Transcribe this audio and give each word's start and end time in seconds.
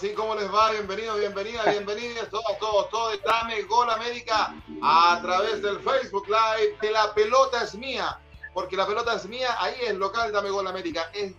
Ahora 0.00 0.08
sí, 0.08 0.16
¿cómo 0.16 0.34
les 0.34 0.50
va? 0.50 0.70
Bienvenidos, 0.70 1.18
bienvenidas, 1.18 1.66
bienvenidos 1.66 2.30
todos, 2.30 2.58
todos, 2.58 2.88
todos. 2.88 3.22
Dame 3.22 3.60
Gol 3.64 3.90
América 3.90 4.54
a 4.82 5.20
través 5.20 5.60
del 5.60 5.78
Facebook 5.80 6.26
Live 6.26 6.78
de 6.80 6.90
La 6.90 7.12
Pelota 7.12 7.64
es 7.64 7.74
Mía. 7.74 8.18
Porque 8.54 8.78
la 8.78 8.86
pelota 8.86 9.14
es 9.14 9.26
mía, 9.26 9.54
ahí 9.58 9.74
es 9.82 9.94
local 9.94 10.32
Dame 10.32 10.48
Gol 10.48 10.66
América. 10.66 11.10
Es, 11.12 11.34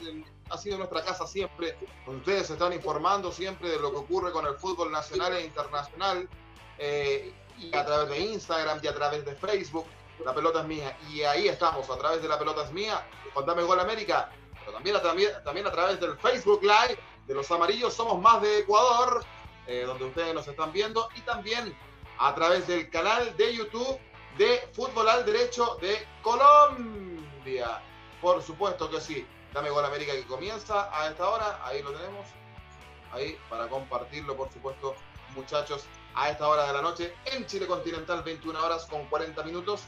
ha 0.52 0.58
sido 0.60 0.78
nuestra 0.78 1.04
casa 1.04 1.26
siempre. 1.26 1.76
Ustedes 2.06 2.48
se 2.48 2.54
están 2.54 2.72
informando 2.72 3.32
siempre 3.32 3.68
de 3.68 3.80
lo 3.80 3.90
que 3.90 3.98
ocurre 3.98 4.32
con 4.32 4.46
el 4.46 4.54
fútbol 4.54 4.92
nacional 4.92 5.34
e 5.34 5.44
internacional. 5.44 6.30
Eh, 6.78 7.34
y 7.58 7.76
a 7.76 7.84
través 7.84 8.10
de 8.10 8.20
Instagram 8.20 8.80
y 8.84 8.88
a 8.88 8.94
través 8.94 9.26
de 9.26 9.34
Facebook. 9.34 9.88
La 10.24 10.36
pelota 10.36 10.60
es 10.60 10.68
mía. 10.68 10.96
Y 11.10 11.24
ahí 11.24 11.48
estamos, 11.48 11.90
a 11.90 11.98
través 11.98 12.22
de 12.22 12.28
La 12.28 12.38
pelota 12.38 12.64
es 12.66 12.72
mía, 12.72 13.08
con 13.34 13.44
Dame 13.44 13.64
Gol 13.64 13.80
América. 13.80 14.30
Pero 14.60 14.74
también, 14.74 15.02
también, 15.02 15.32
también 15.44 15.66
a 15.66 15.72
través 15.72 16.00
del 16.00 16.16
Facebook 16.20 16.62
Live 16.62 17.00
de 17.32 17.36
los 17.36 17.50
amarillos 17.50 17.94
somos 17.94 18.22
más 18.22 18.42
de 18.42 18.60
Ecuador, 18.60 19.24
eh, 19.66 19.84
donde 19.86 20.04
ustedes 20.04 20.34
nos 20.34 20.46
están 20.50 20.74
viendo, 20.74 21.08
y 21.16 21.22
también 21.22 21.74
a 22.18 22.36
través 22.36 22.68
del 22.68 22.90
canal 22.90 23.38
de 23.38 23.56
YouTube 23.56 23.98
de 24.38 24.68
Fútbol 24.74 25.08
al 25.08 25.26
Derecho 25.26 25.78
de 25.80 26.06
Colombia. 26.22 27.82
Por 28.22 28.44
supuesto 28.44 28.90
que 28.90 29.00
sí. 29.00 29.26
Dame 29.54 29.70
Gol 29.70 29.86
América 29.86 30.12
que 30.12 30.24
comienza 30.24 30.90
a 30.92 31.08
esta 31.08 31.30
hora. 31.30 31.62
Ahí 31.64 31.82
lo 31.82 31.94
tenemos. 31.94 32.28
Ahí 33.14 33.38
para 33.50 33.70
compartirlo, 33.70 34.36
por 34.36 34.52
supuesto, 34.52 34.96
muchachos, 35.34 35.86
a 36.16 36.30
esta 36.30 36.50
hora 36.50 36.68
de 36.68 36.74
la 36.74 36.82
noche. 36.82 37.14
En 37.26 37.46
Chile 37.46 37.66
Continental, 37.66 38.24
21 38.24 38.62
horas 38.62 38.88
con 38.88 39.06
40 39.06 39.42
minutos. 39.44 39.84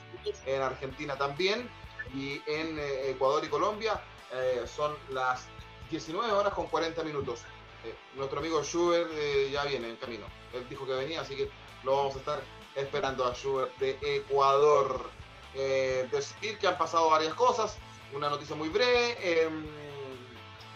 En 0.45 0.61
Argentina 0.61 1.17
también. 1.17 1.69
Y 2.13 2.41
en 2.47 2.79
eh, 2.79 3.09
Ecuador 3.09 3.43
y 3.43 3.49
Colombia 3.49 4.01
eh, 4.31 4.63
son 4.65 4.95
las 5.09 5.45
19 5.93 6.31
horas 6.31 6.53
con 6.53 6.65
40 6.67 7.03
minutos. 7.03 7.41
Eh, 7.85 7.93
nuestro 8.15 8.39
amigo 8.39 8.63
Schubert 8.63 9.11
eh, 9.13 9.49
ya 9.51 9.63
viene 9.65 9.89
en 9.89 9.95
camino. 9.97 10.25
Él 10.51 10.67
dijo 10.67 10.87
que 10.87 10.93
venía, 10.93 11.21
así 11.21 11.35
que 11.35 11.49
lo 11.83 11.95
vamos 11.97 12.15
a 12.15 12.19
estar 12.19 12.41
esperando 12.75 13.25
a 13.25 13.33
Schubert 13.35 13.77
de 13.77 13.99
Ecuador. 14.01 15.11
Eh, 15.53 16.07
decir 16.11 16.57
que 16.57 16.67
han 16.67 16.79
pasado 16.79 17.11
varias 17.11 17.35
cosas. 17.35 17.77
Una 18.11 18.27
noticia 18.27 18.55
muy 18.55 18.69
breve. 18.69 19.17
Em, 19.21 19.65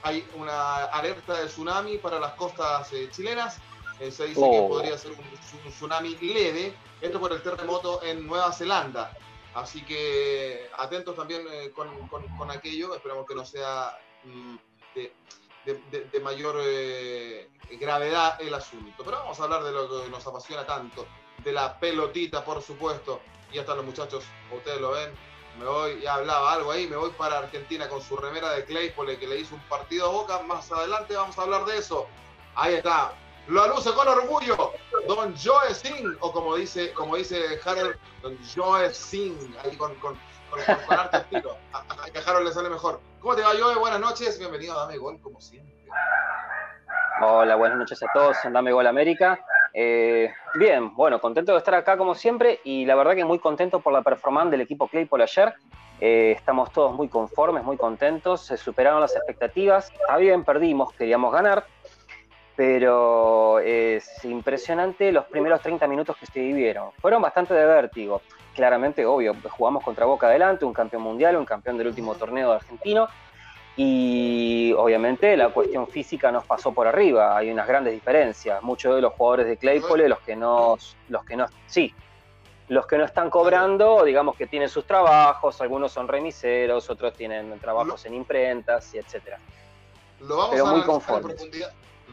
hay 0.03 0.23
una 0.35 0.85
alerta 0.85 1.41
de 1.41 1.47
tsunami 1.47 1.97
para 1.97 2.19
las 2.19 2.33
costas 2.33 2.91
chilenas. 3.11 3.57
se 3.97 4.27
dice 4.27 4.35
que 4.35 4.59
oh. 4.59 4.69
podría 4.69 4.99
ser 4.99 5.13
un, 5.13 5.71
tsunami 5.71 6.15
leve. 6.17 6.75
Esto 7.01 7.19
por 7.19 7.33
el 7.33 7.41
terremoto 7.41 8.03
en 8.03 8.27
Nueva 8.27 8.51
Zelanda. 8.51 9.17
Así 9.55 9.83
que 9.83 10.69
atentos 10.77 11.15
también 11.15 11.41
con, 11.73 11.89
con, 12.37 12.51
aquello. 12.51 12.93
Esperamos 12.93 13.25
que 13.25 13.33
no 13.33 13.43
sea 13.43 13.97
mm, 14.23 14.57
de, 15.65 16.19
mayor 16.21 16.57
eh, 16.61 17.49
gravedad 17.79 18.39
el 18.41 18.53
asunto. 18.53 19.03
Pero 19.03 19.17
vamos 19.17 19.39
a 19.39 19.43
hablar 19.43 19.63
de 19.63 19.71
lo 19.71 20.03
que 20.03 20.09
nos 20.09 20.25
apasiona 20.25 20.65
tanto, 20.65 21.05
de 21.43 21.51
la 21.51 21.79
pelotita, 21.79 22.43
por 22.43 22.61
supuesto. 22.61 23.21
Y 23.51 23.59
están 23.59 23.77
los 23.77 23.85
muchachos, 23.85 24.23
ustedes 24.51 24.81
lo 24.81 24.91
ven. 24.91 25.11
Me 25.59 25.65
voy, 25.65 26.01
ya 26.01 26.15
hablaba 26.15 26.53
algo 26.53 26.71
ahí, 26.71 26.87
me 26.87 26.97
voy 26.97 27.09
para 27.11 27.39
Argentina 27.39 27.89
con 27.89 28.01
su 28.01 28.15
remera 28.15 28.51
de 28.51 28.65
Claypole 28.65 29.17
que 29.17 29.27
le 29.27 29.39
hizo 29.39 29.55
un 29.55 29.61
partido 29.61 30.07
a 30.07 30.11
Boca. 30.11 30.39
Más 30.43 30.71
adelante 30.71 31.15
vamos 31.15 31.37
a 31.37 31.43
hablar 31.43 31.65
de 31.65 31.77
eso. 31.77 32.07
Ahí 32.55 32.75
está. 32.75 33.13
Lo 33.47 33.63
aluce 33.63 33.91
con 33.93 34.07
orgullo. 34.07 34.73
Don 35.07 35.33
Joe 35.37 35.73
Singh, 35.73 36.17
o 36.19 36.31
como 36.31 36.55
dice, 36.55 36.91
como 36.93 37.15
dice 37.15 37.59
Harold, 37.63 37.97
Don 38.21 38.37
Joe 38.55 38.93
Singh, 38.93 39.55
ahí 39.63 39.75
con, 39.77 39.95
con 39.95 40.19
con, 40.49 40.59
con 40.59 41.19
estilo. 41.21 41.57
A, 41.73 41.77
a, 41.77 42.29
Harold 42.29 42.47
le 42.47 42.53
sale 42.53 42.69
mejor. 42.69 42.99
¿Cómo 43.21 43.35
te 43.35 43.41
va, 43.41 43.49
Joe? 43.59 43.75
Buenas 43.75 43.99
noches. 43.99 44.39
Bienvenido 44.39 44.73
a 44.73 44.81
Dame 44.83 44.97
Gol, 44.97 45.19
como 45.21 45.41
siempre. 45.41 45.73
Hola, 47.21 47.55
buenas 47.55 47.77
noches 47.77 48.01
a 48.03 48.07
todos 48.13 48.37
en 48.45 48.53
Dame 48.53 48.71
Gol 48.71 48.85
América. 48.87 49.39
Eh, 49.73 50.31
bien, 50.55 50.95
bueno, 50.95 51.19
contento 51.19 51.51
de 51.51 51.57
estar 51.57 51.75
acá 51.75 51.97
como 51.97 52.15
siempre 52.15 52.59
y 52.63 52.85
la 52.85 52.95
verdad 52.95 53.15
que 53.15 53.25
muy 53.25 53.39
contento 53.39 53.79
por 53.79 53.93
la 53.93 54.01
performance 54.01 54.51
del 54.51 54.61
equipo 54.61 54.87
Claypole 54.87 55.23
ayer. 55.23 55.53
Eh, 55.99 56.33
estamos 56.37 56.71
todos 56.71 56.93
muy 56.93 57.07
conformes, 57.07 57.63
muy 57.63 57.75
contentos, 57.77 58.45
se 58.45 58.57
superaron 58.57 59.01
las 59.01 59.15
expectativas. 59.15 59.91
Está 59.91 60.17
bien, 60.17 60.43
perdimos, 60.43 60.93
queríamos 60.93 61.33
ganar, 61.33 61.65
pero 62.55 63.59
es 63.59 64.23
impresionante 64.23 65.11
los 65.11 65.25
primeros 65.25 65.61
30 65.61 65.87
minutos 65.87 66.17
que 66.17 66.27
se 66.27 66.39
vivieron. 66.39 66.91
Fueron 67.01 67.21
bastante 67.21 67.53
de 67.53 67.65
vértigo 67.65 68.21
claramente, 68.57 69.05
obvio, 69.05 69.35
jugamos 69.51 69.83
contra 69.83 70.07
Boca 70.07 70.25
adelante, 70.27 70.65
un 70.65 70.73
campeón 70.73 71.03
mundial, 71.03 71.37
un 71.37 71.45
campeón 71.45 71.77
del 71.77 71.87
último 71.87 72.15
torneo 72.15 72.51
argentino, 72.51 73.07
y 73.75 74.73
obviamente 74.75 75.37
la 75.37 75.49
cuestión 75.49 75.87
física 75.87 76.31
nos 76.31 76.43
pasó 76.43 76.73
por 76.73 76.87
arriba, 76.87 77.37
hay 77.37 77.51
unas 77.51 77.67
grandes 77.67 77.93
diferencias. 77.93 78.63
Muchos 78.63 78.95
de 78.95 79.01
los 79.01 79.13
jugadores 79.13 79.45
de 79.45 79.57
Claypole, 79.57 80.09
los 80.09 80.19
que 80.21 80.35
no, 80.35 80.75
los 81.09 81.23
que 81.23 81.35
no, 81.37 81.45
sí, 81.67 81.93
los 82.69 82.87
que 82.87 82.97
no 82.97 83.05
están 83.05 83.29
cobrando, 83.29 84.03
digamos 84.03 84.35
que 84.35 84.47
tienen 84.47 84.69
sus 84.69 84.85
trabajos, 84.85 85.61
algunos 85.61 85.91
son 85.91 86.07
remiseros, 86.07 86.89
otros 86.89 87.13
tienen 87.13 87.59
trabajos 87.59 88.03
en 88.07 88.15
imprentas 88.15 88.91
y 88.95 88.97
etcétera. 88.97 89.37
Lo 90.21 90.35
vamos, 90.37 90.59
a 90.59 90.63
muy 90.65 90.81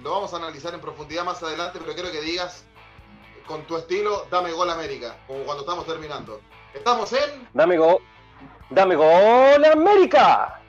lo 0.02 0.10
vamos 0.10 0.34
a 0.34 0.36
analizar 0.36 0.74
en 0.74 0.80
profundidad 0.80 1.24
más 1.24 1.42
adelante, 1.42 1.78
pero 1.80 1.94
quiero 1.94 2.12
que 2.12 2.20
digas 2.20 2.66
con 3.46 3.62
tu 3.64 3.76
estilo, 3.76 4.26
dame 4.30 4.52
gol 4.52 4.70
América, 4.70 5.16
como 5.26 5.44
cuando 5.44 5.62
estamos 5.62 5.86
terminando. 5.86 6.40
Estamos 6.72 7.12
en. 7.12 7.48
Dame 7.52 7.76
gol. 7.76 7.98
Dame 8.70 8.96
gol 8.96 9.64
América. 9.64 10.60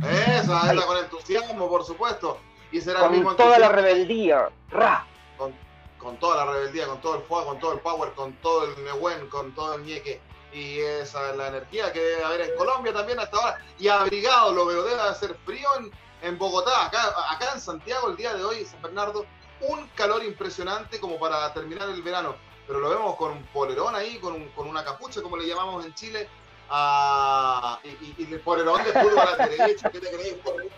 Esa, 0.00 0.72
esa 0.72 0.86
con 0.86 0.96
entusiasmo, 0.98 1.68
por 1.68 1.84
supuesto. 1.84 2.38
Y 2.70 2.80
será 2.80 3.00
con 3.00 3.12
mismo 3.12 3.34
toda 3.34 3.58
la 3.58 3.68
rebeldía. 3.68 4.50
Ra. 4.70 5.06
Con, 5.36 5.54
con, 5.98 6.16
toda 6.18 6.44
la 6.44 6.52
rebeldía, 6.52 6.86
con 6.86 7.00
todo 7.00 7.16
el 7.16 7.22
fuego, 7.22 7.46
con 7.46 7.60
todo 7.60 7.72
el 7.72 7.80
power, 7.80 8.12
con 8.12 8.32
todo 8.36 8.64
el 8.64 8.84
Nehuen, 8.84 9.28
con 9.28 9.54
todo 9.54 9.74
el 9.74 9.84
ñeque. 9.84 10.20
Y 10.52 10.80
esa 10.80 11.30
es 11.30 11.36
la 11.36 11.48
energía 11.48 11.92
que 11.92 12.00
debe 12.00 12.24
haber 12.24 12.40
en 12.42 12.56
Colombia 12.56 12.92
también 12.92 13.18
hasta 13.18 13.36
ahora. 13.36 13.58
Y 13.78 13.88
abrigado 13.88 14.52
lo 14.52 14.66
veo, 14.66 14.82
debe 14.82 15.00
hacer 15.00 15.34
frío 15.46 15.68
en, 15.78 15.90
en 16.22 16.38
Bogotá. 16.38 16.86
Acá, 16.86 17.14
acá 17.30 17.52
en 17.54 17.60
Santiago 17.60 18.10
el 18.10 18.16
día 18.16 18.34
de 18.34 18.44
hoy, 18.44 18.64
San 18.64 18.82
Bernardo, 18.82 19.24
un 19.68 19.88
calor 19.94 20.24
impresionante 20.24 20.98
como 21.00 21.18
para 21.18 21.52
terminar 21.52 21.88
el 21.88 22.02
verano. 22.02 22.34
Pero 22.66 22.80
lo 22.80 22.90
vemos 22.90 23.16
con 23.16 23.32
un 23.32 23.42
polerón 23.46 23.94
ahí, 23.94 24.18
con, 24.18 24.48
con 24.50 24.68
una 24.68 24.84
capucha, 24.84 25.20
como 25.22 25.36
le 25.36 25.46
llamamos 25.46 25.84
en 25.84 25.94
Chile. 25.94 26.28
Ah, 26.70 27.78
y, 27.84 28.22
y, 28.22 28.32
el 28.32 28.40
polerón 28.40 28.82
de 28.84 28.92
fútbol 28.92 29.18
al 29.18 29.50
derecho, 29.58 29.90
¿qué 29.90 30.00
te 30.00 30.10
crees? 30.10 30.36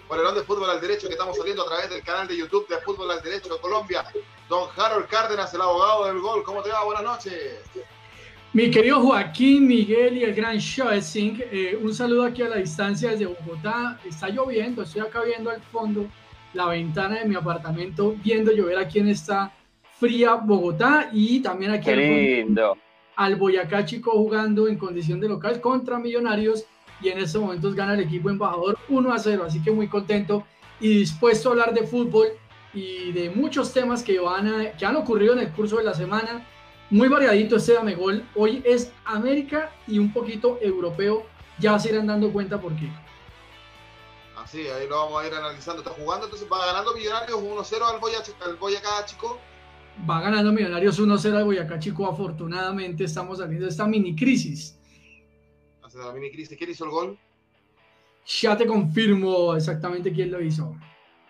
Polerón 0.08 0.34
de 0.34 0.42
fútbol 0.42 0.70
al 0.70 0.80
derecho 0.80 1.06
que 1.06 1.12
estamos 1.12 1.36
saliendo 1.36 1.62
a 1.62 1.66
través 1.66 1.90
del 1.90 2.02
canal 2.02 2.26
de 2.26 2.36
YouTube 2.36 2.66
de 2.68 2.78
Fútbol 2.78 3.10
al 3.10 3.22
Derecho 3.22 3.54
de 3.54 3.60
Colombia. 3.60 4.04
Don 4.48 4.68
Harold 4.76 5.06
Cárdenas, 5.06 5.54
el 5.54 5.60
abogado 5.60 6.06
del 6.06 6.18
gol. 6.18 6.42
¿Cómo 6.42 6.62
te 6.62 6.70
va? 6.70 6.84
Buenas 6.84 7.04
noches. 7.04 7.60
Mi 8.52 8.70
querido 8.70 9.00
Joaquín, 9.00 9.66
Miguel 9.66 10.18
y 10.18 10.24
el 10.24 10.34
gran 10.34 10.58
Shoesing, 10.58 11.42
eh, 11.50 11.76
un 11.80 11.92
saludo 11.92 12.24
aquí 12.24 12.42
a 12.42 12.48
la 12.48 12.56
distancia 12.56 13.10
desde 13.10 13.26
Bogotá. 13.26 13.98
Está 14.04 14.28
lloviendo, 14.28 14.82
estoy 14.82 15.02
acá 15.02 15.22
viendo 15.22 15.50
al 15.50 15.60
fondo 15.60 16.06
la 16.54 16.68
ventana 16.68 17.20
de 17.20 17.26
mi 17.26 17.34
apartamento 17.34 18.14
viendo 18.22 18.52
llover 18.52 18.78
aquí 18.78 19.00
en 19.00 19.08
esta 19.08 19.52
fría 19.98 20.34
Bogotá 20.34 21.10
y 21.12 21.40
también 21.40 21.72
aquí 21.72 21.90
al, 23.16 23.36
Boyacá 23.36 23.84
Chico 23.84 24.12
jugando 24.12 24.66
en 24.66 24.76
condición 24.76 25.20
de 25.20 25.28
local 25.28 25.60
contra 25.60 25.98
Millonarios 25.98 26.64
y 27.00 27.08
en 27.08 27.18
estos 27.18 27.42
momentos 27.42 27.74
gana 27.74 27.94
el 27.94 28.00
equipo 28.00 28.30
embajador 28.30 28.78
1 28.88 29.12
a 29.12 29.18
0, 29.18 29.44
así 29.46 29.62
que 29.62 29.70
muy 29.70 29.88
contento 29.88 30.44
y 30.80 30.98
dispuesto 30.98 31.48
a 31.48 31.52
hablar 31.52 31.74
de 31.74 31.86
fútbol 31.86 32.28
y 32.72 33.12
de 33.12 33.30
muchos 33.30 33.72
temas 33.72 34.02
que, 34.02 34.18
van 34.18 34.48
a, 34.48 34.72
que 34.72 34.84
han 34.84 34.96
ocurrido 34.96 35.34
en 35.34 35.40
el 35.40 35.50
curso 35.50 35.76
de 35.76 35.84
la 35.84 35.94
semana. 35.94 36.44
Muy 36.90 37.08
variadito 37.08 37.56
este 37.56 37.74
Dame 37.74 37.94
Gol. 37.94 38.24
Hoy 38.34 38.62
es 38.64 38.92
América 39.04 39.70
y 39.86 39.98
un 39.98 40.12
poquito 40.12 40.58
europeo. 40.60 41.24
Ya 41.58 41.78
se 41.78 41.90
irán 41.90 42.08
dando 42.08 42.32
cuenta 42.32 42.60
por 42.60 42.74
qué. 42.74 42.88
Sí, 44.46 44.66
ahí 44.68 44.86
lo 44.88 44.96
vamos 44.96 45.22
a 45.22 45.26
ir 45.26 45.34
analizando. 45.34 45.82
Está 45.82 45.94
jugando, 45.94 46.26
entonces 46.26 46.48
va 46.50 46.66
ganando 46.66 46.94
Millonarios 46.94 47.40
1-0 47.40 47.82
al, 47.82 48.00
Boyacá, 48.00 48.32
al 48.44 48.56
Boyacá 48.56 49.04
Chico. 49.06 49.40
Va 50.08 50.20
ganando 50.20 50.52
Millonarios 50.52 51.00
1-0 51.00 51.36
al 51.36 51.44
Boyacá 51.44 51.78
Chico. 51.78 52.06
Afortunadamente 52.06 53.04
estamos 53.04 53.38
saliendo 53.38 53.66
de 53.66 53.70
esta 53.70 53.86
mini 53.86 54.14
crisis. 54.14 54.78
Hace 55.82 55.98
la 55.98 56.12
mini 56.12 56.30
crisis. 56.30 56.56
¿Quién 56.58 56.70
hizo 56.70 56.84
el 56.84 56.90
gol? 56.90 57.18
Ya 58.26 58.56
te 58.56 58.66
confirmo 58.66 59.54
exactamente 59.54 60.12
quién 60.12 60.30
lo 60.30 60.40
hizo. 60.40 60.74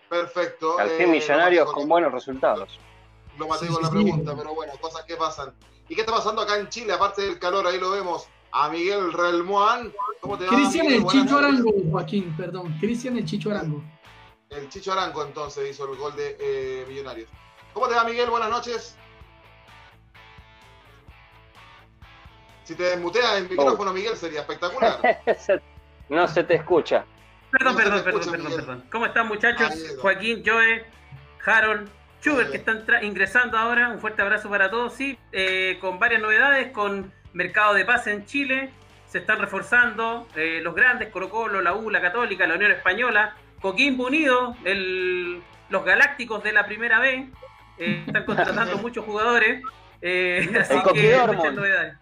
Perfecto. 0.09 0.77
Al 0.79 0.89
fin 0.91 1.09
eh, 1.09 1.11
Millonarios 1.13 1.71
con, 1.71 1.87
buenos 1.87 2.11
resultados. 2.11 2.79
Lo 3.37 3.47
maté 3.47 3.67
con 3.67 3.81
la 3.81 3.89
pregunta, 3.89 4.35
pero 4.35 4.55
bueno, 4.55 4.73
cosas 4.79 5.03
que 5.05 5.15
pasan. 5.15 5.53
¿Y 5.89 5.95
qué 5.95 6.01
está 6.01 6.13
pasando 6.13 6.41
acá 6.41 6.57
en 6.57 6.69
Chile? 6.69 6.93
Aparte 6.93 7.21
del 7.21 7.37
calor, 7.37 7.67
ahí 7.67 7.79
lo 7.79 7.91
vemos 7.91 8.27
a 8.51 8.69
Miguel 8.69 9.11
Relmuán. 9.11 9.91
¿Cómo 10.25 10.39
te 10.39 10.45
va? 10.45 10.55
Cristian 10.55 10.87
el 10.87 11.05
Chicho 11.05 11.37
Arango, 11.37 11.71
Joaquín, 11.91 12.33
perdón. 12.35 12.75
Cristian 12.79 13.15
el 13.15 13.25
Chicho 13.25 13.51
Arango. 13.51 13.83
El 14.49 14.67
Chicho 14.69 14.91
Arango 14.91 15.23
entonces 15.23 15.69
hizo 15.69 15.91
el 15.91 15.99
gol 15.99 16.15
de 16.15 16.35
eh, 16.39 16.85
Millonarios. 16.87 17.29
¿Cómo 17.73 17.87
te 17.87 17.93
va, 17.93 18.03
Miguel? 18.05 18.31
Buenas 18.31 18.49
noches. 18.49 18.97
Si 22.63 22.73
te 22.73 22.81
desmuteas 22.81 23.37
el 23.37 23.47
micrófono, 23.47 23.93
Miguel, 23.93 24.17
sería 24.17 24.39
espectacular. 24.39 24.99
no 26.09 26.27
se 26.27 26.43
te 26.43 26.55
escucha. 26.55 27.05
Perdón, 27.51 27.75
perdón, 27.75 28.03
perdón, 28.03 28.31
perdón, 28.31 28.55
perdón. 28.55 28.83
¿Cómo 28.91 29.05
están, 29.05 29.27
muchachos? 29.27 29.95
Joaquín, 30.01 30.41
Joe, 30.43 30.85
Harold, 31.45 31.87
Schubert, 32.19 32.49
que 32.49 32.57
están 32.57 32.83
ingresando 33.03 33.59
ahora. 33.59 33.89
Un 33.89 33.99
fuerte 33.99 34.23
abrazo 34.23 34.49
para 34.49 34.71
todos, 34.71 34.93
sí, 34.93 35.19
eh, 35.31 35.77
con 35.79 35.99
varias 35.99 36.19
novedades, 36.23 36.71
con 36.71 37.13
mercado 37.33 37.75
de 37.75 37.85
pase 37.85 38.11
en 38.11 38.25
Chile. 38.25 38.71
Se 39.15 39.19
están 39.19 39.39
reforzando 39.39 40.27
eh, 40.35 40.59
los 40.61 40.75
grandes, 40.75 41.07
Colo 41.07 41.29
Colo, 41.29 41.61
la 41.61 41.73
U, 41.73 41.89
la 41.89 42.01
Católica, 42.01 42.45
la 42.45 42.55
Unión 42.55 42.71
Española, 42.71 43.33
Coquimbo 43.61 44.07
Unido, 44.07 44.57
el, 44.65 45.41
los 45.69 45.85
Galácticos 45.85 46.43
de 46.43 46.51
la 46.51 46.65
Primera 46.65 46.99
B. 46.99 47.29
Eh, 47.77 48.03
están 48.07 48.25
contratando 48.25 48.77
muchos 48.79 49.05
jugadores. 49.05 49.63
así 50.01 50.03
el 50.03 50.83
que 50.93 51.17
muchas 51.33 51.53
novedades. 51.53 51.97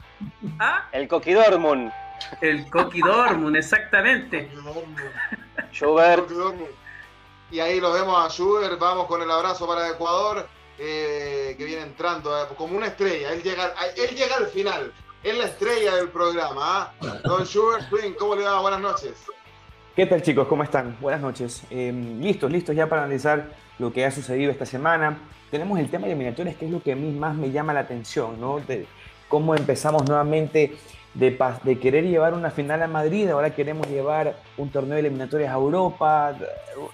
¿Ah? 0.57 0.87
El 0.91 1.07
Coquidormun. 1.07 1.91
El 2.41 2.67
Coquidormun, 2.71 3.57
exactamente. 3.57 4.49
Schubert. 5.71 6.31
Y 7.51 7.59
ahí 7.59 7.79
lo 7.79 7.93
vemos 7.93 8.25
a 8.25 8.27
Schubert, 8.31 8.79
vamos 8.79 9.05
con 9.05 9.21
el 9.21 9.29
abrazo 9.29 9.67
para 9.67 9.87
Ecuador, 9.87 10.49
eh, 10.79 11.53
que 11.59 11.63
viene 11.63 11.83
entrando 11.83 12.35
eh, 12.41 12.47
como 12.57 12.75
una 12.75 12.87
estrella. 12.87 13.33
Él 13.33 13.43
llega, 13.43 13.71
él 13.97 14.15
llega 14.15 14.37
al 14.37 14.47
final, 14.47 14.91
es 15.23 15.37
la 15.37 15.45
estrella 15.45 15.95
del 15.95 16.09
programa. 16.09 16.61
¿ah? 16.61 16.93
Don 17.23 17.45
Schubert, 17.45 17.87
¿cómo 18.19 18.35
le 18.35 18.43
va? 18.43 18.59
Buenas 18.59 18.81
noches. 18.81 19.13
¿Qué 19.95 20.05
tal 20.05 20.21
chicos? 20.21 20.47
¿Cómo 20.47 20.63
están? 20.63 20.97
Buenas 20.99 21.21
noches. 21.21 21.63
Em, 21.69 22.19
listos, 22.19 22.51
listos 22.51 22.75
ya 22.75 22.89
para 22.89 23.03
analizar 23.03 23.51
lo 23.79 23.93
que 23.93 24.05
ha 24.05 24.11
sucedido 24.11 24.51
esta 24.51 24.65
semana. 24.65 25.19
Tenemos 25.49 25.79
el 25.79 25.89
tema 25.89 26.07
de 26.07 26.13
eliminatorias, 26.13 26.57
que 26.57 26.65
es 26.65 26.71
lo 26.71 26.81
que 26.81 26.91
a 26.91 26.95
mí 26.95 27.11
más 27.11 27.35
me 27.35 27.51
llama 27.51 27.73
la 27.73 27.81
atención, 27.81 28.39
¿no? 28.41 28.59
De 28.59 28.85
cómo 29.29 29.55
empezamos 29.55 30.03
nuevamente 30.07 30.75
de, 31.13 31.39
de, 31.63 31.79
querer 31.79 32.05
llevar 32.05 32.33
una 32.33 32.49
final 32.49 32.81
a 32.81 32.87
Madrid, 32.87 33.29
ahora 33.29 33.53
queremos 33.53 33.87
llevar 33.87 34.35
un 34.57 34.71
torneo 34.71 34.95
de 34.95 35.01
eliminatorias 35.01 35.51
a 35.51 35.55
Europa. 35.55 36.35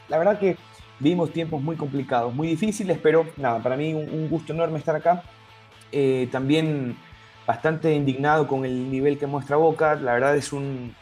La 0.10 0.18
verdad 0.18 0.38
que 0.38 0.58
vimos 1.00 1.32
tiempos 1.32 1.62
muy 1.62 1.78
complicados, 1.78 2.34
muy 2.34 2.50
difíciles, 2.50 3.00
pero 3.02 3.26
nada, 3.38 3.64
para 3.64 3.78
mí 3.78 3.94
un, 3.94 4.30
gusto 4.30 4.54
enorme 4.54 4.78
estar 4.78 4.96
acá. 4.96 5.24
Eh, 5.92 6.28
también 6.32 6.98
bastante 7.50 7.92
indignado 7.96 8.46
con 8.46 8.64
el 8.64 8.92
nivel 8.92 9.18
que 9.18 9.26
muestra 9.26 9.56
Boca, 9.56 9.96
la 9.96 10.14
verdad 10.14 10.38
es 10.38 10.54
un, 10.54 10.94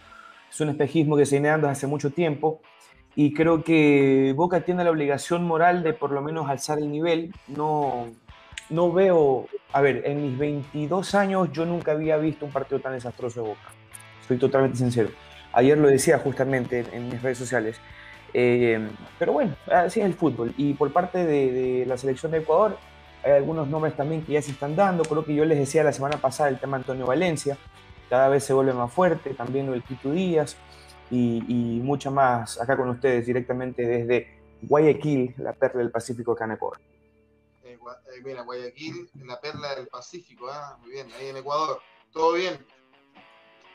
es 0.50 0.62
un 0.62 0.70
espejismo 0.70 1.18
que 1.18 1.26
se 1.26 1.36
viene 1.36 1.50
dando 1.50 1.68
hace 1.68 1.88
mucho 1.88 2.12
tiempo 2.12 2.62
y 3.16 3.34
creo 3.34 3.66
que 3.66 4.32
Boca 4.34 4.62
tiene 4.62 4.86
la 4.86 4.92
obligación 4.92 5.44
moral 5.44 5.84
de 5.84 5.92
por 5.92 6.12
lo 6.12 6.22
menos 6.22 6.50
alzar 6.50 6.78
el 6.78 6.90
nivel, 6.90 7.34
no, 7.50 8.06
no 8.70 8.94
veo, 8.94 9.48
a 9.74 9.82
ver, 9.82 10.04
en 10.06 10.24
mis 10.24 10.38
22 10.38 11.16
años 11.16 11.52
yo 11.52 11.66
nunca 11.66 11.92
había 11.92 12.16
visto 12.16 12.46
un 12.46 12.54
partido 12.54 12.80
tan 12.80 12.94
desastroso 12.94 13.42
de 13.42 13.50
Boca. 13.50 13.70
Soy 14.26 14.38
totalmente 14.38 14.78
sincero. 14.78 15.10
Ayer 15.52 15.78
lo 15.78 15.90
decía 15.90 16.18
justamente 16.18 16.86
en, 16.94 17.10
mis 17.10 17.22
redes 17.22 17.40
sociales. 17.40 17.78
Eh, 18.34 18.88
pero 19.20 19.34
bueno, 19.34 19.54
así 19.70 20.00
es 20.00 20.06
el 20.06 20.14
fútbol. 20.14 20.54
Y 20.56 20.76
por 20.76 20.94
parte 20.94 21.26
de, 21.26 21.84
la 21.86 21.98
selección 21.98 22.32
de 22.32 22.38
Ecuador, 22.38 22.78
hay 23.28 23.34
algunos 23.34 23.68
nombres 23.68 23.96
también 23.96 24.24
que 24.24 24.34
ya 24.34 24.42
se 24.42 24.52
están 24.52 24.76
dando. 24.76 25.04
Creo 25.04 25.26
que 25.26 25.36
yo 25.36 25.46
les 25.46 25.58
decía 25.58 25.84
la 25.84 25.94
semana 25.94 26.18
pasada 26.18 26.50
el 26.50 26.60
tema 26.60 26.78
Antonio 26.78 27.06
Valencia. 27.06 27.58
Cada 28.10 28.30
vez 28.30 28.44
se 28.44 28.54
vuelve 28.54 28.74
más 28.74 28.92
fuerte. 28.92 29.34
También 29.34 29.72
de 29.72 29.82
Quito 29.82 30.12
Díaz. 30.12 30.56
Y, 31.10 31.44
y 31.48 31.80
mucho 31.80 32.12
más 32.12 32.60
acá 32.60 32.76
con 32.76 32.90
ustedes 32.90 33.26
directamente 33.26 33.86
desde 33.86 34.38
Guayaquil, 34.62 35.36
la 35.38 35.54
perla 35.54 35.80
del 35.82 35.92
Pacífico, 35.92 36.36
en 36.42 36.52
Ecuador 36.52 36.80
eh, 37.64 37.78
mira, 38.24 38.42
Guayaquil, 38.42 39.10
la 39.24 39.40
perla 39.40 39.76
del 39.76 39.88
Pacífico, 39.88 40.50
¿ah? 40.50 40.78
muy 40.82 40.92
bien, 40.92 41.12
ahí 41.14 41.28
en 41.28 41.38
Ecuador, 41.38 41.80
todo 42.12 42.34
bien. 42.34 42.66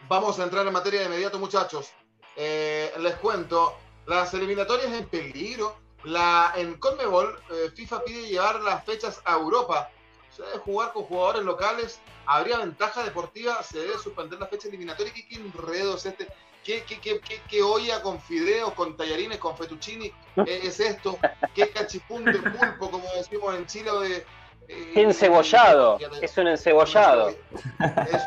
Vamos 0.09 0.39
a 0.39 0.45
entrar 0.45 0.67
en 0.67 0.73
materia 0.73 1.01
de 1.01 1.07
inmediato, 1.07 1.39
muchachos. 1.39 1.93
Eh, 2.37 2.93
les 2.99 3.15
cuento, 3.17 3.75
las 4.07 4.35
eliminatorias 4.35 4.93
en 4.93 5.07
peligro. 5.07 5.77
La, 6.05 6.53
en 6.57 6.75
Conmebol, 6.75 7.41
eh, 7.51 7.71
FIFA 7.75 8.05
pide 8.05 8.29
llevar 8.29 8.61
las 8.61 8.85
fechas 8.85 9.21
a 9.25 9.35
Europa. 9.35 9.91
Se 10.31 10.43
debe 10.43 10.59
jugar 10.59 10.93
con 10.93 11.05
jugadores 11.05 11.43
locales. 11.43 12.01
Habría 12.27 12.59
ventaja 12.59 13.05
deportiva. 13.05 13.63
Se 13.63 13.79
debe 13.79 13.99
suspender 13.99 14.39
la 14.39 14.47
fecha 14.47 14.69
eliminatoria. 14.69 15.13
¿Qué, 15.13 15.27
qué 15.27 15.37
enredo 15.37 15.97
es 15.97 16.07
este? 16.07 16.29
¿Qué, 16.65 16.85
qué, 16.85 17.01
qué, 17.01 17.21
qué, 17.49 17.63
olla 17.63 18.03
con 18.03 18.21
fideos, 18.21 18.73
con 18.75 18.97
tallarines, 18.97 19.39
con 19.39 19.57
fettuccini 19.57 20.13
es 20.47 20.79
esto? 20.79 21.19
¿Qué 21.55 21.69
cachipún 21.71 22.25
de 22.25 22.39
pulpo, 22.39 22.91
como 22.91 23.09
decimos 23.15 23.55
en 23.57 23.67
Chile? 23.67 23.91
De, 23.91 24.27
eh, 24.69 24.93
encebollado, 24.95 25.99
es 26.21 26.39
un 26.39 26.47
encebollado. 26.47 27.31
Es 27.31 27.37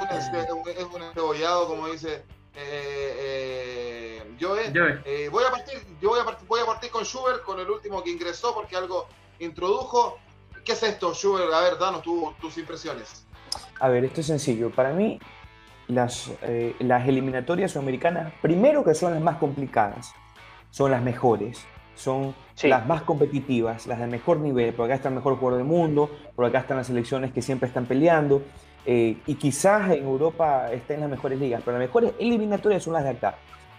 un, 0.02 0.68
es 0.68 0.84
un 0.84 1.02
encebollado, 1.02 1.68
como 1.68 1.88
dice 1.88 2.24
eh, 2.56 3.95
eh, 4.40 4.72
Joe. 4.74 5.02
Eh, 5.06 5.30
voy, 5.30 5.44
a 5.44 5.52
partir, 5.52 5.76
yo 6.02 6.10
voy, 6.10 6.20
a 6.20 6.26
partir, 6.26 6.48
voy 6.48 6.60
a 6.62 6.66
partir 6.66 6.92
con 6.92 7.04
Schubert, 7.04 7.44
con 7.44 7.60
el 7.60 7.70
último 7.70 8.04
que 8.04 8.12
ingresó, 8.12 8.54
porque 8.54 8.76
algo 8.76 9.08
introdujo. 9.40 10.18
¿Qué 10.64 10.74
es 10.74 10.84
esto, 10.84 11.14
Schubert? 11.14 11.54
A 11.54 11.62
ver, 11.62 11.78
danos 11.78 12.02
tus 12.04 12.58
impresiones. 12.58 13.26
A 13.80 13.90
ver, 13.90 14.06
esto 14.06 14.22
es 14.22 14.28
sencillo. 14.28 14.72
Para 14.72 14.94
mí, 14.94 15.20
las, 15.88 16.32
eh, 16.42 16.76
las 16.80 17.08
eliminatorias 17.08 17.72
sudamericanas, 17.72 18.34
primero 18.42 18.84
que 18.84 18.96
son 18.96 19.14
las 19.14 19.22
más 19.22 19.38
complicadas, 19.38 20.14
son 20.72 20.92
las 20.92 21.02
mejores, 21.02 21.64
son 21.96 22.36
las 22.64 22.86
más 22.86 23.04
competitivas, 23.04 23.88
las 23.88 24.00
de 24.00 24.08
mejor 24.08 24.40
nivel, 24.40 24.74
porque 24.74 24.94
acá 24.94 24.96
está 24.96 25.10
el 25.10 25.16
mejor 25.16 25.38
jugador 25.38 25.60
del 25.60 25.68
mundo, 25.68 26.10
por 26.36 26.46
acá 26.46 26.60
están 26.60 26.78
las 26.78 26.88
selecciones 26.88 27.32
que 27.32 27.42
siempre 27.42 27.68
están 27.68 27.86
peleando, 27.86 28.42
eh, 28.86 29.18
y 29.26 29.36
quizás 29.36 29.92
en 29.92 30.04
Europa 30.04 30.72
estén 30.72 31.00
las 31.00 31.10
mejores 31.10 31.40
ligas, 31.40 31.62
pero 31.64 31.78
las 31.78 31.88
mejores 31.88 32.14
eliminatorias 32.20 32.84
son 32.84 32.94
las 32.94 33.04
de 33.04 33.12
acá. 33.12 33.36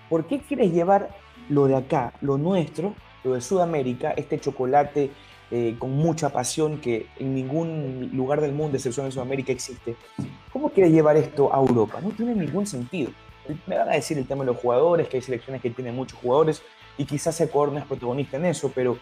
¿Por 0.09 0.27
qué 0.27 0.41
quieres 0.41 0.73
llevar 0.73 1.11
lo 1.49 1.67
de 1.67 1.77
acá, 1.77 2.13
lo 2.21 2.39
nuestro, 2.39 2.95
lo 3.25 3.35
de 3.35 3.41
Sudamérica, 3.41 4.13
este 4.13 4.39
chocolate 4.39 5.11
eh, 5.51 5.77
con 5.79 5.93
mucha 5.93 6.31
pasión 6.31 6.81
que 6.81 7.07
en 7.21 7.33
ningún 7.35 8.11
lugar 8.13 8.41
del 8.41 8.53
mundo, 8.53 8.77
excepción 8.77 9.07
en 9.07 9.13
Sudamérica, 9.13 9.53
existe. 9.53 9.95
¿Cómo 10.53 10.71
quieres 10.71 10.93
llevar 10.93 11.17
esto 11.17 11.55
a 11.55 11.59
Europa? 11.59 12.01
No 12.03 12.11
tiene 12.11 12.35
ningún 12.35 12.67
sentido. 12.67 13.13
Me 13.67 13.79
van 13.79 13.89
a 13.89 13.93
decir 13.93 14.19
el 14.19 14.27
tema 14.27 14.43
de 14.43 14.47
los 14.47 14.57
jugadores, 14.57 15.09
que 15.09 15.19
hay 15.19 15.23
selecciones 15.23 15.63
que 15.63 15.71
tienen 15.71 15.95
muchos 15.95 16.19
jugadores 16.19 16.63
y 16.99 17.05
quizás 17.05 17.41
Ecuador 17.41 17.73
no 17.73 17.79
es 17.79 17.85
protagonista 17.85 18.39
en 18.39 18.47
eso, 18.47 18.73
pero 18.75 18.99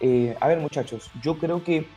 eh, 0.00 0.36
a 0.38 0.46
ver 0.46 0.60
muchachos, 0.60 1.10
yo 1.20 1.38
creo 1.38 1.64
que 1.64 1.88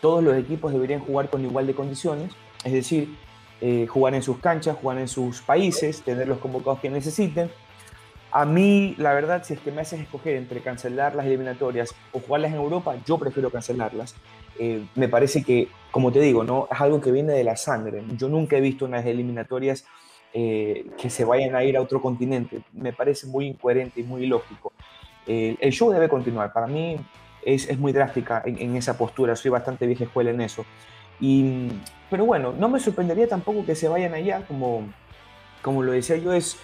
todos 0.00 0.24
los 0.24 0.36
equipos 0.36 0.72
deberían 0.72 1.00
jugar 1.00 1.30
con 1.30 1.44
igual 1.44 1.68
de 1.68 1.74
condiciones, 1.74 2.32
es 2.64 2.72
decir, 2.72 3.16
eh, 3.60 3.86
jugar 3.86 4.16
en 4.16 4.22
sus 4.24 4.38
canchas, 4.38 4.76
jugar 4.82 4.98
en 4.98 5.06
sus 5.06 5.42
países, 5.42 6.02
tener 6.02 6.26
los 6.26 6.38
convocados 6.38 6.80
que 6.80 6.90
necesiten, 6.90 7.52
a 8.32 8.46
mí, 8.46 8.94
la 8.96 9.12
verdad, 9.12 9.44
si 9.44 9.52
es 9.52 9.60
que 9.60 9.70
me 9.70 9.82
haces 9.82 10.00
escoger 10.00 10.36
entre 10.36 10.60
cancelar 10.60 11.14
las 11.14 11.26
eliminatorias 11.26 11.94
o 12.12 12.18
jugarlas 12.18 12.52
en 12.52 12.56
Europa, 12.56 12.96
yo 13.04 13.18
prefiero 13.18 13.50
cancelarlas. 13.50 14.14
Eh, 14.58 14.86
me 14.94 15.08
parece 15.08 15.42
que, 15.42 15.68
como 15.90 16.10
te 16.10 16.20
digo, 16.20 16.42
¿no? 16.42 16.66
es 16.70 16.80
algo 16.80 17.00
que 17.00 17.12
viene 17.12 17.32
de 17.32 17.44
la 17.44 17.56
sangre. 17.56 18.02
Yo 18.16 18.30
nunca 18.30 18.56
he 18.56 18.60
visto 18.62 18.86
unas 18.86 19.04
eliminatorias 19.04 19.84
eh, 20.32 20.86
que 20.96 21.10
se 21.10 21.26
vayan 21.26 21.54
a 21.54 21.62
ir 21.62 21.76
a 21.76 21.82
otro 21.82 22.00
continente. 22.00 22.62
Me 22.72 22.94
parece 22.94 23.26
muy 23.26 23.46
incoherente 23.48 24.00
y 24.00 24.04
muy 24.04 24.24
ilógico. 24.24 24.72
Eh, 25.26 25.56
el 25.60 25.72
show 25.72 25.90
debe 25.90 26.08
continuar. 26.08 26.54
Para 26.54 26.66
mí 26.66 26.96
es, 27.44 27.78
muy 27.78 27.92
drástica 27.92 28.42
en, 28.46 28.58
en, 28.58 28.76
esa 28.76 28.96
postura. 28.96 29.36
Soy 29.36 29.50
bastante 29.50 29.86
vieja 29.86 30.04
escuela 30.04 30.30
en 30.30 30.40
eso. 30.40 30.64
Y, 31.20 31.68
pero 32.08 32.24
bueno, 32.24 32.54
no 32.58 32.70
me 32.70 32.80
sorprendería 32.80 33.28
tampoco 33.28 33.66
que 33.66 33.74
se 33.74 33.88
vayan 33.88 34.14
allá, 34.14 34.44
como, 34.46 34.84
como 35.60 35.82
lo 35.82 35.92
decía 35.92 36.16
yo, 36.16 36.32
es 36.32 36.56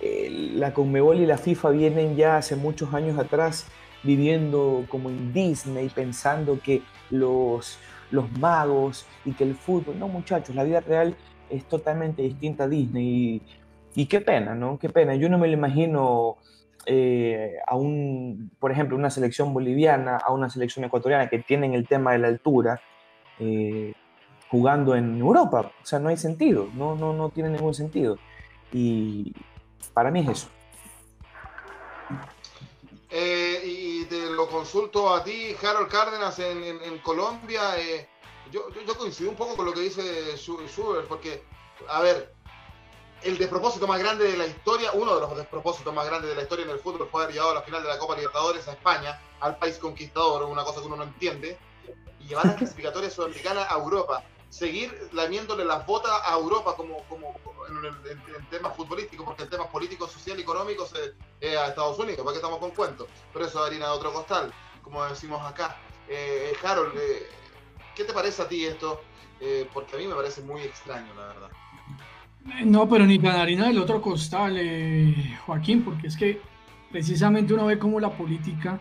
eh, 0.00 0.52
la 0.54 0.74
Conmebol 0.74 1.20
y 1.20 1.26
la 1.26 1.38
FIFA 1.38 1.70
vienen 1.70 2.16
ya 2.16 2.36
hace 2.36 2.56
muchos 2.56 2.92
años 2.92 3.18
atrás 3.18 3.66
viviendo 4.02 4.84
como 4.88 5.08
en 5.08 5.32
Disney, 5.32 5.88
pensando 5.88 6.60
que 6.62 6.82
los, 7.10 7.78
los 8.10 8.30
magos 8.38 9.06
y 9.24 9.32
que 9.32 9.44
el 9.44 9.54
fútbol, 9.54 9.98
no 9.98 10.08
muchachos, 10.08 10.54
la 10.54 10.64
vida 10.64 10.80
real 10.80 11.16
es 11.50 11.64
totalmente 11.64 12.22
distinta 12.22 12.64
a 12.64 12.68
Disney 12.68 13.42
y, 13.94 14.06
qué 14.06 14.20
pena, 14.20 14.54
¿no? 14.54 14.78
Qué 14.78 14.90
pena. 14.90 15.14
Yo 15.14 15.28
no 15.28 15.38
me 15.38 15.48
lo 15.48 15.54
imagino 15.54 16.36
eh, 16.84 17.54
a 17.66 17.76
un, 17.76 18.50
por 18.60 18.70
ejemplo, 18.70 18.96
una 18.96 19.10
selección 19.10 19.54
boliviana, 19.54 20.18
a 20.18 20.32
una 20.32 20.50
selección 20.50 20.84
ecuatoriana 20.84 21.28
que 21.28 21.38
tienen 21.38 21.72
el 21.72 21.88
tema 21.88 22.12
de 22.12 22.18
la 22.18 22.28
altura, 22.28 22.80
eh, 23.38 23.94
jugando 24.50 24.94
en 24.94 25.18
Europa. 25.18 25.72
O 25.82 25.86
sea, 25.86 25.98
no 25.98 26.10
hay 26.10 26.18
sentido, 26.18 26.68
no, 26.74 26.94
no, 26.94 27.14
no 27.14 27.30
tiene 27.30 27.48
ningún 27.48 27.72
sentido. 27.72 28.18
Y, 28.70 29.32
para 29.92 30.10
mí 30.10 30.20
es 30.20 30.28
eso. 30.28 30.48
Eh, 33.08 33.62
y 33.64 34.04
te 34.06 34.30
lo 34.30 34.48
consulto 34.48 35.14
a 35.14 35.24
ti, 35.24 35.56
Harold 35.62 35.88
Cárdenas, 35.88 36.38
en, 36.38 36.98
Colombia. 36.98 37.78
Eh, 37.78 38.08
yo, 38.50 38.66
coincido 38.98 39.30
un 39.30 39.36
poco 39.36 39.56
con 39.56 39.66
lo 39.66 39.72
que 39.72 39.80
dice 39.80 40.36
Schubert, 40.36 41.06
porque, 41.08 41.42
a 41.88 42.00
ver, 42.00 42.34
el 43.22 43.38
despropósito 43.38 43.86
más 43.86 43.98
grande 43.98 44.30
de 44.30 44.36
la 44.36 44.46
historia, 44.46 44.92
uno 44.92 45.14
de 45.14 45.20
los 45.20 45.36
despropósitos 45.36 45.94
más 45.94 46.06
grandes 46.06 46.30
de 46.30 46.36
la 46.36 46.42
historia 46.42 46.64
en 46.64 46.70
el 46.70 46.78
fútbol 46.78 47.08
fue 47.10 47.22
haber 47.22 47.34
llegado 47.34 47.52
a 47.52 47.54
la 47.54 47.62
final 47.62 47.82
de 47.82 47.88
la 47.88 47.98
Copa 47.98 48.16
Libertadores 48.16 48.68
a 48.68 48.72
España, 48.72 49.20
al 49.40 49.56
país 49.56 49.78
conquistador, 49.78 50.44
una 50.44 50.64
cosa 50.64 50.80
que 50.80 50.86
uno 50.86 50.96
no 50.96 51.04
entiende, 51.04 51.58
y 52.20 52.28
llevar 52.28 52.46
la 52.46 52.56
clasificatoria 52.56 53.10
sudamericana 53.10 53.66
a 53.68 53.74
Europa 53.76 54.22
seguir 54.48 54.92
lamiéndole 55.12 55.64
las 55.64 55.86
botas 55.86 56.12
a 56.24 56.34
Europa 56.34 56.74
como, 56.76 57.02
como 57.08 57.34
en, 57.68 58.48
temas 58.48 58.76
futbolísticos, 58.76 59.26
porque 59.26 59.42
en 59.42 59.50
temas 59.50 59.68
políticos, 59.68 60.12
social 60.12 60.38
y 60.38 60.42
económicos 60.42 60.92
es 61.40 61.56
a 61.56 61.68
Estados 61.68 61.98
Unidos, 61.98 62.20
para 62.20 62.30
que 62.32 62.36
estamos 62.36 62.58
con 62.58 62.70
cuentos. 62.70 63.08
Pero 63.32 63.46
eso 63.46 63.60
es 63.60 63.66
harina 63.66 63.86
de 63.86 63.92
otro 63.92 64.12
costal, 64.12 64.52
como 64.82 65.04
decimos 65.04 65.42
acá. 65.42 65.76
Eh, 66.08 66.52
Harold, 66.62 66.94
¿qué 67.94 68.04
te 68.04 68.12
parece 68.12 68.42
a 68.42 68.48
ti 68.48 68.64
esto? 68.64 69.00
porque 69.74 69.96
a 69.96 69.98
mí 69.98 70.06
me 70.06 70.14
parece 70.14 70.40
muy 70.40 70.62
extraño, 70.62 71.12
la 71.14 71.26
verdad. 71.26 71.50
No, 72.64 72.88
pero 72.88 73.04
ni 73.04 73.18
Canarina 73.18 73.66
del 73.66 73.78
otro 73.78 74.00
costal, 74.00 74.56
Joaquín, 75.44 75.84
porque 75.84 76.06
es 76.06 76.16
que 76.16 76.40
precisamente 76.90 77.52
uno 77.52 77.66
ve 77.66 77.78
cómo 77.78 78.00
la 78.00 78.16
política 78.16 78.80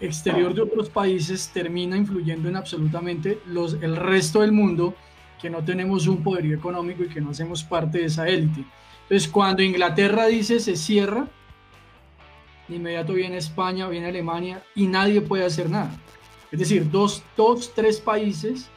exterior 0.00 0.54
de 0.54 0.62
otros 0.62 0.88
países 0.88 1.50
termina 1.52 1.96
influyendo 1.96 2.48
en 2.48 2.56
absolutamente 2.56 3.40
los, 3.46 3.74
el 3.74 3.96
resto 3.96 4.40
del 4.40 4.52
mundo 4.52 4.94
que 5.40 5.50
no 5.50 5.62
tenemos 5.62 6.06
un 6.06 6.22
poderío 6.22 6.56
económico 6.56 7.02
y 7.02 7.08
que 7.08 7.20
no 7.20 7.30
hacemos 7.30 7.62
parte 7.62 7.98
de 7.98 8.04
esa 8.06 8.28
élite. 8.28 8.64
Entonces, 9.02 9.28
cuando 9.28 9.62
Inglaterra 9.62 10.26
dice 10.26 10.60
se 10.60 10.76
cierra, 10.76 11.28
de 12.68 12.76
inmediato 12.76 13.12
viene 13.12 13.36
España, 13.36 13.88
viene 13.88 14.06
Alemania 14.06 14.62
y 14.74 14.86
nadie 14.86 15.20
puede 15.20 15.44
hacer 15.44 15.68
nada. 15.68 15.90
Es 16.50 16.58
decir, 16.58 16.90
dos, 16.90 17.22
dos, 17.36 17.72
tres 17.74 18.00
países, 18.00 18.70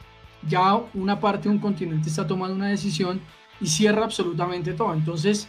ya 0.48 0.76
una 0.94 1.18
parte 1.20 1.48
de 1.48 1.54
un 1.54 1.60
continente 1.60 2.08
está 2.08 2.26
tomando 2.26 2.54
una 2.54 2.68
decisión 2.68 3.20
y 3.60 3.66
cierra 3.66 4.04
absolutamente 4.04 4.72
todo. 4.72 4.92
Entonces, 4.92 5.48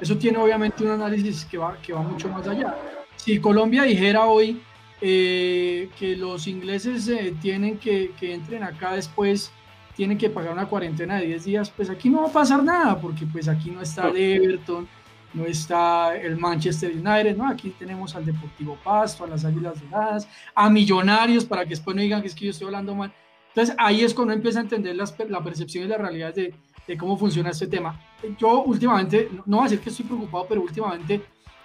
eso 0.00 0.16
tiene 0.16 0.38
obviamente 0.38 0.84
un 0.84 0.90
análisis 0.90 1.44
que 1.44 1.58
va, 1.58 1.76
que 1.78 1.92
va 1.92 2.02
mucho 2.02 2.28
más 2.28 2.46
allá. 2.46 2.74
Si 3.22 3.38
Colombia 3.38 3.84
dijera 3.84 4.26
hoy 4.26 4.60
eh, 5.00 5.88
que 5.96 6.16
los 6.16 6.48
ingleses 6.48 7.06
eh, 7.06 7.32
tienen 7.40 7.78
que, 7.78 8.10
que 8.18 8.34
entren 8.34 8.64
acá 8.64 8.94
después 8.94 9.52
tienen 9.94 10.18
que 10.18 10.28
pagar 10.28 10.52
una 10.52 10.66
cuarentena 10.66 11.20
de 11.20 11.26
10 11.26 11.44
días, 11.44 11.70
pues 11.70 11.88
aquí 11.88 12.10
no 12.10 12.22
va 12.22 12.28
a 12.30 12.32
pasar 12.32 12.64
nada, 12.64 13.00
porque 13.00 13.24
pues 13.24 13.46
aquí 13.46 13.70
no 13.70 13.80
está 13.80 14.08
el 14.08 14.16
Everton, 14.16 14.88
no 15.34 15.44
está 15.44 16.16
el 16.16 16.36
Manchester 16.36 16.90
United, 16.90 17.36
no, 17.36 17.46
aquí 17.46 17.70
tenemos 17.78 18.16
al 18.16 18.24
Deportivo 18.26 18.76
Pasto, 18.82 19.22
a 19.22 19.28
las 19.28 19.44
Águilas 19.44 19.80
Doradas, 19.80 20.26
a 20.52 20.68
Millonarios, 20.68 21.44
para 21.44 21.62
que 21.62 21.70
después 21.70 21.94
no 21.94 22.02
digan 22.02 22.22
que 22.22 22.26
es 22.26 22.34
que 22.34 22.46
yo 22.46 22.50
estoy 22.50 22.66
hablando 22.66 22.92
mal. 22.96 23.12
Entonces 23.50 23.76
ahí 23.78 24.00
es 24.00 24.14
cuando 24.14 24.32
uno 24.32 24.38
empieza 24.38 24.58
a 24.58 24.62
entender 24.62 24.96
las, 24.96 25.14
la 25.28 25.44
percepción 25.44 25.84
y 25.84 25.86
la 25.86 25.98
realidad 25.98 26.34
de, 26.34 26.52
de, 26.88 26.96
cómo 26.96 27.16
funciona 27.16 27.50
este 27.50 27.68
tema. 27.68 28.00
Yo 28.36 28.64
últimamente, 28.64 29.30
no 29.46 29.58
voy 29.58 29.60
a 29.60 29.68
decir 29.68 29.78
que 29.78 29.90
estoy 29.90 30.06
preocupado, 30.06 30.46
pero 30.48 30.60
últimamente 30.62 31.22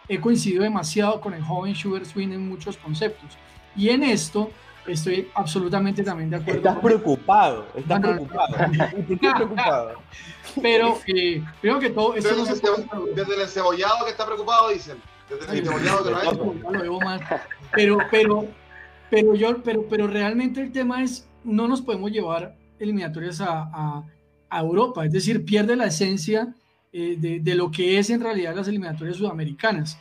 he 0.08 0.20
coincidido 0.20 0.64
demasiado 0.64 1.20
con 1.22 1.34
el 1.34 1.44
joven 1.44 1.76
Sugar 1.76 2.06
Swing 2.06 2.30
en 2.30 2.48
muchos 2.48 2.78
conceptos. 2.78 3.38
Y 3.76 3.90
en 3.90 4.04
esto 4.04 4.52
Estoy 4.88 5.30
absolutamente 5.36 6.02
también 6.02 6.30
de 6.30 6.38
acuerdo. 6.38 6.60
Estás 6.60 6.78
preocupado, 6.78 7.68
estás 7.76 8.00
preocupado. 8.00 8.48
¿Por 9.08 9.20
qué 9.20 9.30
preocupado? 9.36 10.02
Pero 10.62 10.98
eh, 11.08 11.44
creo 11.62 11.80
que 11.80 11.90
todo 11.90 12.16
esto 12.16 12.36
desde, 12.36 12.54
el 12.54 13.16
desde 13.16 13.36
el 13.36 13.42
encebollado 13.42 14.06
que 14.06 14.12
está 14.12 14.26
preocupado, 14.26 14.70
dicen. 14.70 14.98
Desde 15.30 15.52
el 15.52 15.60
encebollado 15.60 16.04
que 16.06 16.72
no 16.72 16.84
Lo 16.84 17.00
mal. 17.02 17.20
Pero, 17.74 17.98
pero, 18.10 18.48
pero, 19.10 19.36
yo, 19.36 19.62
pero, 19.62 19.86
pero 19.90 20.08
realmente 20.08 20.62
el 20.62 20.72
tema 20.72 21.04
es, 21.04 21.28
no 21.44 21.68
nos 21.68 21.82
podemos 21.82 22.10
llevar 22.12 22.56
eliminatorias 22.80 23.42
a, 23.42 23.70
a, 23.74 24.04
a 24.50 24.60
Europa. 24.62 25.06
Es 25.06 25.12
decir, 25.12 25.44
pierde 25.44 25.76
la 25.76 25.88
esencia 25.88 26.56
eh, 26.94 27.40
de, 27.42 27.56
lo 27.56 27.70
que 27.70 28.00
es 28.00 28.10
en 28.10 28.22
realidad 28.22 28.56
las 28.56 28.68
eliminatorias 28.68 29.18
sudamericanas. 29.18 30.00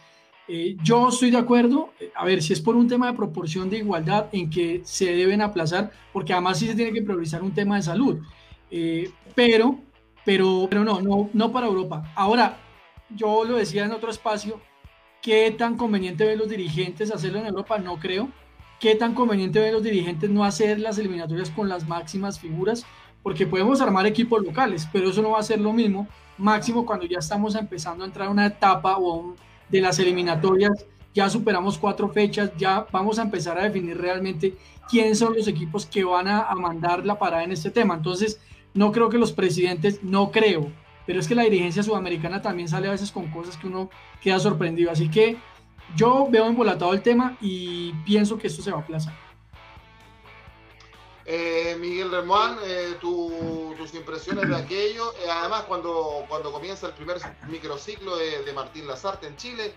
Eh, 0.49 0.77
yo 0.83 1.09
estoy 1.09 1.31
de 1.31 1.39
acuerdo, 1.39 1.91
eh, 1.99 2.13
a 2.15 2.25
ver, 2.25 2.41
si 2.41 2.53
es 2.53 2.61
por 2.61 2.77
un 2.77 2.87
tema 2.87 3.09
de 3.11 3.17
proporción 3.17 3.69
de 3.69 3.79
igualdad 3.79 4.29
en 4.33 4.49
que 4.49 4.83
se 4.85 5.15
deben 5.15 5.43
aplazar, 5.43 5.91
porque 6.13 6.33
además 6.33 6.59
sí 6.59 6.67
se 6.69 6.75
tiene 6.77 6.93
que 6.93 7.03
priorizar 7.03 7.43
un 7.43 7.53
tema 7.53 7.77
de 7.77 7.83
salud, 7.83 8.21
pero, 9.35 9.79
pero, 10.25 10.67
pero 10.71 10.85
no, 10.85 11.01
no, 11.01 11.29
no 11.33 11.53
para 11.53 11.67
Europa. 11.67 12.13
Ahora, 12.15 12.59
yo 13.11 13.45
lo 13.45 13.57
decía 13.57 13.85
en 13.85 13.93
otro 13.93 14.11
espacio, 14.11 14.61
¿qué 15.21 15.51
tan 15.51 15.77
conveniente 15.77 16.25
ven 16.25 16.39
los 16.39 16.49
dirigentes 16.49 17.11
hacerlo 17.11 17.41
en 17.41 17.47
Europa? 17.47 17.79
No 17.79 17.99
creo. 17.99 18.29
¿Qué 18.79 18.95
tan 18.95 19.15
conveniente 19.15 19.59
ven 19.59 19.73
los 19.73 19.83
dirigentes 19.83 20.29
no 20.31 20.45
hacer 20.45 20.79
las 20.79 20.99
eliminatorias 20.99 21.51
con 21.51 21.69
las 21.69 21.89
máximas 21.89 22.39
figuras? 22.39 22.85
Porque 23.23 23.47
podemos 23.47 23.81
armar 23.81 24.07
equipos 24.07 24.45
locales, 24.45 24.87
pero 24.93 25.11
eso 25.11 25.23
no 25.23 25.31
va 25.31 25.41
a 25.41 25.43
ser 25.43 25.61
lo 25.61 25.73
mismo, 25.73 26.07
máximo 26.39 26.85
cuando 26.85 27.07
ya 27.07 27.19
estamos 27.19 27.55
empezando 27.55 28.05
a 28.05 28.07
entrar 28.07 28.29
a 28.29 28.31
una 28.31 28.47
etapa 28.47 28.97
o 28.97 29.13
a 29.13 29.17
un 29.17 29.37
de 29.69 29.81
las 29.81 29.99
eliminatorias, 29.99 30.87
ya 31.15 31.29
superamos 31.31 31.79
cuatro 31.79 32.09
fechas, 32.09 32.51
ya 32.59 32.87
vamos 32.93 33.19
a 33.19 33.23
empezar 33.23 33.59
a 33.59 33.65
definir 33.65 33.99
realmente 33.99 34.55
quiénes 34.89 35.19
son 35.19 35.35
los 35.35 35.49
equipos 35.49 35.87
que 35.87 36.05
van 36.05 36.29
a, 36.29 36.55
mandar 36.55 37.05
la 37.05 37.19
parada 37.19 37.43
en 37.43 37.53
este 37.53 37.71
tema. 37.71 37.95
Entonces, 37.95 38.41
no 38.75 38.93
creo 38.93 39.09
que 39.09 39.19
los 39.19 39.33
presidentes, 39.33 40.03
no 40.03 40.31
creo, 40.31 40.71
pero 41.07 41.19
es 41.19 41.27
que 41.27 41.35
la 41.35 41.45
dirigencia 41.45 41.83
sudamericana 41.83 42.43
también 42.43 42.69
sale 42.69 42.89
a 42.89 42.93
veces 42.93 43.11
con 43.11 43.29
cosas 43.29 43.57
que 43.57 43.67
uno 43.67 43.91
queda 44.21 44.39
sorprendido. 44.39 44.91
Así 44.91 45.09
que 45.09 45.37
yo 45.97 46.29
veo 46.31 46.47
embolatado 46.47 46.93
el 46.93 47.03
tema 47.03 47.37
y 47.41 47.93
pienso 48.05 48.39
que 48.39 48.49
esto 48.49 48.63
se 48.63 48.71
va 48.71 48.79
a 48.79 48.81
aplazar. 48.83 49.26
Eh, 51.29 51.77
Miguel 51.81 52.13
Remón, 52.13 52.57
eh, 52.65 52.95
tus 53.01 53.93
impresiones 53.95 54.49
de 54.49 54.55
aquello. 54.55 55.13
Eh, 55.15 55.29
además, 55.29 55.63
cuando, 55.63 56.25
cuando 56.29 56.53
comienza 56.53 56.87
el 56.87 56.93
primer 56.93 57.17
microciclo 57.49 58.17
de, 58.17 58.53
Martín 58.53 58.87
Lazarte 58.87 59.27
en 59.27 59.37
Chile, 59.37 59.75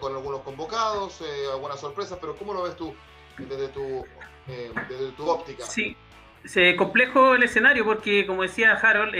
con 0.00 0.12
algunos 0.14 0.40
convocados, 0.40 1.22
algunas 1.52 1.78
sorpresas, 1.80 2.18
pero 2.20 2.34
¿cómo 2.34 2.52
lo 2.52 2.64
ves 2.64 2.76
tú 2.76 2.94
desde 3.38 3.68
tu, 3.68 4.04
desde 4.46 5.12
tu 5.16 5.30
óptica? 5.30 5.64
Sí, 5.64 5.96
es 6.42 6.76
complejo 6.76 7.36
el 7.36 7.44
escenario 7.44 7.84
porque, 7.84 8.26
como 8.26 8.42
decía 8.42 8.72
Harold, 8.72 9.14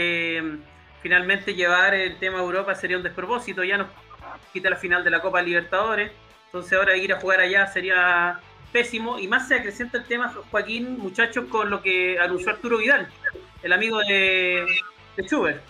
finalmente 1.01 1.55
llevar 1.55 1.93
el 1.93 2.19
tema 2.19 2.39
a 2.39 2.41
Europa 2.41 2.75
sería 2.75 2.97
un 2.97 3.03
despropósito. 3.03 3.63
Ya 3.63 3.77
nos 3.77 3.87
quita 4.51 4.69
la 4.69 4.75
final 4.75 5.03
de 5.05 5.11
la 5.11 5.21
Copa 5.21 5.41
Libertadores, 5.41 6.11
entonces 6.47 6.77
ahora 6.77 6.97
ir 6.97 7.13
a 7.13 7.19
jugar 7.21 7.39
allá 7.39 7.67
sería 7.67 8.41
pésimo 8.71 9.19
y 9.19 9.27
más 9.27 9.47
se 9.47 9.55
acrecenta 9.55 9.97
el 9.97 10.05
tema, 10.05 10.33
Joaquín, 10.51 10.97
muchachos, 10.97 11.45
con 11.49 11.69
lo 11.69 11.81
que 11.81 12.19
anunció 12.19 12.51
Arturo 12.51 12.77
Vidal, 12.77 13.07
el 13.63 13.73
amigo 13.73 13.99
de, 13.99 14.65
de 15.15 15.23
Schubert. 15.23 15.61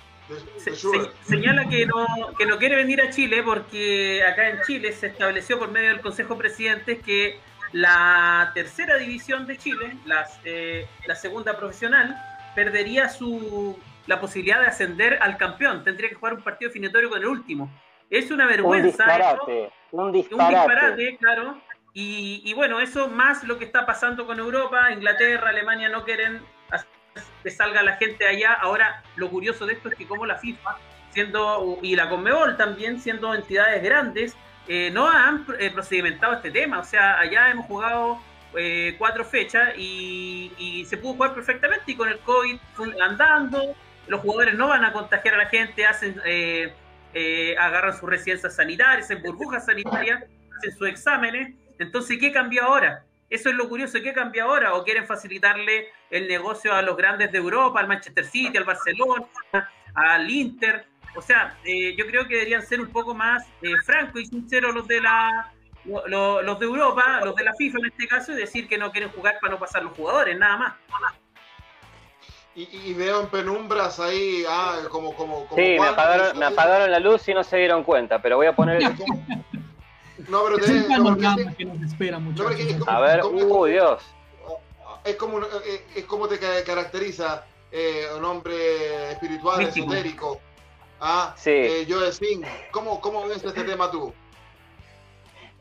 señala 1.28 1.68
que 1.68 1.86
no, 1.86 2.06
que 2.38 2.46
no 2.46 2.58
quiere 2.58 2.76
venir 2.78 3.02
a 3.02 3.10
Chile 3.10 3.44
porque 3.44 4.24
acá 4.24 4.50
en 4.50 4.62
Chile 4.62 4.94
se 4.94 5.08
estableció 5.08 5.60
por 5.60 5.72
medio 5.72 5.90
del 5.90 6.02
Consejo 6.02 6.38
Presidente 6.38 7.00
que 7.00 7.40
la 7.74 8.52
tercera 8.54 8.98
división 8.98 9.48
de 9.48 9.58
Chile, 9.58 9.98
las, 10.06 10.40
eh, 10.44 10.88
la 11.06 11.16
segunda 11.16 11.58
profesional, 11.58 12.18
perdería 12.56 13.10
su, 13.10 13.78
la 14.08 14.20
posibilidad 14.20 14.60
de 14.60 14.68
ascender 14.68 15.20
al 15.22 15.38
campeón. 15.38 15.84
Tendría 15.84 16.10
que 16.10 16.16
jugar 16.16 16.34
un 16.34 16.42
partido 16.42 16.70
definitorio 16.70 17.10
con 17.10 17.20
el 17.20 17.28
último. 17.28 17.72
Es 18.10 18.30
una 18.30 18.46
vergüenza. 18.46 19.06
Un 19.06 19.10
disparate. 19.10 19.72
Un 19.92 20.12
disparate, 20.12 20.56
un 20.56 20.60
disparate 20.60 21.18
claro. 21.18 21.62
Y, 21.94 22.54
bueno, 22.54 22.80
eso 22.80 23.10
más 23.10 23.44
lo 23.44 23.60
que 23.60 23.66
está 23.66 23.86
pasando 23.86 24.26
con 24.26 24.40
Europa, 24.40 24.92
Inglaterra, 24.92 25.50
Alemania 25.50 25.90
no 25.90 26.06
quieren 26.06 26.42
que 27.44 27.52
salga 27.52 27.84
la 27.84 27.98
gente 27.98 28.26
allá. 28.26 28.54
Ahora, 28.54 29.04
lo 29.16 29.30
curioso 29.30 29.66
de 29.66 29.74
esto 29.74 29.90
es 29.90 29.96
que 29.96 30.08
como 30.08 30.26
la 30.26 30.38
FIFA, 30.38 30.78
siendo 31.10 31.80
y 31.82 31.96
la 31.96 32.10
Conmebol 32.10 32.56
también, 32.56 33.02
siendo 33.02 33.34
entidades 33.36 33.84
grandes, 33.84 34.36
eh, 34.68 34.90
no 34.94 35.10
han 35.10 35.46
eh, 35.60 35.70
procedimentado 35.72 36.34
este 36.34 36.52
tema. 36.52 36.80
O 36.80 36.84
sea, 36.86 37.20
allá 37.20 37.50
hemos 37.50 37.66
jugado 37.66 38.22
eh, 38.56 38.96
cuatro 38.98 39.26
fechas 39.26 39.74
y, 39.78 40.54
y, 40.58 40.86
se 40.86 40.96
pudo 40.96 41.14
jugar 41.14 41.34
perfectamente 41.34 41.92
y 41.92 41.96
con 41.96 42.08
el 42.08 42.20
COVID 42.20 42.58
andando, 43.02 43.76
los 44.08 44.22
jugadores 44.22 44.56
no 44.56 44.68
van 44.68 44.86
a 44.86 44.94
contagiar 44.94 45.36
a 45.36 45.38
la 45.40 45.46
gente, 45.48 45.86
hacen 45.86 46.22
agarran 47.60 47.98
sus 47.98 48.10
residencias 48.10 48.56
sanitarias, 48.56 49.10
en 49.12 49.22
burbujas 49.22 49.66
sanitarias, 49.66 50.24
hacen 50.58 50.78
sus 50.78 50.88
exámenes 50.88 51.54
entonces, 51.82 52.18
¿qué 52.20 52.32
cambió 52.32 52.64
ahora? 52.64 53.06
Eso 53.32 53.50
es 53.50 53.56
lo 53.56 53.70
curioso, 53.70 53.98
¿qué 54.04 54.14
cambia 54.14 54.44
ahora? 54.44 54.74
¿O 54.74 54.84
quieren 54.84 55.08
facilitarle 55.08 55.88
el 56.10 56.28
negocio 56.28 56.74
a 56.74 56.82
los 56.82 56.98
grandes 56.98 57.32
de 57.32 57.38
Europa, 57.38 57.80
al 57.80 57.88
Manchester 57.88 58.26
City, 58.26 58.58
al 58.58 58.66
Barcelona, 58.66 59.26
al 59.96 60.30
Inter? 60.30 60.86
O 61.16 61.22
sea, 61.22 61.58
eh, 61.64 61.96
yo 61.96 62.06
creo 62.08 62.28
que 62.28 62.36
deberían 62.36 62.62
ser 62.62 62.82
un 62.82 62.90
poco 62.90 63.14
más 63.14 63.48
eh, 63.62 63.72
francos 63.86 64.22
y 64.22 64.26
sinceros 64.26 64.76
los 64.76 64.86
de 64.86 65.02
la 65.02 65.54
los 65.86 66.60
de 66.60 66.66
Europa, 66.66 67.22
los 67.24 67.36
de 67.36 67.44
la 67.44 67.54
FIFA 67.54 67.80
en 67.80 67.86
este 67.86 68.08
caso, 68.08 68.34
y 68.34 68.36
decir 68.36 68.68
que 68.68 68.78
no 68.78 68.92
quieren 68.92 69.10
jugar 69.10 69.40
para 69.42 69.54
no 69.54 69.60
pasar 69.60 69.82
los 69.82 69.94
jugadores, 69.94 70.38
nada 70.38 70.58
más. 70.58 70.74
Y, 72.54 72.94
veo 72.94 73.22
en 73.22 73.28
penumbras 73.30 73.98
ahí, 74.00 74.44
ah, 74.48 74.82
como, 74.90 75.16
como, 75.16 75.48
Sí, 75.56 75.78
me 75.80 75.88
apagaron, 75.88 76.38
me 76.38 76.46
apagaron 76.46 76.92
la 76.92 77.00
luz 77.00 77.28
y 77.30 77.34
no 77.34 77.46
se 77.46 77.58
dieron 77.58 77.84
cuenta, 77.84 78.22
pero 78.22 78.36
voy 78.36 78.46
a 78.46 78.54
poner 78.54 78.84
el... 78.84 78.84
No, 80.30 80.44
pero 80.44 80.58
es 80.58 80.70
un 80.70 80.88
panorama 80.88 81.54
que 81.58 81.66
nos 81.66 81.82
espera 81.82 82.20
mucho. 82.20 82.48
a 82.88 83.00
ver, 83.00 83.24
uh, 83.26 83.66
Dios. 83.66 84.04
Es 85.04 85.16
como, 85.16 85.40
eh, 85.40 85.86
es 85.96 86.06
como 86.06 86.28
te 86.28 86.38
caracteriza 86.64 87.46
eh, 87.72 88.06
un 88.18 88.26
hombre 88.26 89.12
espiritual, 89.12 89.62
esotérico. 89.62 90.40
Ah, 91.00 91.34
sí. 91.38 91.50
Eh, 91.50 91.88
Joe 91.90 92.12
¿Cómo, 92.72 93.00
¿Cómo 93.00 93.28
ves 93.28 93.44
este 93.44 93.64
tema 93.64 93.90
tú? 93.90 94.14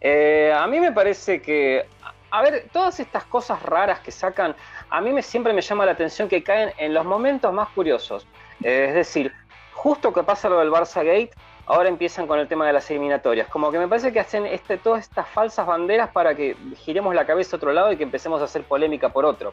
Eh, 0.01 0.53
a 0.55 0.67
mí 0.67 0.81
me 0.81 0.93
parece 0.93 1.41
que, 1.41 1.87
a 2.31 2.43
ver, 2.43 2.67
todas 2.73 2.99
estas 2.99 3.25
cosas 3.25 3.63
raras 3.63 4.01
que 4.01 4.11
sacan, 4.11 4.57
a 4.91 5.01
mí 5.01 5.13
me, 5.13 5.23
siempre 5.23 5.53
me 5.53 5.63
llama 5.63 5.87
la 5.87 5.93
atención 5.93 6.29
que 6.29 6.43
caen 6.43 6.73
en 6.79 6.93
los 6.93 7.05
momentos 7.05 7.53
más 7.53 7.69
curiosos. 7.71 8.27
es 8.63 8.95
decir, 8.95 9.33
justo 9.73 10.13
que 10.13 10.23
pasa 10.23 10.49
lo 10.49 10.59
del 10.59 10.71
Barça 10.71 11.05
Gate, 11.05 11.31
ahora 11.67 11.89
empiezan 11.89 12.27
con 12.27 12.39
el 12.39 12.49
tema 12.49 12.67
de 12.67 12.73
las 12.73 12.91
eliminatorias. 12.91 13.49
Como 13.49 13.71
que 13.71 13.79
me 13.79 13.89
parece 13.89 14.13
que 14.13 14.21
hacen 14.21 14.47
este, 14.47 14.79
todas 14.79 15.03
estas 15.03 15.29
falsas 15.29 15.67
banderas 15.67 16.11
para 16.11 16.35
que 16.35 16.57
giremos 16.77 17.15
la 17.15 17.27
cabeza 17.27 17.57
a 17.57 17.59
otro 17.59 17.73
lado 17.73 17.93
y 17.93 17.97
que 17.97 18.03
empecemos 18.03 18.41
a 18.41 18.45
hacer 18.45 18.63
polémica 18.65 19.09
por 19.09 19.25
otro. 19.25 19.53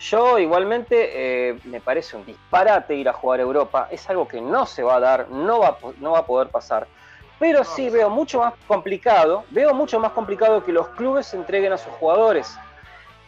Yo 0.00 0.38
igualmente 0.38 1.50
eh, 1.50 1.58
me 1.64 1.80
parece 1.80 2.16
un 2.16 2.24
disparate 2.24 2.94
ir 2.94 3.08
a 3.08 3.12
jugar 3.12 3.40
a 3.40 3.42
Europa, 3.42 3.88
es 3.90 4.08
algo 4.08 4.26
que 4.26 4.40
no 4.40 4.64
se 4.64 4.82
va 4.82 4.96
a 4.96 5.00
dar, 5.00 5.28
no 5.28 5.60
va, 5.60 5.76
no 5.98 6.12
va 6.12 6.20
a 6.20 6.26
poder 6.26 6.48
pasar. 6.48 6.86
Pero 7.38 7.64
sí 7.64 7.90
veo 7.90 8.08
mucho 8.08 8.40
más 8.40 8.54
complicado, 8.66 9.44
veo 9.50 9.74
mucho 9.74 10.00
más 10.00 10.12
complicado 10.12 10.64
que 10.64 10.72
los 10.72 10.88
clubes 10.88 11.32
entreguen 11.34 11.72
a 11.72 11.78
sus 11.78 11.92
jugadores. 11.94 12.56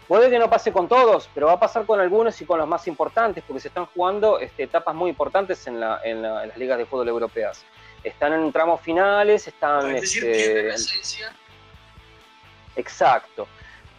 Puede 0.09 0.29
que 0.29 0.38
no 0.38 0.50
pase 0.50 0.73
con 0.73 0.88
todos, 0.88 1.31
pero 1.33 1.47
va 1.47 1.55
a 1.55 1.59
pasar 1.59 1.87
con 1.87 2.00
algunos 2.00 2.41
y 2.41 2.45
con 2.45 2.59
los 2.59 2.69
más 2.69 2.87
importantes, 2.87 3.43
porque 3.47 3.61
se 3.61 3.69
están 3.69 3.87
jugando 3.87 4.38
este, 4.38 4.64
etapas 4.64 4.95
muy 4.95 5.09
importantes 5.09 5.67
en, 5.67 5.81
las 5.81 6.57
ligas 6.59 6.76
de 6.76 6.85
fútbol 6.85 7.09
europeas. 7.09 7.64
Están 8.05 8.33
en 8.33 8.53
tramos 8.53 8.81
finales, 8.81 9.47
están... 9.47 9.95
Este, 9.95 10.71
exacto. 12.77 13.47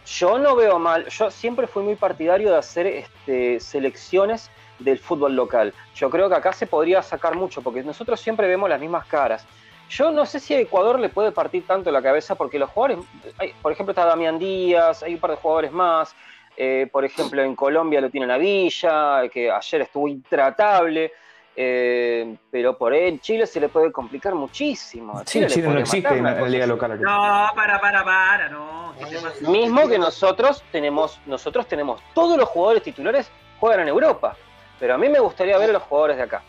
Yo 0.06 0.38
no 0.38 0.54
veo 0.54 0.78
mal, 0.78 1.08
yo 1.08 1.30
siempre 1.30 1.66
fui 1.66 1.82
muy 1.82 1.96
partidario 1.96 2.50
de 2.50 2.58
hacer 2.58 2.86
este, 2.86 3.58
selecciones 3.60 4.50
del 4.78 4.98
fútbol 4.98 5.34
local. 5.34 5.72
Yo 5.94 6.10
creo 6.10 6.28
que 6.28 6.34
acá 6.34 6.52
se 6.52 6.66
podría 6.66 7.02
sacar 7.02 7.36
mucho, 7.36 7.62
porque 7.62 7.82
nosotros 7.82 8.20
siempre 8.20 8.46
vemos 8.46 8.68
las 8.68 8.80
mismas 8.80 9.06
caras. 9.06 9.46
Yo 9.88 10.10
no 10.10 10.26
sé 10.26 10.40
si 10.40 10.54
a 10.54 10.60
Ecuador 10.60 10.98
le 10.98 11.08
puede 11.08 11.32
partir 11.32 11.66
tanto 11.66 11.90
la 11.90 12.02
cabeza, 12.02 12.34
porque 12.34 12.58
los 12.58 12.70
jugadores, 12.70 12.98
por 13.62 13.72
ejemplo, 13.72 13.92
está 13.92 14.04
Damián 14.04 14.38
Díaz, 14.38 15.02
hay 15.02 15.14
un 15.14 15.20
par 15.20 15.30
de 15.30 15.36
jugadores 15.36 15.72
más. 15.72 16.14
Eh, 16.56 16.88
por 16.90 17.04
ejemplo, 17.04 17.42
en 17.42 17.56
Colombia 17.56 18.00
lo 18.00 18.10
tiene 18.10 18.26
la 18.26 18.38
Villa, 18.38 19.28
que 19.32 19.50
ayer 19.50 19.82
estuvo 19.82 20.08
intratable. 20.08 21.12
Eh, 21.56 22.36
pero 22.50 22.76
por 22.76 22.92
ahí 22.92 23.08
en 23.08 23.20
Chile 23.20 23.46
se 23.46 23.60
le 23.60 23.68
puede 23.68 23.92
complicar 23.92 24.34
muchísimo. 24.34 25.22
Chile, 25.24 25.46
Chile, 25.46 25.68
no 25.68 25.78
existe 25.78 26.16
en 26.16 26.24
la, 26.24 26.48
liga 26.48 26.66
local. 26.66 27.00
No, 27.00 27.48
para, 27.54 27.80
para, 27.80 28.04
para, 28.04 28.48
no. 28.48 28.92
Mismo 29.48 29.88
que 29.88 29.98
nosotros 29.98 30.64
tenemos, 30.72 31.20
nosotros 31.26 31.66
tenemos 31.66 32.00
todos 32.12 32.36
los 32.36 32.48
jugadores 32.48 32.82
titulares 32.82 33.30
juegan 33.60 33.80
en 33.80 33.88
Europa, 33.88 34.36
pero 34.80 34.94
a 34.94 34.98
mí 34.98 35.08
me 35.08 35.20
gustaría 35.20 35.56
ver 35.58 35.70
a 35.70 35.74
los 35.74 35.82
jugadores 35.82 36.16
de 36.16 36.24
acá. 36.24 36.42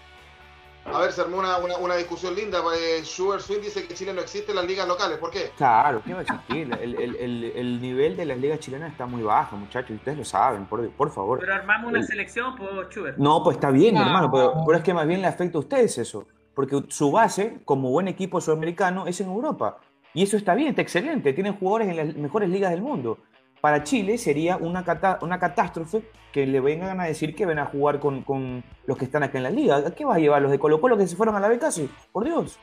A 0.85 0.99
ver, 0.99 1.11
se 1.11 1.21
armó 1.21 1.39
una, 1.39 1.57
una, 1.57 1.95
discusión 1.95 2.35
linda. 2.35 2.61
Pues, 2.61 3.07
Sugar 3.07 3.41
Swing 3.41 3.59
dice 3.59 3.87
que 3.87 3.95
Chile 3.95 4.13
no 4.13 4.21
existe 4.21 4.51
en 4.51 4.57
las 4.57 4.65
ligas 4.65 4.87
locales. 4.87 5.17
¿Por 5.17 5.31
qué? 5.31 5.51
Claro, 5.57 6.01
¿qué 6.05 6.13
va 6.13 6.19
a 6.19 6.21
existir? 6.21 6.71
El, 6.79 6.95
el, 6.95 7.15
el, 7.15 7.43
el 7.55 7.81
nivel 7.81 8.15
de 8.15 8.25
las 8.25 8.37
ligas 8.37 8.59
chilenas 8.59 8.91
está 8.91 9.07
muy 9.07 9.23
bajo, 9.23 9.57
muchachos. 9.57 9.97
Ustedes 9.97 10.17
lo 10.17 10.25
saben, 10.25 10.65
por, 10.67 10.87
por 10.91 11.11
favor. 11.11 11.39
Pero 11.39 11.55
armamos 11.55 11.91
una 11.91 12.03
selección, 12.03 12.55
pues, 12.55 12.93
Sugar. 12.93 13.15
No, 13.17 13.43
pues 13.43 13.57
está 13.57 13.71
bien, 13.71 13.97
hermano. 13.97 14.29
Pero, 14.31 14.53
pero, 14.65 14.77
es 14.77 14.83
que 14.83 14.93
más 14.93 15.07
bien 15.07 15.21
le 15.21 15.27
afecta 15.27 15.57
a 15.57 15.61
ustedes 15.61 15.97
eso. 15.97 16.27
Porque 16.53 16.83
su 16.89 17.11
base, 17.11 17.59
como 17.65 17.89
buen 17.89 18.07
equipo 18.07 18.39
sudamericano, 18.39 19.07
es 19.07 19.19
en 19.19 19.27
Europa. 19.27 19.79
Y 20.13 20.23
eso 20.23 20.37
está 20.37 20.53
bien, 20.53 20.69
está 20.69 20.81
excelente. 20.81 21.33
Tienen 21.33 21.57
jugadores 21.57 21.89
en 21.89 21.97
las 21.97 22.15
mejores 22.15 22.49
ligas 22.49 22.71
del 22.71 22.81
mundo 22.81 23.17
para 23.65 23.83
Chile 23.83 24.19
sería 24.19 24.57
una, 24.57 24.85
una 25.21 25.39
catástrofe 25.39 26.03
que 26.31 26.45
le 26.45 26.59
vengan 26.59 26.99
a 26.99 27.05
decir 27.05 27.33
que 27.33 27.47
ven 27.47 27.57
a 27.57 27.65
jugar 27.65 27.99
con, 27.99 28.63
los 28.85 28.95
que 28.95 29.05
están 29.05 29.23
acá 29.23 29.39
en 29.39 29.43
la 29.43 29.49
liga. 29.49 29.77
¿A 29.77 29.89
qué 29.89 30.05
vas 30.05 30.17
a 30.17 30.19
llevar? 30.19 30.43
¿Los 30.43 30.51
de 30.51 30.59
Colo 30.59 30.79
Colo 30.79 30.95
que 30.95 31.07
se 31.07 31.15
fueron 31.15 31.35
a 31.35 31.39
la 31.39 31.57
casi? 31.57 31.89
Por 32.11 32.25
Dios. 32.25 32.59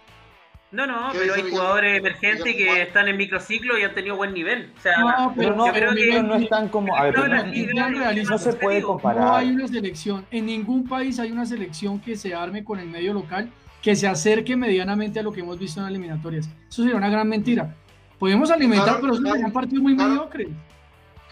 No, 0.71 0.87
no, 0.87 1.09
pero 1.12 1.35
hay 1.35 1.42
jugadores 1.50 1.99
emergentes 1.99 2.54
que 2.54 2.82
están 2.82 3.09
en 3.09 3.16
microciclo 3.16 3.76
y 3.76 3.82
han 3.82 3.92
tenido 3.97 4.14
buen 4.14 4.32
nivel. 4.32 4.73
O 4.78 4.80
sea, 4.80 4.97
no, 4.97 5.34
pero 5.36 5.56
no, 5.56 6.23
no 6.23 6.34
están 6.36 6.69
como. 6.69 6.97
A 6.97 7.10
ver, 7.10 7.19
no, 7.19 8.38
se 8.38 8.52
puede 8.52 8.80
comparar. 8.80 9.25
No 9.25 9.34
hay 9.34 9.50
una 9.50 9.67
selección. 9.67 10.25
En 10.30 10.47
ningún 10.47 10.86
país 10.86 11.19
hay 11.19 11.32
una 11.32 11.47
selección 11.47 11.99
que 11.99 12.15
se 12.15 12.32
arme 12.32 12.62
con 12.62 12.78
el 12.78 12.86
medio 12.86 13.12
local 13.12 13.50
que 13.82 13.97
se 13.97 14.06
acerque 14.06 14.54
medianamente 14.56 15.19
a 15.19 15.25
lo 15.25 15.32
que 15.32 15.41
hemos 15.41 15.58
visto 15.58 15.80
en 15.80 15.86
las 15.86 15.91
eliminatorias. 15.91 16.49
Eso 16.69 16.84
sería 16.84 16.97
una 16.97 17.10
gran 17.10 17.28
mentira. 17.28 17.75
Podemos 18.21 18.52
alimentar, 18.52 18.99
pero 19.00 19.15
eso 19.15 19.23
sería 19.25 19.47
un 19.47 19.52
partido 19.52 19.82
muy 19.82 19.97
mediocre. 19.97 20.47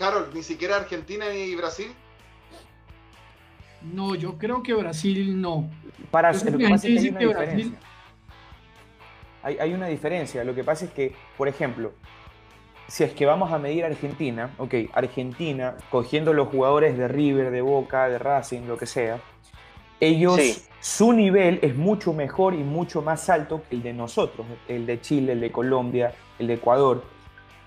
Carol, 0.00 0.30
ni 0.32 0.42
siquiera 0.42 0.76
Argentina 0.76 1.26
ni 1.28 1.54
Brasil. 1.54 1.92
No, 3.82 4.14
yo 4.14 4.38
creo 4.38 4.62
que 4.62 4.72
Brasil 4.72 5.38
no. 5.38 5.70
Para 6.10 6.32
lo 6.32 6.40
que 6.40 6.68
pasa 6.70 6.88
es 6.88 6.94
que 6.94 6.98
hay 6.98 7.08
una 7.08 7.20
diferencia. 7.20 7.78
Hay, 9.42 9.74
una 9.74 9.86
diferencia. 9.88 10.44
Lo 10.44 10.54
que 10.54 10.64
pasa 10.64 10.86
es 10.86 10.90
que, 10.92 11.14
por 11.36 11.48
ejemplo, 11.48 11.92
si 12.88 13.04
es 13.04 13.12
que 13.12 13.26
vamos 13.26 13.52
a 13.52 13.58
medir 13.58 13.84
Argentina, 13.84 14.54
ok, 14.56 14.74
Argentina, 14.94 15.76
cogiendo 15.90 16.32
los 16.32 16.48
jugadores 16.48 16.96
de 16.96 17.06
River, 17.06 17.50
de 17.50 17.60
Boca, 17.60 18.08
de 18.08 18.18
Racing, 18.18 18.62
lo 18.62 18.78
que 18.78 18.86
sea, 18.86 19.20
ellos, 20.00 20.66
su 20.80 21.12
nivel 21.12 21.58
es 21.60 21.76
mucho 21.76 22.14
mejor 22.14 22.54
y 22.54 22.64
mucho 22.64 23.02
más 23.02 23.28
alto 23.28 23.62
que 23.68 23.76
el 23.76 23.82
de 23.82 23.92
nosotros, 23.92 24.46
el 24.66 24.86
de 24.86 24.98
Chile, 25.02 25.32
el 25.32 25.40
de 25.40 25.52
Colombia, 25.52 26.14
el 26.38 26.46
de 26.46 26.54
Ecuador. 26.54 27.04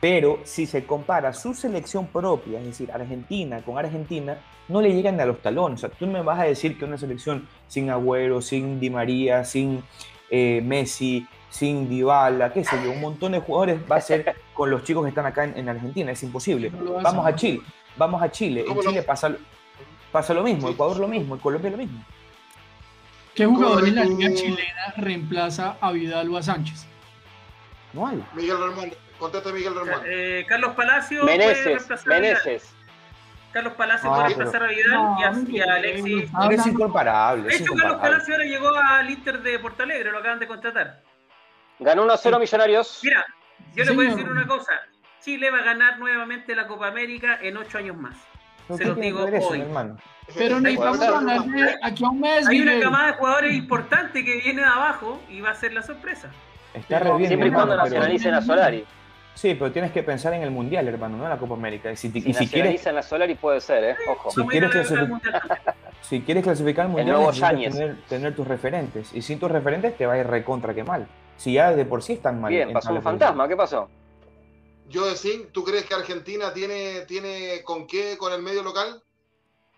Pero 0.03 0.41
si 0.43 0.65
se 0.65 0.83
compara 0.83 1.31
su 1.31 1.53
selección 1.53 2.07
propia, 2.07 2.59
es 2.59 2.65
decir, 2.65 2.91
Argentina 2.91 3.61
con 3.61 3.77
Argentina, 3.77 4.37
no 4.67 4.81
le 4.81 4.93
llegan 4.93 5.17
a 5.21 5.25
los 5.25 5.41
talones. 5.41 5.81
O 5.81 5.87
sea, 5.87 5.97
tú 5.97 6.07
me 6.07 6.21
vas 6.21 6.41
a 6.41 6.43
decir 6.43 6.77
que 6.77 6.83
una 6.83 6.97
selección 6.97 7.47
sin 7.69 7.89
Agüero, 7.89 8.41
sin 8.41 8.81
Di 8.81 8.89
María, 8.89 9.45
sin 9.45 9.81
eh, 10.29 10.61
Messi, 10.61 11.25
sin 11.49 11.87
Dybala, 11.87 12.51
qué 12.51 12.65
sé 12.65 12.75
yo, 12.83 12.91
un 12.91 12.99
montón 12.99 13.31
de 13.31 13.39
jugadores 13.39 13.79
va 13.89 13.95
a 13.95 14.01
ser 14.01 14.35
con 14.53 14.69
los 14.69 14.83
chicos 14.83 15.03
que 15.03 15.09
están 15.09 15.25
acá 15.25 15.45
en, 15.45 15.69
Argentina. 15.69 16.11
Es 16.11 16.21
imposible. 16.21 16.69
vamos 17.01 17.25
a 17.25 17.33
Chile, 17.33 17.61
vamos 17.95 18.21
a 18.21 18.29
Chile. 18.29 18.65
En 18.67 18.77
Chile 18.81 19.03
pasa, 19.03 19.33
pasa 20.11 20.33
lo 20.33 20.43
mismo, 20.43 20.67
Ecuador 20.67 20.99
lo 20.99 21.07
mismo, 21.07 21.39
Colombia 21.39 21.71
lo 21.71 21.77
mismo. 21.77 22.03
¿Qué 23.33 23.45
jugador 23.45 23.87
en 23.87 23.95
la 23.95 24.03
liga 24.03 24.33
chilena 24.33 24.93
reemplaza 24.97 25.77
a 25.79 25.93
Vidal 25.93 26.29
o 26.29 26.35
a 26.35 26.43
Sánchez? 26.43 26.87
No 27.93 28.05
hay. 28.05 28.21
Miguel 28.35 28.59
Ramón. 28.59 28.91
Conteste 29.23 29.53
Miguel 29.53 29.73
Ramón. 29.73 30.01
Eh, 30.05 30.45
Carlos 30.49 30.73
Palacio 30.73 31.23
Meneses, 31.23 32.05
Meneses. 32.05 32.75
Carlos 33.53 33.71
Palacio 33.71 34.09
puede 34.09 34.25
reemplazar 34.25 34.63
a 34.63 34.67
Vidal 34.67 35.47
y, 35.47 35.61
a, 35.61 35.75
Alexis. 35.75 36.29
es 36.51 36.67
incomparable. 36.67 37.47
De 37.47 37.55
hecho, 37.55 37.73
Carlos 37.73 38.01
Palacio 38.01 38.33
ahora 38.33 38.45
llegó 38.45 38.69
al 38.75 39.09
Inter 39.09 39.41
de 39.41 39.59
Porto 39.59 39.83
Alegre, 39.83 40.11
lo 40.11 40.17
acaban 40.17 40.39
de 40.39 40.47
contratar. 40.47 40.99
Ganó 41.79 42.05
1-0 42.05 42.37
Millonarios. 42.37 42.99
Mira, 43.01 43.25
yo 43.73 43.85
le 43.85 43.91
voy 43.91 44.07
a 44.07 44.09
decir 44.09 44.29
una 44.29 44.45
cosa. 44.45 44.73
Chile 45.21 45.49
va 45.51 45.59
a 45.59 45.63
ganar 45.63 45.99
nuevamente 45.99 46.53
la 46.53 46.67
Copa 46.67 46.87
América 46.87 47.39
en 47.41 47.55
ocho 47.55 47.77
años 47.77 47.95
más. 47.95 48.17
Se 48.75 48.83
los 48.83 48.97
digo 48.97 49.23
hoy. 49.23 49.61
Hermano. 49.61 49.95
Pero 50.35 50.59
necesitamos 50.59 50.99
ganarle 50.99 51.79
aquí 51.81 52.03
a 52.03 52.09
un 52.09 52.19
mes. 52.19 52.45
Hay 52.45 52.59
una 52.59 52.77
camada 52.77 53.07
de 53.07 53.13
jugadores 53.13 53.53
importante 53.53 54.25
que 54.25 54.41
viene 54.41 54.63
de 54.63 54.67
abajo 54.67 55.21
y 55.29 55.39
va 55.39 55.51
a 55.51 55.55
ser 55.55 55.71
la 55.71 55.81
sorpresa. 55.81 56.29
Está 56.73 56.99
re 56.99 57.15
bien, 57.15 57.27
Siempre 57.29 57.47
y 57.47 57.51
cuando 57.53 57.77
nacionalicen 57.77 58.33
a 58.33 58.41
Solari. 58.41 58.85
Sí, 59.35 59.55
pero 59.55 59.71
tienes 59.71 59.91
que 59.91 60.03
pensar 60.03 60.33
en 60.33 60.43
el 60.43 60.51
Mundial, 60.51 60.87
hermano, 60.87 61.17
no 61.17 61.23
en 61.23 61.29
la 61.29 61.37
Copa 61.37 61.55
América. 61.55 61.91
Y 61.91 61.97
si, 61.97 62.11
y 62.13 62.33
si 62.33 62.47
quieres... 62.47 62.85
la 62.85 63.01
Solar 63.01 63.29
y 63.29 63.35
puede 63.35 63.59
ser, 63.61 63.83
¿eh? 63.83 63.95
Ojo. 64.07 64.29
Si 64.31 64.47
quieres, 64.47 64.71
si 66.01 66.21
quieres 66.21 66.43
clasificar 66.43 66.85
al 66.85 66.91
Mundial, 66.91 67.19
necesitas 67.19 67.73
tener, 67.73 67.97
tener, 68.07 68.35
tus 68.35 68.47
referentes. 68.47 69.13
Y 69.13 69.21
sin 69.21 69.39
tus 69.39 69.51
referentes 69.51 69.97
te 69.97 70.05
va 70.05 70.13
a 70.13 70.17
ir 70.19 70.27
recontra 70.27 70.73
que 70.73 70.83
mal. 70.83 71.07
Si 71.37 71.53
ya 71.53 71.73
de 71.73 71.85
por 71.85 72.03
sí 72.03 72.13
están 72.13 72.39
mal. 72.39 72.51
Bien, 72.51 72.71
pasó 72.71 72.93
un 72.93 73.01
fantasma, 73.01 73.47
¿qué 73.47 73.55
pasó? 73.55 73.89
Yo 74.89 75.05
decir, 75.07 75.49
¿tú 75.51 75.63
crees 75.63 75.85
que 75.85 75.95
Argentina 75.95 76.53
tiene, 76.53 77.01
tiene 77.07 77.63
con 77.63 77.87
qué, 77.87 78.17
con 78.17 78.31
el 78.33 78.43
medio 78.43 78.61
local? 78.61 79.01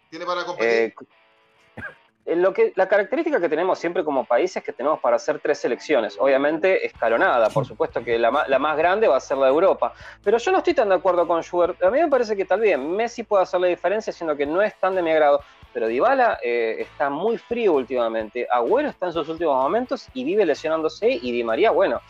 ¿Tiene 0.10 0.26
para 0.26 0.44
competir? 0.44 0.70
Eh, 0.70 0.94
lo 2.26 2.54
que, 2.54 2.74
la 2.76 2.88
característica 2.88 3.40
que 3.40 3.48
tenemos 3.48 3.78
siempre 3.78 4.04
como 4.04 4.26
país 4.26 4.56
es 4.56 4.64
que 4.64 4.74
tenemos 4.74 5.00
para 5.00 5.18
hacer 5.18 5.40
tres 5.40 5.60
selecciones, 5.60 6.18
obviamente 6.20 6.84
escalonada, 6.86 7.50
por 7.50 7.66
supuesto 7.66 8.04
que 8.04 8.18
la, 8.18 8.32
más 8.32 8.78
grande 8.78 9.08
va 9.08 9.18
a 9.18 9.20
ser 9.20 9.38
la 9.38 9.46
de 9.46 9.52
Europa, 9.52 9.94
pero 10.24 10.40
yo 10.40 10.52
no 10.52 10.58
estoy 10.58 10.74
tan 10.74 10.90
de 10.90 10.96
acuerdo 10.96 11.28
con 11.28 11.42
Schubert, 11.44 11.82
a 11.84 11.92
mí 11.92 12.00
me 12.00 12.08
parece 12.08 12.36
que 12.36 12.46
tal 12.46 12.62
vez 12.62 12.80
Messi 12.80 13.24
puede 13.24 13.44
hacer 13.44 13.60
la 13.60 13.68
diferencia, 13.68 14.12
siendo 14.12 14.36
que 14.36 14.48
no 14.48 14.62
es 14.64 14.74
tan 14.80 14.96
de 14.96 15.04
mi 15.04 15.12
agrado, 15.12 15.42
pero 15.72 15.88
Dybala 15.88 16.40
eh, 16.42 16.78
está 16.80 17.12
muy 17.12 17.38
frío 17.38 17.74
últimamente, 17.74 18.48
Agüero 18.50 18.90
está 18.90 19.06
en 19.06 19.14
sus 19.14 19.30
últimos 19.30 19.62
momentos 19.62 20.08
y 20.16 20.24
vive 20.24 20.46
lesionándose, 20.46 21.08
y 21.12 21.32
Di 21.32 21.44
María, 21.44 21.70
bueno, 21.70 22.02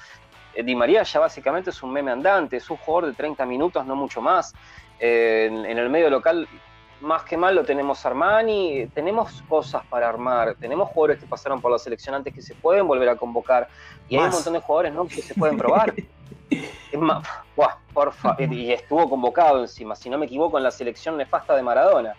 eh, 0.53 0.63
Di 0.63 0.75
María 0.75 1.03
ya 1.03 1.19
básicamente 1.19 1.71
es 1.71 1.83
un 1.83 1.91
meme 1.91 2.11
andante, 2.11 2.55
es 2.55 2.69
un 2.69 2.77
jugador 2.77 3.09
de 3.09 3.17
30 3.17 3.45
minutos, 3.45 3.85
no 3.85 3.97
mucho 3.97 4.21
más, 4.21 4.53
eh, 4.97 5.49
en 5.51 5.77
el 5.77 5.89
medio 5.89 6.09
local 6.09 6.47
más 7.01 7.23
que 7.23 7.37
mal 7.37 7.55
lo 7.55 7.63
tenemos 7.63 8.05
Armani, 8.05 8.87
tenemos 8.93 9.41
cosas 9.49 9.85
para 9.87 10.07
armar, 10.07 10.55
tenemos 10.55 10.89
jugadores 10.89 11.19
que 11.19 11.27
pasaron 11.27 11.61
por 11.61 11.71
la 11.71 11.77
selección 11.77 12.15
antes 12.15 12.33
que 12.33 12.41
se 12.41 12.55
pueden 12.55 12.87
volver 12.87 13.09
a 13.09 13.15
convocar 13.15 13.67
y 14.07 14.15
hay 14.15 14.23
un 14.23 14.31
montón 14.31 14.53
de 14.53 14.59
jugadores 14.59 14.93
¿no? 14.93 15.07
que 15.07 15.21
se 15.21 15.33
pueden 15.33 15.57
probar. 15.57 15.93
es 16.49 16.99
más, 16.99 17.27
porfa, 17.93 18.35
y 18.39 18.71
estuvo 18.71 19.09
convocado 19.09 19.61
encima, 19.61 19.95
si 19.95 20.09
no 20.09 20.17
me 20.17 20.25
equivoco, 20.25 20.57
en 20.57 20.63
la 20.63 20.71
selección 20.71 21.17
nefasta 21.17 21.55
de 21.55 21.63
Maradona. 21.63 22.13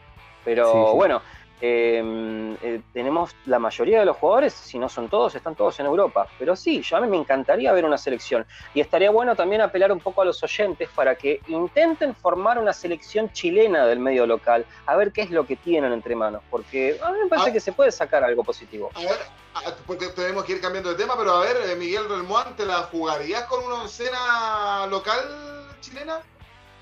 Pero 0.44 0.94
bueno, 0.94 1.22
Em, 1.60 2.54
eh, 2.62 2.80
tenemos 2.92 3.34
la 3.46 3.58
mayoría 3.58 4.00
de 4.00 4.06
los 4.06 4.16
jugadores, 4.16 4.52
si 4.52 4.78
no 4.78 4.88
son 4.88 5.08
todos, 5.08 5.34
están 5.34 5.54
todos 5.54 5.78
en 5.80 5.86
Europa. 5.86 6.26
Pero 6.38 6.54
sí, 6.56 6.82
yo 6.82 6.96
a 6.96 7.00
mí 7.00 7.08
me 7.08 7.16
encantaría 7.16 7.72
ver 7.72 7.84
una 7.84 7.98
selección. 7.98 8.46
Y 8.74 8.80
estaría 8.80 9.10
bueno 9.10 9.34
también 9.34 9.60
apelar 9.62 9.92
un 9.92 10.00
poco 10.00 10.22
a 10.22 10.24
los 10.24 10.42
oyentes 10.42 10.88
para 10.94 11.14
que 11.14 11.40
intenten 11.48 12.14
formar 12.14 12.58
una 12.58 12.72
selección 12.72 13.32
chilena 13.32 13.86
del 13.86 13.98
medio 13.98 14.26
local, 14.26 14.66
a 14.86 14.96
ver 14.96 15.12
qué 15.12 15.22
es 15.22 15.30
lo 15.30 15.46
que 15.46 15.56
tienen 15.56 15.92
entre 15.92 16.14
manos, 16.14 16.42
porque 16.50 16.98
a 17.02 17.10
mí 17.12 17.18
me 17.22 17.28
parece 17.28 17.50
ah. 17.50 17.52
que 17.52 17.60
se 17.60 17.72
puede 17.72 17.90
sacar 17.90 18.22
algo 18.24 18.44
positivo. 18.44 18.90
A 18.94 19.00
ver, 19.00 19.18
Ah, 19.64 19.72
porque 19.86 20.08
tenemos 20.08 20.44
que 20.44 20.52
ir 20.52 20.60
cambiando 20.60 20.90
de 20.90 20.96
tema, 20.96 21.16
pero 21.16 21.32
a 21.32 21.40
ver, 21.40 21.56
eh, 21.70 21.76
Miguel 21.76 22.06
Relmuán, 22.08 22.54
¿te 22.56 22.66
la 22.66 22.82
jugarías 22.82 23.44
con 23.44 23.64
una 23.64 23.76
oncena 23.76 24.86
local 24.90 25.18
chilena? 25.80 26.18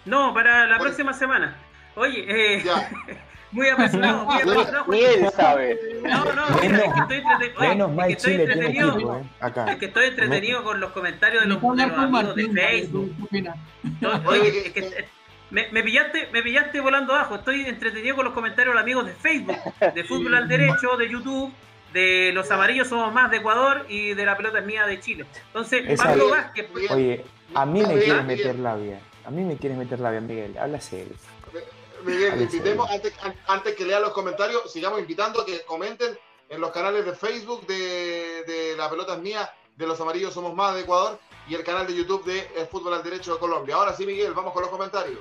No, 0.05 0.35
para 0.35 0.67
la 0.67 0.79
próxima 0.79 1.13
semana. 1.13 1.57
Oye, 1.95 2.25
eh, 2.27 2.65
muy 3.55 3.69
apasionado, 3.69 4.25
muy 4.27 4.35
apasionado. 4.43 4.85
Ni 4.89 5.01
él 5.01 5.27
sabe. 5.35 5.79
No, 6.03 6.25
no, 6.35 6.43
mira, 6.61 6.79
es 6.79 6.93
que 6.93 7.01
estoy, 7.01 7.17
entrete 7.19 7.55
Menos 7.61 7.91
es 7.91 8.07
que 8.07 8.13
estoy 8.13 8.33
Chile 8.33 8.45
tiene 8.47 8.53
entretenido. 8.67 8.95
equipo, 8.95 9.17
¿eh? 9.17 9.23
Acá. 9.41 9.73
Es 9.73 9.77
que 9.79 9.87
estoy 9.87 10.07
entretenido 10.07 10.65
con 10.65 10.81
los 10.81 10.91
comentarios 10.93 11.43
de 11.43 11.49
los, 11.49 11.61
de 11.77 11.83
amigos 11.83 12.35
de 12.37 12.49
Facebook. 12.49 13.15
Oye, 14.27 14.67
es 14.67 14.73
que 14.73 15.05
me, 15.51 15.69
me 15.71 15.83
pillaste, 15.83 16.29
me 16.33 16.43
pillaste 16.43 16.81
volando 16.81 17.15
abajo. 17.15 17.37
Estoy 17.37 17.65
entretenido 17.67 18.17
con 18.17 18.25
los 18.25 18.35
comentarios 18.35 18.73
de 18.73 18.75
los 18.75 18.83
amigos 18.83 19.07
de 19.07 19.13
Facebook, 19.15 19.57
de 19.95 20.05
Fútbol 20.05 20.35
al 20.35 20.49
Derecho, 20.49 20.97
de 20.97 21.09
YouTube, 21.09 21.53
de 21.93 22.33
Los 22.35 22.51
Amarillos 22.51 22.89
Somos 22.89 23.13
Más 23.15 23.31
de 23.31 23.37
Ecuador 23.37 23.87
y 23.89 24.15
de 24.15 24.27
La 24.27 24.37
Pelota 24.37 24.59
es 24.59 24.67
Mía 24.67 24.85
de 24.87 24.99
Chile. 25.01 25.27
Entonces, 25.47 25.85
Esa- 25.87 26.05
Pablo 26.07 26.31
Vázquez, 26.31 26.67
pues, 26.73 26.91
Oye, 26.91 27.25
a 27.55 27.65
mí 27.67 27.83
me 27.87 27.95
quieres 28.03 28.25
meter 28.25 28.59
labia. 28.59 28.99
A 29.25 29.31
mí 29.31 29.43
me 29.45 29.57
quieres 29.57 29.79
meter 29.79 30.01
labia, 30.01 30.21
Miguel. 30.21 30.59
Habla 30.59 30.81
serio. 30.81 31.15
Miguel, 32.05 32.41
invitemos, 32.43 32.91
antes, 32.91 33.15
an- 33.23 33.35
antes 33.49 33.75
que 33.75 33.85
lea 33.85 34.01
los 34.01 34.13
comentarios, 34.13 34.71
sigamos 34.73 35.01
invitando 35.01 35.41
a 35.43 35.47
que 35.47 35.63
comenten 35.63 36.19
en 36.49 36.61
los 36.61 36.71
canales 36.71 37.05
de 37.07 37.13
Facebook 37.15 37.67
de, 37.67 38.45
de 38.47 38.75
La 38.77 38.91
Pelota 38.91 39.15
es 39.15 39.21
Mía, 39.21 39.51
de 39.77 39.87
Los 39.87 40.01
Amarillos 40.01 40.33
Somos 40.35 40.55
Más 40.55 40.75
de 40.75 40.83
Ecuador 40.83 41.19
y 41.49 41.55
el 41.55 41.65
canal 41.65 41.87
de 41.87 41.95
YouTube 41.95 42.25
de 42.25 42.49
El 42.57 42.67
Fútbol 42.67 42.95
al 42.95 43.03
Derecho 43.03 43.35
de 43.35 43.39
Colombia. 43.41 43.75
Ahora 43.77 43.93
sí, 43.93 44.07
Miguel, 44.07 44.33
vamos 44.35 44.53
con 44.53 44.63
los 44.63 44.71
comentarios. 44.71 45.19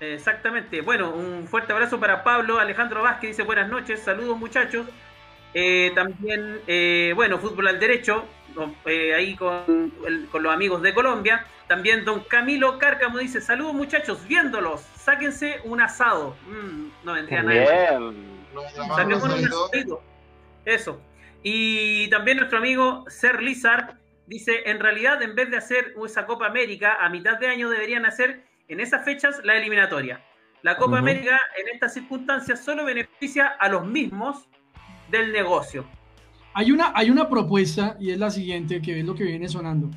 Exactamente. 0.00 0.80
Bueno, 0.80 1.10
un 1.10 1.46
fuerte 1.46 1.72
abrazo 1.72 2.00
para 2.00 2.24
Pablo 2.24 2.58
Alejandro 2.58 3.02
Vázquez, 3.02 3.30
dice 3.30 3.42
buenas 3.42 3.68
noches, 3.68 4.02
saludos 4.02 4.36
muchachos. 4.36 4.86
Eh, 5.54 5.92
también, 5.94 6.60
eh, 6.66 7.12
bueno, 7.14 7.38
fútbol 7.38 7.68
al 7.68 7.78
derecho, 7.80 8.24
eh, 8.86 9.14
ahí 9.14 9.36
con, 9.36 9.92
el- 10.06 10.28
con 10.30 10.42
los 10.42 10.52
amigos 10.52 10.82
de 10.82 10.92
Colombia. 10.92 11.46
También 11.68 12.04
don 12.04 12.20
Camilo 12.24 12.78
Cárcamo 12.78 13.18
dice, 13.18 13.40
saludos 13.40 13.72
muchachos, 13.74 14.26
viéndolos, 14.28 14.82
sáquense 14.96 15.60
un 15.64 15.80
asado. 15.80 16.36
Mm, 16.46 16.88
no 17.04 17.12
vendría 17.14 17.42
nada. 17.42 18.00
grabamos 18.96 19.22
un 19.24 19.30
asadito. 19.30 20.02
Eso. 20.64 21.00
Y 21.42 22.08
también 22.10 22.36
nuestro 22.38 22.58
amigo 22.58 23.04
Ser 23.08 23.42
Lizard 23.42 23.94
dice, 24.26 24.68
en 24.70 24.80
realidad 24.80 25.22
en 25.22 25.34
vez 25.34 25.50
de 25.50 25.56
hacer 25.58 25.94
esa 26.04 26.26
Copa 26.26 26.46
América 26.46 26.96
a 27.00 27.08
mitad 27.10 27.38
de 27.38 27.48
año 27.48 27.68
deberían 27.70 28.06
hacer 28.06 28.44
en 28.68 28.80
esas 28.80 29.04
fechas 29.04 29.40
la 29.44 29.56
eliminatoria. 29.56 30.20
La 30.62 30.76
Copa. 30.76 30.98
América 30.98 31.38
en 31.58 31.68
estas 31.68 31.92
circunstancias 31.92 32.64
solo 32.64 32.84
beneficia 32.86 33.48
a 33.48 33.68
los 33.68 33.84
mismos 33.86 34.48
del 35.10 35.32
negocio. 35.32 35.84
Hay 36.54 36.70
una, 36.70 36.92
hay 36.94 37.10
una 37.10 37.28
propuesta 37.28 37.96
y 37.98 38.10
es 38.10 38.18
la 38.18 38.30
siguiente, 38.30 38.80
que 38.80 39.00
es 39.00 39.04
lo 39.04 39.14
que 39.14 39.24
viene 39.24 39.48
sonando. 39.48 39.90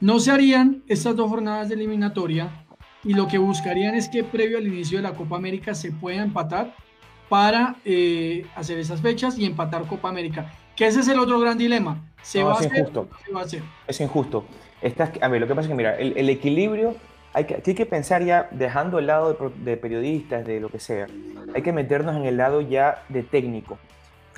No 0.00 0.20
se 0.20 0.30
harían 0.30 0.82
estas 0.86 1.16
dos 1.16 1.28
jornadas 1.28 1.68
de 1.68 1.74
eliminatoria 1.74 2.64
y 3.02 3.14
lo 3.14 3.26
que 3.26 3.38
buscarían 3.38 3.94
es 3.94 4.08
que 4.08 4.22
previo 4.24 4.58
al 4.58 4.66
inicio 4.66 4.98
de 4.98 5.02
la 5.02 5.14
Copa 5.14 5.36
América 5.36 5.74
se 5.74 5.92
pueda 5.92 6.22
empatar 6.22 6.74
para 7.28 7.76
eh, 7.84 8.46
hacer 8.54 8.78
esas 8.78 9.00
fechas 9.00 9.38
y 9.38 9.44
empatar 9.44 9.86
Copa 9.86 10.08
América. 10.08 10.52
Que 10.76 10.86
ese 10.86 11.00
es 11.00 11.08
el 11.08 11.18
otro 11.18 11.38
gran 11.40 11.56
dilema. 11.58 12.02
¿Se 12.22 12.40
No, 12.40 12.46
va 12.46 12.52
a 12.52 12.60
es 12.60 12.66
hacer? 12.66 12.78
injusto. 12.78 13.00
o 13.00 13.04
no 13.04 13.18
se 13.24 13.32
va 13.32 13.40
a 13.40 13.44
hacer? 13.44 13.62
Es 13.86 14.00
injusto. 14.00 14.44
Estás, 14.82 15.10
a 15.20 15.28
ver, 15.28 15.40
lo 15.40 15.46
que 15.46 15.54
pasa 15.54 15.66
es 15.66 15.68
que, 15.68 15.74
mira, 15.74 15.96
el, 15.96 16.16
el 16.16 16.28
equilibrio, 16.28 16.96
hay 17.32 17.44
que, 17.46 17.54
aquí 17.54 17.70
hay 17.70 17.74
que 17.76 17.86
pensar 17.86 18.22
ya, 18.22 18.48
dejando 18.50 18.98
el 18.98 19.06
lado 19.06 19.32
de, 19.32 19.70
de 19.70 19.76
periodistas, 19.76 20.46
de 20.46 20.60
lo 20.60 20.68
que 20.68 20.78
sea, 20.78 21.06
hay 21.54 21.62
que 21.62 21.72
meternos 21.72 22.16
en 22.16 22.24
el 22.26 22.36
lado 22.36 22.60
ya 22.60 23.02
de 23.08 23.22
técnico 23.22 23.78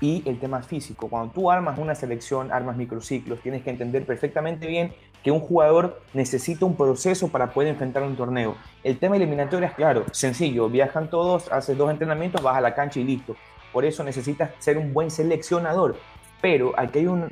y 0.01 0.23
el 0.27 0.39
tema 0.39 0.63
físico. 0.63 1.09
Cuando 1.09 1.33
tú 1.33 1.51
armas 1.51 1.79
una 1.79 1.95
selección, 1.95 2.53
armas 2.53 2.77
microciclos, 2.77 3.41
tienes 3.41 3.63
que 3.63 3.71
entender 3.71 4.05
perfectamente 4.05 4.67
bien 4.67 4.93
que 5.23 5.31
un 5.31 5.41
jugador 5.41 6.03
necesita 6.15 6.65
un 6.65 6.77
proceso 6.77 7.29
para 7.29 7.53
poder 7.53 7.71
enfrentar 7.71 8.03
un 8.03 8.17
torneo. 8.17 8.57
El 8.85 8.99
tema 8.99 9.17
eliminatorio 9.17 9.67
es 9.67 9.75
claro, 9.75 10.05
sencillo, 10.13 10.69
viajan 10.69 11.11
todos, 11.11 11.51
haces 11.51 11.77
dos 11.77 11.91
entrenamientos, 11.91 12.43
vas 12.43 12.57
a 12.57 12.61
la 12.61 12.75
cancha 12.75 13.01
y 13.01 13.05
listo. 13.05 13.37
Por 13.73 13.85
eso 13.85 14.05
necesitas 14.05 14.51
ser 14.59 14.79
un 14.79 14.93
buen 14.93 15.11
seleccionador. 15.11 15.97
Pero 16.41 16.73
aquí 16.79 17.01
hay 17.01 17.07
un, 17.07 17.31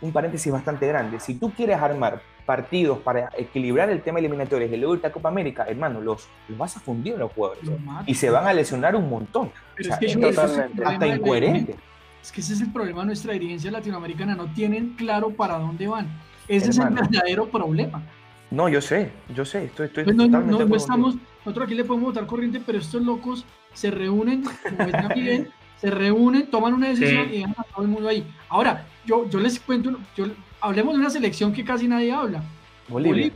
un 0.00 0.12
paréntesis 0.12 0.52
bastante 0.52 0.86
grande. 0.86 1.20
Si 1.20 1.34
tú 1.34 1.52
quieres 1.52 1.78
armar 1.78 2.22
partidos 2.46 2.98
para 2.98 3.30
equilibrar 3.38 3.88
el 3.90 4.02
tema 4.02 4.18
eliminatorio 4.18 4.66
y 4.66 4.76
luego 4.76 4.94
irte 4.94 5.06
a 5.06 5.12
Copa 5.12 5.28
América, 5.30 5.64
hermano, 5.68 6.00
los, 6.00 6.28
los 6.48 6.58
vas 6.58 6.76
a 6.76 6.80
fundir 6.80 7.14
a 7.14 7.18
los 7.18 7.32
jugadores. 7.32 7.64
Lo. 7.64 7.78
Y 8.06 8.14
se 8.14 8.30
van 8.30 8.46
a 8.46 8.52
lesionar 8.52 8.94
un 8.96 9.08
montón. 9.08 9.50
Pero 9.76 9.88
O 9.88 9.90
sea, 9.90 9.94
es 9.94 10.00
que 10.00 10.06
es 10.06 10.12
yo- 10.14 10.20
ese 10.28 10.30
es 10.30 10.36
el 10.36 10.38
totalmente. 10.48 10.74
problema 10.76 10.92
hasta 10.92 11.06
incoherente. 11.16 11.76
Es 12.22 12.32
que 12.32 12.40
ese 12.40 12.52
es 12.54 12.60
el 12.60 12.72
problema 12.72 13.00
de 13.00 13.06
nuestra 13.06 13.32
dirigencia 13.34 13.70
latinoamericana. 13.70 14.34
No 14.34 14.46
tienen 14.52 14.94
claro 14.96 15.30
para 15.30 15.58
dónde 15.58 15.86
van. 15.88 16.06
Ese 16.48 16.70
es 16.70 16.78
el 16.78 16.90
verdadero 16.90 17.46
problema. 17.48 18.02
No, 18.50 18.68
yo 18.68 18.80
sé, 18.80 19.10
yo 19.34 19.44
sé, 19.44 19.64
estoy, 19.64 19.86
estoy 19.86 20.04
Pues 20.04 20.14
no, 20.16 20.26
no- 20.26 20.40
totalmente 20.40 20.76
estamos, 20.76 21.16
nosotros 21.44 21.66
aquí 21.66 21.74
le 21.74 21.84
podemos 21.84 22.10
votar 22.14 22.26
corriente, 22.26 22.60
pero 22.64 22.78
estos 22.78 23.02
locos 23.02 23.44
se 23.72 23.90
reúnen, 23.90 24.44
como 24.44 25.08
Miguel, 25.16 25.50
se 25.80 25.90
reúnen, 25.90 26.46
toman 26.50 26.74
una 26.74 26.88
decisión 26.88 27.24
Sí. 27.28 27.34
y 27.34 27.38
dejan 27.38 27.54
a 27.58 27.62
todo 27.64 27.82
el 27.82 27.88
mundo 27.90 28.08
ahí. 28.08 28.24
Ahora, 28.48 28.86
yo, 29.04 29.28
yo 29.28 29.40
les 29.40 29.58
cuento, 29.58 29.98
yo, 30.16 30.26
hablemos 30.64 30.94
de 30.94 31.00
una 31.00 31.10
selección 31.10 31.52
que 31.52 31.64
casi 31.64 31.86
nadie 31.86 32.12
habla. 32.12 32.42
Bolivia. 32.88 33.30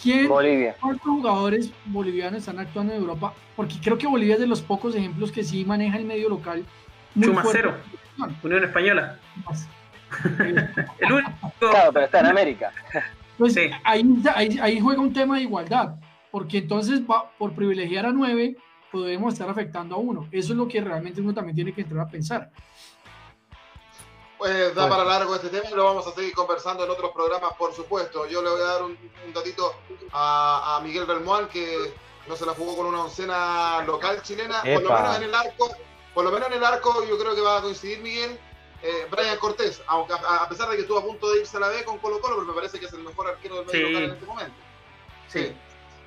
¿Quién, 0.00 0.28
Bolivia. 0.28 0.76
cuántos 0.80 1.06
jugadores 1.06 1.70
bolivianos 1.86 2.40
están 2.40 2.58
actuando 2.58 2.92
en 2.92 3.00
Europa? 3.00 3.34
Porque 3.56 3.76
creo 3.82 3.98
que 3.98 4.06
Bolivia 4.06 4.34
es 4.34 4.40
de 4.40 4.46
los 4.46 4.60
pocos 4.62 4.94
ejemplos 4.94 5.32
que 5.32 5.42
sí 5.42 5.64
maneja 5.64 5.96
el 5.96 6.04
medio 6.04 6.28
local. 6.28 6.64
Chumacero. 7.20 7.74
Unión 8.42 8.64
Española. 8.64 9.18
El 11.00 11.12
único. 11.12 11.52
Claro, 11.58 11.92
pero 11.92 12.04
está 12.04 12.20
en 12.20 12.26
América. 12.26 12.72
Pues 13.36 13.54
Sí. 13.54 13.68
ahí, 13.84 14.02
ahí, 14.34 14.58
ahí 14.62 14.80
juega 14.80 15.00
un 15.00 15.12
tema 15.12 15.36
de 15.36 15.42
igualdad, 15.42 15.96
porque 16.30 16.58
entonces 16.58 17.00
va, 17.02 17.30
por 17.38 17.52
privilegiar 17.54 18.06
a 18.06 18.12
nueve 18.12 18.56
podemos 18.92 19.32
estar 19.34 19.48
afectando 19.48 19.96
a 19.96 19.98
uno. 19.98 20.28
Eso 20.30 20.52
es 20.52 20.56
lo 20.58 20.68
que 20.68 20.80
realmente 20.80 21.20
uno 21.20 21.34
también 21.34 21.56
tiene 21.56 21.72
que 21.72 21.82
entrar 21.82 22.00
a 22.06 22.08
pensar. 22.08 22.50
Pues 24.38 24.74
da 24.74 24.82
Bueno. 24.86 24.96
para 24.96 25.04
largo 25.08 25.34
este 25.34 25.48
tema 25.48 25.70
y 25.70 25.74
lo 25.74 25.84
vamos 25.84 26.06
a 26.06 26.12
seguir 26.12 26.34
conversando 26.34 26.84
en 26.84 26.90
otros 26.90 27.10
programas, 27.12 27.54
por 27.54 27.72
supuesto. 27.74 28.26
Yo 28.26 28.42
le 28.42 28.50
voy 28.50 28.60
a 28.60 28.64
dar 28.64 28.82
un, 28.82 28.98
un 29.26 29.32
datito 29.32 29.72
a, 30.12 30.76
a 30.76 30.80
Miguel 30.80 31.06
Belmoal, 31.06 31.48
que 31.48 31.94
no 32.26 32.36
se 32.36 32.44
la 32.44 32.52
jugó 32.52 32.76
con 32.76 32.86
una 32.86 33.04
oncena 33.04 33.82
local 33.86 34.20
chilena, 34.22 34.62
por 34.62 34.82
lo 34.82 34.92
menos 34.92 35.16
en 35.16 35.22
el 35.22 35.34
arco, 35.34 35.70
por 36.12 36.24
lo 36.24 36.30
menos 36.32 36.48
en 36.48 36.54
el 36.54 36.64
arco 36.64 37.04
yo 37.04 37.16
creo 37.18 37.34
que 37.34 37.40
va 37.40 37.58
a 37.58 37.62
coincidir 37.62 38.00
Miguel, 38.00 38.38
eh, 38.82 39.06
Brian 39.10 39.38
Cortés, 39.38 39.80
aunque 39.86 40.12
a, 40.12 40.16
a 40.44 40.48
pesar 40.50 40.68
de 40.68 40.76
que 40.76 40.82
estuvo 40.82 40.98
a 40.98 41.02
punto 41.02 41.30
de 41.32 41.40
irse 41.40 41.56
a 41.56 41.60
la 41.60 41.68
B 41.68 41.82
con 41.84 41.98
Colo 41.98 42.20
Colo, 42.20 42.36
pero 42.36 42.46
me 42.48 42.52
parece 42.54 42.78
que 42.78 42.86
es 42.86 42.92
el 42.92 43.04
mejor 43.04 43.28
arquero 43.28 43.56
del 43.56 43.66
medio 43.66 43.86
Sí. 43.86 43.92
local 43.92 44.04
en 44.04 44.10
este 44.14 44.26
momento. 44.26 44.56
Sí. 45.28 45.56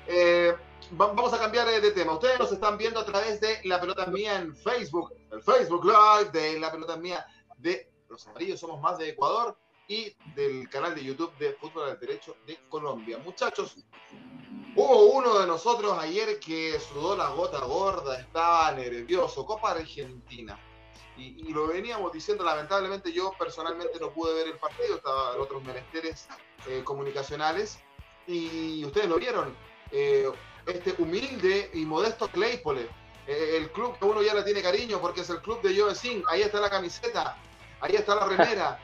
Eh, 0.06 0.54
va- 1.00 1.06
vamos 1.08 1.32
a 1.32 1.38
cambiar 1.38 1.66
de 1.68 1.90
tema. 1.90 2.12
Ustedes 2.12 2.38
nos 2.38 2.52
están 2.52 2.78
viendo 2.78 3.00
a 3.00 3.04
través 3.04 3.40
de 3.40 3.60
La 3.64 3.80
Pelota 3.80 4.06
Mía 4.06 4.36
en 4.36 4.56
Facebook, 4.56 5.12
el 5.32 5.42
Facebook 5.42 5.84
Live 5.84 6.30
de 6.30 6.60
La 6.60 6.70
Pelota 6.70 6.96
Mía 6.96 7.26
de 7.56 7.89
Los 8.10 8.26
Amarillos 8.26 8.58
Somos 8.58 8.80
Más 8.80 8.98
de 8.98 9.10
Ecuador 9.10 9.56
y 9.86 10.14
del 10.34 10.68
canal 10.68 10.94
de 10.94 11.04
YouTube 11.04 11.32
de 11.38 11.52
Fútbol 11.54 11.90
al 11.90 12.00
Derecho 12.00 12.36
de 12.46 12.58
Colombia. 12.68 13.18
Muchachos, 13.18 13.76
hubo 14.74 15.04
uno 15.12 15.38
de 15.38 15.46
nosotros 15.46 15.96
ayer 15.98 16.40
que 16.40 16.78
sudó 16.80 17.16
la 17.16 17.28
gota 17.30 17.60
gorda, 17.60 18.18
estaba 18.18 18.72
nervioso, 18.72 19.46
Copa 19.46 19.70
Argentina. 19.70 20.58
Y, 21.16 21.48
y 21.48 21.52
lo 21.52 21.68
veníamos 21.68 22.12
diciendo, 22.12 22.44
lamentablemente 22.44 23.12
yo 23.12 23.32
personalmente 23.38 24.00
no 24.00 24.10
pude 24.10 24.34
ver 24.34 24.48
el 24.48 24.58
partido, 24.58 24.96
estaba 24.96 25.34
en 25.34 25.40
otros 25.40 25.62
menesteres 25.62 26.28
eh, 26.66 26.82
comunicacionales 26.84 27.78
y 28.26 28.84
ustedes 28.84 29.08
lo 29.08 29.16
vieron, 29.16 29.56
eh, 29.92 30.30
este 30.66 30.94
humilde 31.02 31.70
y 31.74 31.84
modesto 31.84 32.28
Claypole, 32.28 32.88
eh, 33.26 33.56
el 33.56 33.70
club 33.72 33.98
que 33.98 34.04
uno 34.04 34.22
ya 34.22 34.34
le 34.34 34.42
tiene 34.42 34.62
cariño 34.62 35.00
porque 35.00 35.22
es 35.22 35.30
el 35.30 35.40
club 35.40 35.60
de 35.62 35.78
Joe 35.78 35.94
Singh, 35.94 36.24
ahí 36.28 36.42
está 36.42 36.60
la 36.60 36.70
camiseta, 36.70 37.36
ahí 37.80 37.94
está 37.94 38.14
la 38.14 38.26
remera, 38.26 38.78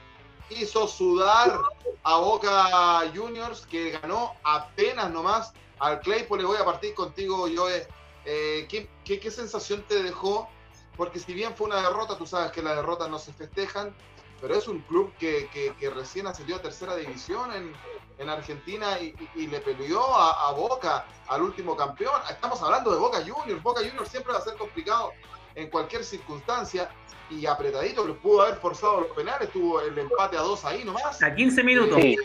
hizo 0.50 0.86
sudar 0.86 1.60
a 2.02 2.16
Boca 2.18 3.10
Juniors 3.14 3.66
que 3.66 3.90
ganó 3.90 4.34
apenas 4.44 5.10
nomás 5.10 5.52
al 5.78 6.00
Claypole, 6.00 6.44
voy 6.44 6.56
a 6.56 6.64
partir 6.64 6.94
contigo 6.94 7.48
Joe, 7.54 7.86
Eh, 8.28 8.66
¿qué, 8.68 8.88
qué, 9.04 9.30
sensación 9.30 9.84
te 9.86 10.02
dejó? 10.02 10.48
Porque 10.96 11.20
si 11.20 11.32
bien 11.32 11.54
fue 11.54 11.68
una 11.68 11.80
derrota, 11.80 12.18
tú 12.18 12.26
sabes 12.26 12.50
que 12.50 12.60
las 12.60 12.74
derrotas 12.74 13.08
no 13.08 13.20
se 13.20 13.32
festejan, 13.32 13.94
pero 14.40 14.56
es 14.56 14.66
un 14.66 14.80
club 14.80 15.12
que, 15.20 15.48
que, 15.52 15.90
recién 15.90 16.26
ascendió 16.26 16.56
a 16.56 16.62
tercera 16.62 16.96
división 16.96 17.52
en, 17.52 17.72
en 18.18 18.28
Argentina 18.28 18.98
y 18.98 19.46
le 19.46 19.60
peleó 19.60 20.02
a, 20.12 20.48
a 20.48 20.52
Boca, 20.52 21.06
al 21.28 21.42
último 21.42 21.76
campeón. 21.76 22.20
Estamos 22.28 22.60
hablando 22.62 22.90
de 22.90 22.98
Boca 22.98 23.18
Juniors. 23.18 23.62
Boca 23.62 23.80
Juniors 23.80 24.08
siempre 24.08 24.32
va 24.32 24.40
a 24.40 24.42
ser 24.42 24.56
complicado 24.56 25.12
en 25.56 25.70
cualquier 25.70 26.04
circunstancia 26.04 26.88
y 27.30 27.46
apretadito, 27.46 28.06
le 28.06 28.14
pudo 28.14 28.42
haber 28.42 28.56
forzado 28.56 29.00
los 29.00 29.10
penales, 29.10 29.50
tuvo 29.50 29.80
el 29.80 29.98
empate 29.98 30.36
a 30.36 30.42
dos 30.42 30.64
ahí 30.64 30.84
nomás. 30.84 31.20
A 31.22 31.34
15 31.34 31.64
minutos. 31.64 31.98
Eh, 31.98 32.16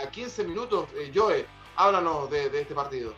a 0.00 0.08
15 0.08 0.44
minutos, 0.44 0.88
eh, 0.94 1.10
Joe, 1.12 1.44
háblanos 1.74 2.30
de, 2.30 2.48
de 2.50 2.60
este 2.60 2.74
partido. 2.74 3.12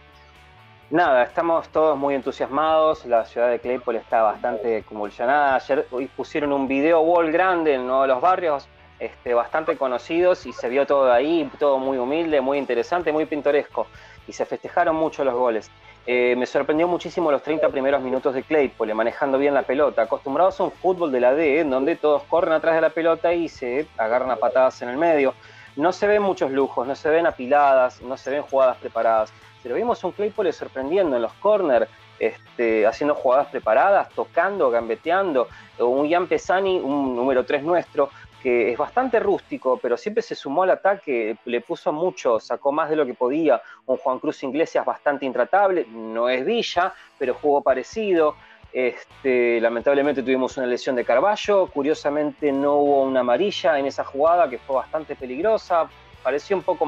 nada, 0.88 1.24
estamos 1.24 1.68
todos 1.68 1.98
muy 1.98 2.14
entusiasmados. 2.14 3.04
La 3.04 3.26
ciudad 3.26 3.50
de 3.50 3.58
Claypole 3.58 3.98
está 3.98 4.22
bastante 4.22 4.84
convulsionada. 4.84 5.56
Ayer 5.56 5.86
pusieron 6.16 6.52
un 6.52 6.66
video 6.66 7.00
wall 7.00 7.30
grande 7.30 7.74
en 7.74 7.82
uno 7.82 8.02
de 8.02 8.08
los 8.08 8.20
barrios 8.20 8.68
este, 8.98 9.34
bastante 9.34 9.76
conocidos 9.76 10.46
y 10.46 10.52
se 10.52 10.68
vio 10.68 10.86
todo 10.86 11.12
ahí, 11.12 11.50
todo 11.58 11.78
muy 11.78 11.98
humilde, 11.98 12.40
muy 12.40 12.58
interesante, 12.58 13.12
muy 13.12 13.26
pintoresco. 13.26 13.88
Y 14.28 14.32
se 14.32 14.46
festejaron 14.46 14.94
mucho 14.94 15.24
los 15.24 15.34
goles. 15.34 15.70
Eh, 16.06 16.34
me 16.36 16.46
sorprendió 16.46 16.88
muchísimo 16.88 17.30
los 17.30 17.42
30 17.42 17.68
primeros 17.68 18.02
minutos 18.02 18.34
de 18.34 18.42
Claypole, 18.42 18.94
manejando 18.94 19.38
bien 19.38 19.54
la 19.54 19.62
pelota. 19.62 20.02
Acostumbrados 20.02 20.58
a 20.60 20.64
un 20.64 20.72
fútbol 20.72 21.12
de 21.12 21.20
la 21.20 21.34
D, 21.34 21.60
en 21.60 21.70
donde 21.70 21.96
todos 21.96 22.22
corren 22.24 22.52
atrás 22.52 22.74
de 22.74 22.80
la 22.80 22.90
pelota 22.90 23.32
y 23.32 23.48
se 23.48 23.86
agarran 23.96 24.30
a 24.30 24.36
patadas 24.36 24.82
en 24.82 24.88
el 24.88 24.96
medio. 24.96 25.34
No 25.76 25.92
se 25.92 26.06
ven 26.06 26.22
muchos 26.22 26.50
lujos, 26.50 26.86
no 26.86 26.94
se 26.94 27.08
ven 27.08 27.26
apiladas, 27.26 28.02
no 28.02 28.16
se 28.16 28.30
ven 28.30 28.42
jugadas 28.42 28.76
preparadas 28.78 29.32
pero 29.62 29.76
vimos 29.76 30.02
un 30.04 30.12
Claypole 30.12 30.52
sorprendiendo 30.52 31.16
en 31.16 31.22
los 31.22 31.32
corners, 31.34 31.88
este, 32.18 32.86
haciendo 32.86 33.14
jugadas 33.14 33.48
preparadas, 33.48 34.08
tocando, 34.10 34.70
gambeteando. 34.70 35.48
Un 35.78 36.10
Jan 36.10 36.26
Pesani, 36.26 36.78
un 36.78 37.14
número 37.14 37.44
3 37.44 37.62
nuestro, 37.62 38.10
que 38.42 38.72
es 38.72 38.78
bastante 38.78 39.20
rústico, 39.20 39.78
pero 39.80 39.96
siempre 39.96 40.22
se 40.22 40.34
sumó 40.34 40.64
al 40.64 40.70
ataque, 40.70 41.36
le 41.44 41.60
puso 41.60 41.92
mucho, 41.92 42.40
sacó 42.40 42.72
más 42.72 42.90
de 42.90 42.96
lo 42.96 43.06
que 43.06 43.14
podía. 43.14 43.62
Un 43.86 43.96
Juan 43.96 44.18
Cruz 44.18 44.42
Iglesias 44.42 44.84
bastante 44.84 45.24
intratable, 45.24 45.86
no 45.88 46.28
es 46.28 46.44
Villa, 46.44 46.92
pero 47.18 47.34
jugó 47.34 47.62
parecido. 47.62 48.34
Este, 48.72 49.60
lamentablemente 49.60 50.22
tuvimos 50.22 50.56
una 50.56 50.66
lesión 50.66 50.96
de 50.96 51.04
Carballo, 51.04 51.66
curiosamente 51.66 52.50
no 52.50 52.76
hubo 52.76 53.02
una 53.02 53.20
amarilla 53.20 53.78
en 53.78 53.86
esa 53.86 54.02
jugada 54.02 54.48
que 54.48 54.58
fue 54.58 54.76
bastante 54.76 55.14
peligrosa, 55.14 55.88
pareció 56.22 56.56
un 56.56 56.62
poco 56.62 56.86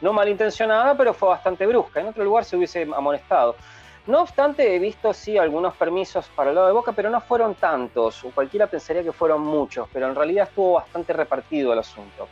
no 0.00 0.12
malintencionada, 0.12 0.96
pero 0.96 1.12
fue 1.12 1.28
bastante 1.28 1.66
brusca. 1.66 2.00
En 2.00 2.08
otro 2.08 2.24
lugar 2.24 2.44
se 2.44 2.56
hubiese 2.56 2.82
amonestado. 2.94 3.56
No 4.06 4.20
obstante, 4.20 4.76
he 4.76 4.78
visto 4.78 5.12
sí 5.12 5.36
algunos 5.36 5.74
permisos 5.74 6.28
para 6.28 6.50
el 6.50 6.54
lado 6.54 6.68
de 6.68 6.72
Boca, 6.72 6.92
pero 6.92 7.10
no 7.10 7.20
fueron 7.20 7.56
tantos. 7.56 8.24
Cualquiera 8.34 8.68
pensaría 8.68 9.02
que 9.02 9.12
fueron 9.12 9.42
muchos, 9.42 9.88
pero 9.92 10.06
en 10.06 10.14
realidad 10.14 10.46
estuvo 10.48 10.74
bastante 10.74 11.12
repartido 11.12 11.72
el 11.72 11.80
asunto. 11.80 12.28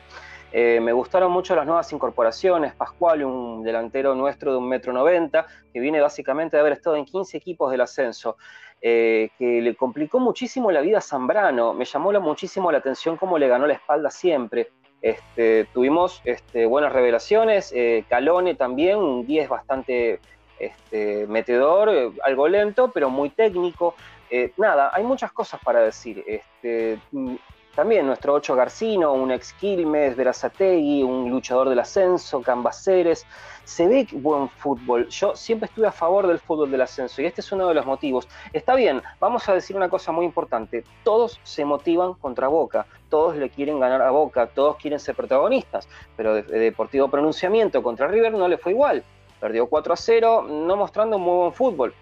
Eh, 0.52 0.78
me 0.80 0.92
gustaron 0.92 1.32
mucho 1.32 1.56
las 1.56 1.66
nuevas 1.66 1.92
incorporaciones. 1.92 2.74
Pascual, 2.76 3.24
un 3.24 3.64
delantero 3.64 4.14
nuestro 4.14 4.52
de 4.52 4.58
un 4.58 4.68
metro 4.68 4.92
noventa, 4.92 5.48
que 5.72 5.80
viene 5.80 6.00
básicamente 6.00 6.56
de 6.56 6.60
haber 6.60 6.74
estado 6.74 6.94
en 6.94 7.04
15 7.04 7.36
equipos 7.36 7.72
del 7.72 7.80
ascenso, 7.80 8.36
eh, 8.80 9.30
que 9.36 9.60
le 9.60 9.74
complicó 9.74 10.20
muchísimo 10.20 10.70
la 10.70 10.80
vida 10.80 10.98
a 10.98 11.00
Zambrano. 11.00 11.74
Me 11.74 11.86
llamó 11.86 12.12
muchísimo 12.20 12.70
la 12.70 12.78
atención 12.78 13.16
cómo 13.16 13.36
le 13.36 13.48
ganó 13.48 13.66
la 13.66 13.74
espalda 13.74 14.10
siempre. 14.10 14.70
Este, 15.02 15.64
tuvimos 15.74 16.22
este, 16.24 16.66
buenas 16.66 16.92
revelaciones, 16.92 17.72
eh, 17.74 18.04
Calone 18.08 18.54
también, 18.54 18.98
un 18.98 19.26
10 19.26 19.48
bastante 19.48 20.20
este, 20.58 21.26
metedor, 21.26 21.88
eh, 21.88 22.12
algo 22.22 22.48
lento, 22.48 22.90
pero 22.92 23.10
muy 23.10 23.30
técnico. 23.30 23.94
Eh, 24.30 24.52
nada, 24.56 24.90
hay 24.92 25.04
muchas 25.04 25.32
cosas 25.32 25.60
para 25.62 25.80
decir. 25.80 26.24
Este, 26.26 26.98
mm, 27.12 27.34
también 27.74 28.06
nuestro 28.06 28.34
8 28.34 28.54
Garcino, 28.54 29.12
un 29.12 29.32
ex 29.32 29.52
Quilmes, 29.54 30.16
Verazategui, 30.16 31.02
un 31.02 31.28
luchador 31.28 31.68
del 31.68 31.80
ascenso, 31.80 32.40
Cambaceres 32.40 33.26
se 33.64 33.88
ve 33.88 34.06
buen 34.12 34.48
fútbol. 34.48 35.08
Yo 35.08 35.34
siempre 35.34 35.66
estuve 35.66 35.86
a 35.86 35.92
favor 35.92 36.26
del 36.26 36.38
fútbol 36.38 36.70
del 36.70 36.82
ascenso 36.82 37.20
y 37.20 37.26
este 37.26 37.40
es 37.40 37.50
uno 37.50 37.66
de 37.68 37.74
los 37.74 37.86
motivos. 37.86 38.28
Está 38.52 38.74
bien, 38.74 39.02
vamos 39.18 39.48
a 39.48 39.54
decir 39.54 39.74
una 39.74 39.88
cosa 39.88 40.12
muy 40.12 40.24
importante. 40.24 40.84
Todos 41.02 41.40
se 41.42 41.64
motivan 41.64 42.14
contra 42.14 42.48
Boca, 42.48 42.86
todos 43.08 43.36
le 43.36 43.50
quieren 43.50 43.80
ganar 43.80 44.02
a 44.02 44.10
Boca, 44.10 44.46
todos 44.46 44.76
quieren 44.76 45.00
ser 45.00 45.14
protagonistas, 45.14 45.88
pero 46.16 46.34
de, 46.34 46.42
Deportivo 46.42 47.08
Pronunciamiento 47.08 47.82
contra 47.82 48.06
River 48.06 48.34
no 48.34 48.48
le 48.48 48.58
fue 48.58 48.72
igual. 48.72 49.02
Perdió 49.40 49.66
4 49.66 49.92
a 49.92 49.96
0, 49.96 50.46
no 50.48 50.76
mostrando 50.76 51.18
muy 51.18 51.36
buen 51.38 51.52
fútbol. 51.52 51.94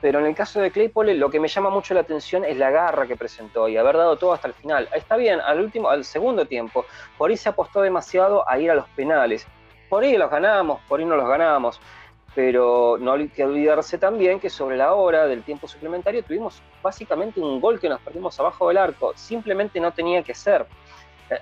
Pero 0.00 0.18
en 0.20 0.26
el 0.26 0.34
caso 0.34 0.60
de 0.60 0.70
Claypole, 0.70 1.14
lo 1.14 1.30
que 1.30 1.40
me 1.40 1.48
llama 1.48 1.70
mucho 1.70 1.94
la 1.94 2.00
atención 2.00 2.44
es 2.44 2.56
la 2.56 2.70
garra 2.70 3.06
que 3.06 3.16
presentó 3.16 3.68
y 3.68 3.76
haber 3.76 3.96
dado 3.96 4.16
todo 4.16 4.32
hasta 4.32 4.48
el 4.48 4.54
final. 4.54 4.88
Está 4.94 5.16
bien, 5.16 5.40
al 5.40 5.60
último, 5.60 5.88
al 5.88 6.04
segundo 6.04 6.46
tiempo, 6.46 6.84
por 7.16 7.30
ahí 7.30 7.36
se 7.36 7.48
apostó 7.48 7.80
demasiado 7.80 8.48
a 8.48 8.58
ir 8.58 8.70
a 8.70 8.74
los 8.74 8.88
penales 8.90 9.46
por 9.88 10.02
ahí 10.02 10.16
los 10.16 10.30
ganamos, 10.30 10.80
por 10.88 11.00
ahí 11.00 11.06
no 11.06 11.16
los 11.16 11.28
ganamos, 11.28 11.80
pero 12.34 12.98
no 13.00 13.12
hay 13.12 13.28
que 13.28 13.44
olvidarse 13.44 13.98
también 13.98 14.40
que 14.40 14.50
sobre 14.50 14.76
la 14.76 14.94
hora 14.94 15.26
del 15.26 15.42
tiempo 15.42 15.68
suplementario 15.68 16.22
tuvimos 16.22 16.60
básicamente 16.82 17.40
un 17.40 17.60
gol 17.60 17.80
que 17.80 17.88
nos 17.88 18.00
perdimos 18.00 18.38
abajo 18.40 18.68
del 18.68 18.78
arco, 18.78 19.12
simplemente 19.16 19.80
no 19.80 19.92
tenía 19.92 20.22
que 20.22 20.34
ser. 20.34 20.66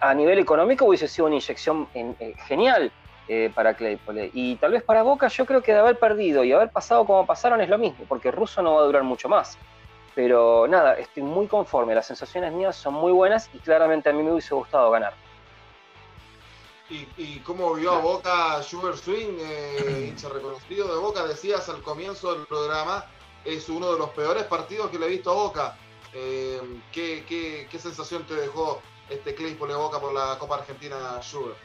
A 0.00 0.14
nivel 0.14 0.38
económico 0.38 0.86
hubiese 0.86 1.08
sido 1.08 1.26
una 1.26 1.34
inyección 1.34 1.88
eh, 1.94 2.34
genial 2.46 2.90
eh, 3.28 3.50
para 3.54 3.74
Claypole. 3.74 4.30
Y 4.34 4.56
tal 4.56 4.72
vez 4.72 4.82
para 4.82 5.02
Boca 5.02 5.28
yo 5.28 5.46
creo 5.46 5.62
que 5.62 5.72
de 5.72 5.78
haber 5.78 5.98
perdido 5.98 6.44
y 6.44 6.52
haber 6.52 6.70
pasado 6.70 7.06
como 7.06 7.26
pasaron 7.26 7.60
es 7.60 7.68
lo 7.68 7.78
mismo, 7.78 8.04
porque 8.08 8.30
Russo 8.30 8.62
no 8.62 8.74
va 8.74 8.82
a 8.82 8.84
durar 8.84 9.02
mucho 9.02 9.28
más. 9.28 9.58
Pero 10.14 10.66
nada, 10.68 10.94
estoy 10.94 11.22
muy 11.22 11.46
conforme, 11.46 11.94
las 11.94 12.06
sensaciones 12.06 12.52
mías 12.52 12.76
son 12.76 12.94
muy 12.94 13.12
buenas 13.12 13.50
y 13.52 13.58
claramente 13.58 14.10
a 14.10 14.12
mí 14.12 14.22
me 14.22 14.32
hubiese 14.32 14.54
gustado 14.54 14.90
ganar. 14.90 15.14
Y, 16.90 17.08
y 17.16 17.38
cómo 17.40 17.74
vio 17.74 17.92
a 17.92 17.98
Boca 17.98 18.62
Sugar 18.62 18.96
Swing, 18.96 19.38
eh, 19.40 20.06
hincha 20.08 20.28
reconocido 20.28 20.86
de 20.94 21.00
Boca, 21.00 21.26
decías 21.26 21.68
al 21.70 21.82
comienzo 21.82 22.34
del 22.34 22.46
programa, 22.46 23.06
es 23.44 23.68
uno 23.68 23.92
de 23.92 23.98
los 23.98 24.10
peores 24.10 24.44
partidos 24.44 24.90
que 24.90 24.98
le 24.98 25.06
he 25.06 25.10
visto 25.10 25.30
a 25.30 25.34
Boca. 25.34 25.78
Eh, 26.12 26.60
¿qué, 26.92 27.78
sensación 27.78 28.24
te 28.24 28.34
dejó 28.34 28.80
este 29.08 29.34
Claypole 29.34 29.74
Boca 29.74 29.98
por 29.98 30.12
la 30.12 30.36
Copa 30.38 30.56
Argentina 30.56 31.20
Sugar? 31.22 31.56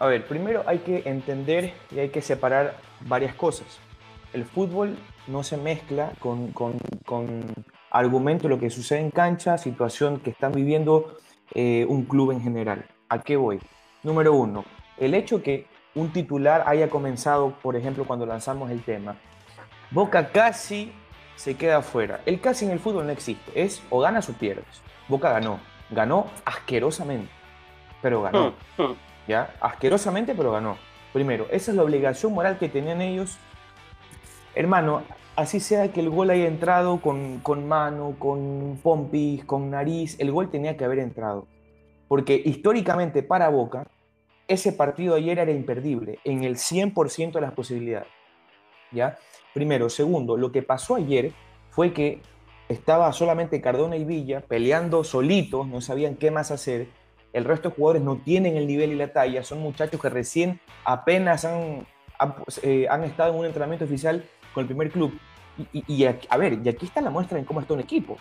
A 0.00 0.06
ver, 0.06 0.26
primero 0.26 0.62
hay 0.66 0.78
que 0.78 1.02
entender 1.06 1.74
y 1.90 1.98
hay 1.98 2.10
que 2.10 2.22
separar 2.22 2.76
varias 3.00 3.34
cosas. 3.34 3.66
El 4.32 4.44
fútbol 4.44 4.96
no 5.26 5.42
se 5.42 5.56
mezcla 5.56 6.12
con, 6.20 6.52
con, 6.52 6.78
con 7.04 7.52
argumento 7.90 8.48
lo 8.48 8.60
que 8.60 8.70
sucede 8.70 9.00
en 9.00 9.10
cancha, 9.10 9.58
situación 9.58 10.20
que 10.20 10.30
están 10.30 10.52
viviendo 10.52 11.16
eh, 11.54 11.84
un 11.88 12.04
club 12.04 12.30
en 12.30 12.40
general. 12.42 12.84
¿A 13.08 13.22
qué 13.22 13.36
voy? 13.36 13.58
Número 14.02 14.34
uno, 14.34 14.64
el 14.98 15.14
hecho 15.14 15.42
que 15.42 15.66
un 15.94 16.12
titular 16.12 16.62
haya 16.66 16.88
comenzado, 16.88 17.54
por 17.62 17.74
ejemplo, 17.74 18.04
cuando 18.04 18.26
lanzamos 18.26 18.70
el 18.70 18.82
tema, 18.82 19.16
Boca 19.90 20.28
casi 20.28 20.92
se 21.34 21.56
queda 21.56 21.82
fuera. 21.82 22.20
El 22.26 22.40
casi 22.40 22.66
en 22.66 22.70
el 22.70 22.78
fútbol 22.78 23.06
no 23.06 23.12
existe, 23.12 23.50
es 23.54 23.82
o 23.90 24.00
ganas 24.00 24.28
o 24.28 24.34
pierdes. 24.34 24.82
Boca 25.08 25.30
ganó, 25.30 25.58
ganó 25.90 26.26
asquerosamente, 26.44 27.30
pero 28.02 28.22
ganó. 28.22 28.52
¿Ya? 29.28 29.54
Asquerosamente, 29.60 30.34
pero 30.34 30.50
ganó. 30.52 30.76
Primero, 31.12 31.46
esa 31.50 31.70
es 31.70 31.76
la 31.76 31.84
obligación 31.84 32.32
moral 32.32 32.58
que 32.58 32.68
tenían 32.68 33.00
ellos. 33.00 33.38
Hermano, 34.54 35.02
así 35.36 35.60
sea 35.60 35.92
que 35.92 36.00
el 36.00 36.10
gol 36.10 36.30
haya 36.30 36.46
entrado 36.46 37.00
con, 37.00 37.38
con 37.40 37.68
mano, 37.68 38.16
con 38.18 38.80
pompis, 38.82 39.44
con 39.44 39.70
nariz, 39.70 40.18
el 40.18 40.32
gol 40.32 40.50
tenía 40.50 40.76
que 40.76 40.84
haber 40.84 40.98
entrado. 40.98 41.46
Porque 42.08 42.40
históricamente 42.44 43.22
para 43.22 43.50
Boca, 43.50 43.86
ese 44.48 44.72
partido 44.72 45.14
ayer 45.14 45.38
era 45.38 45.52
imperdible, 45.52 46.18
en 46.24 46.42
el 46.42 46.56
100% 46.56 47.32
de 47.32 47.40
las 47.40 47.52
posibilidades. 47.52 48.08
¿Ya? 48.90 49.18
Primero. 49.52 49.90
Segundo, 49.90 50.36
lo 50.36 50.50
que 50.50 50.62
pasó 50.62 50.94
ayer 50.94 51.32
fue 51.70 51.92
que 51.92 52.22
estaba 52.68 53.12
solamente 53.12 53.60
Cardona 53.60 53.96
y 53.96 54.04
Villa 54.04 54.40
peleando 54.40 55.04
solitos, 55.04 55.66
no 55.66 55.80
sabían 55.80 56.16
qué 56.16 56.30
más 56.30 56.50
hacer. 56.50 56.88
El 57.32 57.44
resto 57.44 57.68
de 57.68 57.74
jugadores 57.74 58.02
no 58.02 58.16
tienen 58.16 58.56
el 58.56 58.66
nivel 58.66 58.92
y 58.92 58.96
la 58.96 59.12
talla, 59.12 59.42
son 59.42 59.60
muchachos 59.60 60.00
que 60.00 60.08
recién 60.08 60.60
apenas 60.84 61.44
han, 61.44 61.86
han, 62.18 62.34
eh, 62.62 62.88
estado 63.04 63.32
en 63.32 63.40
un 63.40 63.46
entrenamiento 63.46 63.84
oficial 63.84 64.24
con 64.54 64.62
el 64.62 64.66
primer 64.66 64.90
club. 64.90 65.18
Y, 65.72 65.84
y, 65.86 66.04
a 66.04 66.36
ver, 66.36 66.60
y 66.64 66.68
aquí 66.68 66.86
está 66.86 67.00
la 67.00 67.10
muestra 67.10 67.38
en 67.38 67.44
cómo 67.44 67.60
está 67.60 67.74
un 67.74 67.80
equipo. 67.80 68.16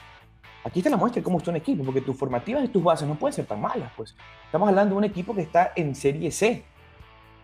Aquí 0.64 0.80
está 0.80 0.90
la 0.90 0.98
muestra 0.98 1.22
de 1.22 1.24
cómo 1.24 1.38
está 1.38 1.52
un 1.52 1.58
equipo, 1.58 1.84
porque 1.84 2.02
tus 2.02 2.18
formativas 2.18 2.64
y 2.66 2.68
tus 2.68 2.84
bases 2.84 3.08
no 3.08 3.16
pueden 3.16 3.34
ser 3.34 3.46
tan 3.46 3.62
malas, 3.62 3.92
pues. 3.96 4.16
Estamos 4.46 4.68
hablando 4.68 4.96
de 4.96 4.98
un 4.98 5.04
equipo 5.06 5.34
que 5.34 5.42
está 5.42 5.72
en 5.76 5.96
Serie 5.96 6.32
C, 6.32 6.66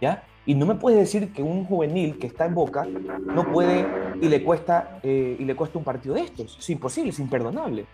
¿ya? 0.01 0.23
Y 0.45 0.55
no 0.55 0.65
me 0.65 0.75
puedes 0.75 0.99
decir 0.99 1.31
que 1.31 1.41
un 1.41 1.63
juvenil 1.63 2.19
que 2.19 2.27
está 2.27 2.45
en 2.45 2.53
Boca 2.53 2.85
no 2.85 3.49
puede 3.49 3.87
y 4.21 4.27
le 4.27 4.43
cuesta, 4.43 4.99
eh, 5.03 5.37
y 5.39 5.45
le 5.45 5.55
cuesta 5.55 5.77
un 5.77 5.85
partido 5.85 6.15
de 6.15 6.21
estos. 6.21 6.57
Es 6.59 6.69
imposible, 6.69 7.11
es 7.11 7.19
imperdonable. 7.19 7.85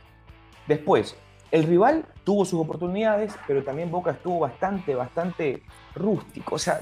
Después, 0.67 1.15
el 1.51 1.63
rival 1.63 2.05
tuvo 2.23 2.45
sus 2.45 2.59
oportunidades, 2.59 3.33
pero 3.47 3.63
también 3.63 3.91
Boca 3.91 4.11
estuvo 4.11 4.39
bastante, 4.39 4.95
bastante 4.95 5.63
rústico. 5.95 6.55
O 6.55 6.59
sea, 6.59 6.81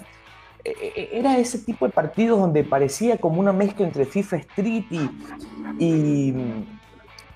e, 0.63 0.71
e, 0.71 1.09
era 1.19 1.37
ese 1.37 1.59
tipo 1.59 1.85
de 1.85 1.91
partidos 1.91 2.39
donde 2.39 2.63
parecía 2.63 3.17
como 3.17 3.39
una 3.39 3.53
mezcla 3.53 3.85
entre 3.85 4.05
FIFA 4.05 4.37
Street 4.37 4.85
y 5.79 6.65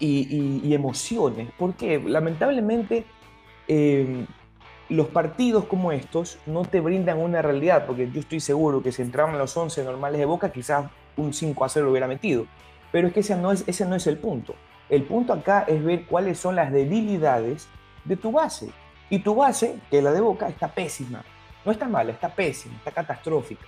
y, 0.02 0.74
emociones, 0.74 1.50
porque 1.58 2.00
lamentablemente 2.00 3.06
eh, 3.68 4.26
los 4.90 5.08
partidos 5.08 5.66
como 5.66 5.92
estos 5.92 6.40
no 6.46 6.64
te 6.66 6.80
brindan 6.80 7.20
una 7.20 7.42
realidad, 7.42 7.86
porque 7.86 8.10
yo 8.12 8.20
estoy 8.20 8.40
seguro 8.40 8.82
que 8.82 8.92
si 8.92 9.02
entraban 9.02 9.38
los 9.38 9.56
11 9.56 9.84
normales 9.84 10.20
de 10.20 10.26
Boca, 10.26 10.52
quizás 10.52 10.90
un 11.18 11.34
5 11.34 11.64
a 11.64 11.70
0 11.70 11.86
lo 11.86 11.92
hubiera 11.92 12.08
metido, 12.08 12.46
pero 12.92 13.08
es 13.08 13.14
que 13.14 13.20
ese 13.20 13.36
no 13.36 13.52
es 13.96 14.08
el 14.08 14.18
punto. 14.18 14.56
El 14.92 15.04
punto 15.04 15.34
acá 15.34 15.66
es 15.68 15.84
ver 15.84 16.06
cuáles 16.06 16.38
son 16.38 16.56
las 16.56 16.72
debilidades 16.72 17.68
de 18.06 18.16
tu 18.16 18.32
base. 18.32 18.70
Y 19.10 19.20
tu 19.20 19.34
base, 19.34 19.80
que 19.90 19.98
es 19.98 20.04
la 20.04 20.12
de 20.12 20.22
Boca, 20.22 20.48
está 20.48 20.68
pésima. 20.68 21.24
No 21.66 21.72
está 21.72 21.88
mala, 21.88 22.12
está 22.12 22.30
pésima, 22.30 22.76
está 22.76 22.92
catastrófica. 22.92 23.66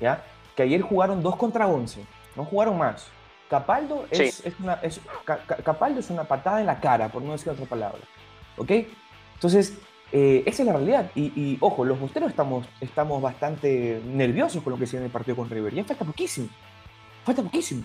¿ya? 0.00 0.22
Que 0.54 0.64
ayer 0.64 0.82
jugaron 0.82 1.22
2 1.22 1.36
contra 1.36 1.66
11 1.66 2.04
no 2.38 2.44
jugaron 2.44 2.78
más. 2.78 3.08
Capaldo 3.50 4.06
es, 4.10 4.44
una, 4.60 4.74
es, 4.74 5.00
Capaldo 5.64 6.00
es 6.00 6.10
una 6.10 6.24
patada 6.24 6.60
en 6.60 6.66
la 6.66 6.80
cara, 6.80 7.08
por 7.08 7.22
no 7.22 7.32
decir 7.32 7.50
otra 7.50 7.66
palabra. 7.66 7.98
¿Ok? 8.56 8.70
Entonces, 9.34 9.78
eh, 10.12 10.44
esa 10.46 10.62
es 10.62 10.66
la 10.66 10.74
realidad. 10.74 11.10
Y, 11.16 11.56
ojo, 11.60 11.84
los 11.84 11.98
bosteros 11.98 12.30
estamos, 12.30 12.68
estamos 12.80 13.20
bastante 13.20 14.00
nerviosos 14.06 14.62
con 14.62 14.72
lo 14.72 14.78
que 14.78 14.86
se 14.86 14.98
en 14.98 15.04
el 15.04 15.10
partido 15.10 15.36
con 15.36 15.50
River. 15.50 15.74
Ya 15.74 15.84
falta 15.84 16.04
poquísimo. 16.04 16.48
Falta 17.24 17.42
poquísimo. 17.42 17.84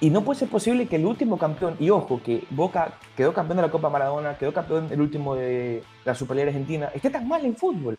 Y 0.00 0.10
no 0.10 0.22
puede 0.22 0.38
ser 0.38 0.48
posible 0.48 0.86
que 0.86 0.96
el 0.96 1.06
último 1.06 1.38
campeón, 1.38 1.76
y 1.80 1.90
ojo, 1.90 2.20
que 2.22 2.44
Boca 2.50 2.92
quedó 3.16 3.32
campeón 3.32 3.56
de 3.56 3.62
la 3.62 3.70
Copa 3.70 3.90
Maradona, 3.90 4.38
quedó 4.38 4.52
campeón 4.52 4.86
el 4.92 5.00
último 5.00 5.34
de 5.34 5.82
la 6.04 6.14
Superliga 6.14 6.48
Argentina, 6.48 6.90
esté 6.94 7.10
tan 7.10 7.26
mal 7.26 7.44
en 7.44 7.56
fútbol. 7.56 7.98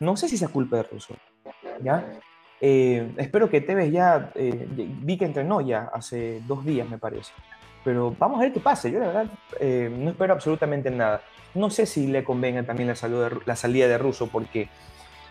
No 0.00 0.16
sé 0.16 0.28
si 0.28 0.34
es 0.34 0.50
culpa 0.50 0.76
de 0.76 0.82
Russo. 0.82 1.14
¿ya? 1.82 2.18
Eh, 2.60 3.12
espero 3.16 3.48
que 3.48 3.60
Tevez 3.60 3.92
ya, 3.92 4.32
eh, 4.34 4.66
vi 4.68 5.16
que 5.16 5.24
entrenó 5.24 5.60
ya 5.60 5.90
hace 5.92 6.42
dos 6.46 6.64
días, 6.64 6.88
me 6.88 6.98
parece. 6.98 7.32
Pero 7.84 8.14
vamos 8.18 8.38
a 8.38 8.42
ver 8.42 8.52
qué 8.52 8.60
pasa. 8.60 8.88
Yo, 8.88 8.98
la 8.98 9.06
verdad, 9.06 9.26
eh, 9.60 9.88
no 9.96 10.10
espero 10.10 10.32
absolutamente 10.32 10.90
nada. 10.90 11.22
No 11.54 11.70
sé 11.70 11.86
si 11.86 12.08
le 12.08 12.24
convenga 12.24 12.64
también 12.64 12.88
la, 12.88 12.96
salud 12.96 13.42
la 13.46 13.54
salida 13.54 13.86
de 13.86 13.98
Russo, 13.98 14.26
porque 14.26 14.68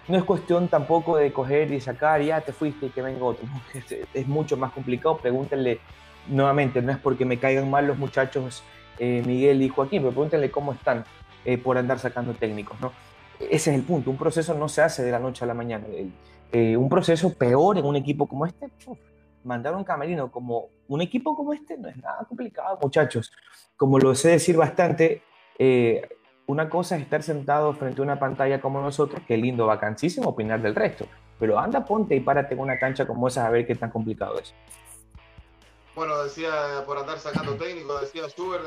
no 0.07 0.17
es 0.17 0.23
cuestión 0.23 0.69
tampoco 0.69 1.17
de 1.17 1.33
coger 1.33 1.71
y 1.71 1.81
sacar, 1.81 2.21
ya 2.21 2.39
te 2.39 2.53
fuiste 2.53 2.85
y 2.85 2.89
que 2.89 3.01
venga 3.01 3.25
otro. 3.25 3.45
Es, 3.73 4.07
es 4.13 4.27
mucho 4.27 4.55
más 4.55 4.71
complicado. 4.71 5.17
Pregúntenle 5.17 5.81
nuevamente, 6.27 6.81
no 6.81 6.91
es 6.91 6.97
porque 6.97 7.25
me 7.25 7.37
caigan 7.37 7.69
mal 7.69 7.87
los 7.87 7.97
muchachos 7.97 8.63
eh, 8.99 9.21
Miguel 9.25 9.61
y 9.61 9.69
Joaquín, 9.69 10.01
pero 10.01 10.11
pregúntenle 10.11 10.49
cómo 10.51 10.73
están 10.73 11.03
eh, 11.43 11.57
por 11.57 11.77
andar 11.77 11.99
sacando 11.99 12.33
técnicos, 12.33 12.79
¿no? 12.79 12.91
Ese 13.39 13.71
es 13.71 13.75
el 13.77 13.83
punto, 13.83 14.09
un 14.09 14.17
proceso 14.17 14.53
no 14.53 14.69
se 14.69 14.81
hace 14.81 15.03
de 15.03 15.11
la 15.11 15.19
noche 15.19 15.43
a 15.43 15.47
la 15.47 15.53
mañana. 15.53 15.85
Eh, 16.51 16.77
un 16.77 16.87
proceso 16.87 17.33
peor 17.33 17.77
en 17.77 17.85
un 17.85 17.97
equipo 17.97 18.27
como 18.27 18.45
este, 18.45 18.69
mandar 19.43 19.75
un 19.75 19.83
camerino 19.83 20.31
como 20.31 20.69
un 20.87 21.01
equipo 21.01 21.35
como 21.35 21.51
este 21.51 21.77
no 21.77 21.89
es 21.89 21.97
nada 21.97 22.23
complicado, 22.27 22.79
muchachos. 22.81 23.33
Como 23.75 23.99
lo 23.99 24.15
sé 24.15 24.29
decir 24.29 24.55
bastante, 24.55 25.21
una 26.47 26.69
cosa 26.69 26.95
es 26.95 27.01
estar 27.01 27.23
sentado 27.23 27.73
frente 27.73 27.99
a 27.99 28.03
una 28.03 28.17
pantalla 28.17 28.61
como 28.61 28.81
nosotros, 28.81 29.21
qué 29.27 29.35
lindo, 29.35 29.65
vacancísimo 29.65 30.29
opinar 30.29 30.61
del 30.61 30.75
resto, 30.75 31.05
pero 31.37 31.59
anda, 31.59 31.83
ponte 31.83 32.15
y 32.15 32.21
párate 32.21 32.53
en 32.53 32.61
una 32.61 32.79
cancha 32.79 33.05
como 33.05 33.27
esa 33.27 33.45
a 33.45 33.49
ver 33.49 33.67
qué 33.67 33.75
tan 33.75 33.89
complicado 33.89 34.39
es. 34.39 34.53
Bueno, 35.95 36.21
decía 36.23 36.83
por 36.85 36.97
andar 36.97 37.19
sacando 37.19 37.55
técnico, 37.55 37.97
decía 37.99 38.27
Schubert 38.27 38.65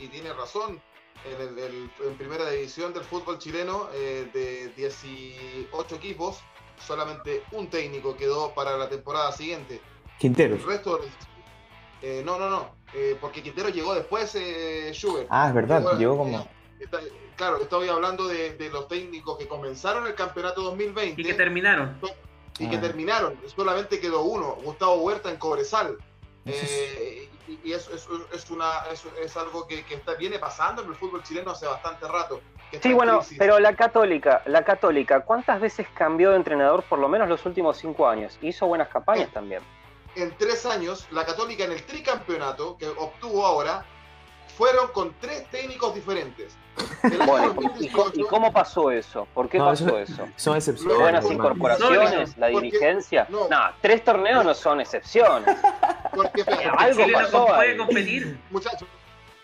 y, 0.00 0.08
tiene 0.08 0.32
razón. 0.32 0.80
En, 1.26 2.16
primera 2.16 2.48
división 2.48 2.94
del 2.94 3.04
fútbol 3.04 3.38
chileno, 3.38 3.90
eh, 3.92 4.30
de 4.32 4.68
18 4.76 5.94
equipos, 5.94 6.38
solamente 6.86 7.42
un 7.52 7.68
técnico 7.68 8.16
quedó 8.16 8.54
para 8.54 8.78
la 8.78 8.88
temporada 8.88 9.30
siguiente. 9.32 9.82
Quintero. 10.18 10.54
El 10.54 10.64
resto, 10.64 11.00
eh, 12.00 12.22
no, 12.24 12.38
no, 12.38 12.48
no, 12.48 12.70
eh, 12.94 13.18
porque 13.20 13.42
Quintero 13.42 13.68
llegó 13.68 13.94
después, 13.94 14.34
Schubert. 14.92 15.26
Ah, 15.28 15.48
es 15.48 15.54
verdad, 15.54 15.98
llegó, 15.98 16.16
como. 16.16 16.48
claro, 17.36 17.58
estoy 17.60 17.90
hablando 17.90 18.26
de, 18.26 18.70
los 18.72 18.88
técnicos 18.88 19.36
que 19.36 19.46
comenzaron 19.46 20.06
el 20.06 20.14
campeonato 20.14 20.62
2020. 20.62 21.20
Y 21.20 21.24
que 21.26 21.34
terminaron. 21.34 22.00
Y 22.58 22.70
que 22.70 22.76
ah. 22.76 22.80
terminaron. 22.80 23.38
Solamente 23.54 24.00
quedó 24.00 24.22
uno, 24.22 24.56
Gustavo 24.62 24.94
Huerta 24.94 25.30
en 25.30 25.36
Cobresal. 25.36 25.98
Eh, 26.46 27.28
y, 27.64 27.72
eso, 27.72 27.90
es, 27.94 28.50
una, 28.50 28.70
es 29.22 29.36
algo 29.36 29.66
que, 29.66 29.84
está, 29.90 30.14
viene 30.14 30.38
pasando 30.38 30.82
en 30.82 30.88
el 30.88 30.94
fútbol 30.94 31.22
chileno 31.22 31.50
hace 31.50 31.66
bastante 31.66 32.06
rato. 32.06 32.40
Sí, 32.80 32.92
bueno, 32.92 33.20
pero 33.36 33.58
la 33.58 33.74
Católica, 33.74 34.42
la 34.46 34.64
Católica, 34.64 35.20
¿cuántas 35.20 35.60
veces 35.60 35.86
cambió 35.94 36.30
de 36.30 36.36
entrenador 36.36 36.84
por 36.84 37.00
lo 37.00 37.08
menos 37.08 37.28
los 37.28 37.44
últimos 37.44 37.78
cinco 37.78 38.06
años? 38.06 38.38
Hizo 38.42 38.66
buenas 38.66 38.88
campañas 38.88 39.30
también. 39.32 39.62
En 40.14 40.36
tres 40.36 40.64
años, 40.66 41.06
la 41.10 41.24
Católica 41.24 41.64
en 41.64 41.72
el 41.72 41.82
tricampeonato 41.84 42.76
que 42.76 42.86
obtuvo 42.88 43.44
ahora, 43.44 43.84
fueron 44.56 44.88
con 44.88 45.14
tres 45.20 45.46
técnicos 45.50 45.94
diferentes. 45.94 46.56
Bueno, 47.26 47.54
¿y, 47.78 48.24
cómo 48.24 48.52
pasó 48.52 48.90
eso? 48.90 49.26
¿Por 49.32 49.48
qué 49.48 49.58
pasó 49.58 49.98
eso? 49.98 50.28
Son 50.36 50.56
excepciones. 50.56 50.98
Buenas 50.98 51.30
incorporaciones, 51.30 52.36
la 52.36 52.48
dirigencia. 52.48 53.26
No, 53.30 53.48
tres 53.80 54.04
torneos 54.04 54.44
no 54.44 54.54
son 54.54 54.80
excepciones. 54.80 55.56
Porque 56.14 56.42
algo 56.78 57.04
pasó 57.12 57.46
puede 57.46 57.76
competir. 57.76 58.40
Muchachos, 58.50 58.88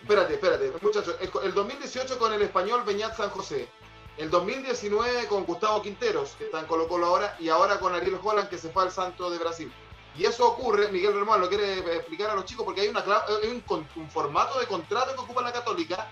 espérate, 0.03 0.35
espérate, 0.35 0.73
muchachos. 0.83 1.17
El 1.43 1.55
2018 1.55 2.19
con 2.19 2.33
el 2.33 2.43
español 2.43 2.83
Beñat 2.85 3.17
San 3.17 3.31
José. 3.31 3.69
El 4.17 4.31
2019 4.31 5.27
con 5.27 5.45
Gustavo 5.45 5.83
Quinteros, 5.83 6.37
que 6.39 6.45
está 6.45 6.61
en 6.61 6.67
Colo 6.67 6.89
Colo 6.89 7.07
ahora, 7.07 7.37
y 7.39 7.51
ahora 7.51 7.79
con 7.79 7.95
Ariel 7.95 8.19
Holland, 8.23 8.49
que 8.49 8.57
se 8.57 8.71
fue 8.71 8.85
al 8.85 8.91
Santo 8.91 9.29
de 9.31 9.39
Brasil. 9.39 9.71
Y 10.17 10.25
eso 10.25 10.49
ocurre, 10.49 10.91
Miguel 10.91 11.13
Román 11.13 11.43
lo 11.43 11.49
quiere 11.49 11.79
explicar 11.97 12.31
a 12.31 12.35
los 12.35 12.47
chicos, 12.47 12.65
porque 12.65 12.81
hay, 12.81 12.89
una, 12.89 13.05
un, 13.45 14.11
formato 14.11 14.59
de 14.59 14.67
contrato 14.67 15.15
que 15.15 15.21
ocupa 15.21 15.43
la 15.43 15.53
Católica 15.53 16.09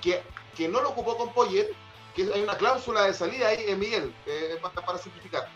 que, 0.00 0.22
que 0.56 0.68
no 0.68 0.80
lo 0.80 0.90
ocupó 0.90 1.18
con 1.18 1.32
Poyet, 1.34 1.68
que 2.16 2.30
hay 2.32 2.42
una 2.42 2.56
cláusula 2.56 3.02
de 3.02 3.12
salida 3.12 3.48
ahí, 3.48 3.64
eh, 3.68 3.76
Miguel, 3.76 4.14
eh, 4.26 4.58
para, 4.62 4.96
simplificar. 4.96 5.46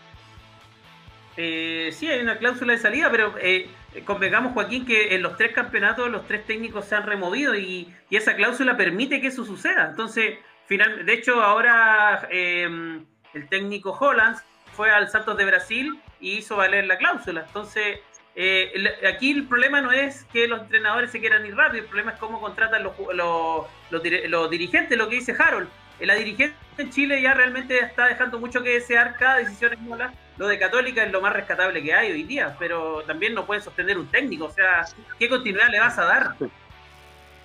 Eh, 1.37 1.89
sí, 1.91 2.07
hay 2.07 2.19
una 2.19 2.37
cláusula 2.37 2.73
de 2.73 2.79
salida, 2.79 3.09
pero 3.09 3.33
eh, 3.39 3.69
convengamos, 4.05 4.53
Joaquín, 4.53 4.85
que 4.85 5.15
en 5.15 5.21
los 5.21 5.37
tres 5.37 5.53
campeonatos 5.53 6.09
los 6.09 6.27
tres 6.27 6.45
técnicos 6.45 6.85
se 6.85 6.95
han 6.95 7.05
removido 7.05 7.55
y, 7.55 7.93
esa 8.11 8.35
cláusula 8.35 8.77
permite 8.77 9.21
que 9.21 9.27
eso 9.27 9.45
suceda. 9.45 9.87
Entonces, 9.89 10.39
final, 10.65 11.05
de 11.05 11.13
hecho, 11.13 11.41
ahora 11.41 12.27
el 12.31 13.49
técnico 13.49 13.91
Holland 13.91 14.37
fue 14.73 14.91
al 14.91 15.09
Santos 15.09 15.37
de 15.37 15.45
Brasil 15.45 15.99
y 16.19 16.37
hizo 16.37 16.55
valer 16.55 16.87
la 16.87 16.97
cláusula. 16.97 17.43
Entonces, 17.45 17.99
eh, 18.35 18.71
aquí 19.05 19.31
el 19.31 19.47
problema 19.47 19.81
no 19.81 19.91
es 19.91 20.23
que 20.31 20.47
los 20.47 20.61
entrenadores 20.61 21.11
se 21.11 21.19
quieran 21.19 21.45
ir 21.45 21.55
rápido, 21.55 21.83
el 21.83 21.89
problema 21.89 22.11
es 22.11 22.19
cómo 22.19 22.39
contratan 22.39 22.83
los, 22.83 22.93
los, 23.13 24.49
dirigentes, 24.49 24.97
lo 24.97 25.09
que 25.09 25.15
dice 25.15 25.35
Harold. 25.37 25.67
Eh, 25.99 26.05
la 26.05 26.15
dirigencia 26.15 26.55
en 26.77 26.89
Chile 26.89 27.21
ya 27.21 27.33
realmente 27.33 27.77
está 27.79 28.07
dejando 28.07 28.39
mucho 28.39 28.63
que 28.63 28.69
desear, 28.69 29.15
cada 29.17 29.37
decisión 29.37 29.73
es 29.73 29.81
mala. 29.81 30.13
Lo 30.39 30.47
de 30.47 30.57
Católica 30.57 31.03
es 31.03 31.11
lo 31.11 31.19
más 31.19 31.33
rescatable 31.33 31.83
que 31.83 31.93
hay 31.93 32.13
hoy 32.13 32.23
día, 32.23 32.55
pero 32.57 33.03
también 33.03 33.33
no 33.33 33.45
pueden 33.45 33.61
sostener 33.61 33.97
un 33.97 34.09
técnico, 34.09 34.45
o 34.45 34.51
sea, 34.51 34.85
¿qué 35.19 35.27
continuidad 35.27 35.67
le 35.69 35.81
vas 35.81 35.97
a 35.97 36.05
dar? 36.05 36.35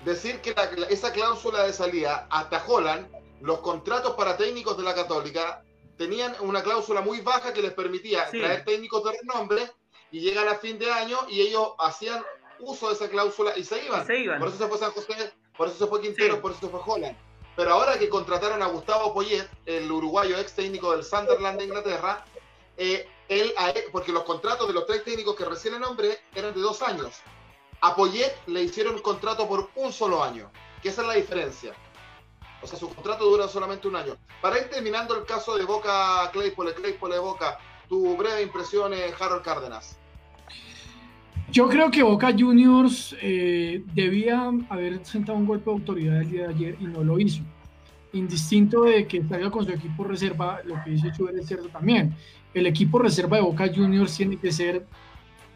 Decir 0.05 0.39
que 0.39 0.55
esa 0.89 1.11
cláusula 1.11 1.63
de 1.63 1.73
salida 1.73 2.25
hasta 2.29 2.63
Holland, 2.65 3.05
los 3.41 3.59
contratos 3.59 4.15
para 4.15 4.37
técnicos 4.37 4.77
de 4.77 4.83
la 4.83 4.95
Católica 4.95 5.61
tenían 5.97 6.35
una 6.39 6.63
cláusula 6.63 7.01
muy 7.01 7.19
baja 7.19 7.51
que 7.51 7.61
les 7.61 7.73
permitía 7.73 8.29
traer 8.29 8.63
técnicos 8.63 9.03
de 9.03 9.17
renombre 9.19 9.69
y 10.09 10.21
llegan 10.21 10.47
a 10.47 10.55
fin 10.55 10.79
de 10.79 10.89
año 10.89 11.17
y 11.27 11.41
ellos 11.41 11.73
hacían 11.79 12.23
uso 12.59 12.87
de 12.87 12.93
esa 12.93 13.09
cláusula 13.09 13.51
y 13.57 13.65
se 13.65 13.85
iban. 13.85 14.07
Por 14.39 14.47
eso 14.47 14.57
se 14.57 14.67
fue 14.67 14.77
San 14.77 14.91
José, 14.91 15.33
por 15.57 15.67
eso 15.67 15.77
se 15.79 15.87
fue 15.87 15.99
Quintero, 15.99 16.41
por 16.41 16.51
eso 16.51 16.61
se 16.61 16.69
fue 16.69 16.79
Holland. 16.85 17.17
Pero 17.57 17.71
ahora 17.71 17.99
que 17.99 18.07
contrataron 18.07 18.61
a 18.61 18.67
Gustavo 18.67 19.13
Poyet, 19.13 19.49
el 19.65 19.91
uruguayo 19.91 20.37
ex 20.37 20.53
técnico 20.53 20.93
del 20.93 21.03
Sunderland 21.03 21.59
de 21.59 21.65
Inglaterra, 21.65 22.23
eh, 22.77 23.07
él, 23.27 23.53
porque 23.91 24.11
los 24.11 24.23
contratos 24.23 24.67
de 24.67 24.73
los 24.73 24.85
tres 24.85 25.03
técnicos 25.03 25.35
que 25.35 25.45
recién 25.45 25.73
el 25.73 25.81
nombre 25.81 26.19
eran 26.33 26.53
de 26.53 26.61
dos 26.61 26.81
años. 26.81 27.21
A 27.81 27.95
Poyet 27.95 28.33
le 28.47 28.63
hicieron 28.63 28.95
un 28.95 29.01
contrato 29.01 29.47
por 29.47 29.69
un 29.75 29.91
solo 29.91 30.23
año, 30.23 30.49
que 30.81 30.89
esa 30.89 31.01
es 31.01 31.07
la 31.07 31.13
diferencia. 31.15 31.73
O 32.61 32.67
sea, 32.67 32.79
su 32.79 32.89
contrato 32.89 33.25
dura 33.25 33.47
solamente 33.47 33.87
un 33.87 33.95
año. 33.95 34.15
Para 34.41 34.57
ir 34.59 34.69
terminando 34.69 35.15
el 35.15 35.25
caso 35.25 35.57
de 35.57 35.65
Boca 35.65 36.29
Claypole, 36.31 36.73
Claypole 36.73 37.19
Boca, 37.19 37.59
tu 37.87 38.15
breve 38.17 38.41
impresión, 38.41 38.91
Harold 39.19 39.43
Cárdenas. 39.43 39.97
Yo 41.51 41.69
creo 41.69 41.91
que 41.91 42.01
Boca 42.01 42.33
Juniors 42.37 43.15
eh, 43.21 43.83
debía 43.93 44.51
haber 44.69 45.05
sentado 45.05 45.37
un 45.37 45.45
golpe 45.45 45.65
de 45.65 45.71
autoridad 45.71 46.21
el 46.21 46.29
día 46.29 46.47
de 46.47 46.53
ayer 46.53 46.77
y 46.79 46.85
no 46.85 47.03
lo 47.03 47.19
hizo. 47.19 47.43
Indistinto 48.13 48.83
de 48.83 49.05
que 49.07 49.23
salga 49.23 49.51
con 49.51 49.65
su 49.65 49.71
equipo 49.71 50.03
reserva, 50.03 50.61
lo 50.63 50.81
que 50.83 50.91
dice 50.91 51.11
Chuber 51.15 51.35
es 51.35 51.47
cierto 51.47 51.69
también. 51.69 52.15
El 52.55 52.65
equipo 52.65 52.97
reserva 52.97 53.37
de 53.37 53.43
Boca 53.43 53.69
Juniors 53.73 54.17
tiene 54.17 54.37
que 54.37 54.51
ser 54.51 54.87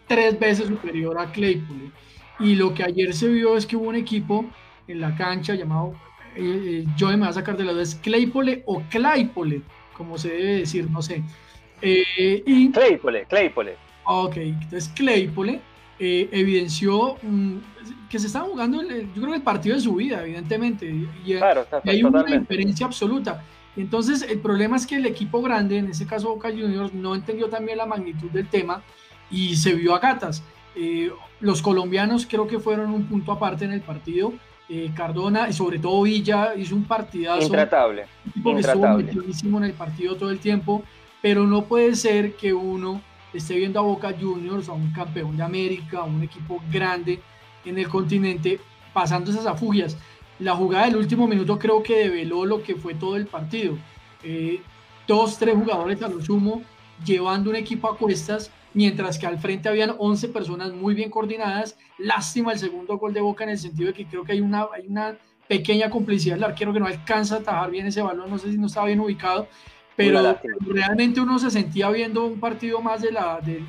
tres 0.05 0.39
veces 0.39 0.67
superior 0.67 1.17
a 1.17 1.31
Claypool. 1.31 1.91
Y 2.39 2.55
lo 2.55 2.75
que 2.75 2.83
ayer 2.83 3.13
se 3.13 3.27
vio 3.27 3.57
es 3.57 3.65
que 3.65 3.75
hubo 3.75 3.89
un 3.89 3.95
equipo 3.95 4.45
en 4.87 5.01
la 5.01 5.15
cancha 5.15 5.55
llamado 5.55 5.95
eh, 6.35 6.85
yo 6.95 7.07
me 7.07 7.17
voy 7.17 7.27
a 7.27 7.33
sacar 7.33 7.57
de 7.57 7.65
lado, 7.65 7.81
es 7.81 7.95
Claypole 7.95 8.63
o 8.65 8.81
Claypole, 8.89 9.61
como 9.93 10.17
se 10.17 10.29
debe 10.29 10.57
decir, 10.59 10.89
no 10.89 11.01
sé. 11.01 11.23
Eh, 11.81 12.43
y, 12.45 12.71
Claypole, 12.71 13.25
Claypole. 13.25 13.75
Ok, 14.05 14.37
entonces 14.37 14.89
Claypole 14.95 15.61
eh, 15.99 16.29
evidenció 16.31 17.17
mm, 17.21 17.57
que 18.09 18.19
se 18.19 18.27
estaba 18.27 18.45
jugando, 18.45 18.81
yo 18.81 18.87
creo 19.13 19.29
que 19.29 19.35
el 19.35 19.41
partido 19.41 19.75
de 19.75 19.81
su 19.81 19.95
vida, 19.95 20.23
evidentemente, 20.23 20.85
y, 20.87 21.35
claro, 21.35 21.65
hay 21.83 22.03
una 22.03 22.23
diferencia 22.23 22.85
absoluta. 22.85 23.43
Entonces, 23.75 24.23
el 24.23 24.39
problema 24.39 24.77
es 24.77 24.87
que 24.87 24.95
el 24.95 25.05
equipo 25.05 25.41
grande, 25.41 25.77
en 25.77 25.87
este 25.87 26.05
caso 26.05 26.29
Boca 26.29 26.49
Juniors, 26.49 26.93
no 26.93 27.15
entendió 27.15 27.49
también 27.49 27.77
la 27.77 27.85
magnitud 27.85 28.29
del 28.31 28.47
tema 28.47 28.81
y 29.29 29.55
se 29.55 29.73
vio 29.73 29.93
a 29.93 29.99
gatas. 29.99 30.43
Eh, 30.75 31.11
los 31.39 31.61
colombianos 31.61 32.25
creo 32.25 32.47
que 32.47 32.59
fueron 32.59 32.93
un 32.93 33.05
punto 33.05 33.31
aparte 33.31 33.65
en 33.65 33.71
el 33.71 33.81
partido. 33.81 34.33
Eh, 34.67 34.91
Cardona 34.95 35.49
y 35.49 35.53
sobre 35.53 35.79
todo 35.79 36.03
Villa 36.03 36.53
hizo 36.55 36.75
un 36.75 36.83
partidazo. 36.83 37.41
Intratable. 37.41 38.05
Un 38.43 38.57
estuvo 39.29 39.57
en 39.57 39.63
el 39.63 39.73
partido 39.73 40.15
todo 40.15 40.29
el 40.29 40.39
tiempo, 40.39 40.83
pero 41.21 41.47
no 41.47 41.65
puede 41.65 41.95
ser 41.95 42.35
que 42.35 42.53
uno 42.53 43.01
esté 43.33 43.55
viendo 43.55 43.79
a 43.79 43.83
Boca 43.83 44.13
Juniors, 44.19 44.69
a 44.69 44.73
un 44.73 44.91
campeón 44.91 45.37
de 45.37 45.43
América, 45.43 45.99
a 45.99 46.03
un 46.03 46.23
equipo 46.23 46.61
grande 46.71 47.21
en 47.65 47.77
el 47.77 47.87
continente, 47.87 48.59
pasando 48.93 49.31
esas 49.31 49.45
afugias. 49.45 49.97
La 50.39 50.55
jugada 50.55 50.85
del 50.85 50.95
último 50.95 51.27
minuto 51.27 51.59
creo 51.59 51.83
que 51.83 51.97
develó 51.97 52.45
lo 52.45 52.63
que 52.63 52.75
fue 52.75 52.95
todo 52.95 53.15
el 53.15 53.27
partido. 53.27 53.77
Eh, 54.23 54.61
dos, 55.07 55.37
tres 55.37 55.55
jugadores 55.55 56.01
a 56.01 56.07
lo 56.07 56.21
sumo 56.21 56.61
llevando 57.05 57.49
un 57.49 57.55
equipo 57.55 57.89
a 57.89 57.97
cuestas, 57.97 58.51
mientras 58.73 59.17
que 59.17 59.25
al 59.25 59.39
frente 59.39 59.69
habían 59.69 59.95
11 59.97 60.29
personas 60.29 60.73
muy 60.73 60.93
bien 60.93 61.09
coordinadas. 61.09 61.77
Lástima 61.97 62.53
el 62.53 62.59
segundo 62.59 62.97
gol 62.97 63.13
de 63.13 63.21
Boca 63.21 63.43
en 63.43 63.51
el 63.51 63.57
sentido 63.57 63.87
de 63.87 63.93
que 63.93 64.05
creo 64.05 64.23
que 64.23 64.33
hay 64.33 64.41
una, 64.41 64.67
hay 64.73 64.87
una 64.87 65.17
pequeña 65.47 65.89
complicidad 65.89 66.35
del 66.35 66.43
arquero 66.43 66.71
que 66.71 66.79
no 66.79 66.85
alcanza 66.85 67.35
a 67.35 67.39
atajar 67.39 67.71
bien 67.71 67.87
ese 67.87 68.01
balón, 68.01 68.29
no 68.29 68.37
sé 68.37 68.51
si 68.51 68.57
no 68.57 68.67
estaba 68.67 68.85
bien 68.85 68.99
ubicado, 68.99 69.47
pero 69.99 70.39
realmente 70.61 71.19
uno 71.19 71.37
se 71.39 71.51
sentía 71.51 71.89
viendo 71.89 72.25
un 72.25 72.39
partido 72.39 72.79
más 72.79 73.01
de 73.01 73.11
la, 73.11 73.41
de, 73.41 73.61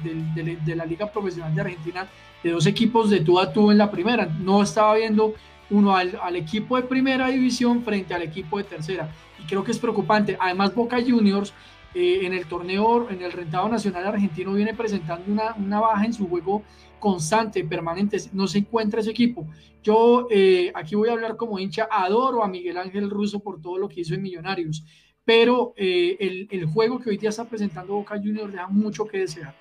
de, 0.65 0.77
la 0.77 0.85
Liga 0.85 1.11
Profesional 1.11 1.53
de 1.53 1.61
Argentina, 1.61 2.07
de 2.43 2.51
dos 2.53 2.67
equipos 2.67 3.11
de 3.11 3.21
tú 3.21 3.41
a 3.41 3.53
tú 3.53 3.73
en 3.73 3.79
la 3.79 3.91
primera, 3.91 4.27
no 4.27 4.63
estaba 4.63 4.95
viendo 4.95 5.35
uno 5.71 5.97
al, 5.97 6.17
al, 6.23 6.37
equipo 6.37 6.77
de 6.77 6.85
primera 6.85 7.27
división 7.29 7.83
frente 7.83 8.15
al 8.15 8.23
equipo 8.23 8.59
de 8.59 8.65
tercera. 8.65 9.11
Y 9.43 9.47
creo 9.47 9.65
que 9.65 9.73
es 9.73 9.79
preocupante. 9.79 10.37
Además, 10.41 10.73
Boca 10.73 10.99
Juniors 11.01 11.53
eh, 11.93 12.21
en 12.23 12.33
el 12.33 12.47
torneo, 12.47 13.11
en 13.11 13.21
el 13.23 13.33
rentado 13.33 13.69
nacional 13.69 14.07
argentino, 14.07 14.53
viene 14.53 14.75
presentando 14.75 15.31
una, 15.31 15.55
una, 15.57 15.81
baja 15.81 16.05
en 16.05 16.13
su 16.13 16.29
juego 16.29 16.63
constante, 17.01 17.65
permanente. 17.65 18.19
No 18.33 18.47
se 18.47 18.59
encuentra 18.59 19.01
ese 19.01 19.11
equipo. 19.11 19.49
Yo 19.83 20.29
eh, 20.31 20.71
aquí 20.75 20.95
voy 20.95 21.09
a 21.09 21.13
hablar 21.13 21.37
como 21.37 21.59
hincha, 21.59 21.89
adoro 21.91 22.45
a 22.45 22.49
Miguel 22.49 22.79
Ángel 22.79 23.11
Russo 23.11 23.41
por 23.41 23.61
todo 23.61 23.79
lo 23.79 23.89
que 23.89 24.03
hizo 24.03 24.15
en 24.15 24.23
Millonarios, 24.23 24.85
pero 25.31 25.75
eh, 25.77 26.17
el, 26.19 26.49
el, 26.51 26.67
juego 26.67 26.99
que 26.99 27.11
hoy 27.11 27.17
día 27.17 27.29
está 27.29 27.45
presentando 27.45 27.95
Boca 27.95 28.17
Juniors 28.17 28.51
deja 28.51 28.67
mucho 28.67 29.07
que 29.07 29.19
desear. 29.19 29.55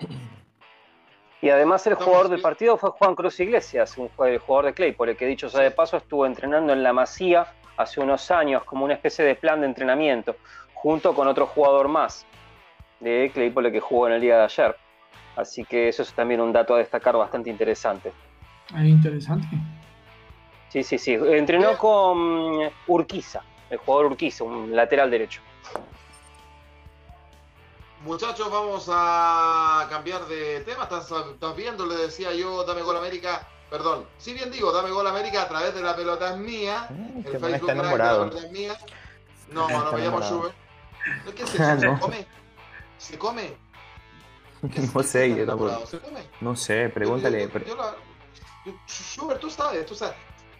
Y 1.43 1.49
además 1.49 1.85
el 1.85 1.93
jugador 1.93 2.27
del 2.27 2.41
partido 2.41 2.75
fue 2.75 2.89
Juan 2.89 3.13
Cruz 3.13 3.39
Iglesias, 3.39 3.95
un, 3.99 4.09
el 4.25 4.39
jugador 4.39 4.65
de 4.65 4.73
Clay, 4.73 4.93
por 4.93 5.09
el 5.09 5.15
que 5.15 5.27
dicho 5.27 5.47
sea 5.47 5.61
de 5.61 5.69
paso 5.69 5.97
estuvo 5.97 6.25
entrenando 6.25 6.73
en 6.73 6.81
la 6.81 6.91
Masía 6.91 7.45
hace 7.77 8.01
unos 8.01 8.31
años 8.31 8.63
como 8.63 8.83
una 8.83 8.95
especie 8.95 9.23
de 9.23 9.35
plan 9.35 9.61
de 9.61 9.67
entrenamiento 9.67 10.37
junto 10.73 11.13
con 11.13 11.27
otro 11.27 11.45
jugador 11.45 11.87
más 11.87 12.25
de 12.99 13.29
Claypole 13.31 13.71
que 13.71 13.79
jugó 13.79 14.07
en 14.07 14.13
el 14.13 14.21
día 14.21 14.37
de 14.37 14.43
ayer. 14.45 14.75
Así 15.35 15.63
que 15.65 15.87
eso 15.87 16.01
es 16.01 16.11
también 16.13 16.41
un 16.41 16.51
dato 16.51 16.73
a 16.73 16.79
destacar 16.79 17.15
bastante 17.15 17.51
interesante. 17.51 18.11
Ah, 18.73 18.83
interesante. 18.83 19.45
Sí, 20.69 20.81
sí, 20.81 20.97
sí. 20.97 21.13
Entrenó 21.13 21.77
con 21.77 22.57
Urquiza, 22.87 23.43
el 23.69 23.77
jugador 23.77 24.07
Urquiza, 24.07 24.43
un 24.45 24.75
lateral 24.75 25.11
derecho. 25.11 25.43
Muchachos, 28.03 28.49
vamos 28.49 28.85
a 28.89 29.85
cambiar 29.89 30.25
de 30.27 30.61
tema. 30.61 30.83
Estás, 30.83 31.11
viendo, 31.55 31.85
le 31.85 31.95
decía 31.97 32.33
yo, 32.33 32.63
Dame 32.63 32.81
Gol 32.81 32.97
América. 32.97 33.45
Perdón, 33.69 34.05
si 34.17 34.33
bien 34.33 34.51
digo, 34.51 34.71
Dame 34.71 34.89
Gol 34.89 35.05
América 35.05 35.43
a 35.43 35.47
través 35.47 35.75
de 35.75 35.81
la 35.81 35.95
pelota 35.95 36.31
es 36.31 36.37
mía. 36.37 36.87
el 36.89 37.23
Facebook 37.23 37.53
está 37.53 37.71
enamorado. 37.73 38.25
La 38.25 38.29
pelota 38.31 38.47
es 38.47 38.51
mía. 38.51 38.77
No, 39.51 39.67
no 39.69 39.91
me 39.91 40.01
llamo 40.01 40.21
Schubert. 40.21 40.55
¿Qué 41.35 41.43
es 41.43 41.53
eso? 41.53 41.59
¿Se 41.69 41.99
come? 41.99 42.27
¿Se 42.97 43.17
come? 43.17 43.57
No 44.93 45.03
sé, 45.03 45.35
yo 45.35 45.45
tampoco. 45.45 45.85
¿Se 45.85 45.99
come? 45.99 46.21
No 46.41 46.55
sé, 46.55 46.89
pregúntale. 46.89 47.49
Yo, 47.65 47.75
yo, 48.65 49.35
tú 49.39 49.49
sabes, 49.49 49.85
tú 49.85 49.95
sabes. 49.95 50.15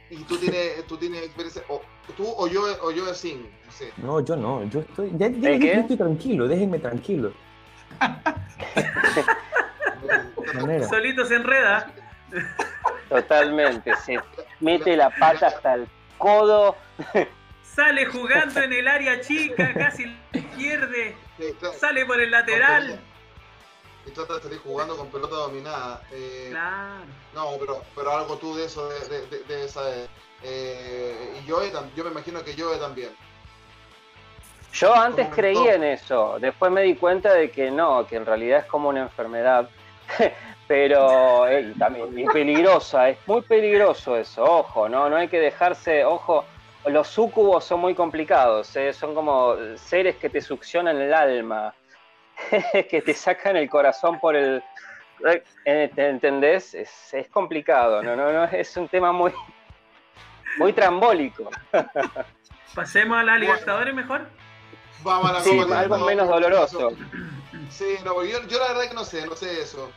Y 0.10 0.24
tú 0.24 0.38
tienes, 0.38 0.86
tú 0.88 0.98
tienes 0.98 1.24
experiencia, 1.24 1.62
o 1.70 1.82
tú 2.18 2.26
o 2.28 2.48
yo, 2.48 2.62
o 2.82 2.92
yo 2.92 3.10
así, 3.10 3.40
no 3.66 3.72
sé. 3.72 3.92
No, 3.98 4.20
yo 4.22 4.36
no, 4.36 4.64
yo 4.70 4.80
estoy, 4.80 5.12
ya, 5.18 5.30
ya 5.30 5.52
¿Eh, 5.52 5.80
estoy 5.80 5.98
tranquilo, 5.98 6.48
déjenme 6.48 6.80
tranquilo. 6.80 7.32
Solito 10.90 11.26
se 11.26 11.36
enreda. 11.36 11.92
Totalmente, 13.08 13.96
se 13.98 14.20
mete 14.60 14.96
la 14.96 15.10
pata 15.10 15.48
hasta 15.48 15.76
el 15.76 15.88
codo 16.18 16.76
sale 17.80 18.06
jugando 18.06 18.62
en 18.62 18.74
el 18.74 18.88
área 18.90 19.22
chica, 19.22 19.74
casi 19.74 20.04
pierde, 20.58 21.16
sale 21.80 22.06
por 22.06 22.20
el 22.20 22.30
lateral. 22.30 23.00
Y 24.10 24.12
trata 24.12 24.36
de 24.36 24.42
salir 24.42 24.60
jugando 24.60 24.98
con 24.98 25.08
pelota 25.10 25.36
dominada. 25.36 26.02
Eh, 26.12 26.48
claro. 26.50 27.06
No, 27.36 27.52
pero, 27.60 27.84
pero 27.96 28.12
algo 28.12 28.38
tú 28.38 28.56
de 28.56 28.66
eso 28.66 28.90
de, 28.90 29.44
de, 29.48 29.66
esa. 29.66 29.82
Eh, 30.42 31.40
y 31.40 31.48
yo, 31.48 31.62
yo 31.96 32.04
me 32.04 32.10
imagino 32.10 32.44
que 32.44 32.56
yo 32.56 32.72
también. 32.80 33.12
Yo 34.74 34.96
antes 34.96 35.28
creía 35.34 35.76
en 35.76 35.84
eso, 35.84 36.38
después 36.40 36.72
me 36.72 36.82
di 36.84 36.96
cuenta 36.96 37.34
de 37.34 37.52
que 37.52 37.70
no, 37.72 38.06
que 38.08 38.16
en 38.16 38.26
realidad 38.26 38.60
es 38.60 38.66
como 38.66 38.90
una 38.90 39.02
enfermedad, 39.02 39.68
pero 40.68 41.48
eh, 41.48 41.74
también 41.78 42.28
peligrosa, 42.32 43.10
es 43.10 43.18
muy 43.26 43.42
peligroso 43.42 44.16
eso, 44.16 44.44
ojo, 44.44 44.88
no, 44.88 45.10
no 45.10 45.16
hay 45.16 45.28
que 45.28 45.40
dejarse, 45.40 46.06
ojo, 46.06 46.46
los 46.86 47.08
sucubos 47.08 47.66
son 47.66 47.80
muy 47.80 47.96
complicados, 47.96 48.76
¿eh? 48.76 48.94
son 48.94 49.16
como 49.16 49.56
seres 49.76 50.18
que 50.18 50.30
te 50.30 50.40
succionan 50.40 50.98
el 50.98 51.14
alma, 51.16 51.74
que 52.90 53.02
te 53.02 53.14
sacan 53.14 53.58
el 53.58 53.70
corazón 53.70 54.20
por 54.20 54.36
el... 54.36 54.64
¿te 55.64 56.10
¿Entendés? 56.10 56.74
Es, 56.74 57.14
es, 57.14 57.28
complicado, 57.30 58.02
¿no? 58.02 58.16
No, 58.16 58.32
no, 58.32 58.46
es 58.46 58.76
un 58.78 58.88
tema 58.88 59.12
muy, 59.12 59.34
muy 60.58 60.72
trambólico. 60.74 61.50
Pasemos 62.76 63.18
a 63.18 63.24
la 63.24 63.38
Libertadores 63.38 63.94
mejor. 63.94 64.28
Vamos 65.04 65.30
a 65.30 65.34
la 65.34 65.42
sí, 65.42 65.60
algo 65.60 65.98
menos 66.00 66.28
doloroso. 66.28 66.92
Sí, 67.70 67.96
no, 68.04 68.24
yo, 68.24 68.42
yo, 68.48 68.60
la 68.60 68.70
verdad 68.70 68.88
que 68.88 68.94
no 68.94 69.04
sé, 69.04 69.26
no 69.26 69.36
sé 69.36 69.62
eso. 69.62 69.92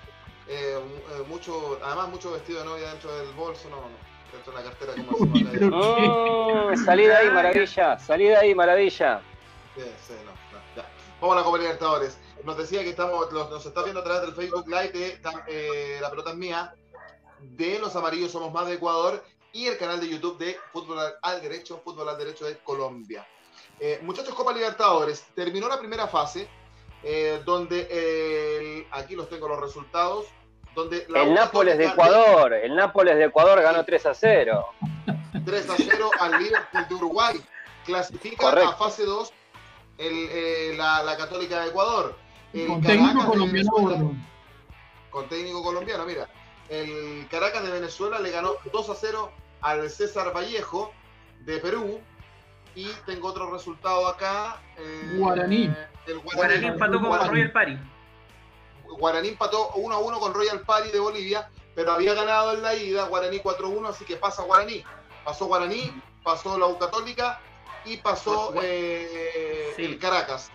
Eh, 0.48 0.78
eh, 0.78 1.22
mucho, 1.28 1.78
además 1.84 2.08
mucho 2.08 2.32
vestido 2.32 2.60
de 2.60 2.64
novia 2.66 2.88
dentro 2.90 3.16
del 3.16 3.32
bolso, 3.32 3.68
no, 3.70 3.76
no 3.76 4.12
dentro 4.32 4.52
de 4.52 4.58
la 4.58 4.64
cartera 4.64 4.92
como 4.94 5.36
se 5.36 5.70
oh, 5.72 6.72
salí 6.84 7.04
de 7.04 7.14
ahí, 7.14 7.30
maravilla, 7.30 7.98
salí 7.98 8.24
de 8.24 8.36
ahí, 8.36 8.54
maravilla. 8.54 9.20
Sí, 9.74 9.82
sí, 10.06 10.14
no, 10.24 10.32
ya. 10.74 10.88
Vamos 11.20 11.36
a 11.36 11.40
la 11.40 11.44
Copa 11.44 11.58
Libertadores. 11.58 12.18
Nos 12.44 12.56
decía 12.56 12.82
que 12.82 12.90
estamos, 12.90 13.30
nos 13.32 13.64
está 13.64 13.82
viendo 13.82 14.00
a 14.00 14.04
través 14.04 14.22
del 14.22 14.34
Facebook 14.34 14.66
Live 14.66 14.90
de 14.90 15.20
eh, 15.48 15.98
La 16.00 16.10
Pelota 16.10 16.30
es 16.30 16.36
Mía, 16.36 16.74
de 17.40 17.78
Los 17.78 17.94
Amarillos 17.96 18.32
Somos 18.32 18.52
Más 18.52 18.66
de 18.66 18.74
Ecuador 18.74 19.22
y 19.52 19.66
el 19.66 19.76
canal 19.76 20.00
de 20.00 20.08
YouTube 20.08 20.38
de 20.38 20.56
Fútbol 20.72 20.98
al 21.20 21.42
Derecho, 21.42 21.80
Fútbol 21.84 22.08
al 22.08 22.18
Derecho 22.18 22.44
de 22.46 22.58
Colombia. 22.58 23.26
Eh, 23.78 24.00
muchachos, 24.02 24.34
Copa 24.34 24.52
Libertadores, 24.52 25.24
terminó 25.34 25.68
la 25.68 25.78
primera 25.78 26.06
fase, 26.06 26.48
eh, 27.02 27.42
donde 27.44 28.86
aquí 28.92 29.14
los 29.14 29.28
tengo 29.28 29.48
los 29.48 29.60
resultados 29.60 30.26
el 31.14 31.34
Nápoles 31.34 31.76
de 31.76 31.86
Ecuador, 31.86 32.54
el 32.54 32.74
Nápoles 32.74 33.16
de 33.16 33.24
Ecuador 33.24 33.60
ganó 33.60 33.84
3 33.84 34.06
a 34.06 34.14
0. 34.14 34.66
3 35.44 35.70
a 35.70 35.74
0 35.76 36.10
al 36.18 36.42
Liverpool 36.42 36.88
de 36.88 36.94
Uruguay. 36.94 37.40
Clasifica 37.84 38.48
a 38.50 38.72
fase 38.76 39.04
2 39.04 39.32
eh, 39.98 40.74
la, 40.76 41.14
Católica 41.16 41.60
de 41.60 41.68
Ecuador. 41.68 42.16
Con 42.66 42.82
técnico 42.82 43.26
colombiano. 43.26 44.16
con 45.10 45.28
técnico 45.28 45.62
colombiano, 45.62 46.04
mira. 46.06 46.28
El 46.68 47.26
Caracas 47.30 47.64
de 47.64 47.70
Venezuela 47.70 48.18
le 48.18 48.30
ganó 48.30 48.52
2 48.72 48.90
a 48.90 48.94
0 48.94 49.32
al 49.60 49.90
César 49.90 50.34
Vallejo 50.34 50.92
de 51.40 51.58
Perú. 51.58 52.00
Y 52.74 52.88
tengo 53.04 53.28
otro 53.28 53.52
resultado 53.52 54.06
acá. 54.06 54.62
Eh, 54.78 55.16
Guaraní. 55.18 55.64
El 56.06 56.18
Guaraní, 56.20 56.60
Guaraní 56.60 56.66
empató 56.66 57.00
con 57.00 57.28
Royal 57.28 57.52
Party. 57.52 57.78
Guaraní 58.98 59.28
empató 59.28 59.70
1 59.74 59.94
a 59.94 59.98
1 59.98 60.20
con 60.20 60.34
Royal 60.34 60.60
Party 60.60 60.90
de 60.90 60.98
Bolivia, 60.98 61.50
pero 61.74 61.92
había 61.92 62.14
ganado 62.14 62.54
en 62.54 62.62
la 62.62 62.74
ida 62.74 63.06
Guaraní 63.06 63.38
4 63.40 63.66
a 63.66 63.70
1, 63.70 63.88
así 63.88 64.04
que 64.04 64.16
pasa 64.16 64.42
Guaraní. 64.42 64.84
Pasó 65.24 65.46
Guaraní, 65.46 65.92
pasó 66.22 66.58
la 66.58 66.66
U 66.66 66.78
Católica 66.78 67.40
y 67.84 67.98
pasó 67.98 68.54
eh, 68.62 69.74
el 69.76 69.98
Caracas. 69.98 70.50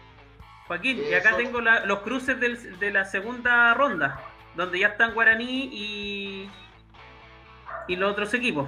Joaquín, 0.68 1.02
y 1.10 1.14
acá 1.14 1.38
tengo 1.38 1.62
los 1.62 2.00
cruces 2.00 2.38
de 2.40 2.92
la 2.92 3.06
segunda 3.06 3.74
ronda, 3.74 4.20
donde 4.56 4.80
ya 4.80 4.88
están 4.88 5.14
Guaraní 5.14 5.70
y, 5.72 6.50
y 7.88 7.96
los 7.96 8.12
otros 8.12 8.34
equipos. 8.34 8.68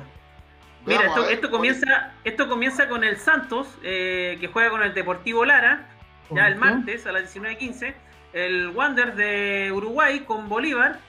Mira, 0.85 1.11
esto, 1.29 1.51
comienza, 1.51 2.13
esto 2.23 2.47
comienza 2.47 2.87
con 2.87 3.03
el 3.03 3.17
Santos, 3.17 3.67
eh, 3.83 4.37
que 4.39 4.47
juega 4.47 4.69
con 4.69 4.81
el 4.81 4.93
Deportivo 4.93 5.43
Lara, 5.43 5.89
ya 6.31 6.47
el 6.47 6.55
martes 6.55 7.05
a 7.05 7.11
las 7.11 7.35
19.15 7.35 7.93
el 8.33 8.69
Wander 8.69 9.15
de 9.15 9.71
Uruguay 9.71 10.19
con 10.21 10.49
Bolívar, 10.49 10.99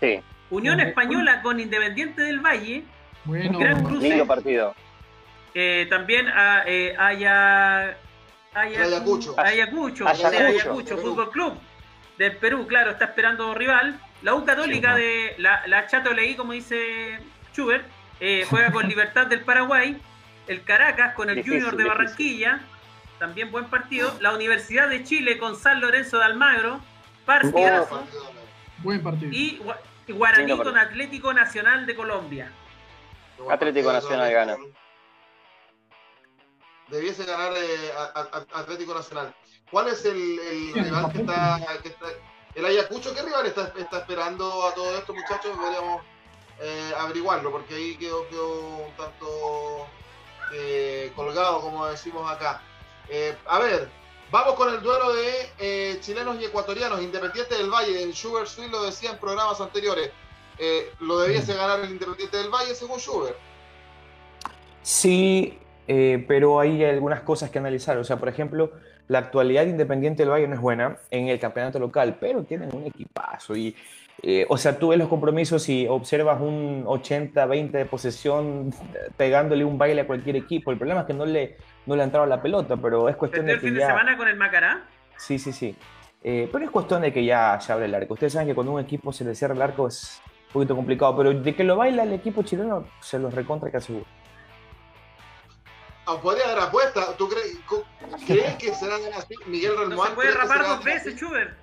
Unión 0.51 0.81
Española 0.81 1.43
con 1.43 1.61
Independiente 1.61 2.23
del 2.23 2.41
Valle, 2.41 2.85
bueno, 3.25 3.59
gran 3.59 3.85
cruce. 3.85 4.25
partido. 4.25 4.75
Eh, 5.55 5.87
también 5.91 6.29
a, 6.29 6.63
eh, 6.67 6.95
Aya, 6.99 7.97
Ayacucho, 8.53 9.35
Ayacucho, 9.39 10.07
Ayacucho, 10.09 10.99
Fútbol 10.99 11.31
Club 11.31 11.59
del 12.19 12.37
Perú, 12.37 12.67
claro, 12.67 12.91
está 12.91 13.07
esperando 13.07 13.55
rival. 13.55 13.99
La 14.23 14.35
U 14.35 14.45
Católica 14.45 14.95
de 14.95 15.35
la, 15.39 15.67
la 15.67 15.87
Chato 15.87 16.13
Leí, 16.13 16.35
como 16.35 16.53
dice 16.53 17.19
Schubert, 17.53 17.85
eh, 18.21 18.45
juega 18.51 18.71
con 18.71 18.87
Libertad 18.87 19.27
del 19.27 19.41
Paraguay. 19.41 20.01
El 20.47 20.63
Caracas 20.65 21.15
con 21.15 21.31
el 21.31 21.43
Junior 21.43 21.77
de 21.77 21.85
Barranquilla, 21.85 22.61
también 23.19 23.51
buen 23.51 23.67
partido. 23.67 24.13
La 24.21 24.35
Universidad 24.35 24.89
de 24.89 25.05
Chile 25.05 25.39
con 25.39 25.57
San 25.57 25.81
Lorenzo 25.81 26.19
de 26.19 26.25
Almagro. 26.25 26.81
Partidazo. 27.25 28.05
Buen 28.79 29.03
partido. 29.03 29.33
Y 29.33 29.63
Guaraní 30.09 30.57
con 30.59 30.77
Atlético 30.77 31.33
Nacional 31.33 31.87
de 31.87 31.95
Colombia. 31.95 32.51
Atlético 33.49 33.93
Nacional 33.93 34.33
gana. 34.33 34.57
Debiese 36.91 37.25
ganar 37.25 37.53
eh, 37.57 37.93
Atlético 38.53 38.95
Nacional. 38.95 39.35
¿Cuál 39.71 39.89
es 39.89 40.05
el, 40.05 40.73
rival 40.75 41.13
que 41.13 41.19
está, 41.21 41.61
El 42.55 42.67
Ayacucho, 42.67 43.15
¿qué 43.15 43.23
rival 43.23 43.47
está, 43.47 43.73
esperando 43.77 44.67
a 44.67 44.75
todo 44.75 44.97
esto, 44.99 45.15
muchachos? 45.15 45.57
Podríamos 45.57 46.03
eh, 46.61 46.93
averiguarlo, 46.99 47.53
porque 47.53 47.75
ahí 47.75 47.97
quedó, 47.97 48.23
un 48.23 48.93
tanto 48.97 49.87
eh, 50.53 51.13
colgado, 51.15 51.61
como 51.61 51.87
decimos 51.87 52.29
acá. 52.29 52.61
a 53.47 53.59
ver, 53.61 53.89
vamos 54.33 54.55
con 54.55 54.75
el 54.75 54.83
duelo 54.83 55.13
de 55.13 56.01
chilenos 56.01 56.41
y 56.41 56.47
ecuatorianos. 56.47 57.01
Independiente 57.01 57.55
del 57.55 57.71
Valle, 57.71 58.03
en 58.03 58.13
Sugar 58.13 58.49
Sweet 58.49 58.73
lo 58.73 58.83
decía 58.83 59.11
en 59.11 59.19
programas 59.19 59.61
anteriores. 59.61 60.11
lo 60.99 61.21
debiese 61.21 61.55
ganar 61.55 61.79
el 61.79 61.91
Independiente 61.91 62.37
del 62.37 62.51
Valle 62.51 62.75
según 62.75 62.99
Sugar. 62.99 63.37
Sí, 64.83 65.61
pero 66.29 66.61
hay 66.61 66.85
algunas 66.85 67.21
cosas 67.23 67.51
que 67.51 67.59
analizar. 67.59 67.99
O 67.99 68.05
sea, 68.05 68.17
por 68.17 68.29
ejemplo, 68.29 68.73
la 69.11 69.19
actualidad 69.19 69.67
Independiente 69.67 70.23
del 70.23 70.31
Valle 70.31 70.47
no 70.47 70.55
es 70.55 70.61
buena 70.61 70.99
en 71.11 71.27
el 71.27 71.41
campeonato 71.41 71.81
local, 71.81 72.17
pero 72.21 72.45
tienen 72.45 72.73
un 72.73 72.87
equipazo. 72.87 73.57
Y, 73.57 73.75
eh, 74.23 74.47
o 74.49 74.57
sea, 74.57 74.79
tú 74.79 74.89
ves 74.89 74.99
los 75.01 75.09
compromisos 75.09 75.69
y 75.69 75.89
observas 75.89 76.41
un 76.41 76.85
80-20 76.85 77.71
de 77.73 77.87
posesión 77.87 78.73
pegándole 79.17 79.65
un 79.65 79.79
baile 79.79 80.03
a 80.03 80.07
cualquier 80.07 80.37
equipo. 80.37 80.71
El 80.71 80.79
problema 80.79 81.01
es 81.01 81.07
que 81.09 81.15
no 81.15 81.27
le, 81.27 81.57
no 81.87 81.97
le 81.97 82.03
ha 82.03 82.05
entrado 82.05 82.25
la 82.25 82.41
pelota, 82.41 82.77
pero 82.77 83.09
es 83.09 83.17
cuestión 83.17 83.47
de 83.47 83.59
que. 83.59 83.67
el 83.67 83.75
de 83.75 83.81
semana 83.81 84.17
con 84.17 84.29
el 84.29 84.37
Macará? 84.37 84.85
Sí, 85.17 85.41
sí, 85.41 85.53
sí. 85.53 85.75
Eh, 86.23 86.49
pero 86.53 86.65
es 86.65 86.71
cuestión 86.71 87.03
de 87.03 87.13
que 87.13 87.25
ya 87.25 87.59
se 87.61 87.73
abre 87.73 87.87
el 87.87 87.95
arco. 87.97 88.15
Ustedes 88.15 88.35
saben 88.35 88.47
que 88.47 88.55
cuando 88.55 88.73
un 88.73 88.81
equipo 88.81 89.13
se 89.13 89.25
le 89.25 89.35
cierra 89.35 89.55
el 89.55 89.63
arco 89.63 89.89
es 89.89 90.23
un 90.49 90.53
poquito 90.53 90.77
complicado, 90.77 91.17
pero 91.17 91.33
de 91.33 91.55
que 91.55 91.65
lo 91.65 91.77
baila 91.77 92.05
el 92.05 92.13
equipo 92.13 92.45
chileno, 92.45 92.85
se 93.01 93.19
los 93.19 93.35
recontra 93.35 93.73
que 93.73 93.79
aseguro. 93.79 94.07
Ah, 96.07 96.17
podría 96.21 96.49
dar 96.49 96.61
apuesta. 96.61 97.17
¿Tú 97.17 97.29
crees, 97.29 97.59
crees 98.27 98.57
que 98.59 98.75
será 98.75 98.97
así? 99.17 99.35
Miguel 99.47 99.77
Relmuán? 99.77 99.97
No 99.97 100.05
se 100.07 100.15
puede 100.15 100.31
rapar 100.33 100.67
dos 100.67 100.85
veces, 100.85 101.17
Chuber. 101.17 101.57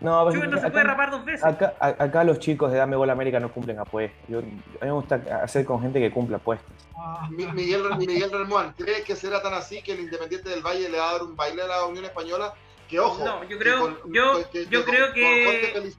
No, 0.00 0.24
pues, 0.24 0.48
no 0.48 0.60
se 0.60 0.70
puede 0.70 0.84
rapar 0.84 1.10
dos 1.10 1.24
veces. 1.24 1.44
Acá, 1.44 1.74
acá, 1.78 2.24
los 2.24 2.38
chicos 2.38 2.72
de 2.72 2.78
Dame 2.78 2.96
Gol 2.96 3.10
América 3.10 3.38
no 3.38 3.52
cumplen 3.52 3.78
apuestas. 3.78 4.18
Yo, 4.28 4.38
a 4.38 4.42
mí 4.42 4.62
me 4.80 4.90
gusta 4.92 5.20
hacer 5.42 5.66
con 5.66 5.82
gente 5.82 6.00
que 6.00 6.10
cumple 6.10 6.36
apuestas. 6.36 6.70
Ah. 6.96 7.28
Miguel, 7.30 7.82
Miguel 7.98 8.30
Relmuán, 8.30 8.72
¿crees 8.78 9.02
que 9.04 9.14
será 9.14 9.42
tan 9.42 9.52
así 9.52 9.82
que 9.82 9.92
el 9.92 10.00
Independiente 10.00 10.48
del 10.48 10.62
Valle 10.62 10.88
le 10.88 10.98
va 10.98 11.10
a 11.10 11.12
dar 11.12 11.22
un 11.22 11.36
baile 11.36 11.62
a 11.62 11.66
la 11.66 11.84
Unión 11.84 12.06
Española? 12.06 12.54
Que 12.88 12.98
ojo, 12.98 13.24
no, 13.24 13.44
yo 13.44 13.58
creo, 13.58 14.02
que 14.02 14.10
yo, 14.10 14.70
yo 14.70 14.84
creo 14.84 15.12
que. 15.12 15.94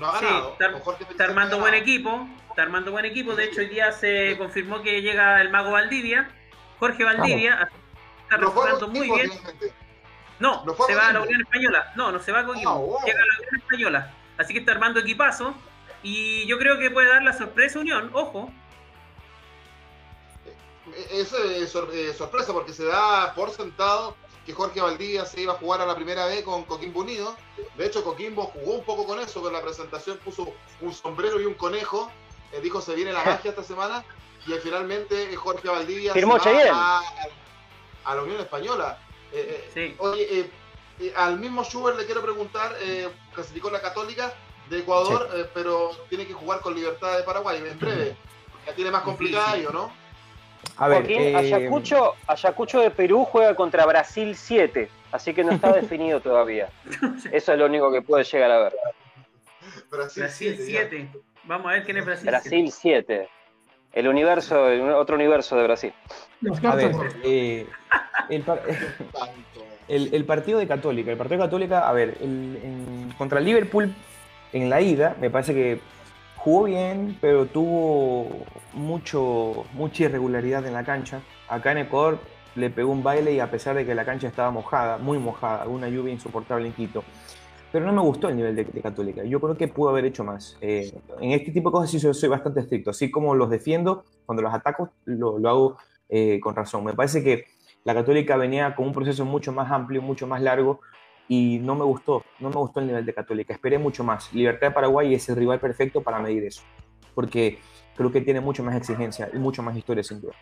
no 0.00 0.06
ha 0.06 0.20
ganado. 0.20 0.56
Sí, 0.58 1.04
está, 1.10 1.24
armando 1.24 1.60
buen 1.60 1.74
equipo. 1.74 2.26
Está 2.48 2.62
armando 2.62 2.92
buen 2.92 3.04
equipo. 3.04 3.36
De 3.36 3.44
hecho, 3.44 3.60
hoy 3.60 3.68
día 3.68 3.92
se 3.92 4.36
confirmó 4.38 4.82
que 4.82 5.02
llega 5.02 5.40
el 5.40 5.50
Mago 5.50 5.72
Valdivia 5.72 6.28
Jorge 6.84 7.02
Valdivia 7.02 7.70
está 8.24 8.36
resultando 8.36 8.88
muy 8.88 9.10
bien. 9.10 9.32
No, 10.38 10.62
se 10.86 10.94
va 10.94 11.08
a 11.08 11.12
la 11.14 11.22
Unión 11.22 11.40
Española. 11.40 11.92
No, 11.96 12.12
no 12.12 12.18
se 12.20 12.30
va 12.30 12.40
a 12.40 12.44
Coquimbo. 12.44 12.98
Ah, 13.00 13.06
llega 13.06 13.22
a 13.22 13.26
la 13.26 13.38
Unión 13.38 13.56
Española. 13.56 14.14
Así 14.36 14.52
que 14.52 14.58
está 14.58 14.72
armando 14.72 15.00
equipazo. 15.00 15.54
Y 16.02 16.46
yo 16.46 16.58
creo 16.58 16.78
que 16.78 16.90
puede 16.90 17.08
dar 17.08 17.22
la 17.22 17.32
sorpresa 17.32 17.78
Unión, 17.78 18.10
ojo. 18.12 18.52
Eh, 20.94 21.06
eso 21.12 21.42
es 21.42 21.74
eh, 21.74 22.12
sorpresa 22.12 22.52
porque 22.52 22.74
se 22.74 22.84
da 22.84 23.32
por 23.34 23.50
sentado 23.50 24.14
que 24.44 24.52
Jorge 24.52 24.82
Valdivia 24.82 25.24
se 25.24 25.40
iba 25.40 25.54
a 25.54 25.56
jugar 25.56 25.80
a 25.80 25.86
la 25.86 25.96
primera 25.96 26.26
vez 26.26 26.42
con 26.42 26.64
Coquimbo 26.64 27.00
Unido. 27.00 27.34
De 27.78 27.86
hecho, 27.86 28.04
Coquimbo 28.04 28.44
jugó 28.48 28.74
un 28.74 28.84
poco 28.84 29.06
con 29.06 29.20
eso, 29.20 29.40
con 29.40 29.54
la 29.54 29.62
presentación 29.62 30.18
puso 30.18 30.52
un 30.82 30.92
sombrero 30.92 31.40
y 31.40 31.46
un 31.46 31.54
conejo. 31.54 32.12
Eh, 32.52 32.60
dijo, 32.60 32.82
se 32.82 32.94
viene 32.94 33.12
la 33.12 33.24
magia 33.24 33.50
esta 33.50 33.62
semana 33.62 34.04
y 34.46 34.52
finalmente 34.54 35.34
Jorge 35.36 35.68
Valdivia 35.68 36.12
Firmó 36.12 36.38
se 36.38 36.52
va 36.52 37.00
a, 38.04 38.14
la 38.14 38.22
Unión 38.22 38.40
Española. 38.40 38.98
Eh, 39.32 39.70
eh, 39.74 39.94
oye, 39.98 40.50
eh, 41.00 41.12
al 41.16 41.38
mismo 41.38 41.64
Schubert 41.64 41.98
le 41.98 42.04
quiero 42.04 42.22
preguntar, 42.22 42.76
clasificó 43.34 43.70
la 43.70 43.80
Católica 43.80 44.34
de 44.68 44.80
Ecuador, 44.80 45.50
pero 45.54 45.90
tiene 46.08 46.26
que 46.26 46.34
jugar 46.34 46.60
con 46.60 46.74
Libertad 46.74 47.16
de 47.16 47.24
Paraguay 47.24 47.62
en 47.64 47.78
breve. 47.78 48.16
Ya 48.66 48.74
tiene 48.74 48.90
más 48.90 49.02
complicado, 49.02 49.72
¿no? 49.72 49.92
A 50.76 50.88
ver, 50.88 51.36
Ayacucho, 51.36 52.14
Ayacucho 52.26 52.80
de 52.80 52.90
Perú 52.90 53.24
juega 53.24 53.54
contra 53.54 53.84
Brasil 53.86 54.34
7, 54.34 54.88
así 55.12 55.34
que 55.34 55.44
no 55.44 55.52
está 55.52 55.72
definido 55.72 56.20
todavía. 56.20 56.70
Eso 57.30 57.52
es 57.52 57.58
lo 57.58 57.66
único 57.66 57.92
que 57.92 58.02
puede 58.02 58.24
llegar 58.24 58.50
a 58.50 58.58
ver. 58.60 58.74
Brasil 59.90 60.56
7. 60.58 61.10
Vamos 61.44 61.66
a 61.66 61.70
ver 61.72 61.84
quién 61.84 61.96
es 61.98 62.06
Brasil. 62.06 62.26
Brasil 62.26 62.72
7. 62.72 63.28
El 63.94 64.08
universo, 64.08 64.66
otro 64.96 65.14
universo 65.14 65.56
de 65.56 65.62
Brasil. 65.62 65.92
A 66.64 66.74
ver, 66.74 66.92
eh, 67.22 67.66
el, 69.88 70.24
partido 70.24 70.58
de 70.58 70.66
Católica, 70.66 71.12
el 71.12 71.16
partido 71.16 71.38
de 71.38 71.46
Católica, 71.46 71.88
a 71.88 71.92
ver, 71.92 72.18
contra 73.16 73.38
el 73.38 73.44
Liverpool 73.44 73.94
en 74.52 74.68
la 74.68 74.80
ida, 74.80 75.16
me 75.20 75.30
parece 75.30 75.54
que 75.54 75.80
jugó 76.36 76.64
bien, 76.64 77.16
pero 77.20 77.46
tuvo 77.46 78.44
mucho, 78.72 79.64
mucha 79.72 80.04
irregularidad 80.04 80.66
en 80.66 80.72
la 80.72 80.84
cancha. 80.84 81.20
Acá 81.48 81.72
en 81.72 81.78
Ecuador 81.78 82.18
le 82.56 82.70
pegó 82.70 82.90
un 82.90 83.02
baile 83.02 83.32
y 83.32 83.40
a 83.40 83.50
pesar 83.50 83.76
de 83.76 83.86
que 83.86 83.94
la 83.94 84.04
cancha 84.04 84.26
estaba 84.26 84.50
mojada, 84.50 84.98
muy 84.98 85.18
mojada, 85.18 85.66
una 85.66 85.88
lluvia 85.88 86.12
insoportable 86.12 86.66
en 86.66 86.72
Quito, 86.72 87.04
pero 87.74 87.86
no 87.86 87.92
me 87.92 88.02
gustó 88.02 88.28
el 88.28 88.36
nivel 88.36 88.54
de, 88.54 88.64
Católica. 88.80 89.24
Yo 89.24 89.40
creo 89.40 89.56
que 89.56 89.66
pudo 89.66 89.90
haber 89.90 90.04
hecho 90.04 90.22
más. 90.22 90.56
Eh, 90.60 90.96
en 91.20 91.32
este 91.32 91.50
tipo 91.50 91.70
de 91.70 91.72
cosas 91.72 91.90
sí 91.90 91.98
soy, 91.98 92.28
bastante 92.28 92.60
estricto. 92.60 92.90
Así 92.90 93.10
como 93.10 93.34
los 93.34 93.50
defiendo, 93.50 94.04
cuando 94.26 94.42
los 94.44 94.54
ataco, 94.54 94.92
lo, 95.06 95.38
hago 95.48 95.76
eh, 96.08 96.38
con 96.38 96.54
razón. 96.54 96.84
Me 96.84 96.92
parece 96.92 97.24
que 97.24 97.46
la 97.82 97.92
Católica 97.92 98.36
venía 98.36 98.76
con 98.76 98.86
un 98.86 98.92
proceso 98.92 99.24
mucho 99.24 99.50
más 99.50 99.72
amplio, 99.72 100.02
mucho 100.02 100.28
más 100.28 100.40
largo, 100.40 100.82
y 101.26 101.58
no 101.58 101.74
me 101.74 101.82
gustó. 101.82 102.22
No 102.38 102.48
me 102.48 102.54
gustó 102.54 102.78
el 102.78 102.86
nivel 102.86 103.04
de 103.04 103.12
Católica. 103.12 103.52
Esperé 103.52 103.76
mucho 103.76 104.04
más. 104.04 104.32
Libertad 104.32 104.68
de 104.68 104.72
Paraguay 104.72 105.12
es 105.12 105.28
el 105.28 105.34
rival 105.34 105.58
perfecto 105.58 106.00
para 106.00 106.20
medir 106.20 106.44
eso. 106.44 106.62
Porque 107.12 107.58
creo 107.96 108.12
que 108.12 108.20
tiene 108.20 108.40
mucho 108.40 108.62
más 108.62 108.76
exigencia 108.76 109.28
y 109.34 109.38
mucho 109.38 109.64
más 109.64 109.76
historia 109.76 110.04
sin 110.04 110.20
duda. 110.20 110.34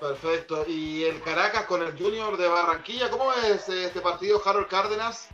Perfecto. 0.00 0.64
Y 0.66 1.04
el 1.04 1.22
Caracas 1.22 1.66
con 1.66 1.80
el 1.80 1.96
Junior 1.96 2.36
de 2.36 2.48
Barranquilla, 2.48 3.08
¿cómo 3.08 3.32
es 3.34 3.68
este 3.68 4.00
partido, 4.00 4.42
Harold 4.44 4.66
Cárdenas? 4.66 5.28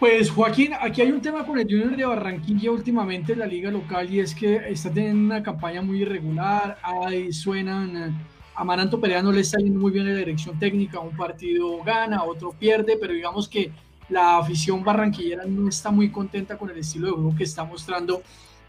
Pues 0.00 0.30
Joaquín, 0.30 0.72
aquí 0.80 1.02
hay 1.02 1.12
un 1.12 1.20
tema 1.20 1.44
con 1.44 1.58
el 1.58 1.66
Junior 1.66 1.94
de 1.94 2.06
Barranquilla 2.06 2.70
últimamente 2.70 3.34
en 3.34 3.40
la 3.40 3.46
liga 3.46 3.70
local 3.70 4.10
y 4.10 4.20
es 4.20 4.34
que 4.34 4.56
está 4.70 4.90
teniendo 4.90 5.26
una 5.26 5.42
campaña 5.42 5.82
muy 5.82 6.00
irregular, 6.00 6.78
ahí 6.82 7.30
suenan, 7.34 8.18
a 8.54 8.64
Maranto 8.64 8.98
Perea 8.98 9.22
no 9.22 9.30
le 9.30 9.42
está 9.42 9.58
yendo 9.58 9.78
muy 9.78 9.92
bien 9.92 10.06
en 10.06 10.14
la 10.14 10.20
dirección 10.20 10.58
técnica, 10.58 11.00
un 11.00 11.14
partido 11.14 11.82
gana, 11.84 12.24
otro 12.24 12.52
pierde, 12.52 12.96
pero 12.98 13.12
digamos 13.12 13.46
que 13.46 13.72
la 14.08 14.38
afición 14.38 14.82
barranquillera 14.82 15.44
no 15.44 15.68
está 15.68 15.90
muy 15.90 16.10
contenta 16.10 16.56
con 16.56 16.70
el 16.70 16.78
estilo 16.78 17.08
de 17.08 17.12
juego 17.12 17.34
que 17.36 17.44
está 17.44 17.64
mostrando 17.64 18.22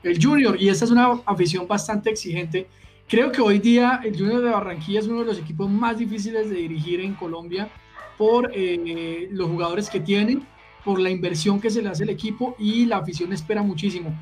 el 0.04 0.22
Junior. 0.22 0.62
Y 0.62 0.68
esta 0.68 0.84
es 0.84 0.92
una 0.92 1.22
afición 1.26 1.66
bastante 1.66 2.10
exigente. 2.10 2.68
Creo 3.08 3.32
que 3.32 3.40
hoy 3.40 3.60
día 3.60 4.02
el 4.04 4.18
Junior 4.18 4.42
de 4.42 4.50
Barranquilla 4.50 5.00
es 5.00 5.08
uno 5.08 5.22
de 5.22 5.28
los 5.28 5.40
equipos 5.40 5.70
más 5.70 5.98
difíciles 5.98 6.50
de 6.50 6.58
dirigir 6.58 7.00
en 7.00 7.14
Colombia 7.14 7.70
por 8.18 8.52
eh, 8.54 9.30
los 9.32 9.50
jugadores 9.50 9.90
que 9.90 10.02
tienen 10.02 10.46
por 10.84 11.00
la 11.00 11.10
inversión 11.10 11.60
que 11.60 11.70
se 11.70 11.82
le 11.82 11.90
hace 11.90 12.04
al 12.04 12.10
equipo 12.10 12.56
y 12.58 12.86
la 12.86 12.98
afición 12.98 13.34
espera 13.34 13.62
muchísimo. 13.62 14.14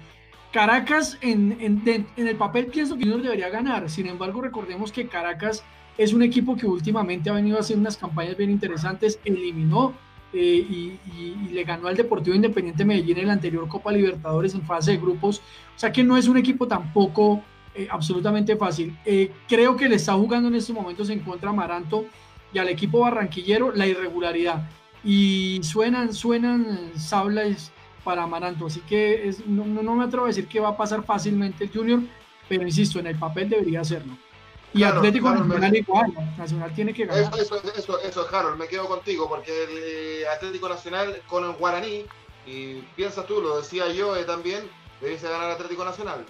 Caracas 0.51 1.17
en, 1.21 1.57
en, 1.59 2.07
el 2.27 2.35
papel 2.35 2.67
pienso 2.67 2.97
que 2.97 3.03
Junior 3.03 3.21
debería 3.21 3.49
ganar, 3.49 3.89
sin 3.89 4.07
embargo 4.07 4.41
recordemos 4.41 4.91
que 4.91 5.07
Caracas 5.07 5.63
es 5.97 6.13
un 6.13 6.23
equipo 6.23 6.55
que 6.55 6.65
últimamente 6.65 7.29
ha 7.29 7.33
venido 7.33 7.57
a 7.57 7.59
hacer 7.59 7.77
unas 7.77 7.97
campañas 7.97 8.35
bien 8.35 8.49
interesantes, 8.49 9.19
eliminó 9.25 9.93
eh, 10.33 10.37
y, 10.37 11.51
le 11.51 11.63
ganó 11.63 11.87
al 11.87 11.97
Deportivo 11.97 12.35
Independiente 12.35 12.85
Medellín 12.85 13.17
en 13.17 13.27
la 13.27 13.33
anterior 13.33 13.67
Copa 13.67 13.91
Libertadores 13.91 14.53
en 14.53 14.61
fase 14.61 14.91
de 14.91 14.97
grupos, 14.97 15.39
o 15.75 15.79
sea 15.79 15.91
que 15.91 16.03
no 16.03 16.17
es 16.17 16.27
un 16.27 16.37
equipo 16.37 16.67
tampoco 16.67 17.43
eh, 17.75 17.87
absolutamente 17.89 18.55
fácil. 18.55 18.97
Eh, 19.05 19.31
creo 19.47 19.75
que 19.75 19.87
le 19.87 19.95
está 19.95 20.13
jugando 20.13 20.47
en 20.47 20.55
estos 20.55 20.75
momentos 20.75 21.09
en 21.09 21.19
contra 21.19 21.49
a 21.49 21.53
Maranto 21.53 22.05
y 22.53 22.57
al 22.57 22.69
equipo 22.69 22.99
barranquillero 22.99 23.71
la 23.75 23.85
irregularidad 23.85 24.67
y 25.03 25.59
suenan, 25.63 26.13
suenan 26.13 26.91
sables 26.97 27.71
para 28.03 28.23
Amaranto, 28.23 28.67
así 28.67 28.81
que 28.81 29.33
no, 29.45 29.65
no, 29.65 29.95
me 29.95 30.05
atrevo 30.05 30.25
a 30.25 30.29
decir 30.29 30.47
que 30.47 30.59
va 30.59 30.69
a 30.69 30.77
pasar 30.77 31.03
fácilmente 31.03 31.65
el 31.65 31.71
Junior, 31.71 32.01
pero 32.47 32.63
insisto, 32.63 32.99
en 32.99 33.07
el 33.07 33.17
papel 33.17 33.49
debería 33.49 33.81
hacerlo. 33.81 34.17
Y 34.73 34.83
Atlético 34.83 35.31
Nacional 35.31 35.75
igual, 35.75 36.13
Nacional 36.37 36.73
tiene 36.75 36.93
que 36.93 37.05
ganar. 37.05 37.33
Eso, 37.39 37.61
eso, 37.75 37.99
eso, 38.01 38.27
Harold, 38.31 38.57
me 38.57 38.67
quedo 38.67 38.87
contigo, 38.87 39.27
porque 39.27 39.63
el 39.63 39.69
eh, 39.71 40.27
Atlético 40.27 40.69
Nacional 40.69 41.21
con 41.27 41.43
el 41.43 41.53
Guaraní, 41.53 42.05
y 42.45 42.75
piensas 42.95 43.25
tú, 43.25 43.41
lo 43.41 43.57
decía 43.57 43.91
yo 43.91 44.15
eh, 44.15 44.25
también, 44.25 44.63
debe 45.01 45.17
ganar 45.17 45.51
Atlético 45.51 45.83
Nacional. 45.83 46.25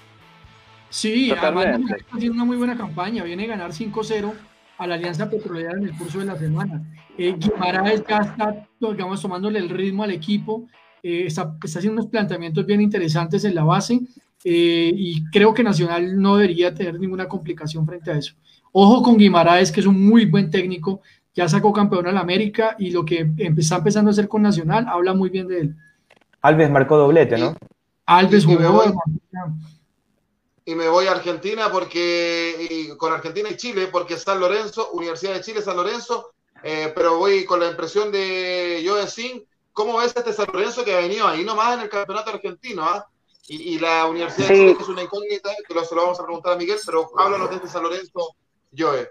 Sí, 0.89 1.31
además 1.31 1.67
está 1.97 2.15
haciendo 2.15 2.35
una 2.35 2.45
muy 2.45 2.57
buena 2.57 2.77
campaña, 2.77 3.23
viene 3.23 3.43
a 3.43 3.47
ganar 3.47 3.71
5-0 3.71 4.33
a 4.79 4.87
la 4.87 4.95
Alianza 4.95 5.29
Petrolera 5.29 5.73
en 5.73 5.83
el 5.83 5.97
curso 5.97 6.19
de 6.19 6.25
la 6.25 6.37
semana. 6.37 6.81
Eh, 7.17 7.35
Guimaraes 7.37 8.03
ya 8.07 8.19
está, 8.19 8.67
digamos, 8.79 9.21
tomándole 9.21 9.59
el 9.59 9.69
ritmo 9.69 10.03
al 10.03 10.11
equipo 10.11 10.67
eh, 11.03 11.25
está, 11.27 11.55
haciendo 11.63 11.93
unos 12.01 12.07
planteamientos 12.07 12.65
bien 12.65 12.81
interesantes 12.81 13.45
en 13.45 13.55
la 13.55 13.63
base 13.63 14.01
eh, 14.43 14.91
y 14.93 15.23
creo 15.29 15.53
que 15.53 15.63
Nacional 15.63 16.19
no 16.19 16.37
debería 16.37 16.73
tener 16.73 16.99
ninguna 16.99 17.27
complicación 17.27 17.85
frente 17.85 18.11
a 18.11 18.17
eso. 18.17 18.33
Ojo 18.71 19.01
con 19.01 19.17
Guimaraes, 19.17 19.71
que 19.71 19.81
es 19.81 19.85
un 19.85 20.07
muy 20.07 20.25
buen 20.25 20.49
técnico, 20.49 21.01
ya 21.33 21.47
sacó 21.47 21.73
campeón 21.73 22.07
al 22.07 22.17
América 22.17 22.75
y 22.79 22.91
lo 22.91 23.03
que 23.03 23.31
está 23.57 23.77
empezando 23.77 24.09
a 24.09 24.13
hacer 24.13 24.27
con 24.27 24.41
Nacional 24.41 24.87
habla 24.87 25.13
muy 25.13 25.29
bien 25.29 25.47
de 25.47 25.59
él. 25.59 25.75
Alves 26.41 26.69
marcó 26.69 26.97
doblete, 26.97 27.37
¿no? 27.37 27.55
Alves 28.05 28.45
voy, 28.45 28.57
y 30.69 30.75
me 30.75 30.87
voy 30.87 31.07
a 31.07 31.13
Argentina 31.13 31.71
porque 31.71 32.93
con 32.99 33.11
Argentina 33.11 33.49
y 33.49 33.57
Chile, 33.57 33.87
porque 33.87 34.17
San 34.17 34.39
Lorenzo, 34.39 34.91
Universidad 34.91 35.33
de 35.33 35.41
Chile, 35.41 35.63
San 35.63 35.75
Lorenzo, 35.75 36.31
eh, 36.61 36.91
pero 36.93 37.17
voy 37.17 37.43
con 37.43 37.59
la 37.59 37.69
impresión 37.69 38.11
de 38.11 38.85
Joe 38.87 39.07
Sin. 39.07 39.43
¿Cómo 39.73 39.97
ves 39.97 40.13
este 40.15 40.31
San 40.31 40.45
Lorenzo 40.53 40.85
que 40.85 40.93
ha 40.93 40.99
venido 40.99 41.27
ahí 41.27 41.43
nomás 41.43 41.73
en 41.73 41.79
el 41.79 41.89
campeonato 41.89 42.29
argentino? 42.29 42.83
¿ah? 42.83 43.09
Y, 43.47 43.79
la 43.79 44.05
Universidad 44.05 44.49
de 44.49 44.53
Chile, 44.53 44.75
que 44.77 44.83
es 44.83 44.89
una 44.89 45.01
incógnita, 45.01 45.49
que 45.67 45.73
lo, 45.73 45.83
se 45.83 45.95
lo 45.95 46.03
vamos 46.03 46.19
a 46.19 46.23
preguntar 46.23 46.53
a 46.53 46.57
Miguel, 46.57 46.77
pero 46.85 47.09
háblanos 47.17 47.49
de 47.49 47.55
este 47.55 47.67
San 47.67 47.81
Lorenzo, 47.81 48.35
Joe. 48.77 49.09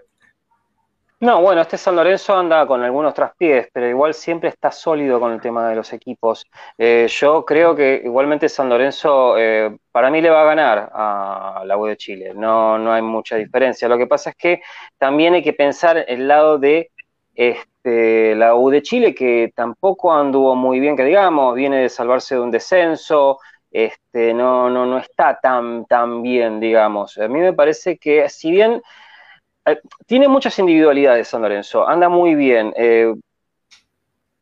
No, 1.21 1.41
bueno, 1.41 1.61
este 1.61 1.77
San 1.77 1.97
Lorenzo 1.97 2.33
anda 2.37 2.65
con 2.65 2.81
algunos 2.81 3.13
traspiés, 3.13 3.67
pero 3.73 3.89
igual 3.89 4.13
siempre 4.13 4.47
está 4.49 4.71
sólido 4.71 5.19
con 5.19 5.33
el 5.33 5.41
tema 5.41 5.67
de 5.69 5.75
los 5.75 5.91
equipos. 5.91 6.45
Eh, 6.77 7.07
yo 7.09 7.43
creo 7.43 7.75
que 7.75 8.01
igualmente 8.05 8.47
San 8.47 8.69
Lorenzo 8.69 9.37
eh, 9.37 9.77
para 9.91 10.09
mí 10.09 10.21
le 10.21 10.29
va 10.29 10.43
a 10.43 10.45
ganar 10.45 10.89
a 10.93 11.63
la 11.65 11.77
U 11.77 11.85
de 11.87 11.97
Chile, 11.97 12.31
no, 12.33 12.77
no 12.77 12.93
hay 12.93 13.01
mucha 13.01 13.35
diferencia. 13.35 13.89
Lo 13.89 13.97
que 13.97 14.07
pasa 14.07 14.29
es 14.29 14.37
que 14.37 14.61
también 14.97 15.33
hay 15.33 15.43
que 15.43 15.51
pensar 15.51 16.05
el 16.07 16.25
lado 16.25 16.57
de 16.57 16.89
este, 17.35 18.33
la 18.35 18.55
U 18.55 18.69
de 18.69 18.81
Chile, 18.81 19.13
que 19.13 19.51
tampoco 19.53 20.13
anduvo 20.13 20.55
muy 20.55 20.79
bien, 20.79 20.95
que 20.95 21.03
digamos, 21.03 21.53
viene 21.53 21.81
de 21.81 21.89
salvarse 21.89 22.35
de 22.35 22.41
un 22.41 22.51
descenso, 22.51 23.39
este, 23.71 24.33
no, 24.33 24.69
no, 24.69 24.85
no 24.85 24.97
está 24.99 25.37
tan, 25.41 25.85
tan 25.85 26.21
bien, 26.21 26.61
digamos. 26.61 27.17
A 27.17 27.27
mí 27.27 27.39
me 27.41 27.51
parece 27.51 27.97
que 27.97 28.29
si 28.29 28.51
bien 28.51 28.81
eh, 29.65 29.79
tiene 30.05 30.27
muchas 30.27 30.57
individualidades 30.59 31.27
San 31.27 31.41
Lorenzo, 31.41 31.87
anda 31.87 32.09
muy 32.09 32.35
bien. 32.35 32.73
Eh, 32.75 33.13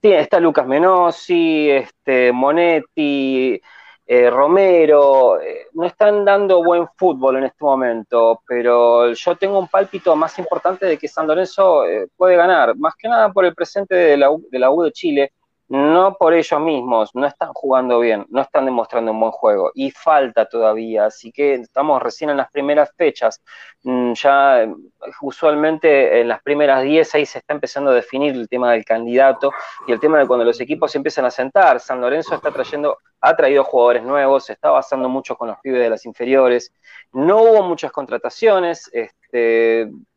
está 0.02 0.40
Lucas 0.40 0.66
Menossi, 0.66 1.70
este, 1.70 2.32
Monetti, 2.32 3.60
eh, 4.06 4.30
Romero, 4.30 5.38
no 5.74 5.84
están 5.86 6.24
dando 6.24 6.64
buen 6.64 6.88
fútbol 6.96 7.38
en 7.38 7.44
este 7.44 7.66
momento, 7.66 8.42
pero 8.48 9.12
yo 9.12 9.36
tengo 9.36 9.60
un 9.60 9.68
pálpito 9.68 10.16
más 10.16 10.40
importante 10.40 10.86
de 10.86 10.98
que 10.98 11.10
San 11.10 11.28
Lorenzo 11.28 11.84
puede 12.16 12.38
ganar, 12.38 12.78
más 12.78 12.96
que 12.96 13.10
nada 13.10 13.34
por 13.34 13.44
el 13.44 13.54
presente 13.54 13.96
de 13.96 14.16
la, 14.16 14.30
de 14.50 14.60
la 14.60 14.72
U 14.72 14.84
de 14.84 14.94
Chile, 14.94 15.34
no 15.70 16.16
por 16.18 16.34
ellos 16.34 16.60
mismos, 16.62 17.14
no 17.14 17.26
están 17.26 17.52
jugando 17.54 18.00
bien, 18.00 18.26
no 18.30 18.42
están 18.42 18.66
demostrando 18.66 19.12
un 19.12 19.20
buen 19.20 19.32
juego 19.32 19.72
y 19.74 19.92
falta 19.92 20.46
todavía, 20.46 21.06
así 21.06 21.32
que 21.32 21.56
estamos 21.56 22.02
recién 22.02 22.30
en 22.30 22.38
las 22.38 22.50
primeras 22.52 22.92
fechas, 22.96 23.42
mm, 23.84 24.14
ya 24.14 24.64
eh, 24.64 24.74
usualmente 25.22 26.22
en 26.22 26.30
las 26.30 26.42
primeras 26.42 26.84
10 26.84 27.16
ahí 27.16 27.26
se 27.26 27.40
está 27.40 27.54
empezando 27.54 27.92
a 27.92 27.96
definir 27.96 28.34
el 28.36 28.48
tema 28.48 28.72
del 28.72 28.86
candidato 28.86 29.52
y 29.88 29.92
el 29.92 30.00
tema 30.00 30.20
de 30.20 30.28
cuando 30.28 30.46
los 30.46 30.60
equipos 30.62 30.96
empiezan 30.96 31.26
a 31.26 31.32
sentar, 31.32 31.80
San 31.80 32.00
Lorenzo 32.00 32.36
está 32.36 32.52
trayendo, 32.52 32.98
ha 33.20 33.36
traído 33.36 33.64
jugadores 33.64 34.04
nuevos, 34.04 34.46
se 34.46 34.54
está 34.54 34.70
basando 34.70 35.10
mucho 35.10 35.36
con 35.36 35.50
los 35.50 35.60
pibes 35.60 35.82
de 35.82 35.90
las 35.90 36.06
inferiores, 36.06 36.74
no 37.12 37.42
hubo 37.42 37.64
muchas 37.64 37.92
contrataciones, 37.92 38.90
este, 38.94 39.17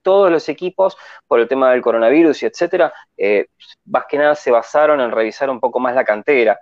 todos 0.02 0.30
los 0.30 0.48
equipos, 0.48 0.96
por 1.26 1.40
el 1.40 1.48
tema 1.48 1.70
del 1.70 1.82
coronavirus 1.82 2.42
y 2.42 2.46
etcétera, 2.46 2.92
eh, 3.16 3.46
más 3.86 4.04
que 4.08 4.18
nada 4.18 4.34
se 4.34 4.50
basaron 4.50 5.00
en 5.00 5.10
revisar 5.10 5.50
un 5.50 5.60
poco 5.60 5.80
más 5.80 5.94
la 5.94 6.04
cantera, 6.04 6.58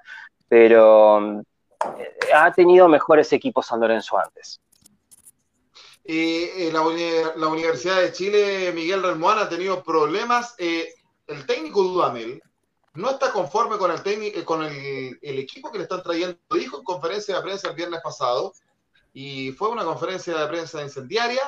pero 0.49 1.41
eh, 1.41 2.17
ha 2.35 2.53
tenido 2.53 2.89
mejores 2.89 3.33
equipos 3.33 3.67
San 3.67 3.81
Lorenzo 3.81 4.19
antes. 4.19 4.61
Eh, 6.05 6.71
la, 6.73 6.81
Universidad 7.49 8.01
de 8.01 8.13
Chile, 8.13 8.73
Miguel 8.75 9.03
Relmuán, 9.03 9.39
ha 9.39 9.49
tenido 9.49 9.83
problemas. 9.83 10.55
El 10.59 11.47
técnico 11.47 11.83
Dudamel 11.83 12.43
no 12.95 13.11
está 13.11 13.31
conforme 13.31 13.77
con 13.77 13.91
el 13.91 14.03
técnico, 14.03 14.43
con 14.45 14.65
el, 14.65 15.19
equipo 15.21 15.71
que 15.71 15.79
le 15.79 15.85
están 15.85 16.03
trayendo. 16.03 16.39
Dijo 16.51 16.79
en 16.79 16.85
conferencia 16.85 17.37
de 17.37 17.43
prensa 17.43 17.69
el 17.69 17.77
viernes 17.77 18.01
pasado, 18.03 18.55
y 19.13 19.53
fue 19.53 19.69
una 19.69 19.85
conferencia 19.85 20.37
de 20.37 20.47
prensa 20.47 20.83
incendiaria. 20.83 21.43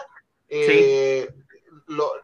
Eh, 0.50 1.32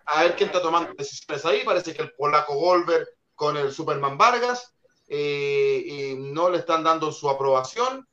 a 0.04 0.22
ver 0.24 0.36
quién 0.36 0.48
está 0.48 0.60
tomando 0.60 0.92
decisiones 0.94 1.44
ahí. 1.44 1.62
Parece 1.64 1.94
que 1.94 2.02
el 2.02 2.12
polaco 2.12 2.54
Golver 2.56 3.08
con 3.34 3.56
el 3.56 3.72
Superman 3.72 4.18
Vargas 4.18 4.74
eh, 5.08 6.16
no 6.18 6.50
le 6.50 6.58
están 6.58 6.82
dando 6.82 7.12
su 7.12 7.30
aprobación. 7.30 8.06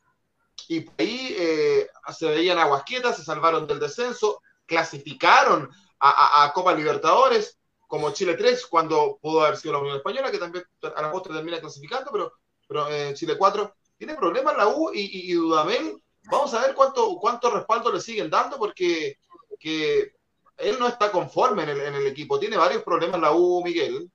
Y 0.70 0.86
ahí 0.97 1.36
eh, 1.38 1.88
se 2.16 2.28
veían 2.28 2.59
aguas 2.59 2.84
quietas, 2.84 3.18
se 3.18 3.24
salvaron 3.24 3.68
del 3.68 3.80
descenso, 3.80 4.41
clasificaron 4.66 5.70
a, 5.99 6.51
Copa 6.53 6.74
Libertadores 6.74 7.57
como 7.88 8.11
Chile 8.11 8.36
3 8.36 8.66
cuando 8.68 9.18
pudo 9.22 9.41
haber 9.41 9.57
sido 9.57 9.74
la 9.74 9.80
Unión 9.80 9.97
Española, 9.97 10.30
que 10.30 10.38
también 10.38 10.66
a 10.95 11.01
la 11.01 11.11
postre 11.11 11.34
termina 11.34 11.61
clasificando, 11.61 12.11
pero, 12.11 12.34
pero 12.68 12.88
Chile 13.14 13.38
4 13.38 13.74
tiene 13.97 14.16
problemas 14.16 14.57
la 14.57 14.68
U 14.68 14.91
y, 14.93 15.32
y, 15.32 15.34
Dudamel. 15.34 16.01
Vamos 16.24 16.53
a 16.53 16.61
ver 16.61 16.76
cuánto, 16.76 17.16
cuánto 17.18 17.51
respaldo 17.51 17.91
le 17.91 18.01
siguen 18.01 18.30
dando, 18.30 18.57
porque 18.57 19.18
que 19.64 20.11
él 20.57 20.76
no 20.78 20.88
está 20.88 21.09
conforme 21.09 21.64
en 21.64 21.70
el, 21.70 21.82
en 21.82 21.95
el 21.95 22.07
equipo. 22.07 22.38
Tiene 22.39 22.57
varios 22.57 22.84
problemas 22.84 23.20
la 23.22 23.32
U, 23.32 23.64
Miguel. 23.64 24.09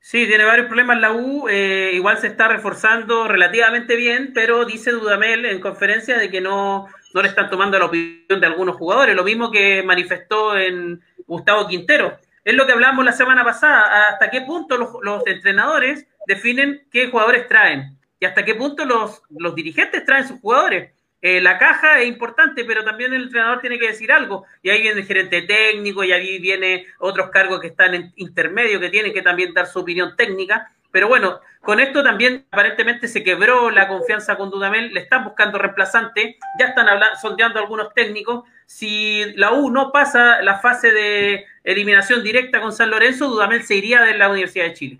Sí, 0.00 0.26
tiene 0.26 0.44
varios 0.44 0.66
problemas 0.66 0.98
la 0.98 1.12
U, 1.12 1.48
eh, 1.48 1.92
igual 1.94 2.18
se 2.18 2.26
está 2.26 2.48
reforzando 2.48 3.28
relativamente 3.28 3.94
bien, 3.94 4.32
pero 4.34 4.64
dice 4.64 4.90
Dudamel 4.90 5.44
en 5.44 5.60
conferencia 5.60 6.18
de 6.18 6.28
que 6.28 6.40
no, 6.40 6.88
no 7.14 7.22
le 7.22 7.28
están 7.28 7.48
tomando 7.48 7.78
la 7.78 7.84
opinión 7.84 8.40
de 8.40 8.46
algunos 8.46 8.76
jugadores, 8.76 9.14
lo 9.14 9.22
mismo 9.22 9.52
que 9.52 9.84
manifestó 9.84 10.56
en 10.56 11.00
Gustavo 11.24 11.68
Quintero. 11.68 12.18
Es 12.44 12.54
lo 12.54 12.66
que 12.66 12.72
hablamos 12.72 13.04
la 13.04 13.12
semana 13.12 13.44
pasada, 13.44 14.08
hasta 14.08 14.28
qué 14.28 14.40
punto 14.40 14.76
los, 14.76 14.88
los 15.02 15.24
entrenadores 15.24 16.08
definen 16.26 16.84
qué 16.90 17.08
jugadores 17.08 17.46
traen 17.46 17.96
y 18.18 18.24
hasta 18.24 18.44
qué 18.44 18.56
punto 18.56 18.84
los, 18.84 19.22
los 19.30 19.54
dirigentes 19.54 20.04
traen 20.04 20.26
sus 20.26 20.40
jugadores. 20.40 20.92
Eh, 21.24 21.40
la 21.40 21.56
caja 21.56 22.00
es 22.00 22.08
importante, 22.08 22.64
pero 22.64 22.84
también 22.84 23.12
el 23.12 23.22
entrenador 23.22 23.60
tiene 23.60 23.78
que 23.78 23.86
decir 23.86 24.10
algo. 24.10 24.44
Y 24.60 24.70
ahí 24.70 24.82
viene 24.82 25.00
el 25.00 25.06
gerente 25.06 25.42
técnico, 25.42 26.02
y 26.02 26.12
ahí 26.12 26.40
viene 26.40 26.86
otros 26.98 27.30
cargos 27.30 27.60
que 27.60 27.68
están 27.68 27.94
en 27.94 28.12
intermedio, 28.16 28.80
que 28.80 28.90
tienen 28.90 29.14
que 29.14 29.22
también 29.22 29.54
dar 29.54 29.66
su 29.66 29.78
opinión 29.78 30.16
técnica. 30.16 30.72
Pero 30.90 31.06
bueno, 31.06 31.40
con 31.62 31.78
esto 31.78 32.02
también 32.02 32.44
aparentemente 32.50 33.06
se 33.06 33.22
quebró 33.22 33.70
la 33.70 33.86
confianza 33.86 34.36
con 34.36 34.50
Dudamel, 34.50 34.92
le 34.92 35.00
están 35.00 35.24
buscando 35.24 35.58
reemplazante, 35.58 36.36
ya 36.58 36.66
están 36.66 36.88
hablando, 36.88 37.16
sondeando 37.18 37.60
algunos 37.60 37.94
técnicos. 37.94 38.44
Si 38.66 39.24
la 39.36 39.52
U 39.52 39.70
no 39.70 39.92
pasa 39.92 40.42
la 40.42 40.58
fase 40.58 40.90
de 40.90 41.46
eliminación 41.62 42.22
directa 42.24 42.60
con 42.60 42.72
San 42.72 42.90
Lorenzo, 42.90 43.28
Dudamel 43.28 43.62
se 43.62 43.76
iría 43.76 44.02
de 44.02 44.18
la 44.18 44.28
Universidad 44.28 44.64
de 44.64 44.74
Chile. 44.74 44.98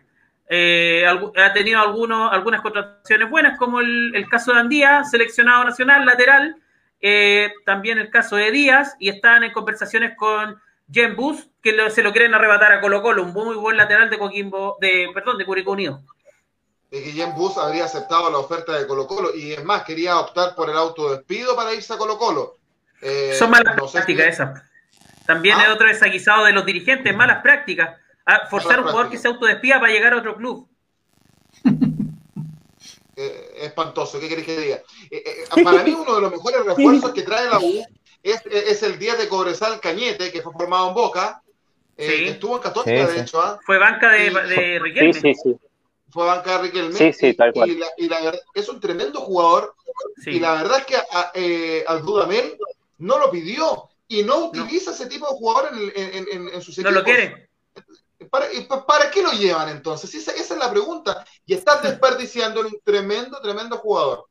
Eh, 0.55 1.07
ha 1.07 1.53
tenido 1.55 1.80
algunos, 1.80 2.30
algunas 2.30 2.61
contrataciones 2.61 3.30
buenas, 3.30 3.57
como 3.59 3.80
el, 3.80 4.26
caso 4.30 4.53
de 4.53 4.61
Andía, 4.61 5.03
seleccionado 5.03 5.64
nacional, 5.64 6.05
lateral, 6.05 6.57
eh, 7.00 7.50
también 7.64 7.96
el 7.96 8.11
caso 8.11 8.36
de 8.36 8.50
Díaz, 8.50 8.94
y 8.98 9.09
están 9.09 9.44
en 9.44 9.53
conversaciones 9.53 10.14
con 10.14 10.61
Jen 10.92 11.16
Bus, 11.16 11.48
que 11.62 11.88
se 11.88 12.03
lo 12.03 12.12
quieren 12.12 12.34
arrebatar 12.34 12.70
a 12.70 12.82
Colo 12.82 13.00
Colo, 13.00 13.22
un 13.22 13.32
muy 13.32 13.57
buen 13.57 13.78
lateral 13.78 14.11
de 14.11 14.18
Coquimbo, 14.18 14.76
de, 14.78 15.09
perdón, 15.14 15.38
de 15.38 15.46
Curicó 15.46 15.70
Unido. 15.70 16.03
De 16.90 17.03
que 17.03 17.12
Jen 17.12 17.32
Bus 17.34 17.57
habría 17.57 17.86
aceptado 17.86 18.30
la 18.30 18.36
oferta 18.36 18.78
de 18.78 18.86
Colo 18.86 19.07
Colo, 19.07 19.34
y 19.34 19.55
es 19.55 19.64
más, 19.64 19.84
quería 19.84 20.20
optar 20.20 20.55
por 20.55 20.68
el 20.68 20.76
autodespido 20.76 21.57
para 21.57 21.72
irse 21.72 21.94
a 21.94 21.96
Colo 21.96 22.18
Colo. 22.18 22.59
Eh, 23.00 23.34
Son 23.38 23.48
malas 23.48 23.74
prácticas 23.90 24.26
esas. 24.26 24.62
También 25.24 25.59
es 25.59 25.66
¿Ah? 25.66 25.72
otro 25.72 25.88
desaguisado 25.88 26.44
de 26.44 26.53
los 26.53 26.66
dirigentes, 26.66 27.16
malas 27.16 27.40
prácticas 27.40 28.01
a 28.24 28.46
forzar 28.46 28.78
a 28.78 28.82
un 28.82 28.88
jugador 28.88 29.10
que 29.10 29.18
se 29.18 29.28
autodespida 29.28 29.80
para 29.80 29.92
llegar 29.92 30.12
a 30.12 30.18
otro 30.18 30.36
club. 30.36 30.68
Eh, 33.14 33.66
espantoso, 33.66 34.18
¿qué 34.18 34.26
querés 34.26 34.46
que 34.46 34.56
diga? 34.58 34.82
Eh, 35.10 35.22
eh, 35.54 35.62
para 35.62 35.82
mí 35.82 35.92
uno 35.92 36.14
de 36.14 36.20
los 36.22 36.30
mejores 36.30 36.64
refuerzos 36.64 37.12
que 37.12 37.22
trae 37.22 37.46
la 37.46 37.58
U 37.58 37.84
es, 38.22 38.82
el 38.82 38.98
día 38.98 39.16
de 39.16 39.28
Cobresal 39.28 39.80
Cañete, 39.80 40.32
que 40.32 40.40
fue 40.40 40.52
formado 40.52 40.88
en 40.88 40.94
Boca, 40.94 41.42
estuvo 41.94 42.56
en 42.56 42.62
Católica, 42.62 43.06
de 43.06 43.20
hecho. 43.20 43.38
¿ah? 43.42 43.60
Fue 43.66 43.78
banca 43.78 44.10
de, 44.12 44.30
de 44.30 44.78
Riquelme. 44.78 45.12
Sí, 45.12 45.34
sí, 45.34 45.56
Fue 46.08 46.24
banca 46.24 46.52
de 46.52 46.62
Riquelme. 46.62 46.94
Sí, 46.94 47.12
sí, 47.12 47.34
tal 47.34 47.52
cual. 47.52 47.70
Y, 47.98 48.08
la, 48.08 48.20
verdad, 48.22 48.40
es 48.54 48.68
un 48.70 48.80
tremendo 48.80 49.20
jugador. 49.20 49.74
Y 50.24 50.40
la 50.40 50.54
verdad 50.54 50.78
es 50.78 50.86
que 50.86 51.84
al 51.86 52.02
Dudamel 52.02 52.56
no 52.96 53.18
lo 53.18 53.30
pidió 53.30 53.90
y 54.08 54.22
no 54.22 54.46
utiliza 54.46 54.92
ese 54.92 55.06
tipo 55.06 55.28
de 55.28 55.34
jugador 55.34 55.70
en, 55.94 56.26
en, 56.32 56.48
en, 56.48 56.62
sus 56.62 56.78
equipos. 56.78 56.92
No 56.92 56.98
lo 56.98 57.04
quiere. 57.04 57.50
¿Para, 58.30 59.10
qué 59.10 59.22
lo 59.22 59.32
llevan 59.32 59.68
entonces? 59.68 60.14
Esa, 60.14 60.32
esa 60.32 60.54
es 60.54 60.60
la 60.60 60.70
pregunta. 60.70 61.24
Y 61.46 61.54
están 61.54 61.82
desperdiciando 61.82 62.60
un 62.60 62.78
tremendo, 62.84 63.40
tremendo 63.40 63.76
jugador. 63.78 64.26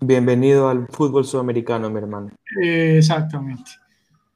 Bienvenido 0.00 0.68
al 0.68 0.88
fútbol 0.88 1.24
sudamericano, 1.24 1.88
mi 1.90 1.98
hermano. 1.98 2.30
exactamente. 2.60 3.70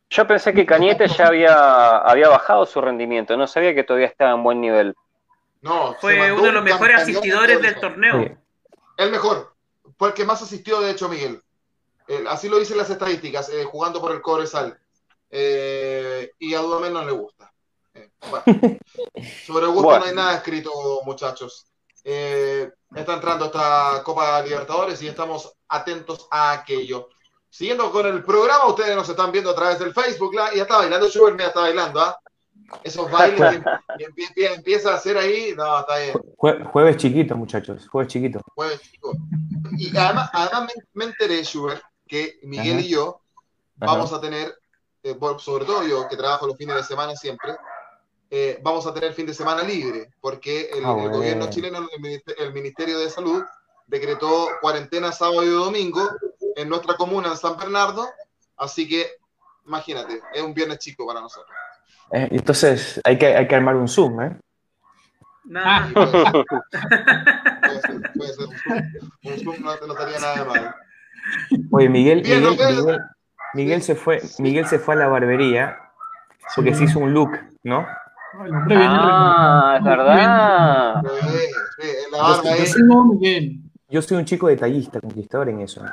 Yo 0.08 0.26
pensé 0.26 0.54
que 0.54 0.64
Cañete 0.64 1.08
ya 1.08 1.26
había, 1.26 1.98
había 1.98 2.28
bajado 2.28 2.64
su 2.64 2.80
rendimiento, 2.80 3.36
no 3.36 3.46
sabía 3.46 3.74
que 3.74 3.82
todavía 3.82 4.06
estaba 4.06 4.32
en 4.32 4.42
buen 4.42 4.60
nivel. 4.60 4.94
No, 5.62 5.94
fue 6.00 6.32
uno 6.32 6.44
de 6.44 6.52
los 6.52 6.62
mejores 6.62 7.02
asistidores 7.02 7.60
del 7.60 7.80
torneo. 7.80 8.38
El 8.96 9.10
mejor, 9.10 9.54
porque 9.96 10.24
más 10.24 10.40
asistió, 10.42 10.80
de 10.80 10.92
hecho, 10.92 11.08
Miguel. 11.08 11.42
así 12.28 12.48
lo 12.48 12.58
dicen 12.58 12.78
las 12.78 12.90
estadísticas, 12.90 13.48
eh, 13.48 13.64
jugando 13.64 14.00
por 14.00 14.12
el 14.12 14.22
Cobresal. 14.22 14.78
Eh, 15.28 16.30
y 16.38 16.54
a 16.54 16.60
Dudamel 16.60 16.92
no 16.92 17.04
le 17.04 17.12
gusta. 17.12 17.52
Eh, 18.46 18.78
sobre 19.46 19.66
gusto 19.66 19.98
no 19.98 20.04
hay 20.04 20.14
nada 20.14 20.36
escrito, 20.36 20.70
muchachos. 21.04 21.66
está 22.02 23.14
entrando 23.14 23.46
esta 23.46 24.02
Copa 24.04 24.42
Libertadores 24.42 25.00
y 25.02 25.08
estamos 25.08 25.52
atentos 25.68 26.28
a 26.30 26.52
aquello. 26.52 27.08
Siguiendo 27.48 27.90
con 27.90 28.06
el 28.06 28.22
programa, 28.22 28.66
ustedes 28.66 28.94
nos 28.94 29.08
están 29.08 29.32
viendo 29.32 29.50
a 29.50 29.54
través 29.54 29.78
del 29.78 29.94
Facebook 29.94 30.32
y 30.34 30.56
ya 30.56 30.62
está 30.62 30.78
bailando, 30.78 31.08
Schubert 31.08 31.38
ya 31.38 31.46
está 31.46 31.60
bailando, 31.60 32.00
¿ah? 32.00 32.18
Esos 32.82 33.10
bailes 33.10 33.38
que 34.34 34.46
empieza 34.46 34.92
a 34.92 34.96
hacer 34.96 35.16
ahí, 35.16 35.54
no, 35.56 35.80
está 35.80 35.98
bien. 35.98 36.66
jueves 36.70 36.96
chiquito, 36.96 37.36
muchachos, 37.36 37.88
jueves 37.88 38.12
chiquito. 38.12 38.40
Jueves 38.54 38.80
chiquito. 38.82 39.12
Y 39.78 39.96
además, 39.96 40.30
además 40.32 40.72
me, 40.92 41.04
enteré, 41.04 41.42
Schubert, 41.44 41.82
que 42.06 42.38
Miguel 42.42 42.80
y 42.80 42.88
yo 42.88 43.20
vamos 43.76 44.12
a 44.12 44.20
tener, 44.20 44.54
eh, 45.02 45.16
sobre 45.38 45.64
todo 45.64 45.86
yo 45.86 46.08
que 46.08 46.16
trabajo 46.16 46.46
los 46.46 46.56
fines 46.56 46.76
de 46.76 46.82
semana 46.82 47.14
siempre, 47.14 47.56
eh, 48.30 48.58
vamos 48.62 48.86
a 48.86 48.94
tener 48.94 49.12
fin 49.12 49.26
de 49.26 49.34
semana 49.34 49.62
libre, 49.62 50.10
porque 50.20 50.70
el, 50.72 50.84
ah, 50.84 50.92
gobierno 50.92 51.48
chileno, 51.48 51.88
el 52.38 52.52
Ministerio 52.52 52.98
de 52.98 53.08
Salud, 53.08 53.44
decretó 53.86 54.48
cuarentena 54.60 55.12
sábado 55.12 55.44
y 55.44 55.48
domingo 55.48 56.08
en 56.56 56.68
nuestra 56.68 56.94
comuna 56.94 57.28
en 57.28 57.36
San 57.36 57.56
Bernardo, 57.56 58.08
así 58.56 58.88
que 58.88 59.06
imagínate, 59.66 60.20
es 60.32 60.42
un 60.42 60.54
viernes 60.54 60.78
chico 60.78 61.06
para 61.06 61.20
nosotros. 61.20 61.56
Eh, 62.12 62.28
entonces 62.30 63.00
hay 63.04 63.18
que, 63.18 63.36
hay 63.36 63.46
que 63.46 63.54
armar 63.54 63.76
un 63.76 63.88
Zoom, 63.88 64.20
¿eh? 64.22 64.36
No. 65.44 65.60
Ah. 65.62 65.88
Puede, 67.62 67.80
ser, 67.80 68.12
puede 68.16 68.32
ser, 68.32 68.46
un 68.46 68.58
Zoom. 68.58 68.82
Un 69.22 69.38
Zoom 69.38 69.62
no, 69.62 69.86
no 69.86 69.92
estaría 69.92 70.18
nada 70.18 70.38
de 70.38 70.44
mal. 70.44 70.74
Oye, 71.70 71.88
Miguel, 71.88 72.22
Miguel, 72.22 73.00
Miguel, 73.54 73.82
se 73.82 73.94
fue, 73.94 74.22
Miguel 74.38 74.66
se 74.66 74.78
fue 74.78 74.94
a 74.94 74.98
la 74.98 75.08
barbería 75.08 75.78
porque 76.54 76.74
se 76.74 76.84
hizo 76.84 77.00
un 77.00 77.12
look, 77.12 77.38
¿no? 77.64 77.86
Ah, 78.34 79.76
es 79.78 79.84
verdad. 79.84 81.02
Sí, 81.78 81.88
la 82.10 82.18
barba 82.18 82.50
Yo 83.88 84.02
soy 84.02 84.18
un 84.18 84.24
chico 84.24 84.48
detallista, 84.48 85.00
conquistador 85.00 85.48
en 85.48 85.60
eso. 85.60 85.84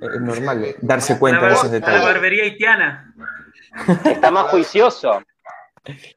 Es 0.00 0.20
normal 0.20 0.76
darse 0.80 1.18
cuenta 1.18 1.46
de 1.46 1.52
esos 1.52 1.70
detalles. 1.70 2.00
La 2.00 2.06
barbería 2.06 2.44
haitiana. 2.44 3.14
Está 4.04 4.30
más 4.30 4.50
juicioso. 4.50 5.22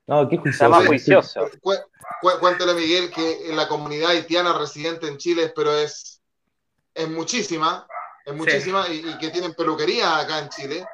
No, 0.07 0.28
qué 0.30 0.38
juicioso. 0.38 0.65
Está 0.65 0.69
más 0.69 0.88
juicioso. 0.88 1.49
cuéntale, 2.39 2.74
Miguel, 2.74 3.11
que 3.11 3.49
en 3.49 3.55
la 3.55 3.67
comunidad 3.67 4.11
haitiana 4.11 4.57
residente 4.57 5.07
en 5.07 5.17
Chile, 5.17 5.51
pero 5.55 5.76
es, 5.76 6.21
es 6.93 7.09
muchísima, 7.09 7.86
es 8.26 8.34
muchísima, 8.34 8.88
y, 8.89 9.17
que 9.17 9.30
tienen 9.30 9.53
peluquería 9.53 10.19
acá 10.19 10.39
en 10.39 10.49
Chile. 10.49 10.86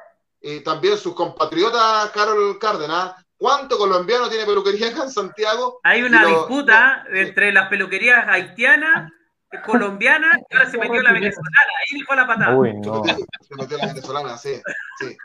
Y 0.42 0.60
también 0.60 0.96
sus 0.96 1.14
compatriotas, 1.14 2.10
Carol 2.10 2.58
Cárdenas. 2.58 3.14
¿Cuánto 3.40 3.78
colombiano 3.78 4.28
tiene 4.28 4.44
peluquería 4.44 4.88
acá 4.88 5.04
en 5.04 5.10
Santiago? 5.10 5.80
Hay 5.82 6.02
una 6.02 6.26
disputa 6.26 7.06
entre 7.10 7.50
las 7.52 7.70
peluquerías 7.70 8.28
haitianas 8.28 9.10
colombianas 9.64 10.36
y 10.50 10.54
ahora 10.54 10.70
se 10.70 10.76
metió 10.76 11.00
la 11.00 11.14
venezolana. 11.14 11.72
Ahí 11.80 12.00
dejó 12.00 12.14
la 12.14 12.26
patada. 12.26 12.54
Se 13.48 13.54
metió 13.56 13.78
la 13.78 13.86
venezolana, 13.86 14.36
sí, 14.36 14.60
sí, 14.98 15.16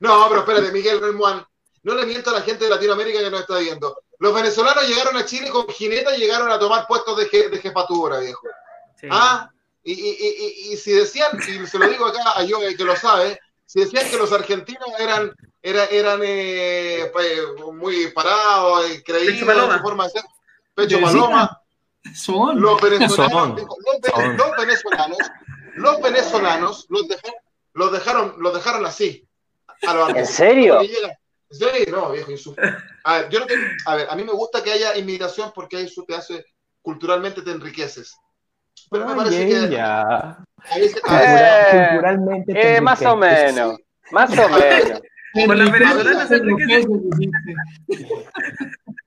No, 0.00 0.24
pero 0.30 0.40
espérate, 0.40 0.72
Miguel 0.72 1.02
Remuán 1.02 1.44
no 1.82 1.94
le 1.94 2.06
miento 2.06 2.30
a 2.30 2.32
la 2.32 2.40
gente 2.40 2.64
de 2.64 2.70
Latinoamérica 2.70 3.18
que 3.18 3.30
nos 3.30 3.42
está 3.42 3.58
viendo. 3.58 3.94
Los 4.20 4.34
venezolanos 4.34 4.88
llegaron 4.88 5.14
a 5.18 5.26
Chile 5.26 5.50
con 5.50 5.68
jineta 5.68 6.16
y 6.16 6.20
llegaron 6.20 6.50
a 6.50 6.58
tomar 6.58 6.86
puestos 6.86 7.14
de, 7.18 7.48
de 7.50 7.58
jefatura, 7.58 8.20
viejo. 8.20 8.40
Ah, 9.10 9.50
y, 9.82 10.78
si 10.78 10.92
decían, 10.92 11.38
y 11.46 11.66
se 11.66 11.78
lo 11.78 11.86
digo 11.88 12.06
acá 12.06 12.22
a 12.36 12.42
yo 12.44 12.58
que 12.74 12.84
lo 12.84 12.96
sabe, 12.96 13.38
si 13.66 13.80
decían 13.80 14.08
que 14.08 14.16
los 14.16 14.32
argentinos 14.32 14.88
eran, 14.98 15.34
eran 15.64 16.20
eh, 16.22 17.10
pues, 17.12 17.40
muy 17.72 18.08
parados, 18.12 18.90
y 18.90 19.02
creídos 19.02 19.48
en 19.48 19.72
su 19.72 19.78
forma 19.80 20.04
de 20.04 20.10
ser, 20.10 20.22
pecho 20.74 21.00
paloma, 21.00 21.60
son. 22.14 22.60
Los 22.60 22.80
venezolanos, 22.80 23.62
Los, 23.62 24.56
venezolanos, 24.58 25.16
los 25.76 26.02
venezolanos 26.02 26.86
los 27.72 27.92
dejaron, 27.92 28.34
los 28.38 28.54
dejaron, 28.54 28.84
así. 28.84 29.26
¿En 30.14 30.26
serio? 30.26 30.80
Sí, 31.50 31.66
no, 31.90 32.10
viejo, 32.10 32.32
A 33.04 33.18
ver, 33.18 33.28
yo 33.30 33.40
no 33.40 33.46
a 33.86 33.94
ver, 33.94 34.08
a 34.10 34.16
mí 34.16 34.24
me 34.24 34.32
gusta 34.32 34.62
que 34.62 34.72
haya 34.72 34.96
inmigración 34.96 35.52
porque 35.54 35.80
eso 35.80 36.04
te 36.06 36.14
hace, 36.14 36.44
culturalmente 36.82 37.42
te 37.42 37.52
enriqueces. 37.52 38.16
Pero 38.90 39.06
me 39.06 39.14
parece 39.14 39.46
que. 39.46 39.68
Ya. 39.70 40.36
Eh, 40.76 40.90
culturalmente 41.90 42.52
te 42.52 42.76
eh, 42.76 42.80
Más 42.80 43.00
o 43.02 43.16
menos. 43.16 43.78
Más 44.10 44.30
o 44.30 44.48
menos. 44.58 45.00
Con 45.34 45.58
las 45.58 45.72
venezolanas 45.72 46.28
se 46.28 46.40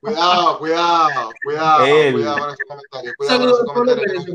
Cuidado, 0.00 0.58
cuidado, 0.58 1.32
cuidado, 1.42 2.12
cuidado 2.12 2.38
con 2.38 2.50
esos 2.50 2.64
comentarios. 2.68 3.14
Cuidado 3.16 3.38
con 3.40 3.48
esos 3.48 3.72
comentarios. 3.72 4.26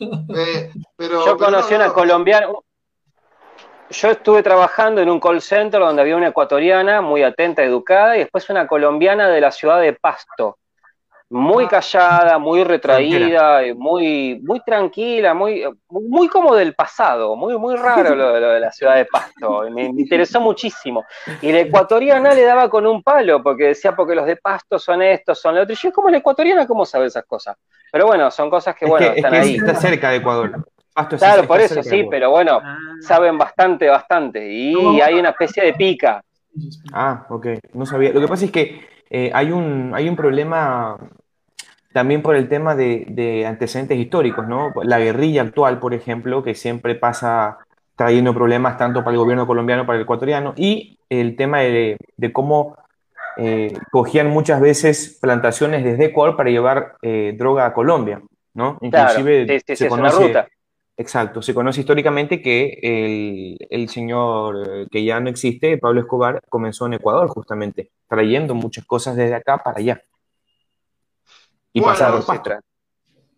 Eh, 0.00 0.70
pero, 0.96 1.26
Yo 1.26 1.36
conocí 1.36 1.74
una 1.74 1.92
colombiana, 1.92 2.46
yo 3.90 4.10
estuve 4.10 4.42
trabajando 4.42 5.00
en 5.00 5.10
un 5.10 5.18
call 5.18 5.42
center 5.42 5.80
donde 5.80 6.02
había 6.02 6.16
una 6.16 6.28
ecuatoriana 6.28 7.00
muy 7.00 7.24
atenta, 7.24 7.64
educada, 7.64 8.16
y 8.16 8.20
después 8.20 8.48
una 8.50 8.68
colombiana 8.68 9.28
de 9.28 9.40
la 9.40 9.50
ciudad 9.50 9.80
de 9.80 9.94
Pasto, 9.94 10.58
muy 11.30 11.64
ah. 11.64 11.68
callada, 11.68 12.38
muy 12.38 12.64
retraída, 12.64 13.60
muy, 13.76 14.40
muy 14.42 14.60
tranquila, 14.60 15.34
muy, 15.34 15.64
muy 15.88 16.28
como 16.28 16.54
del 16.54 16.74
pasado, 16.74 17.36
muy, 17.36 17.56
muy 17.58 17.76
raro 17.76 18.14
lo, 18.14 18.32
de 18.32 18.60
la 18.60 18.72
ciudad 18.72 18.96
de 18.96 19.04
Pasto, 19.04 19.64
me, 19.70 19.84
interesó 19.84 20.40
muchísimo. 20.40 21.04
Y 21.42 21.52
la 21.52 21.60
ecuatoriana 21.60 22.32
le 22.34 22.44
daba 22.44 22.68
con 22.68 22.86
un 22.86 23.02
palo, 23.02 23.42
porque 23.42 23.68
decía, 23.68 23.94
porque 23.94 24.14
los 24.14 24.26
de 24.26 24.36
Pasto 24.36 24.78
son 24.78 25.02
estos, 25.02 25.40
son 25.40 25.54
los 25.54 25.64
otros. 25.64 25.78
Y 25.78 25.88
yo, 25.88 25.92
como 25.92 26.08
la 26.08 26.18
ecuatoriana, 26.18 26.66
¿cómo 26.66 26.84
sabe 26.84 27.06
esas 27.06 27.24
cosas? 27.24 27.56
Pero 27.92 28.06
bueno, 28.06 28.30
son 28.30 28.48
cosas 28.48 28.74
que, 28.74 28.86
bueno, 28.86 29.06
están 29.06 29.34
ahí. 29.34 29.56
Está 29.56 29.74
cerca 29.74 30.10
de 30.10 30.16
Ecuador 30.16 30.64
claro, 31.06 31.46
por 31.46 31.60
eso 31.60 31.82
sí, 31.82 32.06
pero 32.10 32.30
bueno, 32.30 32.60
ah. 32.62 32.78
saben 33.00 33.38
bastante, 33.38 33.88
bastante. 33.88 34.50
Y 34.50 35.00
hay 35.00 35.14
una 35.14 35.30
especie 35.30 35.64
de 35.64 35.74
pica. 35.74 36.22
Ah, 36.92 37.26
ok, 37.28 37.46
no 37.74 37.86
sabía. 37.86 38.12
Lo 38.12 38.20
que 38.20 38.28
pasa 38.28 38.44
es 38.46 38.50
que 38.50 38.80
eh, 39.10 39.30
hay, 39.32 39.52
un, 39.52 39.92
hay 39.94 40.08
un 40.08 40.16
problema 40.16 40.98
también 41.92 42.22
por 42.22 42.36
el 42.36 42.48
tema 42.48 42.74
de, 42.74 43.44
antecedentes 43.46 43.98
históricos, 43.98 44.46
¿no? 44.46 44.72
La 44.82 44.98
guerrilla 44.98 45.42
actual, 45.42 45.78
por 45.78 45.94
ejemplo, 45.94 46.42
que 46.42 46.54
siempre 46.54 46.94
pasa 46.94 47.58
trayendo 47.96 48.32
problemas 48.32 48.76
tanto 48.76 49.00
para 49.00 49.12
el 49.12 49.18
gobierno 49.18 49.46
colombiano 49.46 49.82
como 49.82 49.88
para 49.88 49.96
el 49.96 50.02
ecuatoriano, 50.04 50.54
y 50.56 50.98
el 51.08 51.34
tema 51.36 51.60
de, 51.60 51.96
cómo 52.32 52.76
eh, 53.36 53.72
cogían 53.90 54.28
muchas 54.28 54.60
veces 54.60 55.18
plantaciones 55.20 55.82
desde 55.82 56.06
Ecuador 56.06 56.36
para 56.36 56.50
llevar 56.50 56.94
eh, 57.02 57.34
droga 57.36 57.66
a 57.66 57.72
Colombia, 57.72 58.20
¿no? 58.54 58.78
Inclusive 58.80 59.60
se 59.66 59.88
conoce, 59.88 60.34
Exacto, 61.00 61.40
se 61.42 61.54
conoce 61.54 61.78
históricamente 61.78 62.42
que 62.42 63.56
el, 63.70 63.88
señor 63.88 64.68
eh, 64.68 64.86
que 64.90 65.04
ya 65.04 65.20
no 65.20 65.30
existe, 65.30 65.78
Pablo 65.78 66.00
Escobar, 66.00 66.42
comenzó 66.48 66.86
en 66.86 66.94
Ecuador 66.94 67.28
justamente, 67.28 67.92
trayendo 68.08 68.52
muchas 68.56 68.84
cosas 68.84 69.14
desde 69.14 69.36
acá 69.36 69.58
para 69.58 69.78
allá. 69.78 70.02
Y 71.72 71.80
pasaron 71.80 72.24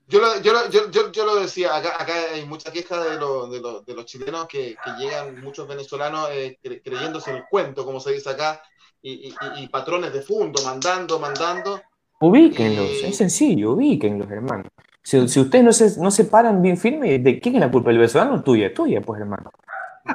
yo 0.08 0.20
lo, 0.20 0.40
yo, 0.40 0.90
yo, 0.90 1.12
yo, 1.12 1.24
lo 1.26 1.36
decía, 1.36 1.76
acá, 1.76 1.94
hay 2.32 2.46
mucha 2.46 2.72
queja 2.72 2.98
de, 3.04 3.10
de, 3.18 3.94
los 3.94 4.06
chilenos 4.06 4.48
que, 4.48 4.74
llegan 4.98 5.40
muchos 5.40 5.68
venezolanos 5.68 6.30
eh, 6.32 6.58
creyéndose 6.62 7.30
el 7.30 7.44
cuento, 7.44 7.84
como 7.84 8.00
se 8.00 8.12
dice 8.12 8.30
acá, 8.30 8.62
y, 9.02 9.32
patrones 9.68 10.14
de 10.14 10.22
fondo, 10.22 10.62
mandando, 10.64 11.18
mandando. 11.20 11.80
Ubíquenlos, 12.20 12.88
es 13.04 13.18
sencillo, 13.18 13.72
ubíquenlos, 13.72 14.30
hermano. 14.30 14.64
Si, 15.02 15.18
ustedes 15.18 15.64
no 15.64 15.72
se, 15.72 16.00
no 16.00 16.10
se 16.10 16.24
paran 16.24 16.62
bien 16.62 16.76
firme, 16.76 17.18
¿de 17.18 17.40
quién 17.40 17.54
es 17.56 17.60
la 17.60 17.70
culpa? 17.70 17.90
¿El 17.90 17.98
venezolano 17.98 18.42
tuya? 18.42 18.72
Tuya, 18.72 19.00
pues, 19.00 19.20
hermano. 19.20 19.50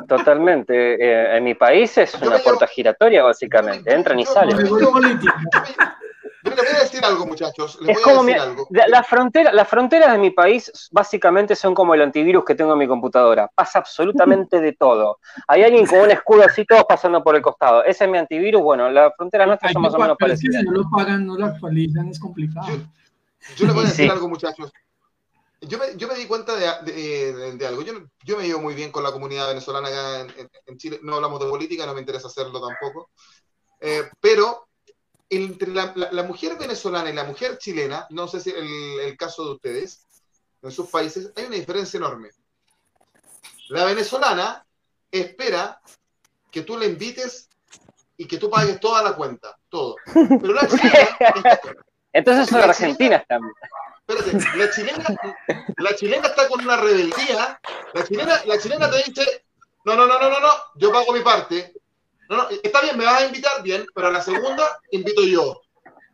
Totalmente. 0.07 0.95
Eh, 0.95 1.37
en 1.37 1.43
mi 1.43 1.53
país 1.53 1.97
es 1.97 2.13
una 2.21 2.37
puerta 2.39 2.67
giratoria, 2.67 3.23
básicamente. 3.23 3.93
Entran 3.93 4.19
y 4.19 4.25
salen. 4.25 4.57
le 4.57 4.63
voy 6.61 6.75
a 6.75 6.79
decir 6.79 7.03
algo, 7.03 7.25
muchachos. 7.25 7.79
es 7.87 7.99
como 8.01 8.23
La, 8.69 9.03
frontera, 9.03 9.51
las 9.51 9.67
fronteras 9.67 10.11
de 10.11 10.17
mi 10.17 10.31
país 10.31 10.71
básicamente 10.91 11.55
son 11.55 11.73
como 11.73 11.93
el 11.93 12.01
antivirus 12.01 12.45
que 12.45 12.55
tengo 12.55 12.73
en 12.73 12.79
mi 12.79 12.87
computadora. 12.87 13.49
Pasa 13.53 13.79
absolutamente 13.79 14.59
de 14.59 14.73
todo. 14.73 15.19
Hay 15.47 15.63
alguien 15.63 15.85
con 15.85 15.99
un 15.99 16.11
escudo 16.11 16.43
así, 16.43 16.65
todos 16.65 16.85
pasando 16.87 17.23
por 17.23 17.35
el 17.35 17.41
costado. 17.41 17.83
Ese 17.83 18.05
es 18.05 18.09
mi 18.09 18.17
antivirus. 18.17 18.61
Bueno, 18.61 18.89
las 18.89 19.13
fronteras 19.15 19.47
nuestras 19.47 19.73
son 19.73 19.81
más 19.81 19.93
o 19.93 19.99
menos 19.99 20.17
parecidas. 20.17 20.61
Si 20.61 20.67
no 20.67 20.71
lo 20.73 20.89
pagan, 20.89 21.25
no 21.25 21.37
lo 21.37 21.45
actualizan, 21.45 22.09
es 22.09 22.19
complicado. 22.19 22.67
Yo 23.55 23.65
les 23.65 23.75
voy 23.75 23.85
a 23.85 23.87
decir 23.87 24.09
algo, 24.09 24.27
muchachos. 24.27 24.71
Yo 25.61 25.77
me, 25.77 25.95
yo 25.95 26.07
me, 26.07 26.15
di 26.15 26.27
cuenta 26.27 26.55
de, 26.55 27.55
de, 27.55 27.67
algo. 27.67 27.81
Yo, 27.81 27.93
yo, 28.23 28.37
me 28.37 28.45
llevo 28.45 28.61
muy 28.61 28.75
bien 28.75 28.91
con 28.91 29.03
la 29.03 29.11
comunidad 29.11 29.47
venezolana 29.47 29.87
acá 29.87 30.27
en, 30.65 30.77
Chile. 30.77 30.99
No 31.01 31.15
hablamos 31.15 31.39
de 31.39 31.47
política, 31.47 31.85
no 31.85 31.93
me 31.93 32.01
interesa 32.01 32.27
hacerlo 32.27 32.61
tampoco. 32.61 33.09
Eh, 33.79 34.09
pero 34.19 34.67
entre 35.29 35.69
la, 35.71 35.93
la, 35.95 36.23
mujer 36.23 36.57
venezolana 36.57 37.09
y 37.09 37.13
la 37.13 37.23
mujer 37.23 37.57
chilena, 37.57 38.05
no 38.11 38.27
sé 38.27 38.39
si 38.39 38.51
el, 38.51 38.99
el 38.99 39.17
caso 39.17 39.43
de 39.45 39.51
ustedes, 39.51 40.05
en 40.61 40.71
sus 40.71 40.89
países, 40.89 41.31
hay 41.35 41.45
una 41.45 41.55
diferencia 41.55 41.97
enorme. 41.97 42.29
La 43.69 43.85
venezolana 43.85 44.65
espera 45.11 45.81
que 46.51 46.61
tú 46.61 46.77
le 46.77 46.87
invites 46.87 47.49
y 48.17 48.27
que 48.27 48.37
tú 48.37 48.49
pagues 48.49 48.79
toda 48.79 49.01
la 49.01 49.15
cuenta, 49.15 49.57
todo. 49.69 49.95
Pero 50.13 50.53
la 50.53 50.67
chilena... 50.67 51.17
Entonces 52.15 52.47
son 52.47 52.61
argentinas 52.61 53.23
también. 53.27 53.53
Espérate, 54.07 54.57
la 54.57 54.71
chilena, 54.71 55.03
la 55.77 55.95
chilena 55.95 56.27
está 56.27 56.47
con 56.47 56.63
una 56.63 56.77
rebeldía. 56.77 57.59
La 57.93 58.03
chilena, 58.05 58.39
la 58.45 58.57
chilena 58.57 58.89
te 58.89 58.97
dice, 58.97 59.43
no, 59.83 59.97
no, 59.97 60.07
no, 60.07 60.17
no, 60.17 60.29
no, 60.29 60.39
no, 60.39 60.47
yo 60.75 60.93
pago 60.93 61.11
mi 61.11 61.19
parte. 61.19 61.73
No, 62.29 62.37
no, 62.37 62.43
está 62.63 62.81
bien, 62.81 62.97
me 62.97 63.03
vas 63.03 63.21
a 63.21 63.25
invitar 63.25 63.61
bien, 63.61 63.85
pero 63.93 64.07
a 64.07 64.11
la 64.11 64.21
segunda 64.21 64.63
invito 64.91 65.23
yo. 65.25 65.61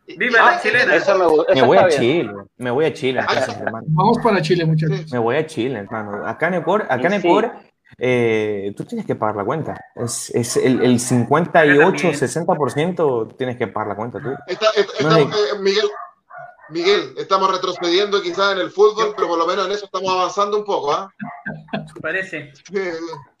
Viva 0.08 0.42
la 0.42 0.60
chilena. 0.60 0.96
Eso 0.96 1.16
me, 1.16 1.54
me 1.54 1.62
voy 1.62 1.78
a 1.78 1.88
Chile, 1.88 2.32
me 2.56 2.70
voy 2.72 2.84
a 2.86 2.92
Chile. 2.92 3.24
Vamos 3.86 4.18
para 4.24 4.42
Chile, 4.42 4.64
muchachos. 4.64 5.12
Me 5.12 5.18
voy 5.18 5.36
a 5.36 5.46
Chile, 5.46 5.78
hermano. 5.78 6.26
Acá 6.26 6.48
en 6.48 6.54
Ecuador, 6.54 6.86
acá 6.90 7.06
en 7.06 7.12
Ecuador 7.12 7.52
eh, 7.98 8.72
tú 8.76 8.84
tienes 8.84 9.06
que 9.06 9.14
pagar 9.14 9.36
la 9.36 9.44
cuenta. 9.44 9.80
Es, 9.94 10.30
es 10.30 10.56
el, 10.56 10.82
el 10.82 10.98
58-60% 10.98 13.36
tienes 13.36 13.56
que 13.56 13.68
pagar 13.68 13.88
la 13.88 13.96
cuenta 13.96 14.20
tú. 14.20 14.30
Está, 14.46 14.70
está, 14.70 15.08
no 15.08 15.16
es... 15.16 15.26
eh, 15.26 15.58
Miguel, 15.60 15.88
Miguel, 16.70 17.14
estamos 17.18 17.50
retrocediendo 17.50 18.22
quizás 18.22 18.52
en 18.52 18.60
el 18.60 18.70
fútbol, 18.70 19.12
pero 19.14 19.28
por 19.28 19.38
lo 19.38 19.46
menos 19.46 19.66
en 19.66 19.72
eso 19.72 19.84
estamos 19.86 20.10
avanzando 20.10 20.56
un 20.58 20.64
poco, 20.64 20.92
¿ah? 20.92 21.12
¿eh? 21.74 21.78
Parece. 22.00 22.52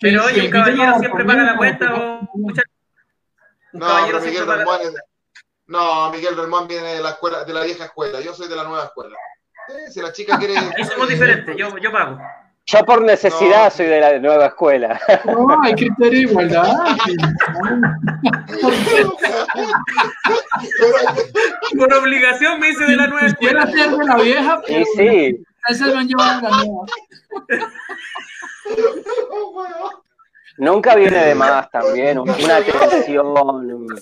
Pero 0.00 0.24
oye, 0.26 0.42
un 0.42 0.50
caballero 0.50 0.98
siempre 0.98 1.24
paga 1.24 1.44
la 1.44 1.56
cuenta, 1.56 1.94
o 1.94 2.28
muchachos. 2.34 2.70
No, 3.72 3.86
pero 4.06 4.20
Miguel 4.20 4.46
Relmuán 4.46 4.80
es... 4.82 4.92
No, 5.66 6.10
Miguel 6.10 6.36
Relmuán 6.36 6.68
viene 6.68 6.94
de 6.94 7.02
la 7.02 7.10
escuela, 7.10 7.44
de 7.44 7.52
la 7.54 7.62
vieja 7.62 7.84
escuela. 7.86 8.20
Yo 8.20 8.34
soy 8.34 8.48
de 8.48 8.56
la 8.56 8.64
nueva 8.64 8.84
escuela. 8.84 9.16
Eh, 9.68 9.90
si 9.90 10.02
la 10.02 10.12
chica 10.12 10.36
quiere. 10.38 10.58
Ahí 10.58 10.84
somos 10.84 11.08
diferentes, 11.08 11.56
yo, 11.56 11.78
yo 11.78 11.90
pago. 11.90 12.18
Yo 12.66 12.84
por 12.84 13.02
necesidad 13.02 13.64
no. 13.64 13.70
soy 13.70 13.86
de 13.86 14.00
la 14.00 14.18
nueva 14.18 14.46
escuela. 14.46 15.00
No, 15.24 15.62
hay 15.62 15.74
criterio 15.74 16.10
de 16.10 16.32
igualdad. 16.32 16.72
por 21.76 21.94
obligación 21.94 22.60
me 22.60 22.70
hice 22.70 22.84
de 22.84 22.96
la 22.96 23.08
nueva 23.08 23.26
escuela. 23.26 23.66
Ser 23.66 23.90
de 23.90 24.04
la 24.04 24.16
vieja, 24.16 24.62
pero 24.66 24.84
sí, 24.84 24.90
sí. 24.96 25.44
ese 25.68 25.86
lo 25.86 25.98
han 25.98 26.08
llevado 26.08 26.46
a 26.46 26.50
la 26.50 26.64
nueva. 26.64 26.86
Nunca 30.58 30.94
viene 30.94 31.18
de 31.18 31.34
más 31.34 31.70
también, 31.70 32.18
una 32.18 32.56
atención. 32.56 33.26
Un, 33.26 34.00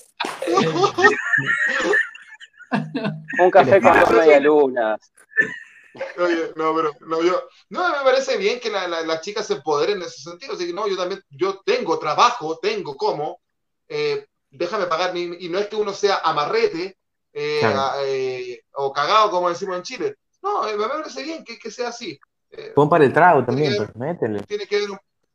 un 3.39 3.51
café 3.51 3.81
con 3.81 3.93
media 4.17 4.41
luna. 4.41 4.99
Oye, 6.19 6.53
no, 6.57 6.75
pero 6.75 6.93
no, 7.01 7.23
yo, 7.23 7.43
no, 7.71 7.89
me 7.89 8.05
parece 8.05 8.37
bien 8.37 8.61
que 8.61 8.71
las 8.71 8.89
la, 8.89 9.03
la 9.03 9.21
chicas 9.21 9.47
se 9.47 9.55
empoderen 9.55 9.97
en 9.97 10.03
ese 10.03 10.23
sentido. 10.23 10.55
Así 10.55 10.67
que 10.67 10.73
no, 10.73 10.87
yo 10.87 10.97
también, 10.97 11.23
yo 11.31 11.61
tengo 11.65 11.99
trabajo, 11.99 12.59
tengo 12.59 12.97
cómo, 12.97 13.41
eh, 13.89 14.27
déjame 14.51 14.87
pagar, 14.87 15.13
mi, 15.13 15.23
y 15.41 15.49
no 15.49 15.59
es 15.59 15.67
que 15.69 15.77
uno 15.77 15.93
sea 15.93 16.21
amarrete 16.23 16.97
eh, 17.33 17.59
claro. 17.61 18.01
eh, 18.05 18.63
o 18.75 18.93
cagado, 18.93 19.31
como 19.31 19.49
decimos 19.49 19.77
en 19.77 19.83
Chile. 19.83 20.17
No, 20.43 20.63
me 20.63 20.89
parece 20.89 21.23
bien 21.23 21.45
que, 21.45 21.59
que 21.59 21.71
sea 21.71 21.89
así. 21.89 22.19
Pon 22.75 22.89
para 22.89 23.05
el 23.05 23.13
trago 23.13 23.45
también, 23.45 23.77
pues, 23.77 23.95
métele. 23.95 24.43
Tiene 24.45 24.67
que, 24.67 24.81
ver, 24.81 24.89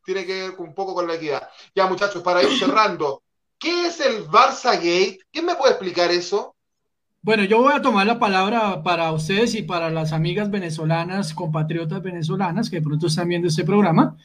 tiene 0.04 0.26
que 0.26 0.48
ver 0.48 0.54
un 0.58 0.74
poco 0.74 0.94
con 0.94 1.06
la 1.06 1.14
equidad. 1.14 1.48
Ya, 1.74 1.86
muchachos, 1.86 2.22
para 2.22 2.42
ir 2.42 2.58
cerrando, 2.58 3.22
¿qué 3.58 3.86
es 3.86 4.00
el 4.00 4.26
Barça 4.26 4.72
Gate? 4.74 5.18
¿Quién 5.30 5.46
me 5.46 5.54
puede 5.54 5.72
explicar 5.72 6.10
eso? 6.10 6.55
Bueno, 7.26 7.42
yo 7.42 7.60
voy 7.60 7.72
a 7.74 7.82
tomar 7.82 8.06
la 8.06 8.20
palabra 8.20 8.84
para 8.84 9.10
ustedes 9.10 9.56
y 9.56 9.62
para 9.62 9.90
las 9.90 10.12
amigas 10.12 10.48
venezolanas, 10.48 11.34
compatriotas 11.34 12.00
venezolanas 12.00 12.70
que 12.70 12.76
de 12.76 12.82
pronto 12.82 13.08
están 13.08 13.26
viendo 13.26 13.48
este 13.48 13.64
programa. 13.64 14.16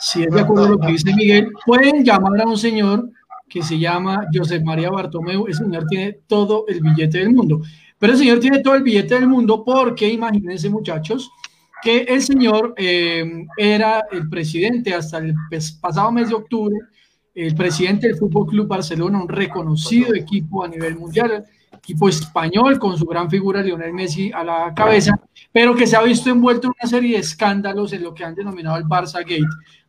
Si 0.00 0.24
es 0.24 0.34
de 0.34 0.40
acuerdo 0.40 0.64
a 0.64 0.68
lo 0.70 0.78
que 0.80 0.88
dice 0.88 1.14
Miguel, 1.14 1.52
pueden 1.64 2.04
llamar 2.04 2.40
a 2.40 2.46
un 2.46 2.58
señor 2.58 3.12
que 3.48 3.62
se 3.62 3.78
llama 3.78 4.26
José 4.36 4.58
María 4.58 4.90
Bartomeu. 4.90 5.46
Ese 5.46 5.62
señor 5.62 5.86
tiene 5.86 6.18
todo 6.26 6.64
el 6.66 6.80
billete 6.80 7.18
del 7.18 7.32
mundo. 7.32 7.60
Pero 7.96 8.14
el 8.14 8.18
señor 8.18 8.40
tiene 8.40 8.58
todo 8.58 8.74
el 8.74 8.82
billete 8.82 9.14
del 9.14 9.28
mundo 9.28 9.64
porque, 9.64 10.08
imagínense 10.08 10.68
muchachos, 10.68 11.30
que 11.80 12.00
el 12.08 12.22
señor 12.22 12.74
eh, 12.76 13.46
era 13.56 14.02
el 14.10 14.28
presidente 14.28 14.94
hasta 14.94 15.18
el 15.18 15.32
pasado 15.80 16.10
mes 16.10 16.28
de 16.28 16.34
octubre, 16.34 16.74
el 17.36 17.54
presidente 17.54 18.08
del 18.08 18.16
Fútbol 18.16 18.48
Club 18.48 18.66
Barcelona, 18.66 19.22
un 19.22 19.28
reconocido 19.28 20.12
equipo 20.12 20.64
a 20.64 20.68
nivel 20.68 20.96
mundial 20.96 21.44
equipo 21.88 22.06
español 22.10 22.78
con 22.78 22.98
su 22.98 23.06
gran 23.06 23.30
figura 23.30 23.62
Lionel 23.62 23.94
Messi 23.94 24.30
a 24.30 24.44
la 24.44 24.74
cabeza, 24.76 25.18
pero 25.50 25.74
que 25.74 25.86
se 25.86 25.96
ha 25.96 26.02
visto 26.02 26.28
envuelto 26.28 26.66
en 26.66 26.74
una 26.78 26.90
serie 26.90 27.14
de 27.14 27.20
escándalos 27.20 27.94
en 27.94 28.02
lo 28.02 28.12
que 28.12 28.24
han 28.24 28.34
denominado 28.34 28.76
el 28.76 28.84
Barça 28.84 29.20
Gate. 29.20 29.48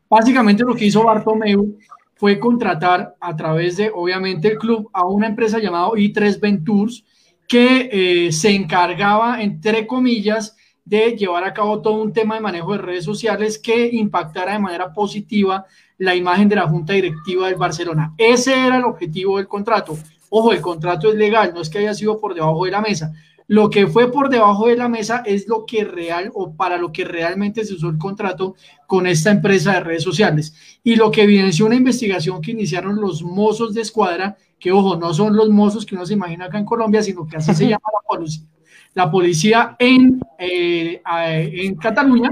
Básicamente 0.10 0.64
lo 0.64 0.76
que 0.76 0.86
hizo 0.86 1.04
Bartomeu 1.04 1.78
fue 2.16 2.40
contratar 2.40 3.18
a 3.20 3.36
través 3.36 3.76
de, 3.76 3.92
obviamente, 3.94 4.48
el 4.48 4.58
club 4.58 4.90
a 4.94 5.06
una 5.06 5.28
empresa 5.28 5.60
llamada 5.60 5.90
i3 5.90 6.40
Ventures 6.40 7.04
que 7.46 7.90
eh, 7.92 8.32
se 8.32 8.52
encargaba, 8.52 9.42
entre 9.42 9.86
comillas, 9.86 10.56
de 10.86 11.18
llevar 11.18 11.44
a 11.44 11.54
cabo 11.54 11.82
todo 11.82 12.02
un 12.02 12.14
tema 12.14 12.36
de 12.36 12.42
manejo 12.42 12.72
de 12.72 12.78
redes 12.78 13.04
sociales 13.04 13.60
que 13.60 13.90
impactara 13.92 14.54
de 14.54 14.60
manera 14.60 14.94
positiva 14.94 15.66
la 15.98 16.16
imagen 16.16 16.48
de 16.48 16.56
la 16.56 16.68
junta 16.70 16.94
directiva 16.94 17.48
del 17.48 17.58
Barcelona. 17.58 18.14
Ese 18.18 18.58
era 18.58 18.78
el 18.78 18.86
objetivo 18.86 19.36
del 19.36 19.50
contrato. 19.50 19.98
Ojo, 20.30 20.54
el 20.54 20.62
contrato 20.62 21.10
es 21.10 21.16
legal, 21.16 21.52
no 21.54 21.62
es 21.62 21.70
que 21.70 21.80
haya 21.80 21.94
sido 21.94 22.20
por 22.20 22.34
debajo 22.34 22.66
de 22.66 22.72
la 22.72 22.82
mesa. 22.82 23.14
Lo 23.50 23.72
que 23.72 23.88
fue 23.88 24.12
por 24.12 24.30
debajo 24.30 24.68
de 24.68 24.78
la 24.78 24.88
mesa 24.88 25.24
es 25.26 25.48
lo 25.48 25.66
que 25.66 25.84
real 25.84 26.30
o 26.36 26.54
para 26.54 26.78
lo 26.78 26.92
que 26.92 27.04
realmente 27.04 27.66
se 27.66 27.74
usó 27.74 27.90
el 27.90 27.98
contrato 27.98 28.56
con 28.86 29.08
esta 29.08 29.32
empresa 29.32 29.74
de 29.74 29.80
redes 29.80 30.04
sociales. 30.04 30.54
Y 30.84 30.96
lo 30.96 31.10
que 31.10 31.24
evidenció 31.24 31.66
una 31.66 31.74
investigación 31.74 32.44
que 32.44 32.52
iniciaron 32.52 33.02
los 33.02 33.24
mozos 33.24 33.74
de 33.74 33.82
escuadra, 33.82 34.38
que 34.60 34.72
ojo, 34.72 34.98
no 34.98 35.16
son 35.16 35.36
los 35.36 35.50
mozos 35.50 35.84
que 35.84 35.96
uno 35.96 36.06
se 36.06 36.14
imagina 36.14 36.46
acá 36.46 36.60
en 36.60 36.66
Colombia, 36.66 37.02
sino 37.02 37.26
que 37.26 37.38
así 37.38 37.56
se 37.56 37.64
llama 37.70 37.90
la 37.92 38.08
policía, 38.08 38.46
la 38.94 39.10
policía 39.10 39.76
en, 39.80 40.22
eh, 40.38 41.02
en 41.08 41.76
Cataluña. 41.76 42.30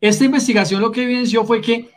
Esta 0.00 0.24
investigación 0.24 0.80
lo 0.80 0.90
que 0.90 1.04
evidenció 1.04 1.44
fue 1.44 1.60
que 1.60 1.88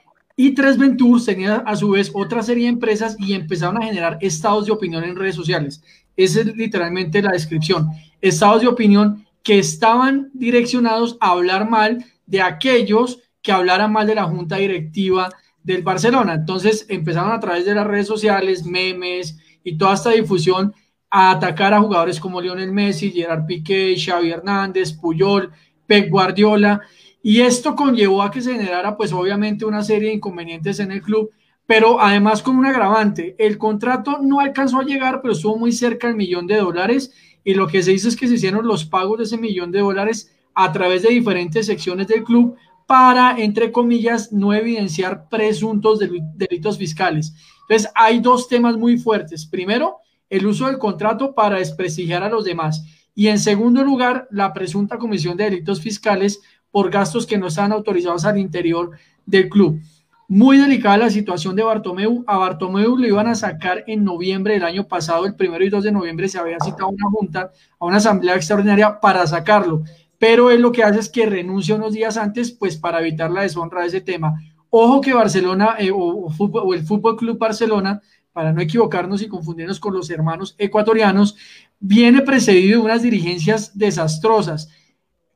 y 0.43 0.55
Tres 0.55 0.75
Ventures 0.75 1.25
tenía 1.25 1.57
a 1.57 1.75
su 1.75 1.91
vez 1.91 2.09
otra 2.15 2.41
serie 2.41 2.63
de 2.63 2.71
empresas 2.71 3.15
y 3.19 3.33
empezaron 3.33 3.77
a 3.77 3.85
generar 3.85 4.17
estados 4.21 4.65
de 4.65 4.71
opinión 4.71 5.03
en 5.03 5.15
redes 5.15 5.35
sociales. 5.35 5.83
Esa 6.17 6.41
es 6.41 6.55
literalmente 6.55 7.21
la 7.21 7.29
descripción. 7.29 7.89
Estados 8.21 8.61
de 8.63 8.67
opinión 8.67 9.23
que 9.43 9.59
estaban 9.59 10.31
direccionados 10.33 11.15
a 11.21 11.29
hablar 11.29 11.69
mal 11.69 12.03
de 12.25 12.41
aquellos 12.41 13.19
que 13.43 13.51
hablaran 13.51 13.93
mal 13.93 14.07
de 14.07 14.15
la 14.15 14.23
junta 14.23 14.55
directiva 14.55 15.29
del 15.61 15.83
Barcelona. 15.83 16.33
Entonces 16.33 16.87
empezaron 16.89 17.33
a 17.33 17.39
través 17.39 17.63
de 17.63 17.75
las 17.75 17.85
redes 17.85 18.07
sociales, 18.07 18.65
memes 18.65 19.37
y 19.63 19.77
toda 19.77 19.93
esta 19.93 20.09
difusión 20.09 20.73
a 21.11 21.29
atacar 21.29 21.75
a 21.75 21.81
jugadores 21.81 22.19
como 22.19 22.41
Lionel 22.41 22.71
Messi, 22.71 23.11
Gerard 23.11 23.45
Piqué, 23.45 23.93
Xavi 23.95 24.31
Hernández, 24.31 24.93
Puyol, 24.93 25.51
Pep 25.85 26.09
Guardiola 26.09 26.81
y 27.24 27.41
esto 27.41 27.76
conllevó 27.76 28.24
a 28.24 28.32
que 28.32 28.41
se 28.41 28.53
generara, 28.53 28.97
pues 28.97 29.13
obviamente, 29.13 29.65
una 29.65 29.84
serie 29.84 30.09
de 30.09 30.15
inconvenientes 30.15 30.80
en 30.80 30.91
el 30.91 31.01
club, 31.01 31.32
pero 31.65 32.01
además 32.01 32.41
con 32.41 32.57
un 32.57 32.65
agravante. 32.65 33.36
El 33.38 33.57
contrato 33.57 34.19
no 34.22 34.39
alcanzó 34.39 34.80
a 34.80 34.84
llegar, 34.84 35.22
pero 35.22 35.34
estuvo 35.34 35.57
muy 35.57 35.72
cerca 35.72 36.07
del 36.07 36.15
millón 36.15 36.47
de 36.47 36.57
dólares. 36.57 37.13
Y 37.43 37.53
lo 37.53 37.67
que 37.67 37.84
se 37.84 37.93
hizo 37.93 38.07
es 38.07 38.15
que 38.15 38.28
se 38.28 38.36
hicieron 38.36 38.67
los 38.67 38.86
pagos 38.86 39.19
de 39.19 39.24
ese 39.26 39.38
millón 39.38 39.72
de 39.72 39.80
dólares 39.80 40.36
a 40.53 40.72
través 40.72 41.03
de 41.03 41.09
diferentes 41.09 41.67
secciones 41.67 42.07
del 42.07 42.24
club 42.24 42.55
para, 42.88 43.38
entre 43.38 43.72
comillas, 43.72 44.34
no 44.34 44.53
evidenciar 44.53 45.30
presuntos 45.30 45.99
delitos 45.99 46.78
fiscales. 46.78 47.34
Entonces, 47.61 47.89
hay 47.95 48.19
dos 48.19 48.49
temas 48.49 48.76
muy 48.76 48.97
fuertes. 48.97 49.45
Primero, 49.45 49.97
el 50.30 50.45
uso 50.45 50.67
del 50.67 50.78
contrato 50.78 51.34
para 51.34 51.57
desprestigiar 51.59 52.24
a 52.24 52.30
los 52.30 52.43
demás. 52.43 52.84
Y 53.13 53.28
en 53.28 53.39
segundo 53.39 53.84
lugar, 53.84 54.28
la 54.32 54.51
presunta 54.53 54.97
comisión 54.97 55.38
de 55.38 55.45
delitos 55.45 55.82
fiscales 55.82 56.41
por 56.72 56.89
gastos 56.89 57.28
que 57.28 57.38
no 57.38 57.47
estaban 57.47 57.72
autorizados 57.72 58.26
al 58.26 58.38
interior 58.38 58.91
del 59.26 59.49
club. 59.49 59.82
Muy 60.28 60.57
delicada 60.57 60.97
la 60.97 61.09
situación 61.09 61.57
de 61.57 61.63
Bartomeu. 61.63 62.24
A 62.26 62.38
Bartomeu 62.38 62.95
le 62.95 63.09
iban 63.09 63.28
a 63.28 63.36
sacar 63.36 63.84
en 63.86 64.05
noviembre 64.05 64.53
del 64.53 64.63
año 64.63 64.88
pasado, 64.88 65.26
el 65.26 65.36
primero 65.36 65.65
y 65.65 65.69
2 65.69 65.84
de 65.84 65.91
noviembre, 65.91 66.30
se 66.30 66.39
había 66.39 66.57
citado 66.63 66.88
una 66.88 67.09
junta, 67.11 67.51
a 67.78 67.86
una 67.86 67.97
asamblea 67.97 68.36
extraordinaria 68.36 68.97
para 69.01 69.28
sacarlo. 69.28 69.84
Pero 70.17 70.49
él 70.49 70.61
lo 70.61 70.72
que 70.72 70.84
hace 70.84 70.99
es 70.99 71.09
que 71.09 71.26
renuncia 71.26 71.76
unos 71.76 71.91
días 71.91 72.15
antes, 72.15 72.51
pues 72.51 72.78
para 72.78 73.01
evitar 73.01 73.30
la 73.30 73.41
deshonra 73.41 73.82
de 73.82 73.88
ese 73.88 73.99
tema. 73.99 74.39
Ojo 74.69 75.01
que 75.01 75.13
Barcelona 75.13 75.76
eh, 75.80 75.91
o, 75.91 75.97
o 75.97 76.74
el 76.74 76.84
Fútbol 76.84 77.17
Club 77.17 77.38
Barcelona, 77.38 78.01
para 78.32 78.53
no 78.53 78.61
equivocarnos 78.61 79.22
y 79.22 79.28
confundirnos 79.28 79.82
con 79.82 79.93
los 79.93 80.09
hermanos 80.09 80.55
ecuatorianos, 80.57 81.36
viene 81.78 82.22
precedido 82.22 82.80
de 82.80 82.86
unas 82.86 83.01
dirigencias 83.01 83.78
desastrosas 83.78 84.69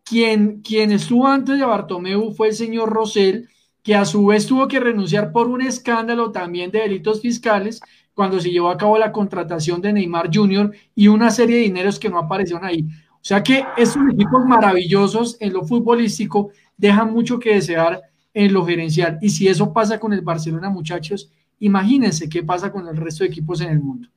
quien, 0.05 0.61
quien 0.61 0.91
estuvo 0.91 1.27
antes 1.27 1.57
de 1.57 1.65
Bartomeu 1.65 2.31
fue 2.31 2.49
el 2.49 2.53
señor 2.53 2.89
Rosell, 2.89 3.49
que 3.83 3.95
a 3.95 4.05
su 4.05 4.27
vez 4.27 4.45
tuvo 4.47 4.67
que 4.67 4.79
renunciar 4.79 5.31
por 5.31 5.47
un 5.47 5.61
escándalo 5.61 6.31
también 6.31 6.71
de 6.71 6.79
delitos 6.79 7.21
fiscales 7.21 7.81
cuando 8.13 8.39
se 8.39 8.49
llevó 8.49 8.69
a 8.69 8.77
cabo 8.77 8.97
la 8.97 9.11
contratación 9.11 9.81
de 9.81 9.93
Neymar 9.93 10.29
Jr. 10.33 10.71
y 10.95 11.07
una 11.07 11.29
serie 11.29 11.57
de 11.57 11.63
dineros 11.63 11.99
que 11.99 12.09
no 12.09 12.17
aparecieron 12.17 12.63
ahí. 12.63 12.85
O 13.11 13.27
sea 13.27 13.43
que 13.43 13.65
estos 13.75 14.03
equipos 14.11 14.45
maravillosos 14.45 15.37
en 15.39 15.53
lo 15.53 15.63
futbolístico 15.65 16.51
dejan 16.77 17.11
mucho 17.11 17.39
que 17.39 17.55
desear 17.55 18.01
en 18.33 18.53
lo 18.53 18.65
gerencial. 18.65 19.17
Y 19.21 19.29
si 19.29 19.47
eso 19.47 19.73
pasa 19.73 19.99
con 19.99 20.13
el 20.13 20.21
Barcelona, 20.21 20.69
muchachos, 20.69 21.31
imagínense 21.59 22.29
qué 22.29 22.43
pasa 22.43 22.71
con 22.71 22.87
el 22.87 22.95
resto 22.95 23.23
de 23.23 23.29
equipos 23.29 23.61
en 23.61 23.69
el 23.69 23.79
mundo. 23.79 24.07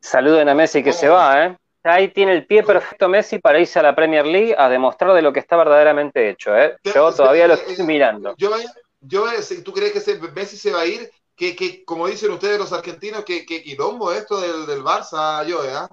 Saluden 0.00 0.48
a 0.48 0.54
Messi 0.54 0.82
que 0.82 0.92
se 0.92 1.08
va, 1.08 1.46
¿eh? 1.46 1.56
Ahí 1.86 2.08
tiene 2.08 2.32
el 2.32 2.46
pie 2.46 2.62
perfecto 2.62 3.08
Messi 3.08 3.38
para 3.38 3.60
irse 3.60 3.78
a 3.78 3.82
la 3.82 3.94
Premier 3.94 4.26
League 4.26 4.54
a 4.56 4.68
demostrar 4.68 5.14
de 5.14 5.22
lo 5.22 5.32
que 5.32 5.40
está 5.40 5.56
verdaderamente 5.56 6.28
hecho, 6.28 6.56
¿eh? 6.56 6.76
Yo 6.82 7.12
todavía 7.12 7.46
lo 7.46 7.54
estoy 7.54 7.84
mirando. 7.86 8.34
Yo, 8.36 8.50
yo, 9.00 9.26
¿Tú 9.64 9.72
crees 9.72 9.92
que 9.92 10.18
Messi 10.34 10.56
se 10.56 10.72
va 10.72 10.80
a 10.80 10.86
ir? 10.86 11.10
Que, 11.36 11.54
que, 11.54 11.84
como 11.84 12.06
dicen 12.06 12.30
ustedes 12.30 12.58
los 12.58 12.72
argentinos, 12.72 13.22
que, 13.24 13.44
que 13.44 13.62
quilombo 13.62 14.10
esto 14.10 14.40
del, 14.40 14.66
del 14.66 14.82
Barça, 14.82 15.44
yo, 15.44 15.62
¿eh? 15.64 15.86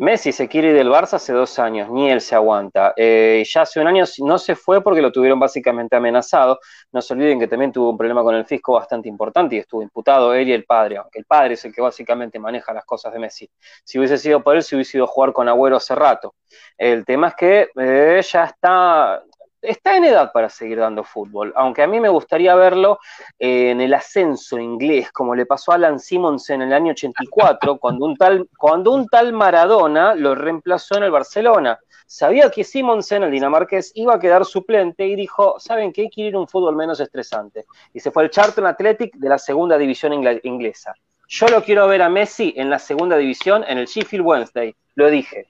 Messi 0.00 0.30
se 0.30 0.46
quiere 0.46 0.68
ir 0.68 0.74
del 0.74 0.90
Barça 0.90 1.14
hace 1.14 1.32
dos 1.32 1.58
años, 1.58 1.90
ni 1.90 2.08
él 2.08 2.20
se 2.20 2.36
aguanta. 2.36 2.94
Eh, 2.96 3.42
ya 3.44 3.62
hace 3.62 3.80
un 3.80 3.88
año 3.88 4.04
no 4.20 4.38
se 4.38 4.54
fue 4.54 4.80
porque 4.80 5.02
lo 5.02 5.10
tuvieron 5.10 5.40
básicamente 5.40 5.96
amenazado. 5.96 6.60
No 6.92 7.02
se 7.02 7.14
olviden 7.14 7.40
que 7.40 7.48
también 7.48 7.72
tuvo 7.72 7.90
un 7.90 7.98
problema 7.98 8.22
con 8.22 8.36
el 8.36 8.46
fisco 8.46 8.74
bastante 8.74 9.08
importante 9.08 9.56
y 9.56 9.58
estuvo 9.58 9.82
imputado 9.82 10.34
él 10.34 10.48
y 10.48 10.52
el 10.52 10.64
padre, 10.64 10.98
aunque 10.98 11.18
el 11.18 11.24
padre 11.24 11.54
es 11.54 11.64
el 11.64 11.74
que 11.74 11.82
básicamente 11.82 12.38
maneja 12.38 12.72
las 12.72 12.84
cosas 12.84 13.12
de 13.12 13.18
Messi. 13.18 13.50
Si 13.82 13.98
hubiese 13.98 14.18
sido 14.18 14.40
por 14.40 14.54
él, 14.54 14.62
se 14.62 14.76
hubiese 14.76 14.98
ido 14.98 15.04
a 15.04 15.08
jugar 15.08 15.32
con 15.32 15.48
Agüero 15.48 15.76
hace 15.76 15.96
rato. 15.96 16.36
El 16.76 17.04
tema 17.04 17.28
es 17.28 17.34
que 17.34 17.68
eh, 17.76 18.22
ya 18.22 18.44
está, 18.44 19.24
está 19.62 19.96
en 19.96 20.04
edad 20.04 20.32
para 20.32 20.48
seguir 20.48 20.78
dando 20.78 21.04
fútbol, 21.04 21.52
aunque 21.56 21.82
a 21.82 21.86
mí 21.86 22.00
me 22.00 22.08
gustaría 22.08 22.54
verlo 22.54 22.98
eh, 23.38 23.70
en 23.70 23.80
el 23.80 23.94
ascenso 23.94 24.58
inglés, 24.58 25.10
como 25.12 25.34
le 25.34 25.46
pasó 25.46 25.72
a 25.72 25.76
Alan 25.76 25.98
Simmons 25.98 26.50
en 26.50 26.62
el 26.62 26.72
año 26.72 26.92
84, 26.92 27.76
cuando 27.80 28.04
un 28.04 28.16
tal, 28.16 28.48
cuando 28.56 28.92
un 28.92 29.06
tal 29.06 29.32
Maradona 29.32 30.14
lo 30.14 30.34
reemplazó 30.34 30.96
en 30.96 31.04
el 31.04 31.10
Barcelona. 31.10 31.78
Sabía 32.10 32.50
que 32.50 32.64
Simonsen, 32.64 33.22
el 33.22 33.30
dinamarqués, 33.30 33.92
iba 33.94 34.14
a 34.14 34.18
quedar 34.18 34.46
suplente 34.46 35.06
y 35.06 35.14
dijo, 35.14 35.60
¿saben 35.60 35.92
qué? 35.92 36.08
Quiero 36.08 36.28
ir 36.30 36.34
a 36.36 36.38
un 36.38 36.48
fútbol 36.48 36.74
menos 36.74 37.00
estresante. 37.00 37.66
Y 37.92 38.00
se 38.00 38.10
fue 38.10 38.22
al 38.22 38.30
Charlton 38.30 38.64
Athletic 38.64 39.14
de 39.14 39.28
la 39.28 39.36
segunda 39.36 39.76
división 39.76 40.14
inglesa. 40.14 40.94
Yo 41.28 41.48
lo 41.48 41.62
quiero 41.62 41.86
ver 41.86 42.00
a 42.00 42.08
Messi 42.08 42.54
en 42.56 42.70
la 42.70 42.78
segunda 42.78 43.18
división 43.18 43.62
en 43.68 43.76
el 43.76 43.86
Sheffield 43.86 44.24
Wednesday. 44.24 44.74
Lo 44.94 45.10
dije. 45.10 45.48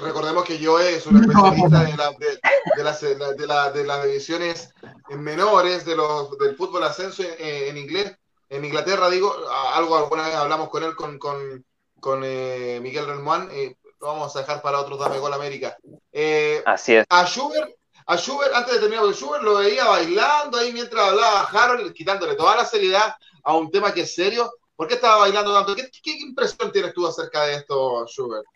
Recordemos 0.00 0.44
que 0.44 0.58
yo 0.58 0.78
es 0.78 1.06
un 1.06 1.20
especialista 1.20 1.82
de, 1.82 3.46
las, 3.84 4.04
divisiones 4.04 4.72
menores 5.10 5.84
de 5.84 5.96
los, 5.96 6.36
del 6.38 6.56
fútbol 6.56 6.84
ascenso 6.84 7.22
en, 7.38 7.76
inglés. 7.76 8.16
En 8.48 8.64
Inglaterra, 8.64 9.10
digo, 9.10 9.34
algo 9.74 9.96
alguna 9.96 10.26
vez 10.26 10.34
hablamos 10.34 10.68
con 10.68 10.82
él, 10.82 10.94
con, 10.94 11.18
con, 11.18 12.22
eh, 12.24 12.80
Miguel 12.82 13.06
Relmuán, 13.06 13.48
eh, 13.52 13.76
lo 14.00 14.08
vamos 14.08 14.34
a 14.34 14.40
dejar 14.40 14.62
para 14.62 14.80
otros 14.80 14.98
Dame 14.98 15.18
Gol 15.18 15.32
América. 15.34 15.76
Eh, 16.12 16.62
Así 16.64 16.94
es. 16.94 17.06
A 17.08 17.24
Schubert, 17.26 17.70
a 18.06 18.16
Schubert, 18.16 18.54
antes 18.54 18.74
de 18.74 18.80
terminar 18.80 19.04
con 19.04 19.14
Schubert, 19.14 19.42
lo 19.42 19.56
veía 19.56 19.84
bailando 19.84 20.58
ahí 20.58 20.72
mientras 20.72 21.10
hablaba 21.10 21.42
Harold, 21.42 21.92
quitándole 21.92 22.34
toda 22.34 22.56
la 22.56 22.64
seriedad 22.64 23.14
a 23.44 23.56
un 23.56 23.70
tema 23.70 23.92
que 23.92 24.02
es 24.02 24.14
serio. 24.14 24.52
¿Por 24.74 24.88
qué 24.88 24.94
estaba 24.94 25.18
bailando 25.18 25.52
tanto? 25.52 25.76
¿Qué, 25.76 25.90
qué 26.02 26.12
impresión 26.18 26.72
tienes 26.72 26.94
tú 26.94 27.06
acerca 27.06 27.44
de 27.44 27.56
esto, 27.56 28.06
Schubert? 28.06 28.46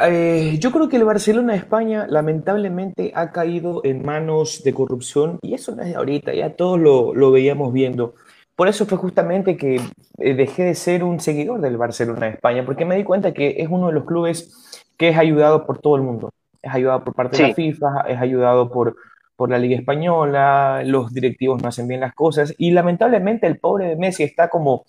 Eh, 0.00 0.58
yo 0.60 0.72
creo 0.72 0.88
que 0.88 0.96
el 0.96 1.04
Barcelona 1.04 1.54
de 1.54 1.58
España 1.58 2.06
lamentablemente 2.08 3.12
ha 3.14 3.32
caído 3.32 3.80
en 3.84 4.04
manos 4.04 4.62
de 4.62 4.74
corrupción 4.74 5.38
y 5.42 5.54
eso 5.54 5.74
no 5.74 5.82
es 5.82 5.88
de 5.88 5.94
ahorita, 5.94 6.34
ya 6.34 6.54
todos 6.54 6.78
lo, 6.78 7.30
veíamos 7.30 7.72
viendo. 7.72 8.14
Por 8.54 8.68
eso 8.68 8.86
fue 8.86 8.98
justamente 8.98 9.56
que 9.56 9.80
eh, 10.18 10.34
dejé 10.34 10.64
de 10.64 10.74
ser 10.74 11.04
un 11.04 11.20
seguidor 11.20 11.60
del 11.60 11.76
Barcelona 11.76 12.26
de 12.26 12.32
España, 12.32 12.64
porque 12.64 12.84
me 12.84 12.96
di 12.96 13.04
cuenta 13.04 13.32
que 13.32 13.56
es 13.58 13.68
uno 13.70 13.88
de 13.88 13.92
los 13.92 14.04
clubes 14.04 14.82
que 14.96 15.10
es 15.10 15.18
ayudado 15.18 15.66
por 15.66 15.78
todo 15.78 15.96
el 15.96 16.02
mundo. 16.02 16.30
Es 16.62 16.74
ayudado 16.74 17.04
por 17.04 17.14
parte 17.14 17.36
de 17.36 17.48
la 17.48 17.54
FIFA, 17.54 18.00
es 18.08 18.18
ayudado 18.18 18.70
por, 18.70 18.96
por 19.36 19.50
la 19.50 19.58
Liga 19.58 19.76
Española, 19.76 20.82
los 20.84 21.12
directivos 21.12 21.62
no 21.62 21.68
hacen 21.68 21.86
bien 21.86 22.00
las 22.00 22.14
cosas 22.14 22.54
y 22.58 22.70
lamentablemente 22.70 23.46
el 23.46 23.58
pobre 23.58 23.88
de 23.88 23.96
Messi 23.96 24.24
está 24.24 24.48
como, 24.48 24.84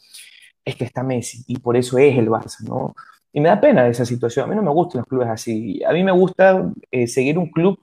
es 0.66 0.76
que 0.76 0.86
está 0.86 1.04
Messi 1.04 1.44
y 1.48 1.60
por 1.60 1.78
eso 1.78 1.98
es 1.98 2.18
el 2.18 2.30
Barça, 2.30 2.62
¿no? 2.62 2.96
Y 3.38 3.40
me 3.40 3.50
da 3.50 3.62
pena 3.62 3.88
esa 3.88 4.04
situación. 4.04 4.46
A 4.46 4.48
mí 4.48 4.56
no 4.56 4.64
me 4.64 4.72
gustan 4.72 5.02
los 5.02 5.08
clubes 5.08 5.28
así. 5.28 5.80
A 5.84 5.94
mí 5.94 6.04
me 6.04 6.12
gusta 6.12 6.72
eh, 6.90 7.06
seguir 7.06 7.38
un 7.38 7.52
club 7.52 7.78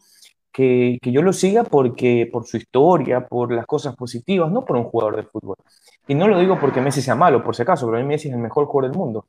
que, 0.50 0.98
que, 1.00 1.12
yo 1.12 1.22
lo 1.22 1.32
siga 1.32 1.62
porque, 1.62 2.28
por 2.32 2.44
su 2.44 2.56
historia, 2.56 3.28
por 3.28 3.52
las 3.52 3.64
cosas 3.64 3.94
positivas, 3.94 4.50
no 4.50 4.64
por 4.64 4.76
un 4.76 4.82
jugador 4.82 5.14
de 5.14 5.22
fútbol. 5.22 5.54
Y 6.08 6.16
no 6.16 6.26
lo 6.26 6.40
digo 6.40 6.58
porque 6.58 6.80
Messi 6.80 7.00
sea 7.02 7.14
malo, 7.14 7.44
por 7.44 7.54
si 7.54 7.62
acaso, 7.62 7.86
pero 7.86 7.98
a 7.98 8.00
mí 8.00 8.08
Messi 8.08 8.26
es 8.26 8.34
el 8.34 8.40
mejor 8.40 8.66
jugador 8.66 8.90
del 8.90 8.98
mundo. 8.98 9.26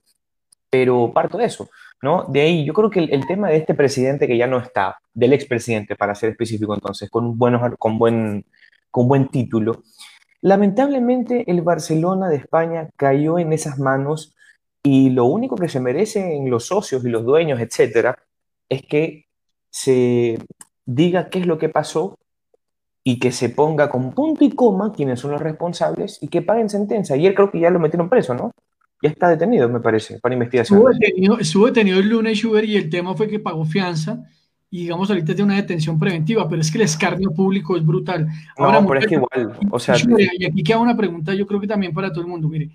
Pero 0.67 1.11
parto 1.13 1.37
de 1.37 1.45
eso, 1.45 1.69
¿no? 2.01 2.23
De 2.23 2.41
ahí, 2.41 2.65
yo 2.65 2.73
creo 2.73 2.89
que 2.89 3.01
el, 3.01 3.27
tema 3.27 3.49
de 3.49 3.57
este 3.57 3.75
presidente 3.75 4.25
que 4.25 4.35
ya 4.35 4.47
no 4.47 4.57
está, 4.57 4.97
del 5.13 5.31
expresidente, 5.31 5.95
para 5.95 6.15
ser 6.15 6.31
específico 6.31 6.73
entonces, 6.73 7.07
con, 7.11 7.37
buenos, 7.37 7.61
con, 7.77 7.99
buen, 7.99 8.45
con 8.89 9.07
buen 9.07 9.27
título, 9.27 9.83
lamentablemente 10.41 11.43
el 11.51 11.61
Barcelona 11.61 12.29
de 12.29 12.37
España 12.37 12.89
cayó 12.95 13.37
en 13.37 13.53
esas 13.53 13.77
manos 13.77 14.34
y 14.85 15.09
lo 15.09 15.25
único 15.25 15.55
que 15.55 15.67
se 15.67 15.79
merecen 15.79 16.47
los 16.47 16.67
socios 16.67 17.03
y 17.03 17.09
los 17.09 17.25
dueños, 17.25 17.59
etcétera, 17.59 18.19
es 18.69 18.83
que 18.83 19.25
se 19.71 20.37
diga 20.85 21.27
qué 21.29 21.39
es 21.39 21.47
lo 21.47 21.57
que 21.57 21.69
pasó 21.69 22.19
y 23.03 23.17
que 23.17 23.31
se 23.31 23.49
ponga 23.49 23.89
con 23.89 24.13
punto 24.13 24.45
y 24.45 24.51
coma 24.51 24.93
quiénes 24.93 25.19
son 25.19 25.31
los 25.31 25.41
responsables 25.41 26.19
y 26.21 26.27
que 26.27 26.43
paguen 26.43 26.69
sentencia. 26.69 27.15
Él 27.15 27.33
creo 27.33 27.49
que 27.49 27.59
ya 27.59 27.71
lo 27.71 27.79
metieron 27.79 28.09
preso, 28.09 28.35
¿no? 28.35 28.51
Ya 29.01 29.09
está 29.09 29.27
detenido, 29.27 29.67
me 29.69 29.79
parece, 29.79 30.19
para 30.19 30.35
investigación. 30.35 30.79
Estuvo 31.39 31.65
detenido, 31.65 31.99
el 31.99 32.07
lunes 32.07 32.37
Schubert 32.37 32.67
y 32.67 32.75
el 32.77 32.87
tema 32.87 33.15
fue 33.15 33.27
que 33.27 33.39
pagó 33.39 33.65
fianza 33.65 34.23
y 34.69 34.83
digamos 34.83 35.09
ahorita 35.09 35.33
tiene 35.33 35.43
una 35.43 35.55
detención 35.55 35.97
preventiva, 35.97 36.47
pero 36.47 36.61
es 36.61 36.71
que 36.71 36.77
el 36.77 36.83
escarnio 36.83 37.31
público 37.31 37.75
es 37.75 37.83
brutal. 37.83 38.27
Ahora, 38.55 38.81
no, 38.81 38.87
pero 38.87 38.99
es 38.99 39.07
que 39.07 39.15
igual, 39.15 39.57
o 39.71 39.79
sea... 39.79 39.95
y 40.37 40.45
aquí 40.45 40.61
queda 40.61 40.77
una 40.77 40.95
pregunta, 40.95 41.33
yo 41.33 41.47
creo 41.47 41.59
que 41.59 41.67
también 41.67 41.91
para 41.91 42.11
todo 42.11 42.21
el 42.21 42.27
mundo, 42.27 42.47
mire, 42.47 42.69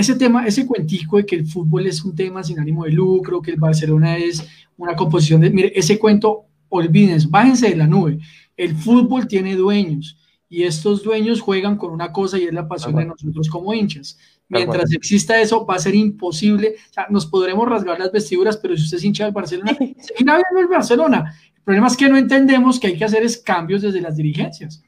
ese 0.00 0.16
tema, 0.16 0.46
ese 0.46 0.66
cuentico 0.66 1.16
de 1.16 1.26
que 1.26 1.36
el 1.36 1.46
fútbol 1.46 1.86
es 1.86 2.04
un 2.04 2.14
tema 2.14 2.42
sin 2.42 2.58
ánimo 2.58 2.84
de 2.84 2.92
lucro, 2.92 3.40
que 3.40 3.52
el 3.52 3.60
Barcelona 3.60 4.16
es 4.16 4.46
una 4.76 4.96
composición 4.96 5.40
de, 5.40 5.50
mire, 5.50 5.72
ese 5.74 5.98
cuento, 5.98 6.46
olvídense, 6.68 7.28
bájense 7.30 7.70
de 7.70 7.76
la 7.76 7.86
nube. 7.86 8.18
El 8.56 8.74
fútbol 8.74 9.26
tiene 9.26 9.56
dueños 9.56 10.18
y 10.48 10.64
estos 10.64 11.02
dueños 11.02 11.40
juegan 11.40 11.76
con 11.76 11.92
una 11.92 12.12
cosa 12.12 12.38
y 12.38 12.44
es 12.44 12.52
la 12.52 12.66
pasión 12.66 12.96
de 12.96 13.04
nosotros 13.04 13.48
como 13.48 13.72
hinchas. 13.72 14.18
Mientras 14.48 14.92
exista 14.92 15.40
eso, 15.40 15.64
va 15.64 15.76
a 15.76 15.78
ser 15.78 15.94
imposible. 15.94 16.74
O 16.90 16.92
sea, 16.92 17.06
nos 17.08 17.26
podremos 17.26 17.68
rasgar 17.68 17.98
las 18.00 18.10
vestiduras, 18.10 18.56
pero 18.56 18.76
si 18.76 18.82
usted 18.82 18.96
es 18.96 19.04
hincha 19.04 19.24
del 19.24 19.32
Barcelona, 19.32 19.72
seguirá 19.78 20.34
viendo 20.34 20.60
el 20.60 20.66
Barcelona. 20.66 21.36
El 21.54 21.62
problema 21.62 21.86
es 21.86 21.96
que 21.96 22.08
no 22.08 22.16
entendemos 22.16 22.80
que 22.80 22.88
hay 22.88 22.98
que 22.98 23.04
hacer 23.04 23.22
es 23.22 23.38
cambios 23.38 23.82
desde 23.82 24.00
las 24.00 24.16
dirigencias. 24.16 24.82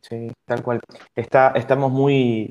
Sí, 0.00 0.32
tal 0.44 0.62
cual. 0.62 0.80
Está, 1.14 1.50
estamos 1.50 1.92
muy, 1.92 2.50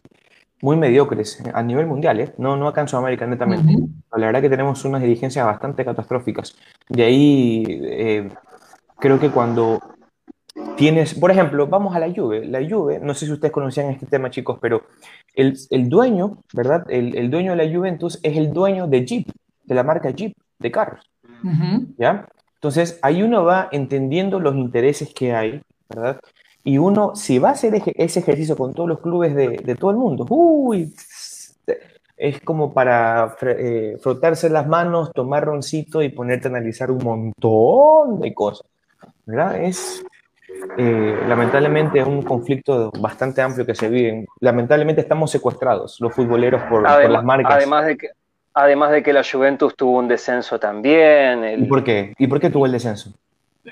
muy 0.63 0.77
mediocres 0.77 1.43
a 1.53 1.61
nivel 1.61 1.87
mundial, 1.87 2.21
¿eh? 2.21 2.33
no, 2.37 2.55
no 2.55 2.69
acá 2.69 2.79
en 2.79 2.87
Sudamérica, 2.87 3.27
netamente. 3.27 3.75
La 4.15 4.27
verdad 4.27 4.41
que 4.41 4.49
tenemos 4.49 4.85
unas 4.85 5.01
dirigencias 5.01 5.45
bastante 5.45 5.83
catastróficas. 5.83 6.55
De 6.87 7.03
ahí 7.03 7.63
eh, 7.67 8.29
creo 8.97 9.19
que 9.19 9.29
cuando 9.29 9.81
tienes, 10.77 11.15
por 11.15 11.31
ejemplo, 11.31 11.67
vamos 11.67 11.93
a 11.97 11.99
la 11.99 12.09
Juve. 12.09 12.45
La 12.45 12.61
Juve, 12.65 13.01
no 13.01 13.13
sé 13.13 13.25
si 13.25 13.33
ustedes 13.33 13.51
conocían 13.51 13.89
este 13.89 14.05
tema, 14.05 14.29
chicos, 14.29 14.57
pero 14.61 14.83
el, 15.35 15.57
el 15.69 15.89
dueño, 15.89 16.37
¿verdad? 16.53 16.85
El, 16.89 17.17
el, 17.17 17.29
dueño 17.29 17.57
de 17.57 17.67
la 17.67 17.75
Juventus 17.75 18.21
es 18.23 18.37
el 18.37 18.53
dueño 18.53 18.87
de 18.87 19.05
Jeep, 19.05 19.27
de 19.65 19.75
la 19.75 19.83
marca 19.83 20.11
Jeep, 20.11 20.33
de 20.59 20.71
carros. 20.71 21.05
¿Ya? 21.97 22.25
Entonces, 22.55 22.99
ahí 23.01 23.21
uno 23.21 23.43
va 23.43 23.67
entendiendo 23.73 24.39
los 24.39 24.55
intereses 24.55 25.13
que 25.13 25.33
hay, 25.33 25.61
¿verdad? 25.89 26.21
Y 26.63 26.77
uno, 26.77 27.15
si 27.15 27.39
va 27.39 27.49
a 27.49 27.53
hacer 27.53 27.81
ese 27.95 28.19
ejercicio 28.19 28.55
con 28.55 28.73
todos 28.73 28.87
los 28.87 29.01
clubes 29.01 29.35
de, 29.35 29.75
todo 29.75 29.91
el 29.91 29.97
mundo, 29.97 30.25
uy, 30.29 30.93
es 32.15 32.39
como 32.41 32.73
para 32.73 33.35
eh, 33.41 33.97
frotarse 34.01 34.49
las 34.49 34.67
manos, 34.67 35.11
tomar 35.13 35.43
roncito 35.43 36.01
y 36.01 36.09
ponerte 36.09 36.47
a 36.47 36.51
analizar 36.51 36.89
un 36.89 37.03
montón 37.03 38.21
de 38.21 38.33
cosas. 38.33 38.65
¿Verdad? 39.25 39.61
Es 39.61 40.05
eh, 40.77 41.19
lamentablemente 41.27 42.01
un 42.03 42.21
conflicto 42.21 42.91
bastante 42.97 43.41
amplio 43.41 43.65
que 43.65 43.75
se 43.75 43.89
vive. 43.89 44.25
Lamentablemente 44.39 45.01
estamos 45.01 45.31
secuestrados, 45.31 45.99
los 45.99 46.13
futboleros, 46.13 46.61
por, 46.63 46.83
las 46.83 47.23
marcas. 47.23 47.55
Además 47.55 47.85
de, 47.85 47.97
que, 47.97 48.07
además 48.53 48.91
de 48.91 49.03
que 49.03 49.11
la 49.11 49.23
Juventus 49.29 49.75
tuvo 49.75 49.99
un 49.99 50.07
descenso 50.07 50.59
también. 50.59 51.61
¿Y 51.63 51.65
por 51.65 51.83
qué? 51.83 52.13
¿Y 52.17 52.27
por 52.27 52.39
qué 52.39 52.49
tuvo 52.49 52.65
el 52.65 52.71
descenso? 52.71 53.11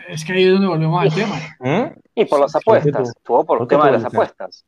Es 0.08 0.24
que 0.24 0.34
ahí 0.34 0.44
es 0.44 0.52
donde 0.52 0.68
volvemos 0.68 1.02
al 1.02 1.14
tema. 1.14 1.36
¿Mm? 1.60 2.00
Y 2.16 2.26
por 2.26 2.40
las 2.40 2.56
apuestas, 2.56 3.10
estuvo 3.10 3.46
por, 3.46 3.62
el 3.62 3.68
tema 3.68 3.88
de 3.88 3.92
las 3.94 4.06
apuestas. 4.06 4.66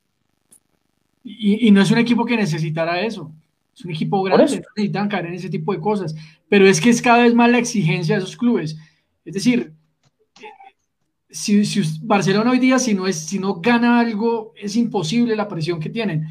Y, 1.24 1.72
no 1.72 1.82
es 1.82 1.90
un 1.92 2.00
equipo 2.00 2.26
que 2.26 2.36
necesitara 2.36 3.02
eso. 3.02 3.32
Es 3.74 3.86
un 3.86 3.92
equipo 3.92 4.22
grande, 4.22 4.44
no 4.44 4.62
necesitan 4.76 5.08
caer 5.08 5.28
en 5.28 5.36
ese 5.36 5.50
tipo 5.50 5.74
de 5.74 5.80
cosas. 5.80 6.14
Pero 6.50 6.68
es 6.68 6.82
que 6.82 6.90
es 6.90 7.02
cada 7.02 7.24
vez 7.24 7.34
más 7.34 7.50
la 7.50 7.58
exigencia 7.58 8.16
de 8.16 8.22
esos 8.22 8.36
clubes. 8.36 8.78
Es 9.24 9.34
decir, 9.34 9.74
si, 11.30 11.64
Barcelona 12.02 12.52
hoy 12.52 12.60
día, 12.60 12.78
si 12.78 12.94
no, 12.94 13.08
es, 13.08 13.18
si 13.18 13.40
no 13.40 13.56
gana 13.56 14.00
algo, 14.00 14.54
es 14.56 14.76
imposible 14.76 15.36
la 15.36 15.48
presión 15.48 15.80
que 15.80 15.90
tienen. 15.90 16.28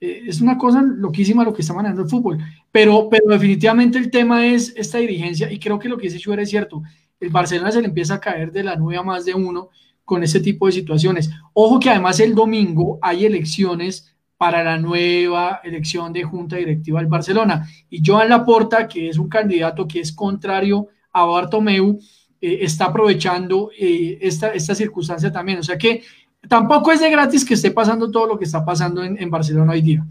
Eh, 0.00 0.22
es 0.26 0.40
una 0.40 0.56
cosa 0.56 0.82
loquísima 0.82 1.44
lo 1.44 1.52
que 1.52 1.62
está 1.62 1.74
manejando 1.74 2.02
el 2.02 2.08
fútbol, 2.08 2.38
pero, 2.70 3.08
pero 3.10 3.26
definitivamente 3.28 3.98
el 3.98 4.10
tema 4.10 4.46
es 4.46 4.74
esta 4.76 4.98
dirigencia 4.98 5.50
y 5.50 5.58
creo 5.58 5.78
que 5.78 5.88
lo 5.88 5.96
que 5.96 6.04
dice 6.04 6.18
Chuer 6.18 6.40
es 6.40 6.50
cierto. 6.50 6.82
El 7.20 7.30
Barcelona 7.30 7.72
se 7.72 7.80
le 7.80 7.88
empieza 7.88 8.14
a 8.14 8.20
caer 8.20 8.52
de 8.52 8.62
la 8.62 8.76
nube 8.76 8.96
a 8.96 9.02
más 9.02 9.24
de 9.24 9.34
uno 9.34 9.70
con 10.04 10.22
ese 10.22 10.40
tipo 10.40 10.66
de 10.66 10.72
situaciones. 10.72 11.30
Ojo 11.52 11.80
que 11.80 11.90
además 11.90 12.20
el 12.20 12.34
domingo 12.34 12.98
hay 13.02 13.26
elecciones 13.26 14.16
para 14.36 14.62
la 14.62 14.78
nueva 14.78 15.60
elección 15.64 16.12
de 16.12 16.22
junta 16.22 16.56
directiva 16.56 17.00
del 17.00 17.08
Barcelona. 17.08 17.68
Y 17.88 18.02
Joan 18.04 18.28
Laporta, 18.28 18.86
que 18.86 19.08
es 19.08 19.18
un 19.18 19.28
candidato 19.28 19.88
que 19.88 20.00
es 20.00 20.12
contrario 20.12 20.88
a 21.12 21.24
Bartomeu, 21.24 21.98
eh, 22.40 22.58
está 22.60 22.86
aprovechando 22.86 23.70
eh, 23.78 24.18
esta, 24.20 24.52
esta 24.52 24.74
circunstancia 24.74 25.32
también. 25.32 25.58
O 25.58 25.62
sea 25.62 25.78
que 25.78 26.02
tampoco 26.48 26.92
es 26.92 27.00
de 27.00 27.10
gratis 27.10 27.44
que 27.44 27.54
esté 27.54 27.70
pasando 27.70 28.10
todo 28.10 28.26
lo 28.26 28.38
que 28.38 28.44
está 28.44 28.64
pasando 28.64 29.02
en, 29.02 29.30
Barcelona 29.30 29.72
hoy 29.72 29.82
día. 29.82 30.06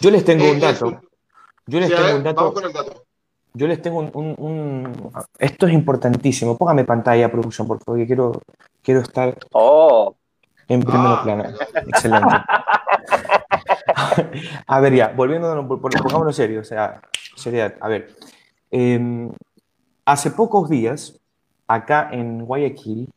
Yo 0.00 0.10
les 0.10 0.24
tengo 0.24 0.50
un 0.50 0.56
eh, 0.56 0.60
dato. 0.60 1.00
Yo 1.66 1.80
les 1.80 1.90
tengo 1.90 2.16
un 2.16 2.22
dato. 2.22 2.54
Yo 3.54 3.66
les 3.66 3.80
tengo 3.82 4.00
un, 4.00 5.12
Esto 5.38 5.66
es 5.66 5.72
importantísimo. 5.72 6.56
Póngame 6.56 6.84
pantalla, 6.84 7.30
producción, 7.30 7.66
por 7.66 7.82
favor, 7.82 8.06
quiero, 8.06 8.40
quiero 8.82 9.00
estar 9.00 9.36
oh. 9.52 10.14
en 10.68 10.80
primer 10.80 11.06
ah. 11.06 11.20
plano. 11.22 11.44
Excelente. 11.86 12.34
a 14.66 14.80
ver, 14.80 14.94
ya, 14.94 15.08
volviendo, 15.08 15.66
pongámonos 15.66 16.36
serio, 16.36 16.60
o 16.60 16.64
sea, 16.64 17.00
seriedad. 17.36 17.74
A 17.80 17.88
ver, 17.88 18.14
em, 18.70 19.30
hace 20.04 20.30
pocos 20.30 20.68
días, 20.68 21.18
acá 21.66 22.10
en 22.12 22.44
Guayaquil, 22.44 23.08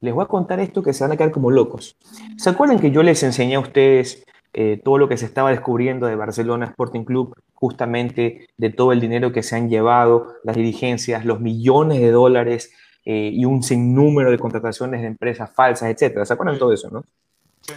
les 0.00 0.14
voy 0.14 0.24
a 0.24 0.28
contar 0.28 0.60
esto 0.60 0.82
que 0.82 0.92
se 0.92 1.04
van 1.04 1.12
a 1.12 1.16
quedar 1.16 1.30
como 1.30 1.50
locos. 1.50 1.96
¿Se 2.36 2.48
acuerdan 2.48 2.78
que 2.78 2.90
yo 2.90 3.02
les 3.02 3.22
enseñé 3.22 3.56
a 3.56 3.60
ustedes 3.60 4.24
eh, 4.52 4.80
todo 4.82 4.98
lo 4.98 5.08
que 5.08 5.16
se 5.16 5.26
estaba 5.26 5.50
descubriendo 5.50 6.06
de 6.06 6.16
Barcelona 6.16 6.66
Sporting 6.66 7.04
Club, 7.04 7.36
justamente 7.54 8.48
de 8.56 8.70
todo 8.70 8.92
el 8.92 9.00
dinero 9.00 9.32
que 9.32 9.42
se 9.42 9.56
han 9.56 9.68
llevado, 9.68 10.34
las 10.42 10.56
dirigencias, 10.56 11.24
los 11.24 11.40
millones 11.40 12.00
de 12.00 12.10
dólares 12.10 12.72
eh, 13.04 13.30
y 13.32 13.44
un 13.44 13.62
sinnúmero 13.62 14.30
de 14.30 14.38
contrataciones 14.38 15.00
de 15.02 15.06
empresas 15.06 15.50
falsas, 15.54 15.90
etcétera? 15.90 16.24
¿Se 16.26 16.32
acuerdan 16.32 16.54
de 16.54 16.58
todo 16.58 16.72
eso, 16.72 16.90
no? 16.90 17.04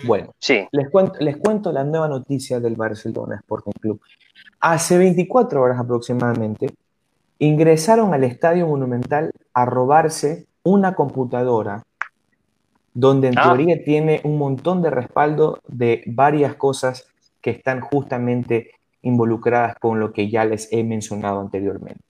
Bueno, 0.06 0.34
sí. 0.40 0.66
les, 0.72 0.90
cuento, 0.90 1.20
les 1.20 1.38
cuento 1.38 1.72
la 1.72 1.84
nueva 1.84 2.08
noticia 2.08 2.60
del 2.60 2.76
Barcelona 2.76 3.36
Sporting 3.36 3.74
Club. 3.80 4.02
Hace 4.60 4.98
24 4.98 5.62
horas 5.62 5.80
aproximadamente, 5.80 6.72
ingresaron 7.38 8.14
al 8.14 8.24
Estadio 8.24 8.68
Monumental 8.68 9.32
a 9.54 9.66
robarse 9.66 10.48
una 10.64 10.96
computadora 10.96 11.84
donde 12.94 13.30
en 13.30 13.38
ah. 13.38 13.44
teoría 13.44 13.84
tiene 13.84 14.22
un 14.24 14.38
montón 14.38 14.82
de 14.82 14.90
respaldo 14.90 15.60
de 15.68 16.04
varias 16.06 16.56
cosas 16.56 17.08
que 17.42 17.52
están 17.52 17.82
justamente 17.82 18.72
involucradas 19.02 19.76
con 19.80 20.00
lo 20.00 20.14
que 20.14 20.30
ya 20.30 20.46
les 20.46 20.72
he 20.72 20.84
mencionado 20.84 21.40
anteriormente. 21.42 22.02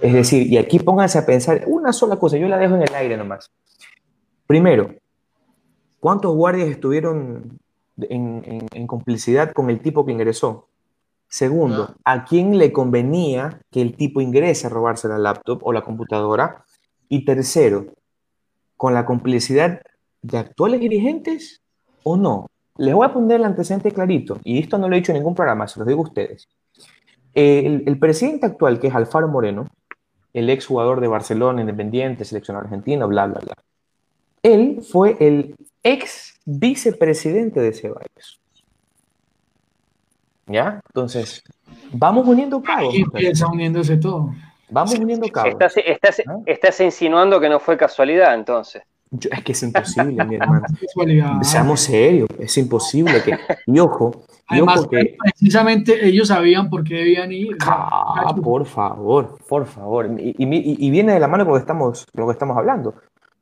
Es 0.00 0.12
decir, 0.12 0.46
y 0.46 0.56
aquí 0.56 0.78
pónganse 0.78 1.18
a 1.18 1.26
pensar 1.26 1.64
una 1.66 1.92
sola 1.92 2.16
cosa, 2.16 2.36
yo 2.36 2.48
la 2.48 2.56
dejo 2.56 2.76
en 2.76 2.82
el 2.82 2.94
aire 2.94 3.16
nomás. 3.16 3.50
Primero, 4.46 4.94
¿cuántos 5.98 6.34
guardias 6.34 6.68
estuvieron 6.68 7.58
en, 7.98 8.86
complicidad 8.86 9.52
con 9.52 9.70
el 9.70 9.80
tipo 9.80 10.06
que 10.06 10.12
ingresó? 10.12 10.68
Segundo, 11.28 11.94
ah. 12.04 12.14
¿a 12.14 12.24
quién 12.24 12.58
le 12.58 12.72
convenía 12.72 13.60
que 13.70 13.82
el 13.82 13.96
tipo 13.96 14.20
ingrese 14.20 14.66
a 14.66 14.70
robarse 14.70 15.08
la 15.08 15.18
laptop 15.18 15.60
o 15.62 15.72
la 15.72 15.82
computadora? 15.82 16.64
Y 17.08 17.24
tercero, 17.24 17.86
con 18.76 18.94
la 18.94 19.04
complicidad 19.04 19.82
de 20.22 20.38
actuales 20.38 20.80
dirigentes 20.80 21.60
o 22.02 22.16
no. 22.16 22.46
Les 22.76 22.94
voy 22.94 23.06
a 23.06 23.12
poner 23.12 23.36
el 23.36 23.44
antecedente 23.44 23.92
clarito, 23.92 24.38
y 24.42 24.58
esto 24.58 24.78
no 24.78 24.88
lo 24.88 24.94
he 24.94 25.00
dicho 25.00 25.12
en 25.12 25.18
ningún 25.18 25.34
programa, 25.34 25.68
se 25.68 25.78
lo 25.78 25.86
digo 25.86 26.00
a 26.00 26.08
ustedes. 26.08 26.48
El, 27.34 27.98
presidente 27.98 28.46
actual, 28.46 28.80
que 28.80 28.88
es 28.88 28.94
Alfaro 28.94 29.28
Moreno, 29.28 29.66
el 30.32 30.48
ex 30.50 30.66
jugador 30.66 31.00
de 31.00 31.08
Barcelona, 31.08 31.60
Independiente, 31.60 32.24
seleccionado 32.24 32.64
argentino, 32.64 33.06
bla, 33.08 33.26
bla, 33.26 33.40
bla. 33.40 33.54
Él 34.42 34.80
fue 34.82 35.16
el 35.20 35.54
ex 35.82 36.40
vicepresidente 36.46 37.60
de 37.60 37.72
Ceballos. 37.72 38.40
¿Ya? 40.46 40.80
Entonces, 40.88 41.42
vamos 41.92 42.26
uniendo 42.26 42.62
cabos. 42.62 42.94
empieza 42.94 43.46
uniéndose 43.46 43.96
todo. 43.98 44.32
Vamos 44.70 44.98
uniendo 44.98 45.28
cabos. 45.28 45.52
Estás, 45.52 45.74
estás, 45.76 46.22
¿Ah? 46.26 46.38
estás 46.46 46.80
insinuando 46.80 47.38
que 47.38 47.48
no 47.48 47.60
fue 47.60 47.76
casualidad, 47.76 48.34
entonces 48.34 48.82
es 49.10 49.44
que 49.44 49.52
es 49.52 49.62
imposible, 49.62 50.24
mi 50.24 50.36
hermano. 50.36 50.66
Seamos 51.42 51.80
serios, 51.80 52.28
es 52.38 52.56
imposible 52.58 53.22
que. 53.22 53.38
Y 53.66 53.78
ojo, 53.78 54.24
Además, 54.50 54.88
precisamente 54.88 56.06
ellos 56.06 56.28
sabían 56.28 56.68
por 56.68 56.82
qué 56.82 56.94
debían 56.94 57.30
ir. 57.30 57.56
Ah, 57.64 58.34
por 58.42 58.66
favor, 58.66 59.38
por 59.48 59.64
favor. 59.66 60.10
Y, 60.18 60.90
viene 60.90 61.12
de 61.12 61.20
la 61.20 61.28
mano 61.28 61.44
con 61.44 61.52
lo, 61.52 61.58
que 61.58 61.62
estamos, 61.62 62.06
lo 62.14 62.26
que 62.26 62.32
estamos 62.32 62.56
hablando. 62.56 62.94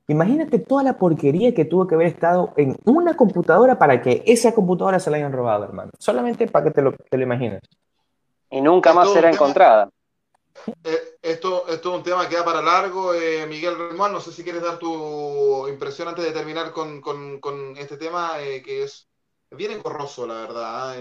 Imagínate 0.07 0.59
toda 0.59 0.83
la 0.83 0.97
porquería 0.97 1.53
que 1.55 1.65
tuvo 1.65 1.87
que 1.87 1.95
haber 1.95 2.07
estado 2.07 2.53
en 2.57 2.75
una 2.85 3.15
computadora 3.15 3.79
para 3.79 4.01
que 4.01 4.23
esa 4.27 4.53
computadora 4.53 4.99
se 4.99 5.09
la 5.09 5.17
hayan 5.17 5.31
robado, 5.31 5.63
hermano. 5.63 5.91
Solamente 5.97 6.47
para 6.47 6.65
que 6.65 6.71
te 6.71 6.81
lo, 6.83 6.93
te 6.93 7.17
lo 7.17 7.23
imagines. 7.23 7.61
Y 8.51 8.61
nunca 8.61 8.93
más 8.93 9.11
será 9.11 9.31
encontrada. 9.31 9.89
Eh, 10.83 11.17
esto, 11.21 11.67
esto 11.67 11.91
es 11.91 11.97
un 11.97 12.03
tema 12.03 12.27
que 12.27 12.35
da 12.35 12.45
para 12.45 12.61
largo. 12.61 13.13
Eh, 13.13 13.45
Miguel 13.47 13.77
Ramón, 13.77 14.11
no 14.13 14.21
sé 14.21 14.31
si 14.31 14.43
quieres 14.43 14.61
dar 14.61 14.79
tu 14.79 15.67
impresión 15.67 16.07
antes 16.07 16.25
de 16.25 16.31
terminar 16.31 16.71
con, 16.71 17.75
este 17.77 17.97
tema, 17.97 18.41
eh, 18.41 18.61
que 18.61 18.83
es 18.83 19.07
bien 19.51 19.71
engorroso, 19.71 20.25
la 20.27 20.41
verdad. 20.41 20.97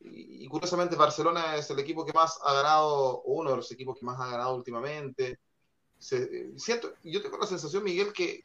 y, 0.00 0.46
curiosamente, 0.48 0.96
Barcelona 0.96 1.56
es 1.56 1.70
el 1.70 1.78
equipo 1.78 2.04
que 2.04 2.12
más 2.12 2.38
ha 2.44 2.52
ganado, 2.54 3.22
uno 3.22 3.50
de 3.50 3.56
los 3.56 3.70
equipos 3.72 3.98
que 3.98 4.06
más 4.06 4.20
ha 4.20 4.28
ganado 4.28 4.54
últimamente. 4.54 5.38
siento, 5.98 6.94
yo 7.02 7.22
tengo 7.22 7.38
la 7.38 7.46
sensación, 7.46 7.82
Miguel, 7.84 8.12
que, 8.12 8.44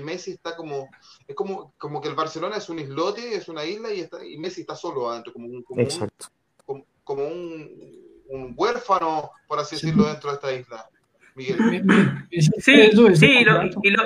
Messi 0.00 0.32
está 0.32 0.56
como, 0.56 0.88
es 1.26 1.34
como, 1.34 1.72
como 1.78 2.00
que 2.00 2.08
el 2.08 2.14
Barcelona 2.14 2.56
es 2.56 2.68
un 2.68 2.78
islote, 2.78 3.34
es 3.34 3.48
una 3.48 3.64
isla 3.64 3.92
y, 3.92 4.00
está, 4.00 4.24
y 4.24 4.38
Messi 4.38 4.62
está 4.62 4.76
solo 4.76 5.10
adentro, 5.10 5.32
como 5.32 5.46
un, 5.46 5.62
como 5.62 5.82
un 5.82 5.88
un 7.24 8.07
huérfano, 8.28 9.30
por 9.46 9.58
así 9.58 9.76
decirlo, 9.76 10.04
dentro 10.04 10.30
de 10.30 10.36
esta 10.36 10.52
isla. 10.52 10.88
Miguel. 11.34 12.26
Sí, 12.30 12.90
sí, 13.14 13.26
y 13.26 13.44
lo, 13.44 13.62
y, 13.62 13.90
lo, 13.90 14.02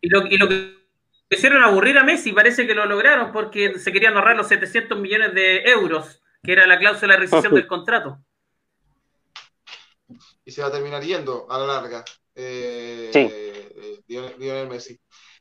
y, 0.00 0.08
lo, 0.08 0.26
y 0.28 0.38
lo 0.38 0.48
que 0.48 0.74
hicieron 1.30 1.62
aburrir 1.62 1.98
a 1.98 2.04
Messi, 2.04 2.32
parece 2.32 2.66
que 2.66 2.74
lo 2.74 2.86
lograron 2.86 3.32
porque 3.32 3.78
se 3.78 3.92
querían 3.92 4.16
ahorrar 4.16 4.36
los 4.36 4.48
700 4.48 4.98
millones 4.98 5.34
de 5.34 5.62
euros, 5.64 6.22
que 6.42 6.52
era 6.52 6.66
la 6.66 6.78
cláusula 6.78 7.14
de 7.14 7.20
rescisión 7.20 7.54
del 7.54 7.66
contrato. 7.66 8.18
Y 10.44 10.50
se 10.50 10.62
va 10.62 10.68
a 10.68 10.72
terminar 10.72 11.02
yendo 11.02 11.46
a 11.50 11.58
la 11.58 11.66
larga. 11.66 12.04
Eh, 12.34 13.10
sí. 13.12 13.28
Eh, 13.30 14.02
Lionel 14.06 14.68
Messi. 14.68 14.98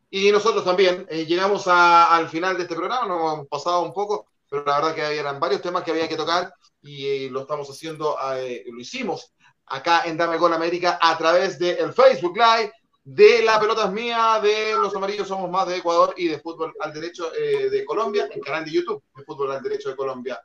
Y 0.10 0.32
nosotros 0.32 0.64
también 0.64 1.06
eh, 1.10 1.26
llegamos 1.26 1.68
al 1.68 2.30
final 2.30 2.56
de 2.56 2.64
este 2.64 2.76
programa, 2.76 3.08
nos 3.08 3.34
hemos 3.34 3.48
pasado 3.48 3.82
un 3.82 3.94
poco, 3.94 4.28
pero 4.50 4.64
la 4.64 4.80
verdad 4.80 4.96
que 4.96 5.18
eran 5.18 5.40
varios 5.40 5.62
temas 5.62 5.84
que 5.84 5.92
había 5.92 6.08
que 6.08 6.16
tocar 6.16 6.54
y 6.84 7.06
eh, 7.08 7.30
lo 7.32 7.42
estamos 7.42 7.70
haciendo, 7.70 8.18
eh, 8.36 8.66
lo 8.68 8.80
hicimos 8.80 9.34
acá 9.66 10.04
en 10.06 10.18
Dame 10.18 10.38
Gol 10.38 10.54
América 10.54 11.00
a 11.02 11.18
través 11.18 11.58
del 11.58 11.94
Facebook 11.94 12.38
Live 12.38 12.72
de 13.06 13.44
La 13.44 13.60
Pelota 13.60 13.86
es 13.86 13.92
Mía, 13.92 14.40
de 14.42 14.74
Los 14.74 14.96
Amarillos 14.96 15.28
Somos 15.28 15.50
Más 15.50 15.68
de 15.68 15.78
Ecuador 15.78 16.14
y 16.18 16.28
de 16.28 16.40
Fútbol 16.40 16.74
al 16.80 16.94
Derecho 16.94 17.32
eh, 17.34 17.70
de 17.70 17.86
Colombia, 17.86 18.28
en 18.32 18.42
canal 18.42 18.66
de 18.66 18.72
YouTube 18.72 19.02
de 19.16 19.24
Fútbol 19.24 19.52
al 19.52 19.64
Derecho 19.64 19.90
de 19.90 19.96
Colombia. 19.96 20.42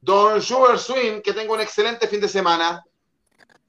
Don 0.00 0.40
Sugar 0.40 0.78
Swing, 0.78 1.20
que 1.22 1.32
tengo 1.32 1.54
un 1.54 1.60
excelente 1.60 2.06
fin 2.06 2.20
de 2.20 2.28
semana. 2.28 2.82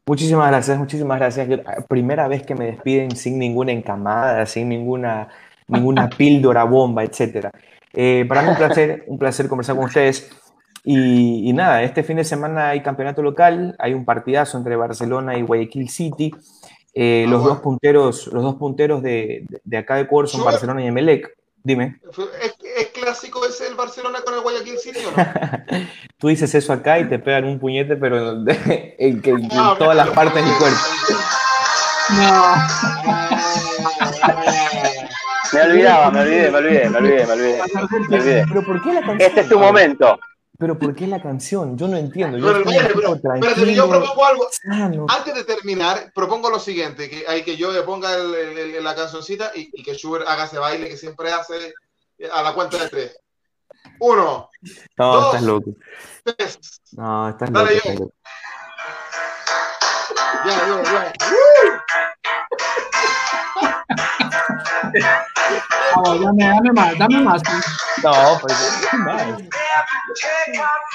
Muchísimas 0.05 0.47
gracias, 0.49 0.77
muchísimas 0.77 1.19
gracias. 1.19 1.47
primera 1.89 2.27
vez 2.27 2.45
que 2.45 2.55
me 2.55 2.67
despiden 2.67 3.15
sin 3.15 3.37
ninguna 3.37 3.73
encamada, 3.73 4.45
sin 4.45 4.69
ninguna, 4.69 5.27
ninguna 5.67 6.09
píldora, 6.17 6.63
bomba, 6.63 7.03
etc. 7.03 7.49
para 8.27 8.41
mí 8.41 8.49
un 8.49 8.55
placer, 8.55 9.03
un 9.07 9.19
placer 9.19 9.47
conversar 9.49 9.75
con 9.75 9.85
ustedes. 9.85 10.29
Y, 10.89 11.51
nada, 11.51 11.83
este 11.83 12.01
fin 12.01 12.15
de 12.15 12.23
semana 12.23 12.69
hay 12.69 12.81
campeonato 12.81 13.21
local, 13.21 13.75
hay 13.77 13.93
un 13.93 14.05
partidazo 14.05 14.57
entre 14.57 14.77
Barcelona 14.77 15.37
y 15.37 15.41
Guayaquil 15.41 15.89
City. 15.89 16.33
Eh, 16.93 17.25
ah, 17.27 17.29
los, 17.29 17.43
dos 17.43 17.59
punteros, 17.59 18.27
los 18.27 18.41
dos 18.41 18.55
punteros 18.55 19.03
de, 19.03 19.45
de 19.65 19.77
acá 19.77 19.95
de 19.95 20.03
Ecuador 20.03 20.29
son 20.29 20.45
Barcelona 20.45 20.81
y 20.81 20.87
Emelec. 20.87 21.35
Dime. 21.61 21.99
¿Es, 22.41 22.87
clásico 22.93 23.45
ese 23.45 23.67
el 23.67 23.75
Barcelona 23.75 24.19
con 24.23 24.33
el 24.35 24.39
Guayaquil 24.39 24.77
City 24.77 24.99
o 25.05 25.11
no? 25.11 25.17
Tú 26.17 26.29
dices 26.29 26.55
eso 26.55 26.71
acá 26.71 26.97
y 26.99 27.09
te 27.09 27.19
pegan 27.19 27.43
un 27.43 27.59
puñete, 27.59 27.97
pero 27.97 28.31
en, 28.47 29.21
en, 29.25 29.49
todas 29.49 29.95
las 29.97 30.09
partes 30.11 30.41
del 30.41 30.55
cuerpo. 30.55 30.79
No. 32.15 32.55
Me 35.53 35.61
olvidaba, 35.61 36.11
me 36.11 36.19
olvidé, 36.19 36.51
me 36.51 36.57
olvidé, 36.57 36.89
me 36.89 36.97
olvidé, 36.97 37.25
me 37.25 37.31
olvidé. 37.33 37.61
Me 38.09 38.17
olvidé. 38.17 38.45
¿Pero 38.49 38.63
por 38.63 38.83
qué 38.83 38.93
la 38.93 38.99
canción? 38.99 39.21
Este 39.21 39.41
es 39.41 39.49
tu 39.49 39.57
momento. 39.57 40.19
Pero 40.57 40.79
¿por 40.79 40.95
qué 40.95 41.05
la 41.05 41.21
canción? 41.21 41.77
Yo 41.77 41.87
no 41.87 41.97
entiendo. 41.97 42.37
Yo, 42.39 42.63
yo 42.63 43.89
propongo 43.89 44.25
algo. 44.25 44.49
Antes 45.07 45.35
de 45.35 45.43
terminar, 45.43 46.11
propongo 46.15 46.49
lo 46.49 46.59
siguiente: 46.59 47.09
que, 47.09 47.25
hay 47.27 47.43
que 47.43 47.55
yo 47.55 47.71
le 47.71 47.83
ponga 47.83 48.17
la 48.17 48.95
cancioncita 48.95 49.51
y, 49.53 49.83
que 49.83 49.93
Schubert 49.93 50.27
haga 50.27 50.45
ese 50.45 50.57
baile 50.57 50.89
que 50.89 50.97
siempre 50.97 51.31
hace 51.31 51.73
a 52.33 52.41
la 52.41 52.53
cuenta 52.53 52.77
de 52.77 52.89
tres. 52.89 53.19
Uno. 53.99 54.49
No, 54.97 55.13
dos, 55.13 55.25
estás 55.27 55.43
loco. 55.43 55.71
Tres. 56.23 56.59
No, 56.93 57.29
estás 57.29 57.51
Dale, 57.51 57.75
loco. 57.75 57.85
yo. 57.85 57.91
estás 57.91 57.99
loco. 57.99 58.13
Ya, 60.45 60.67
ya, 60.67 60.83
ya. 60.83 61.13
Ah, 65.03 66.15
dame, 66.21 66.43
dame 66.45 66.71
más, 66.73 66.97
dame 66.97 67.19
más. 67.21 67.41
No, 68.03 68.11
pues, 68.41 68.87
¿qué 68.91 68.97
más? 68.97 69.37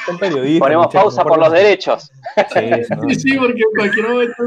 Son 0.07 0.19
periodistas. 0.19 0.61
Ponemos 0.61 0.87
muchachos, 0.87 1.03
pausa 1.03 1.23
no 1.23 1.29
por 1.29 1.39
los 1.39 1.53
derechos. 1.53 2.11
Sí, 2.53 2.71
no. 2.91 3.03
Sí, 3.09 3.15
sí, 3.15 3.37
porque 3.39 3.61
en 3.61 3.71
cualquier 3.77 4.09
momento 4.09 4.43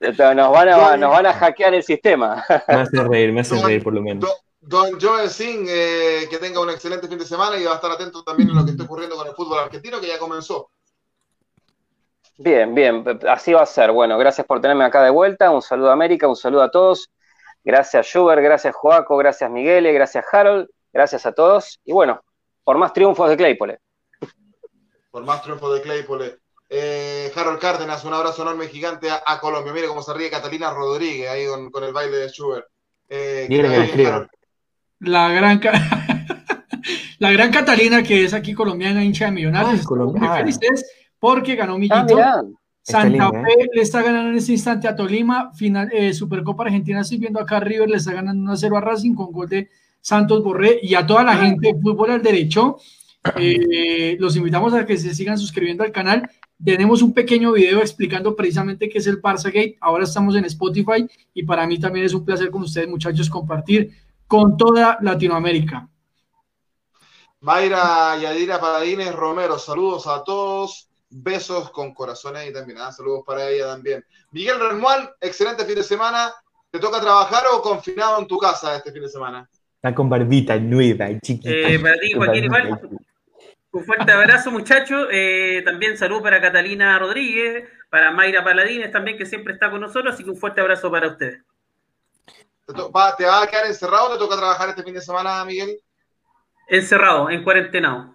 Nos 0.00 0.16
van 0.16 0.68
a, 0.68 0.96
nos 0.96 1.10
van 1.10 1.26
a 1.26 1.32
hackear 1.34 1.74
el 1.74 1.82
sistema. 1.82 2.44
Me 2.68 2.74
hace 2.74 3.02
reír, 3.04 3.32
me 3.32 3.40
hace 3.40 3.54
Don- 3.54 3.64
reír 3.66 3.82
por 3.82 3.94
lo 3.94 4.02
menos. 4.02 4.24
Don, 4.60 4.90
don 4.90 5.00
Joel 5.00 5.28
Singh, 5.30 5.66
eh, 5.68 6.26
que 6.30 6.38
tenga 6.38 6.60
un 6.60 6.70
excelente 6.70 7.08
fin 7.08 7.18
de 7.18 7.24
semana 7.24 7.56
y 7.56 7.64
va 7.64 7.72
a 7.72 7.74
estar 7.76 7.90
atento 7.90 8.22
también 8.24 8.50
a 8.50 8.54
lo 8.54 8.64
que 8.64 8.72
está 8.72 8.84
ocurriendo 8.84 9.16
con 9.16 9.26
el 9.26 9.34
fútbol 9.34 9.58
argentino, 9.60 10.00
que 10.00 10.08
ya 10.08 10.18
comenzó. 10.18 10.70
Bien, 12.38 12.74
bien, 12.74 13.04
así 13.28 13.52
va 13.52 13.62
a 13.62 13.66
ser. 13.66 13.92
Bueno, 13.92 14.18
gracias 14.18 14.46
por 14.46 14.60
tenerme 14.60 14.84
acá 14.84 15.02
de 15.02 15.10
vuelta. 15.10 15.50
Un 15.50 15.62
saludo 15.62 15.90
a 15.90 15.92
América, 15.92 16.26
un 16.26 16.34
saludo 16.36 16.62
a 16.62 16.70
todos. 16.70 17.10
Gracias 17.64 18.06
Schubert, 18.06 18.42
gracias 18.42 18.74
Joaco, 18.74 19.16
gracias 19.16 19.50
Miguel, 19.50 19.92
gracias 19.92 20.24
Harold, 20.32 20.68
gracias 20.92 21.26
a 21.26 21.32
todos. 21.32 21.80
Y 21.84 21.92
bueno, 21.92 22.22
por 22.64 22.78
más 22.78 22.92
triunfos 22.92 23.28
de 23.30 23.36
Claypole. 23.36 23.78
Por 25.10 25.24
más 25.24 25.42
triunfo 25.42 25.72
de 25.72 25.82
Claypole. 25.82 26.38
Eh, 26.68 27.30
Harold 27.36 27.60
Cárdenas, 27.60 28.04
un 28.04 28.14
abrazo 28.14 28.42
enorme 28.42 28.66
gigante 28.66 29.10
a, 29.10 29.22
a 29.26 29.38
Colombia. 29.38 29.72
Mire 29.72 29.88
cómo 29.88 30.02
se 30.02 30.14
ríe 30.14 30.30
Catalina 30.30 30.70
Rodríguez 30.72 31.28
ahí 31.28 31.46
con, 31.46 31.70
con 31.70 31.84
el 31.84 31.92
baile 31.92 32.16
de 32.16 32.28
Schubert. 32.28 32.66
Eh, 33.08 33.46
Mire 33.48 33.90
que. 33.90 34.26
La 35.00 35.28
gran, 35.30 35.60
la 37.18 37.30
gran 37.32 37.52
Catalina, 37.52 38.02
que 38.02 38.24
es 38.24 38.32
aquí 38.32 38.54
colombiana, 38.54 39.04
hincha 39.04 39.26
de 39.26 39.32
Millonarios. 39.32 39.86
Muy 39.90 40.28
felices 40.28 40.90
porque 41.18 41.56
ganó 41.56 41.76
Millito. 41.76 41.96
Ah, 41.98 42.04
mirá. 42.08 42.42
Santa 42.82 43.30
Fe 43.30 43.68
le 43.72 43.82
está 43.82 44.02
ganando 44.02 44.30
en 44.30 44.36
este 44.36 44.52
instante 44.52 44.88
a 44.88 44.96
Tolima. 44.96 45.52
Final, 45.54 45.88
eh, 45.92 46.12
Supercopa 46.12 46.64
Argentina, 46.64 47.00
estoy 47.00 47.18
viendo 47.18 47.40
acá 47.40 47.60
River, 47.60 47.88
le 47.88 47.96
está 47.96 48.12
ganando 48.12 48.42
1 48.42 48.52
a 48.52 48.56
0 48.56 48.76
a 48.76 48.80
Racing 48.80 49.14
con 49.14 49.32
gol 49.32 49.48
de 49.48 49.70
Santos 50.00 50.42
Borré 50.42 50.80
y 50.82 50.94
a 50.94 51.06
toda 51.06 51.22
la 51.22 51.36
gente 51.36 51.68
de 51.68 51.80
fútbol 51.80 52.10
al 52.10 52.22
derecho. 52.22 52.78
eh, 53.36 54.16
los 54.18 54.34
invitamos 54.34 54.74
a 54.74 54.84
que 54.84 54.98
se 54.98 55.14
sigan 55.14 55.38
suscribiendo 55.38 55.84
al 55.84 55.92
canal. 55.92 56.28
Tenemos 56.62 57.02
un 57.02 57.14
pequeño 57.14 57.52
video 57.52 57.80
explicando 57.80 58.34
precisamente 58.34 58.88
qué 58.88 58.98
es 58.98 59.06
el 59.06 59.22
Barça 59.22 59.44
Gate. 59.44 59.76
Ahora 59.80 60.04
estamos 60.04 60.34
en 60.34 60.44
Spotify 60.46 61.06
y 61.32 61.44
para 61.44 61.66
mí 61.66 61.78
también 61.78 62.06
es 62.06 62.14
un 62.14 62.24
placer 62.24 62.50
con 62.50 62.62
ustedes, 62.62 62.88
muchachos, 62.88 63.30
compartir 63.30 63.92
con 64.26 64.56
toda 64.56 64.98
Latinoamérica. 65.00 65.88
Mayra 67.40 68.16
Yadira 68.20 68.60
Paladines 68.60 69.14
Romero, 69.14 69.58
saludos 69.58 70.06
a 70.06 70.22
todos. 70.22 70.88
Besos 71.14 71.70
con 71.70 71.92
corazones 71.94 72.48
y 72.48 72.52
también. 72.52 72.78
ah, 72.80 72.90
saludos 72.92 73.22
para 73.26 73.48
ella 73.48 73.66
también. 73.66 74.04
Miguel 74.30 74.58
Remual, 74.58 75.14
excelente 75.20 75.64
fin 75.64 75.74
de 75.76 75.82
semana. 75.82 76.32
¿Te 76.70 76.78
toca 76.78 77.00
trabajar 77.00 77.44
o 77.52 77.60
confinado 77.60 78.18
en 78.18 78.26
tu 78.26 78.38
casa 78.38 78.76
este 78.76 78.92
fin 78.92 79.02
de 79.02 79.08
semana? 79.08 79.48
Está 79.76 79.94
con 79.94 80.08
barbita 80.08 80.56
nueva 80.58 81.10
y 81.10 81.18
chiquita. 81.20 81.50
Eh, 81.50 81.78
para 81.78 81.98
ti, 81.98 82.12
Joaquín, 82.14 82.44
igual. 82.44 82.80
Un 83.72 83.84
fuerte 83.84 84.12
abrazo, 84.12 84.50
muchachos. 84.50 85.08
Eh, 85.10 85.62
también 85.64 85.96
salud 85.98 86.22
para 86.22 86.40
Catalina 86.40 86.98
Rodríguez, 86.98 87.68
para 87.90 88.10
Mayra 88.10 88.44
Paladines 88.44 88.90
también, 88.92 89.18
que 89.18 89.26
siempre 89.26 89.54
está 89.54 89.70
con 89.70 89.80
nosotros. 89.80 90.14
Así 90.14 90.24
que 90.24 90.30
un 90.30 90.36
fuerte 90.36 90.60
abrazo 90.60 90.90
para 90.90 91.08
ustedes. 91.08 91.42
¿Te, 92.66 92.72
to- 92.74 92.92
va- 92.92 93.16
te 93.16 93.24
vas 93.24 93.42
a 93.42 93.46
quedar 93.50 93.66
encerrado 93.66 94.08
o 94.10 94.12
te 94.12 94.18
toca 94.18 94.36
trabajar 94.36 94.68
este 94.70 94.82
fin 94.82 94.94
de 94.94 95.00
semana, 95.00 95.44
Miguel? 95.44 95.78
Encerrado, 96.68 97.28
en 97.28 97.42
cuarentenado. 97.42 98.11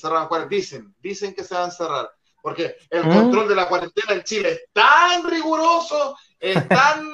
Cuarentena. 0.00 0.48
Dicen, 0.48 0.94
dicen 1.00 1.34
que 1.34 1.44
se 1.44 1.54
va 1.54 1.62
a 1.62 1.66
encerrar. 1.66 2.10
Porque 2.40 2.76
el 2.90 3.04
¿Mm? 3.06 3.12
control 3.12 3.48
de 3.48 3.54
la 3.54 3.68
cuarentena 3.68 4.14
en 4.14 4.22
Chile 4.24 4.50
es 4.50 4.62
tan 4.72 5.22
riguroso, 5.30 6.16
es 6.40 6.54
tan. 6.68 7.06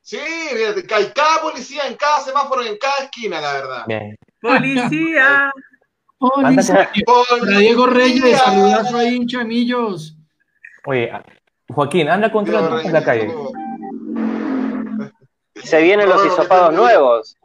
sí, 0.00 0.18
hay 0.18 1.12
cada 1.14 1.40
policía 1.40 1.86
en 1.88 1.96
cada 1.96 2.20
semáforo 2.20 2.62
y 2.64 2.68
en 2.68 2.78
cada 2.78 3.04
esquina, 3.04 3.40
la 3.40 3.52
verdad. 3.54 3.84
Bien. 3.86 4.16
Policía. 4.40 5.50
Para 6.18 6.50
Diego 7.58 7.86
Reyes, 7.86 8.20
Policía. 8.20 8.38
saludazo 8.38 8.96
ahí, 8.96 9.16
hincha 9.16 9.38
de 9.38 9.44
Millos. 9.44 10.16
Oye, 10.84 11.12
Joaquín, 11.68 12.08
anda 12.08 12.30
contra 12.30 12.60
Diego 12.60 12.68
la 12.76 12.76
en 12.76 12.78
Reyes, 12.78 12.92
la 12.92 13.04
calle. 13.04 13.34
Se 15.56 15.82
vienen 15.82 16.08
los 16.08 16.24
No, 16.24 16.32
hisopados 16.32 16.70
no, 16.70 16.76
no. 16.76 16.82
nuevos. 16.82 17.36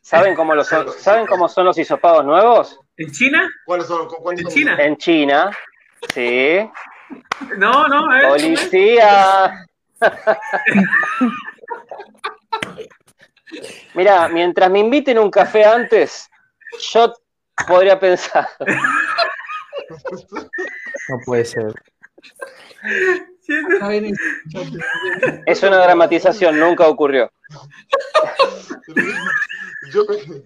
¿Saben 0.00 0.34
cómo, 0.34 0.54
los 0.54 0.66
son, 0.66 0.86
¿Saben 0.98 1.26
cómo 1.26 1.48
son 1.48 1.66
los 1.66 1.78
hisopados 1.78 2.24
nuevos? 2.24 2.80
¿En 2.98 3.10
China? 3.12 3.48
¿Cuáles 3.64 3.86
son? 3.86 4.08
cuáles 4.08 4.40
¿En 4.40 4.46
son? 4.46 4.54
China? 4.54 4.76
En 4.82 4.96
China. 4.96 5.50
Sí. 6.12 6.68
No, 7.56 7.86
no, 7.86 8.10
a 8.10 8.14
ver. 8.16 8.28
Policía. 8.28 9.66
Mira, 13.94 14.28
mientras 14.28 14.70
me 14.70 14.80
inviten 14.80 15.18
un 15.18 15.30
café 15.30 15.64
antes, 15.64 16.28
yo 16.92 17.14
podría 17.66 17.98
pensar. 17.98 18.48
No 21.08 21.18
puede 21.24 21.44
ser. 21.44 21.72
Está 23.48 23.88
bien, 23.88 24.12
muchachos. 24.44 24.76
Es 25.46 25.62
una 25.62 25.78
dramatización, 25.78 26.60
nunca 26.60 26.86
ocurrió. 26.86 27.30
yo, 29.92 30.04
me, 30.04 30.42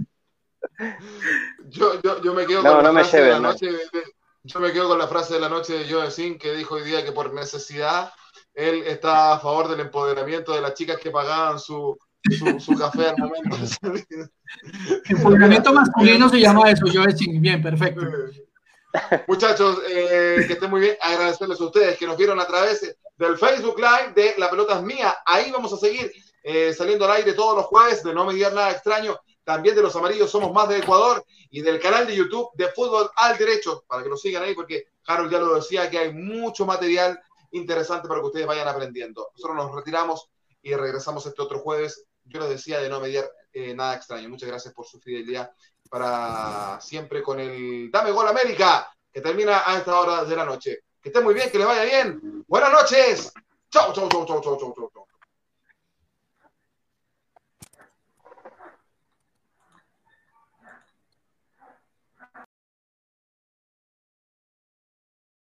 yo, 1.69 2.01
yo, 2.03 2.23
yo 2.23 2.35
me 2.35 2.47
quedo 2.47 2.63
No, 2.63 2.75
con 2.75 2.83
no 2.83 2.89
la 2.89 2.93
me 2.93 3.01
frase 3.01 3.17
de 3.19 3.23
lleven, 3.25 3.43
la 3.43 3.49
no. 3.49 3.53
noche. 3.53 3.67
de- 3.67 3.79
de- 3.79 4.13
Yo 4.45 4.59
me 4.59 4.73
quedo 4.73 4.89
con 4.89 4.99
la 4.99 5.07
frase 5.07 5.35
de 5.35 5.41
la 5.41 5.49
noche 5.49 5.73
de 5.75 5.89
Joe 5.93 6.11
Sin 6.11 6.37
que 6.39 6.53
dijo 6.55 6.75
hoy 6.75 6.83
día 6.83 7.05
que 7.05 7.13
por 7.13 7.33
necesidad 7.33 8.13
él 8.55 8.83
está 8.87 9.35
a 9.35 9.39
favor 9.39 9.69
del 9.69 9.81
empoderamiento 9.81 10.53
de 10.53 10.61
las 10.61 10.75
chicas 10.75 10.99
que 10.99 11.11
pagaban 11.13 11.59
su, 11.61 11.97
su, 12.39 12.59
su 12.61 12.77
café 12.77 13.09
al 13.11 13.17
momento 13.19 13.57
de 13.61 13.67
salir. 13.69 14.07
Empoderamiento 15.09 15.73
masculino 15.73 16.29
se 16.29 16.41
llama 16.41 16.71
eso, 16.71 16.87
yo 16.87 17.03
decir, 17.05 17.29
bien, 17.41 17.63
perfecto. 17.63 18.03
Muchachos, 19.29 19.79
eh, 19.89 20.45
que 20.47 20.53
estén 20.55 20.69
muy 20.71 20.81
bien. 20.81 20.97
Agradecerles 21.01 21.61
a 21.61 21.65
ustedes 21.65 21.97
que 21.97 22.07
nos 22.07 22.17
vieron 22.17 22.39
a 22.41 22.47
través 22.47 22.95
del 23.17 23.39
Facebook 23.39 23.77
Live 23.79 24.13
de 24.15 24.35
La 24.39 24.51
Pelota 24.51 24.77
es 24.77 24.83
Mía. 24.83 25.17
Ahí 25.25 25.51
vamos 25.51 25.73
a 25.73 25.77
seguir 25.77 26.13
eh, 26.43 26.75
saliendo 26.77 27.05
al 27.07 27.13
aire 27.13 27.33
todos 27.33 27.57
los 27.57 27.67
jueves 27.67 28.03
de 28.03 28.13
No 28.13 28.25
Me 28.27 28.35
Digas 28.35 28.53
Nada 28.53 28.73
Extraño. 28.73 29.19
También 29.45 29.75
de 29.75 29.83
Los 29.83 29.97
Amarillos 29.97 30.31
Somos 30.31 30.53
Más 30.53 30.69
de 30.69 30.79
Ecuador 30.79 31.25
y 31.51 31.61
del 31.63 31.81
canal 31.81 32.07
de 32.07 32.17
YouTube 32.17 32.51
de 32.55 32.69
Fútbol 32.69 33.11
al 33.17 33.37
Derecho, 33.37 33.85
para 33.87 34.03
que 34.03 34.09
lo 34.09 34.17
sigan 34.17 34.43
ahí, 34.43 34.55
porque 34.55 34.87
Harold 35.07 35.33
ya 35.33 35.39
lo 35.39 35.55
decía, 35.55 35.91
que 35.91 35.99
hay 35.99 36.13
mucho 36.13 36.65
material 36.65 37.21
interesante 37.51 38.09
para 38.09 38.21
que 38.21 38.27
ustedes 38.27 38.47
vayan 38.47 38.69
aprendiendo. 38.69 39.31
Nosotros 39.35 39.57
nos 39.57 39.75
retiramos 39.75 40.29
y 40.63 40.75
regresamos 40.75 41.27
este 41.27 41.43
otro 41.43 41.59
jueves. 41.59 42.05
Yo 42.25 42.41
les 42.41 42.49
decía 42.49 42.81
de 42.81 42.89
no 42.89 43.01
mediar 43.01 43.29
eh, 43.53 43.75
nada 43.75 43.97
extraño. 43.97 44.29
Muchas 44.29 44.49
gracias 44.49 44.73
por 44.73 44.87
su 44.87 45.01
fidelidad 45.01 45.53
para 45.91 46.81
siempre 46.81 47.23
con 47.23 47.39
el 47.39 47.91
Dame 47.91 48.13
Gol 48.13 48.29
América, 48.29 48.91
que 49.13 49.21
termina 49.21 49.63
a 49.67 49.77
esta 49.77 49.99
hora 50.01 50.25
de 50.25 50.37
la 50.37 50.45
noche. 50.45 50.85
Que 51.03 51.11
esté 51.11 51.21
muy 51.21 51.35
bien, 51.35 51.51
que 51.51 51.59
les 51.59 51.67
vaya 51.67 51.85
bien. 51.85 52.45
Buenas 52.47 52.73
noches. 52.73 53.33
Chau, 53.71 53.93
chau, 53.93 54.09
chau, 54.09 54.25
chau, 54.25 54.41
chau, 54.41 54.59
chau, 54.59 54.91
chau. 54.95 55.02